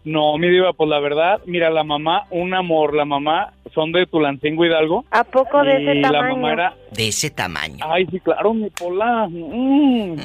No, 0.06 0.38
mi 0.38 0.48
diva, 0.48 0.72
pues 0.72 0.88
la 0.88 1.00
verdad, 1.00 1.40
mira, 1.46 1.68
la 1.68 1.82
mamá, 1.82 2.26
un 2.30 2.54
amor, 2.54 2.94
la 2.94 3.04
mamá, 3.04 3.52
son 3.74 3.90
de 3.90 4.06
Tulancingo 4.06 4.64
Hidalgo. 4.64 5.04
¿A 5.10 5.24
poco 5.24 5.64
de 5.64 5.80
y 5.82 5.88
ese 5.88 5.94
la 6.00 6.10
tamaño? 6.12 6.36
mamá 6.36 6.52
era, 6.52 6.74
De 6.92 7.08
ese 7.08 7.28
tamaño. 7.30 7.84
ay, 7.90 8.06
sí, 8.06 8.20
claro, 8.20 8.54
mi 8.54 8.70
pola. 8.70 9.26
mm. 9.28 10.16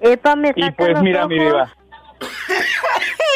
Epa, 0.00 0.34
me 0.36 0.52
Y 0.56 0.70
pues 0.72 0.92
los 0.94 1.02
mira, 1.02 1.26
mi 1.28 1.38
diva, 1.38 1.74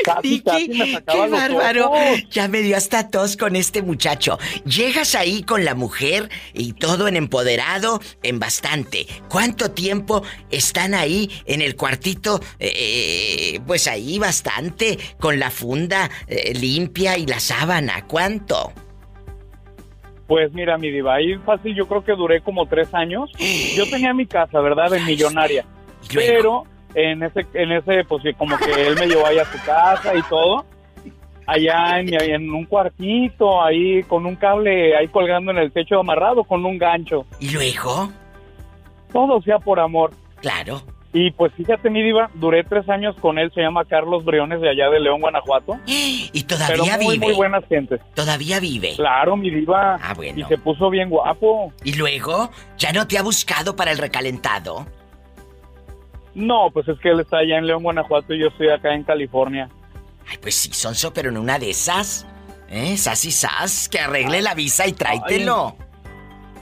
Casi, 0.05 0.29
Ricky, 0.29 0.41
casi 0.43 0.69
me 0.69 0.93
sacaba 0.93 1.25
qué 1.27 1.31
bárbaro. 1.31 1.93
Ya 2.31 2.49
me 2.49 2.61
dio 2.61 2.77
hasta 2.77 3.11
tos 3.11 3.37
con 3.37 3.57
este 3.57 3.83
muchacho. 3.83 4.39
Llegas 4.65 5.15
ahí 5.15 5.43
con 5.43 5.65
la 5.65 5.75
mujer 5.75 6.31
y 6.55 6.73
todo 6.73 7.09
en 7.09 7.17
empoderado, 7.17 8.01
en 8.23 8.39
bastante. 8.39 9.07
¿Cuánto 9.29 9.71
tiempo 9.73 10.23
están 10.51 10.95
ahí 10.95 11.31
en 11.47 11.63
el 11.63 11.77
cuartito? 11.77 12.41
Eh, 12.59 13.61
pues 13.67 13.89
ahí 13.89 14.19
bastante, 14.19 14.99
con 15.19 15.39
la 15.39 15.51
funda 15.51 16.11
eh, 16.27 16.55
limpia 16.55 17.19
y 17.19 17.27
la 17.27 17.41
sábana. 17.41 18.07
¿Cuánto? 18.07 18.73
Pues 20.27 20.53
mira, 20.53 20.77
mi 20.77 20.91
diva, 20.91 21.15
ahí 21.15 21.37
fácil 21.39 21.75
yo 21.75 21.89
creo 21.89 22.05
que 22.05 22.13
duré 22.13 22.43
como 22.43 22.67
tres 22.67 22.93
años. 22.93 23.31
Yo 23.75 23.89
tenía 23.89 24.13
mi 24.13 24.27
casa, 24.27 24.61
¿verdad? 24.61 24.91
De 24.91 25.01
millonaria. 25.01 25.65
Pero 26.13 26.65
en 26.95 27.23
ese, 27.23 27.47
en 27.55 27.73
ese, 27.73 28.05
pues 28.05 28.23
como 28.37 28.57
que 28.59 28.87
él 28.87 28.97
me 28.99 29.07
llevó 29.07 29.27
ahí 29.27 29.39
a 29.39 29.45
su 29.45 29.59
casa 29.65 30.15
y 30.15 30.23
todo. 30.23 30.65
Allá 31.47 32.01
en 32.01 32.51
un 32.51 32.67
cuartito, 32.67 33.63
ahí 33.63 34.03
con 34.03 34.27
un 34.27 34.37
cable 34.37 34.95
ahí 34.97 35.09
colgando 35.09 35.51
en 35.51 35.59
el 35.59 35.73
techo 35.73 35.99
amarrado 36.01 36.45
con 36.45 36.65
un 36.67 36.77
gancho. 36.77 37.25
¿Y 37.41 37.51
luego? 37.51 38.11
Todo 39.13 39.41
sea 39.41 39.59
por 39.59 39.81
amor. 39.81 40.11
Claro. 40.43 40.83
Y 41.15 41.31
pues 41.31 41.53
fíjate, 41.55 41.89
mi 41.89 42.03
diva, 42.03 42.29
duré 42.35 42.65
tres 42.65 42.87
años 42.91 43.17
con 43.17 43.39
él, 43.39 43.51
se 43.55 43.63
llama 43.63 43.87
Carlos 43.87 44.27
Briones 44.27 44.61
de 44.61 44.69
allá 44.69 44.91
de 44.91 45.01
León, 45.01 45.21
Guanajuato. 45.23 45.79
Y 45.87 46.43
todavía 46.43 46.97
Pero 46.99 47.03
muy, 47.03 47.15
vive. 47.15 47.27
muy 47.29 47.35
buenas 47.35 47.65
gentes. 47.67 48.01
Todavía 48.15 48.61
vive. 48.61 48.93
Claro, 48.97 49.35
mi 49.35 49.49
diva. 49.51 49.97
Ah, 50.03 50.13
bueno. 50.15 50.39
Y 50.39 50.45
se 50.45 50.59
puso 50.59 50.91
bien 50.91 51.09
guapo. 51.09 51.73
¿Y 51.83 51.95
luego? 51.95 52.51
¿Ya 52.77 52.93
no 52.93 53.09
te 53.09 53.17
ha 53.17 53.23
buscado 53.23 53.75
para 53.75 53.91
el 53.91 53.97
recalentado? 53.99 54.87
No, 56.35 56.71
pues 56.73 56.89
es 56.89 56.99
que 57.01 57.11
él 57.11 57.21
está 57.21 57.39
allá 57.39 57.59
en 57.59 57.67
León, 57.67 57.83
Guanajuato 57.83 58.35
y 58.35 58.41
yo 58.41 58.49
estoy 58.49 58.69
acá 58.71 58.95
en 58.95 59.05
California. 59.05 59.69
Ay, 60.29 60.39
pues 60.41 60.55
sí, 60.55 60.71
Sonso, 60.73 61.13
pero 61.13 61.31
en 61.31 61.39
una 61.39 61.59
de 61.59 61.71
esas. 61.71 62.27
¿Eh? 62.69 62.97
Sas 62.97 63.25
y 63.25 63.31
sas, 63.31 63.89
que 63.89 63.99
arregle 63.99 64.43
la 64.43 64.55
visa 64.55 64.87
y 64.87 64.93
tráetelo. 64.93 65.77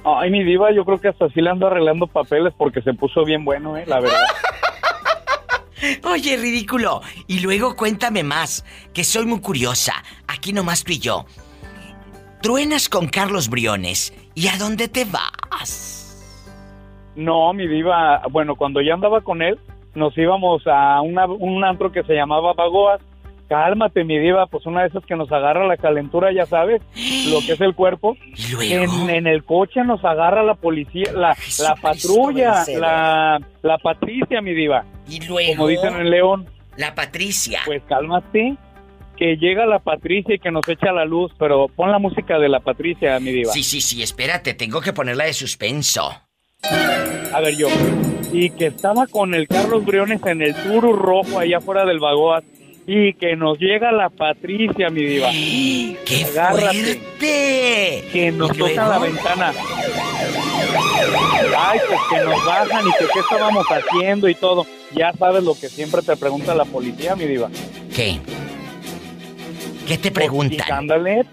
Ay, 0.05 0.31
mi 0.31 0.45
diva, 0.45 0.73
yo 0.73 0.85
creo 0.85 1.01
que 1.01 1.09
hasta 1.09 1.29
sí 1.31 1.41
le 1.41 1.51
ando 1.51 1.67
arreglando 1.67 2.07
papeles 2.07 2.55
porque 2.57 2.81
se 2.83 2.95
puso 2.95 3.25
bien 3.25 3.45
bueno, 3.45 3.77
eh, 3.77 3.85
la 3.87 3.99
verdad. 3.99 4.21
Oye, 6.05 6.37
ridículo. 6.37 7.03
Y 7.27 7.41
luego 7.41 7.75
cuéntame 7.75 8.23
más, 8.23 8.65
que 8.95 9.03
soy 9.03 9.27
muy 9.27 9.41
curiosa. 9.41 9.95
Aquí 10.29 10.53
nomás 10.53 10.85
tú 10.85 10.93
y 10.93 11.01
yo. 11.01 11.27
Truenas 12.41 12.89
con 12.89 13.09
Carlos 13.09 13.49
Briones. 13.49 14.15
¿Y 14.35 14.47
a 14.47 14.57
dónde 14.59 14.87
te 14.87 15.07
vas? 15.07 15.96
No, 17.17 17.53
mi 17.53 17.67
diva, 17.67 18.23
bueno, 18.31 18.55
cuando 18.57 18.81
ya 18.81 18.95
andaba 18.95 19.21
con 19.23 19.43
él, 19.43 19.59
nos 19.95 20.17
íbamos 20.19 20.63
a 20.67 21.01
una- 21.01 21.27
un 21.27 21.65
antro 21.65 21.91
que 21.91 22.03
se 22.05 22.15
llamaba 22.15 22.53
Bagoas. 22.53 23.01
Cálmate, 23.49 24.03
mi 24.03 24.19
diva, 24.19 24.47
pues 24.49 24.67
una 24.67 24.83
de 24.83 24.89
esas 24.89 25.05
que 25.07 25.15
nos 25.15 25.31
agarra 25.31 25.67
la 25.69 25.77
calentura, 25.77 26.33
ya 26.33 26.47
sabes, 26.47 26.83
lo 27.31 27.39
que 27.47 27.53
es 27.53 27.61
el 27.61 27.75
cuerpo. 27.75 28.17
En, 28.61 29.09
en 29.09 29.27
el 29.29 29.45
coche 29.45 29.83
nos 29.85 30.05
agarra 30.05 30.43
la 30.43 30.55
policía, 30.55 31.13
la, 31.15 31.37
la 31.63 31.75
patrulla, 31.81 32.65
la, 32.77 33.41
la 33.63 33.79
Patricia, 33.79 34.41
mi 34.43 34.53
diva. 34.53 34.85
Y 35.09 35.25
luego. 35.27 35.53
Como 35.57 35.69
dicen 35.69 35.95
en 35.97 36.11
León. 36.11 36.47
La 36.77 36.95
Patricia. 36.97 37.61
Pues 37.65 37.83
cálmate, 37.89 38.57
que 39.17 39.37
llega 39.37 39.65
la 39.65 39.79
Patricia 39.79 40.35
y 40.35 40.39
que 40.41 40.51
nos 40.51 40.69
echa 40.69 40.91
la 40.93 41.05
luz, 41.05 41.33
pero 41.39 41.69
pon 41.69 41.91
la 41.93 41.99
música 42.01 42.39
de 42.41 42.49
la 42.49 42.59
Patricia, 42.61 43.19
mi 43.21 43.31
diva. 43.33 43.53
Sí, 43.53 43.63
sí, 43.63 43.81
sí, 43.81 44.03
espérate, 44.03 44.55
tengo 44.55 44.81
que 44.81 44.93
ponerla 44.93 45.25
de 45.25 45.33
suspenso. 45.33 46.11
A 47.33 47.41
ver, 47.41 47.57
yo. 47.57 47.69
Y 48.33 48.51
que 48.51 48.67
estaba 48.67 49.07
con 49.07 49.35
el 49.35 49.47
Carlos 49.47 49.85
Briones 49.85 50.21
en 50.25 50.43
el 50.43 50.55
Turu 50.55 50.93
Rojo 50.95 51.39
allá 51.39 51.59
afuera 51.59 51.85
del 51.85 52.01
Bagoas. 52.01 52.45
Y 52.87 53.15
que 53.15 53.35
nos 53.35 53.59
llega 53.59 53.91
la 53.91 54.11
Patricia, 54.11 54.91
mi 54.91 55.03
diva. 55.03 55.29
¡Qué 55.31 56.25
fuerte! 56.25 58.05
Que 58.13 58.33
nos 58.33 58.57
toca 58.57 58.89
la 58.89 58.99
ventana. 58.99 59.53
Ay, 61.59 61.79
pues 61.89 62.01
que 62.11 62.25
nos 62.25 62.45
bajan 62.47 62.87
y 62.87 62.93
que 62.93 63.07
qué 63.13 63.19
estábamos 63.19 63.67
haciendo 63.67 64.29
y 64.29 64.35
todo. 64.35 64.67
Ya 64.95 65.13
sabes 65.13 65.43
lo 65.43 65.55
que 65.55 65.69
siempre 65.69 66.01
te 66.03 66.17
pregunta 66.17 66.55
la 66.55 66.65
policía, 66.65 67.17
mi 67.17 67.25
diva. 67.27 67.51
¿Qué? 67.95 68.21
¿Qué 69.89 69.99
te 69.99 70.11
preguntan? 70.11 70.71
Ándale, 70.71 71.25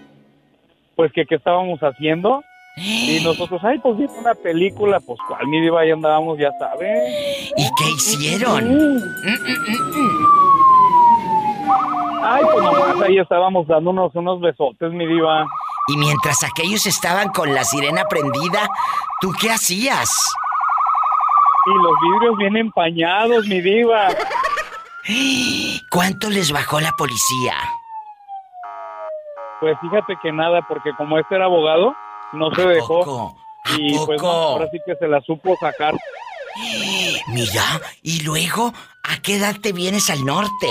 pues 0.96 1.12
que 1.12 1.24
qué 1.24 1.36
estábamos 1.36 1.78
haciendo. 1.80 2.42
Y 2.76 3.20
nosotros, 3.24 3.60
ay, 3.64 3.78
pues 3.78 3.96
viendo 3.96 4.18
una 4.18 4.34
película, 4.34 5.00
pues 5.00 5.18
cuál, 5.28 5.46
mi 5.46 5.60
diva, 5.60 5.80
ahí 5.80 5.90
andábamos, 5.90 6.38
ya 6.38 6.50
sabes. 6.58 7.52
¿Y 7.56 7.68
qué 7.78 7.90
hicieron? 7.90 9.02
Ay, 12.22 12.42
pues 12.42 12.64
nomás 12.64 13.00
ahí 13.02 13.18
estábamos 13.18 13.66
dándonos 13.66 14.14
unos 14.14 14.40
besotes, 14.40 14.92
mi 14.92 15.06
diva. 15.06 15.46
Y 15.88 15.96
mientras 15.98 16.42
aquellos 16.42 16.86
estaban 16.86 17.28
con 17.28 17.54
la 17.54 17.64
sirena 17.64 18.04
prendida, 18.04 18.68
¿tú 19.20 19.32
qué 19.40 19.50
hacías? 19.50 20.10
Y 21.66 21.82
los 21.82 21.92
vidrios 22.02 22.36
bien 22.38 22.56
empañados, 22.56 23.46
mi 23.46 23.60
diva. 23.60 24.08
¿Cuánto 25.90 26.30
les 26.30 26.50
bajó 26.50 26.80
la 26.80 26.92
policía? 26.92 27.54
Pues 29.60 29.78
fíjate 29.80 30.16
que 30.22 30.32
nada, 30.32 30.62
porque 30.68 30.94
como 30.96 31.18
este 31.18 31.36
era 31.36 31.44
abogado, 31.44 31.94
no 32.34 32.54
se 32.54 32.66
dejó. 32.66 33.36
Y 33.78 33.96
pues 34.04 34.20
no, 34.20 34.28
ahora 34.28 34.68
sí 34.70 34.78
que 34.84 34.94
se 34.96 35.08
la 35.08 35.20
supo 35.22 35.56
sacar. 35.56 35.94
Mira, 37.28 37.80
y 38.02 38.22
luego, 38.22 38.72
¿a 39.02 39.22
qué 39.22 39.36
edad 39.36 39.56
te 39.60 39.72
vienes 39.72 40.10
al 40.10 40.24
norte? 40.24 40.68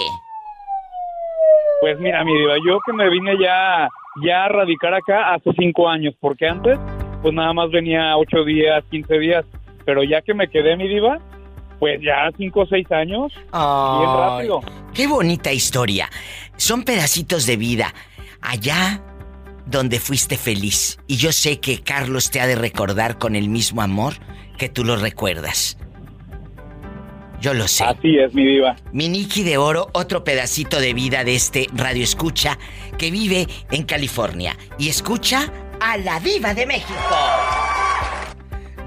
Pues 1.82 2.00
mira, 2.00 2.24
mi 2.24 2.34
diva, 2.38 2.54
yo 2.66 2.80
que 2.86 2.94
me 2.94 3.10
vine 3.10 3.34
ya, 3.38 3.90
ya 4.24 4.46
a 4.46 4.48
radicar 4.48 4.94
acá 4.94 5.34
hace 5.34 5.52
cinco 5.58 5.90
años, 5.90 6.16
porque 6.22 6.48
antes, 6.48 6.80
pues 7.22 7.34
nada 7.34 7.52
más 7.52 7.70
venía 7.72 8.16
ocho 8.16 8.46
días, 8.46 8.82
quince 8.90 9.20
días, 9.20 9.44
pero 9.84 10.02
ya 10.02 10.22
que 10.22 10.34
me 10.34 10.48
quedé, 10.48 10.78
mi 10.78 10.88
diva, 10.88 11.20
pues 11.80 12.00
ya 12.02 12.32
cinco 12.38 12.62
o 12.62 12.66
seis 12.68 12.90
años, 12.90 13.34
bien 13.34 13.52
rápido. 13.52 14.62
Qué 14.94 15.08
bonita 15.08 15.52
historia. 15.52 16.10
Son 16.56 16.84
pedacitos 16.84 17.46
de 17.46 17.58
vida. 17.58 17.94
Allá 18.42 19.02
donde 19.66 20.00
fuiste 20.00 20.38
feliz. 20.38 21.00
Y 21.08 21.18
yo 21.18 21.32
sé 21.32 21.60
que 21.60 21.82
Carlos 21.82 22.32
te 22.32 22.42
ha 22.42 22.48
de 22.48 22.56
recordar 22.56 23.18
con 23.18 23.36
el 23.36 23.50
mismo 23.50 23.82
amor 23.82 24.16
que 24.58 24.70
tú 24.70 24.84
lo 24.84 24.96
recuerdas. 24.96 25.78
Yo 27.40 27.54
lo 27.54 27.68
sé. 27.68 27.84
Así 27.84 28.18
es, 28.18 28.34
mi 28.34 28.46
diva. 28.46 28.76
Mi 28.94 29.10
Nikki 29.10 29.44
de 29.44 29.58
Oro, 29.58 29.90
otro 29.92 30.24
pedacito 30.24 30.80
de 30.80 30.94
vida 30.94 31.26
de 31.26 31.36
este 31.36 31.68
radio 31.74 32.04
escucha 32.04 32.58
que 32.98 33.12
vive 33.12 33.48
en 33.72 33.84
California 33.84 34.56
y 34.78 34.88
escucha 34.88 35.52
a 35.82 35.98
la 35.98 36.22
diva 36.22 36.54
de 36.54 36.66
México. 36.66 36.94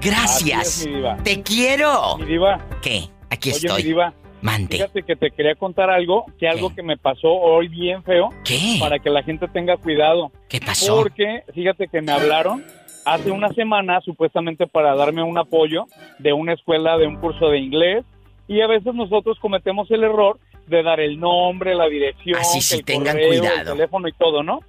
Gracias. 0.01 0.59
Así 0.59 0.81
es, 0.81 0.87
mi 0.87 0.95
diva. 0.95 1.17
Te 1.17 1.43
quiero. 1.43 2.17
Mi 2.17 2.25
diva. 2.25 2.65
¿Qué? 2.81 3.09
Aquí 3.29 3.49
Oye, 3.49 3.57
estoy. 3.57 3.83
mi 3.83 3.89
diva. 3.89 4.13
Mande. 4.41 4.75
Fíjate 4.77 5.03
que 5.03 5.15
te 5.15 5.31
quería 5.31 5.55
contar 5.55 5.89
algo, 5.89 6.25
que 6.39 6.47
algo 6.47 6.73
que 6.73 6.83
me 6.83 6.97
pasó 6.97 7.29
hoy 7.29 7.67
bien 7.67 8.03
feo. 8.03 8.29
¿Qué? 8.43 8.77
Para 8.79 8.99
que 8.99 9.09
la 9.09 9.23
gente 9.23 9.47
tenga 9.47 9.77
cuidado. 9.77 10.31
¿Qué 10.47 10.59
pasó? 10.59 10.97
Porque, 10.97 11.43
fíjate 11.53 11.87
que 11.87 12.01
me 12.01 12.11
hablaron 12.11 12.63
hace 13.05 13.31
una 13.31 13.49
semana 13.53 13.99
supuestamente 14.01 14.67
para 14.67 14.93
darme 14.95 15.23
un 15.23 15.37
apoyo 15.37 15.85
de 16.19 16.33
una 16.33 16.53
escuela 16.53 16.97
de 16.97 17.07
un 17.07 17.15
curso 17.15 17.49
de 17.49 17.57
inglés 17.59 18.03
y 18.47 18.61
a 18.61 18.67
veces 18.67 18.93
nosotros 18.93 19.37
cometemos 19.39 19.89
el 19.91 20.03
error 20.03 20.39
de 20.67 20.83
dar 20.83 20.99
el 20.99 21.19
nombre, 21.19 21.73
la 21.73 21.87
dirección, 21.87 22.37
Así 22.39 22.61
sí, 22.61 22.75
el 22.75 22.85
tengan 22.85 23.13
correo, 23.15 23.31
el 23.33 23.39
cuidado. 23.39 23.73
teléfono 23.73 24.07
y 24.07 24.13
todo, 24.13 24.43
¿no? 24.43 24.59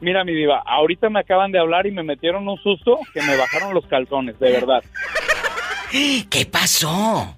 Mira, 0.00 0.24
mi 0.24 0.32
diva, 0.34 0.62
ahorita 0.66 1.08
me 1.10 1.20
acaban 1.20 1.50
de 1.52 1.58
hablar 1.58 1.86
y 1.86 1.92
me 1.92 2.02
metieron 2.02 2.46
un 2.46 2.58
susto 2.58 2.98
que 3.14 3.22
me 3.22 3.36
bajaron 3.36 3.72
los 3.72 3.86
calzones, 3.86 4.38
de 4.38 4.52
verdad. 4.52 4.82
¿Qué 5.90 6.46
pasó? 6.50 7.36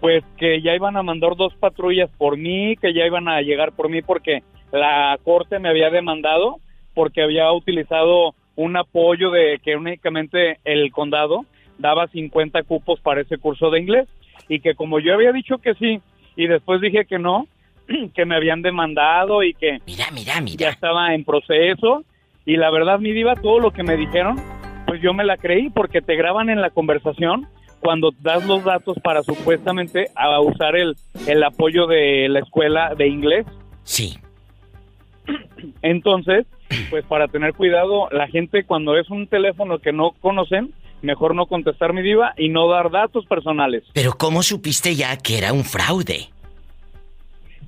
Pues 0.00 0.24
que 0.36 0.62
ya 0.62 0.74
iban 0.74 0.96
a 0.96 1.02
mandar 1.02 1.36
dos 1.36 1.54
patrullas 1.54 2.10
por 2.18 2.36
mí, 2.36 2.76
que 2.76 2.94
ya 2.94 3.04
iban 3.04 3.28
a 3.28 3.40
llegar 3.42 3.72
por 3.72 3.88
mí 3.88 4.02
porque 4.02 4.42
la 4.72 5.18
corte 5.24 5.58
me 5.58 5.68
había 5.68 5.90
demandado 5.90 6.56
porque 6.94 7.22
había 7.22 7.50
utilizado 7.52 8.34
un 8.56 8.76
apoyo 8.76 9.30
de 9.30 9.60
que 9.64 9.76
únicamente 9.76 10.58
el 10.64 10.90
condado 10.90 11.44
daba 11.78 12.08
50 12.08 12.64
cupos 12.64 13.00
para 13.00 13.20
ese 13.20 13.38
curso 13.38 13.70
de 13.70 13.78
inglés 13.78 14.08
y 14.48 14.60
que 14.60 14.74
como 14.74 14.98
yo 14.98 15.14
había 15.14 15.32
dicho 15.32 15.58
que 15.58 15.74
sí 15.74 16.00
y 16.34 16.46
después 16.48 16.80
dije 16.80 17.04
que 17.04 17.18
no, 17.18 17.46
que 18.14 18.24
me 18.24 18.34
habían 18.34 18.62
demandado 18.62 19.42
y 19.44 19.54
que 19.54 19.78
mira, 19.86 20.06
mira, 20.12 20.40
mira. 20.40 20.56
ya 20.58 20.70
estaba 20.70 21.14
en 21.14 21.24
proceso 21.24 22.04
y 22.44 22.56
la 22.56 22.70
verdad 22.70 22.98
mi 22.98 23.12
diva 23.12 23.36
todo 23.36 23.60
lo 23.60 23.70
que 23.70 23.84
me 23.84 23.96
dijeron 23.96 24.36
pues 24.86 25.00
yo 25.00 25.14
me 25.14 25.24
la 25.24 25.36
creí 25.36 25.70
porque 25.70 26.00
te 26.00 26.16
graban 26.16 26.50
en 26.50 26.60
la 26.60 26.70
conversación 26.70 27.46
cuando 27.80 28.10
das 28.20 28.46
los 28.46 28.64
datos 28.64 28.96
para 29.02 29.22
supuestamente 29.22 30.08
a 30.14 30.40
usar 30.40 30.76
el, 30.76 30.96
el 31.26 31.42
apoyo 31.42 31.86
de 31.86 32.28
la 32.28 32.40
escuela 32.40 32.94
de 32.94 33.08
inglés. 33.08 33.46
Sí. 33.84 34.18
Entonces, 35.82 36.46
pues 36.90 37.04
para 37.04 37.28
tener 37.28 37.54
cuidado, 37.54 38.08
la 38.10 38.28
gente 38.28 38.64
cuando 38.64 38.96
es 38.96 39.10
un 39.10 39.26
teléfono 39.26 39.78
que 39.78 39.92
no 39.92 40.12
conocen, 40.20 40.72
mejor 41.02 41.34
no 41.34 41.46
contestar 41.46 41.92
mi 41.92 42.02
diva 42.02 42.34
y 42.36 42.48
no 42.48 42.68
dar 42.68 42.90
datos 42.90 43.26
personales. 43.26 43.84
Pero 43.92 44.12
¿cómo 44.18 44.42
supiste 44.42 44.94
ya 44.94 45.16
que 45.16 45.38
era 45.38 45.52
un 45.52 45.64
fraude? 45.64 46.28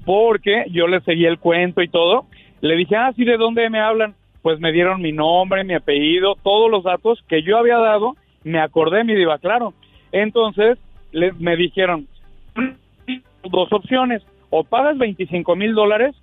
porque 0.04 0.64
yo 0.70 0.86
le 0.86 1.00
seguí 1.02 1.24
el 1.26 1.38
cuento 1.38 1.82
y 1.82 1.88
todo. 1.88 2.26
Le 2.60 2.76
dije, 2.76 2.96
ah, 2.96 3.12
sí, 3.14 3.24
¿de 3.24 3.36
dónde 3.36 3.68
me 3.70 3.80
hablan? 3.80 4.14
Pues 4.42 4.58
me 4.60 4.72
dieron 4.72 5.00
mi 5.00 5.12
nombre, 5.12 5.64
mi 5.64 5.74
apellido, 5.74 6.36
todos 6.42 6.70
los 6.70 6.84
datos 6.84 7.22
que 7.28 7.42
yo 7.42 7.58
había 7.58 7.78
dado. 7.78 8.16
Me 8.42 8.60
acordé, 8.60 9.04
mi 9.04 9.14
diva, 9.14 9.38
claro. 9.38 9.74
Entonces, 10.12 10.78
le- 11.12 11.32
me 11.32 11.56
dijeron, 11.56 12.06
dos 13.44 13.72
opciones, 13.72 14.22
o 14.50 14.64
pagas 14.64 14.98
25 14.98 15.54
mil 15.56 15.74
dólares 15.74 16.14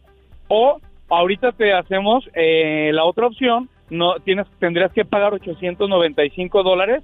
o 0.49 0.79
ahorita 1.09 1.51
te 1.53 1.73
hacemos 1.73 2.25
eh, 2.33 2.91
la 2.93 3.05
otra 3.05 3.27
opción, 3.27 3.69
no 3.89 4.15
tienes 4.19 4.45
tendrías 4.59 4.91
que 4.91 5.05
pagar 5.05 5.33
895 5.33 6.63
dólares. 6.63 7.03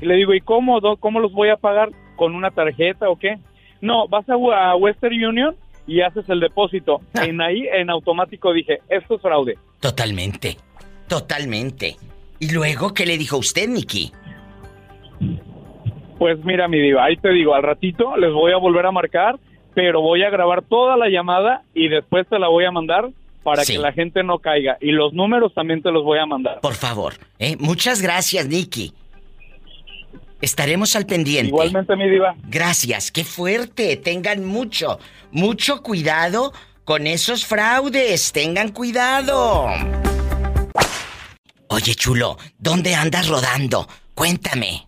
Y 0.00 0.06
le 0.06 0.14
digo, 0.14 0.32
¿y 0.32 0.40
cómo, 0.40 0.80
do- 0.80 0.96
cómo 0.96 1.18
los 1.20 1.32
voy 1.32 1.48
a 1.48 1.56
pagar? 1.56 1.90
¿Con 2.16 2.34
una 2.34 2.50
tarjeta 2.52 3.08
o 3.10 3.16
qué? 3.16 3.38
No, 3.80 4.06
vas 4.06 4.24
a, 4.28 4.34
a 4.34 4.76
Western 4.76 5.12
Union 5.24 5.56
y 5.88 6.02
haces 6.02 6.28
el 6.28 6.38
depósito. 6.40 7.00
En 7.14 7.40
ahí, 7.40 7.66
en 7.72 7.90
automático 7.90 8.52
dije, 8.52 8.78
esto 8.88 9.16
es 9.16 9.22
fraude. 9.22 9.58
Totalmente. 9.80 10.56
Totalmente. 11.08 11.96
¿Y 12.38 12.52
luego 12.52 12.94
qué 12.94 13.06
le 13.06 13.18
dijo 13.18 13.38
usted, 13.38 13.68
Nicky? 13.68 14.12
Pues 16.22 16.38
mira, 16.44 16.68
mi 16.68 16.78
diva, 16.78 17.04
ahí 17.04 17.16
te 17.16 17.30
digo, 17.32 17.52
al 17.52 17.64
ratito 17.64 18.16
les 18.16 18.32
voy 18.32 18.52
a 18.52 18.56
volver 18.56 18.86
a 18.86 18.92
marcar, 18.92 19.40
pero 19.74 20.00
voy 20.02 20.22
a 20.22 20.30
grabar 20.30 20.62
toda 20.62 20.96
la 20.96 21.08
llamada 21.08 21.62
y 21.74 21.88
después 21.88 22.28
te 22.28 22.38
la 22.38 22.46
voy 22.46 22.64
a 22.64 22.70
mandar 22.70 23.10
para 23.42 23.64
Sí. 23.64 23.72
que 23.72 23.80
la 23.80 23.90
gente 23.92 24.22
no 24.22 24.38
caiga. 24.38 24.78
Y 24.80 24.92
los 24.92 25.12
números 25.12 25.52
también 25.52 25.82
te 25.82 25.90
los 25.90 26.04
voy 26.04 26.20
a 26.20 26.26
mandar. 26.26 26.60
Por 26.60 26.74
favor. 26.74 27.14
¿eh? 27.40 27.56
Muchas 27.58 28.00
gracias, 28.00 28.46
Nicky. 28.46 28.92
Estaremos 30.40 30.94
al 30.94 31.06
pendiente. 31.06 31.48
Igualmente, 31.48 31.96
mi 31.96 32.08
diva. 32.08 32.36
Gracias, 32.48 33.10
qué 33.10 33.24
fuerte. 33.24 33.96
Tengan 33.96 34.44
mucho, 34.44 35.00
mucho 35.32 35.82
cuidado 35.82 36.52
con 36.84 37.08
esos 37.08 37.44
fraudes. 37.44 38.30
Tengan 38.30 38.68
cuidado. 38.68 39.66
Oye, 41.66 41.94
chulo, 41.96 42.36
¿dónde 42.60 42.94
andas 42.94 43.26
rodando? 43.28 43.88
Cuéntame. 44.14 44.84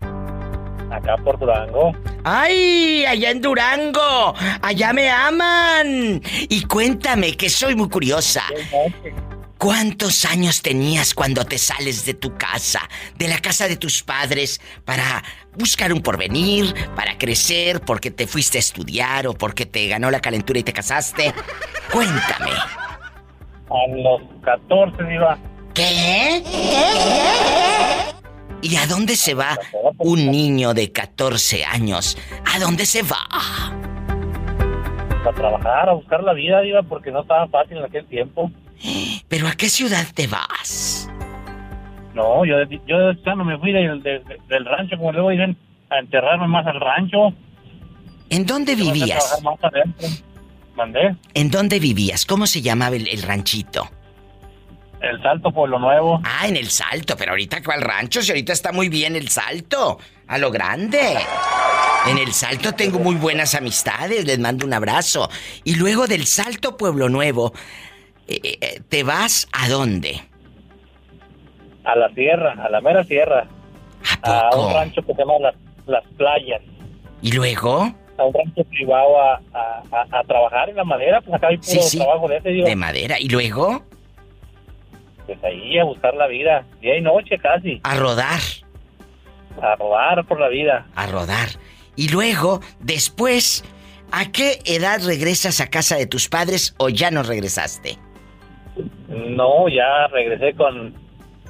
Acá 0.95 1.17
por 1.17 1.37
Durango. 1.37 1.91
¡Ay! 2.23 3.05
Allá 3.05 3.31
en 3.31 3.41
Durango. 3.41 4.33
Allá 4.61 4.93
me 4.93 5.09
aman. 5.09 6.21
Y 6.49 6.63
cuéntame, 6.63 7.35
que 7.35 7.49
soy 7.49 7.75
muy 7.75 7.89
curiosa. 7.89 8.43
¿Cuántos 9.57 10.23
años 10.25 10.61
tenías 10.61 11.13
cuando 11.13 11.43
te 11.43 11.57
sales 11.57 12.05
de 12.05 12.13
tu 12.13 12.37
casa, 12.37 12.81
de 13.17 13.27
la 13.27 13.39
casa 13.39 13.67
de 13.67 13.75
tus 13.75 14.03
padres, 14.03 14.61
para 14.85 15.23
buscar 15.57 15.91
un 15.91 16.01
porvenir, 16.01 16.73
para 16.95 17.17
crecer, 17.17 17.81
porque 17.81 18.11
te 18.11 18.27
fuiste 18.27 18.57
a 18.57 18.59
estudiar 18.59 19.27
o 19.27 19.33
porque 19.33 19.65
te 19.65 19.87
ganó 19.87 20.11
la 20.11 20.21
calentura 20.21 20.59
y 20.59 20.63
te 20.63 20.71
casaste? 20.73 21.33
Cuéntame. 21.91 22.51
A 22.51 23.95
los 23.97 24.21
14, 24.43 25.03
diva. 25.03 25.37
¿Qué? 25.73 26.43
¿Y 28.61 28.75
a 28.77 28.87
dónde 28.87 29.15
se 29.15 29.33
va 29.33 29.57
un 29.99 30.31
niño 30.31 30.73
de 30.73 30.91
14 30.91 31.65
años? 31.65 32.17
¿A 32.53 32.59
dónde 32.59 32.85
se 32.85 33.03
va? 33.03 33.27
A 35.27 35.31
trabajar, 35.33 35.89
a 35.89 35.93
buscar 35.93 36.23
la 36.23 36.33
vida, 36.33 36.61
diva, 36.61 36.81
porque 36.83 37.11
no 37.11 37.21
estaba 37.21 37.47
fácil 37.47 37.77
en 37.77 37.83
aquel 37.85 38.05
tiempo. 38.05 38.51
¿Pero 39.27 39.47
a 39.47 39.53
qué 39.53 39.69
ciudad 39.69 40.05
te 40.13 40.27
vas? 40.27 41.09
No, 42.13 42.45
yo, 42.45 42.55
yo 42.87 43.11
ya 43.25 43.35
no 43.35 43.43
me 43.43 43.57
fui 43.59 43.71
del, 43.71 44.01
del- 44.01 44.23
del 44.47 44.65
rancho, 44.65 44.97
como 44.97 45.11
luego 45.11 45.29
dicen, 45.29 45.57
a 45.89 45.99
enterrarme 45.99 46.47
más 46.47 46.65
al 46.65 46.79
rancho. 46.79 47.33
¿En 48.29 48.45
dónde 48.45 48.75
vivías? 48.75 49.41
más. 49.43 49.55
Mandé. 50.75 51.15
¿En 51.33 51.49
dónde 51.51 51.79
vivías? 51.79 52.25
¿Cómo 52.25 52.47
se 52.47 52.61
llamaba 52.61 52.95
el, 52.95 53.07
el 53.07 53.21
ranchito? 53.23 53.89
El 55.09 55.21
Salto 55.21 55.51
Pueblo 55.51 55.79
Nuevo. 55.79 56.19
Ah, 56.23 56.47
en 56.47 56.55
el 56.57 56.69
Salto, 56.69 57.15
pero 57.17 57.31
ahorita 57.31 57.61
que 57.61 57.67
va 57.67 57.75
al 57.75 57.81
rancho, 57.81 58.21
si 58.21 58.31
ahorita 58.31 58.53
está 58.53 58.71
muy 58.71 58.89
bien 58.89 59.15
el 59.15 59.29
Salto, 59.29 59.99
a 60.27 60.37
lo 60.37 60.51
grande. 60.51 61.17
En 62.07 62.17
el 62.17 62.33
Salto 62.33 62.73
tengo 62.73 62.99
muy 62.99 63.15
buenas 63.15 63.55
amistades, 63.55 64.25
les 64.25 64.39
mando 64.39 64.65
un 64.65 64.73
abrazo. 64.73 65.29
Y 65.63 65.75
luego 65.75 66.07
del 66.07 66.25
Salto 66.25 66.77
Pueblo 66.77 67.09
Nuevo, 67.09 67.53
eh, 68.27 68.39
eh, 68.61 68.81
¿te 68.89 69.03
vas 69.03 69.47
a 69.53 69.69
dónde? 69.69 70.21
A 71.83 71.95
la 71.95 72.09
sierra, 72.09 72.53
a 72.63 72.69
la 72.69 72.81
mera 72.81 73.03
sierra. 73.03 73.47
¿A, 74.23 74.55
un 74.55 74.73
rancho 74.73 75.01
que 75.03 75.13
se 75.13 75.19
llama 75.19 75.33
Las, 75.39 75.55
Las 75.87 76.03
Playas. 76.17 76.61
¿Y 77.21 77.31
luego? 77.31 77.91
A 78.17 78.23
un 78.23 78.33
rancho 78.33 78.63
privado 78.69 79.19
a, 79.21 79.33
a, 79.53 79.83
a- 79.91 80.19
a 80.19 80.23
trabajar 80.23 80.69
en 80.69 80.75
la 80.77 80.83
madera, 80.83 81.21
pues 81.21 81.33
acá 81.35 81.47
hay 81.47 81.57
puro 81.57 81.67
Sí, 81.69 81.79
sí. 81.81 81.97
trabajo 81.97 82.27
de 82.27 82.37
ese, 82.37 82.49
digo. 82.49 82.67
De 82.67 82.75
madera. 82.75 83.19
¿Y 83.19 83.29
luego? 83.29 83.83
Pues 85.25 85.43
ahí 85.43 85.79
a 85.79 85.83
buscar 85.83 86.13
la 86.15 86.27
vida, 86.27 86.65
día 86.81 86.97
y 86.97 87.01
noche 87.01 87.37
casi, 87.39 87.79
A 87.83 87.95
rodar, 87.95 88.39
a 89.61 89.75
rodar 89.75 90.23
por 90.25 90.39
la 90.39 90.47
vida. 90.49 90.85
a 90.95 91.07
rodar. 91.07 91.49
Y 91.95 92.09
luego, 92.09 92.61
después, 92.79 93.63
¿a 94.11 94.31
qué 94.31 94.59
edad 94.65 94.99
regresas 95.03 95.61
a 95.61 95.69
casa 95.69 95.95
de 95.95 96.05
tus 96.05 96.27
padres 96.29 96.75
o 96.77 96.89
ya 96.89 97.09
no 97.09 97.23
regresaste? 97.23 97.97
No, 99.07 99.67
ya 99.69 100.07
regresé 100.11 100.53
con, 100.55 100.93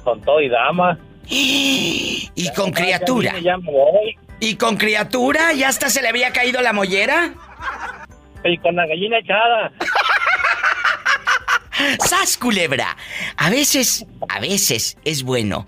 con 0.04 0.20
todo 0.22 0.40
y 0.40 0.48
dama. 0.48 0.98
Y 1.28 2.50
con 2.54 2.70
criatura. 2.70 3.32
Ya, 3.34 3.40
ya 3.40 3.56
me 3.58 3.72
voy. 3.72 4.16
¿Y 4.40 4.56
con 4.56 4.76
criatura? 4.76 5.52
¿Ya 5.54 5.68
hasta 5.68 5.88
se 5.90 6.02
le 6.02 6.08
había 6.08 6.30
caído 6.32 6.60
la 6.60 6.72
mollera? 6.72 7.32
Y 8.44 8.58
con 8.58 8.76
la 8.76 8.86
gallina 8.86 9.18
echada. 9.18 9.72
¡Sas, 12.06 12.36
culebra! 12.36 12.96
A 13.36 13.50
veces, 13.50 14.06
a 14.28 14.40
veces 14.40 14.96
es 15.04 15.22
bueno. 15.22 15.66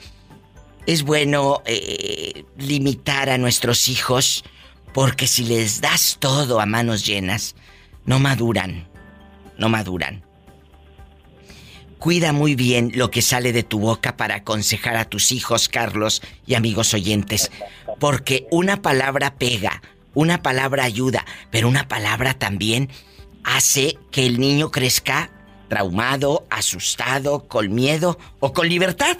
Es 0.87 1.03
bueno 1.03 1.63
eh, 1.67 2.45
limitar 2.57 3.29
a 3.29 3.39
nuestros 3.39 3.89
hijos 3.89 4.45
porque 4.95 5.27
si 5.27 5.45
les 5.45 5.81
das 5.81 6.17
todo 6.19 6.61
a 6.61 6.67
manos 6.67 7.05
llenas, 7.05 7.55
no 8.05 8.19
maduran. 8.19 8.89
No 9.59 9.69
maduran. 9.69 10.25
Cuida 11.99 12.33
muy 12.33 12.55
bien 12.55 12.93
lo 12.95 13.11
que 13.11 13.23
sale 13.23 13.53
de 13.53 13.65
tu 13.65 13.81
boca 13.81 14.17
para 14.17 14.37
aconsejar 14.37 14.97
a 14.97 15.05
tus 15.05 15.33
hijos, 15.33 15.69
Carlos, 15.69 16.23
y 16.47 16.55
amigos 16.55 16.95
oyentes, 16.95 17.51
porque 17.99 18.47
una 18.53 18.83
palabra 18.83 19.35
pega, 19.35 19.83
una 20.15 20.41
palabra 20.43 20.85
ayuda, 20.85 21.27
pero 21.51 21.69
una 21.69 21.89
palabra 21.89 22.35
también 22.35 22.89
hace 23.43 23.99
que 24.13 24.27
el 24.27 24.39
niño 24.39 24.71
crezca 24.71 25.31
traumado, 25.69 26.47
asustado, 26.51 27.47
con 27.47 27.75
miedo 27.75 28.19
o 28.41 28.53
con 28.53 28.69
libertad. 28.69 29.17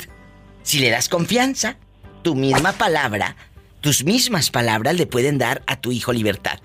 Si 0.63 0.79
le 0.79 0.91
das 0.91 1.09
confianza, 1.09 1.77
tu 2.23 2.35
misma 2.35 2.73
palabra, 2.73 3.37
tus 3.81 4.05
mismas 4.05 4.51
palabras 4.51 4.97
le 4.97 5.07
pueden 5.07 5.39
dar 5.39 5.63
a 5.67 5.77
tu 5.77 5.93
hijo 5.93 6.13
libertad. 6.13 6.59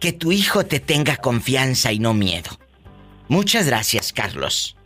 Que 0.00 0.12
tu 0.12 0.30
hijo 0.32 0.64
te 0.64 0.78
tenga 0.78 1.16
confianza 1.16 1.92
y 1.92 1.98
no 1.98 2.14
miedo. 2.14 2.50
Muchas 3.28 3.66
gracias, 3.66 4.12
Carlos. 4.12 4.76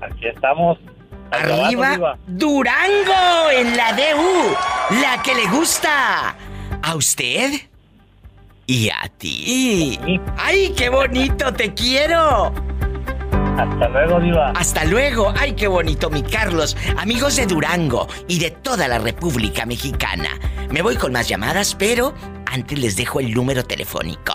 Aquí 0.00 0.26
estamos. 0.26 0.78
Arriba, 1.30 2.18
Durango 2.26 3.50
en 3.52 3.76
la 3.76 3.92
DU, 3.92 5.00
la 5.02 5.22
que 5.22 5.34
le 5.34 5.46
gusta. 5.48 6.36
¿A 6.82 6.94
usted? 6.94 7.52
Y 8.66 8.90
a 8.90 9.08
ti. 9.16 9.98
¡Ay, 10.36 10.72
qué 10.76 10.88
bonito! 10.88 11.52
¡Te 11.52 11.74
quiero! 11.74 12.52
Hasta 13.58 13.88
luego, 13.88 14.20
Diva. 14.20 14.50
Hasta 14.50 14.84
luego. 14.84 15.32
¡Ay, 15.34 15.52
qué 15.52 15.66
bonito, 15.66 16.10
mi 16.10 16.22
Carlos! 16.22 16.76
Amigos 16.98 17.36
de 17.36 17.46
Durango 17.46 18.06
y 18.28 18.38
de 18.38 18.50
toda 18.50 18.86
la 18.86 18.98
República 18.98 19.64
Mexicana. 19.64 20.28
Me 20.70 20.82
voy 20.82 20.96
con 20.96 21.12
más 21.12 21.26
llamadas, 21.26 21.74
pero 21.74 22.12
antes 22.44 22.78
les 22.78 22.96
dejo 22.96 23.20
el 23.20 23.32
número 23.32 23.64
telefónico. 23.64 24.34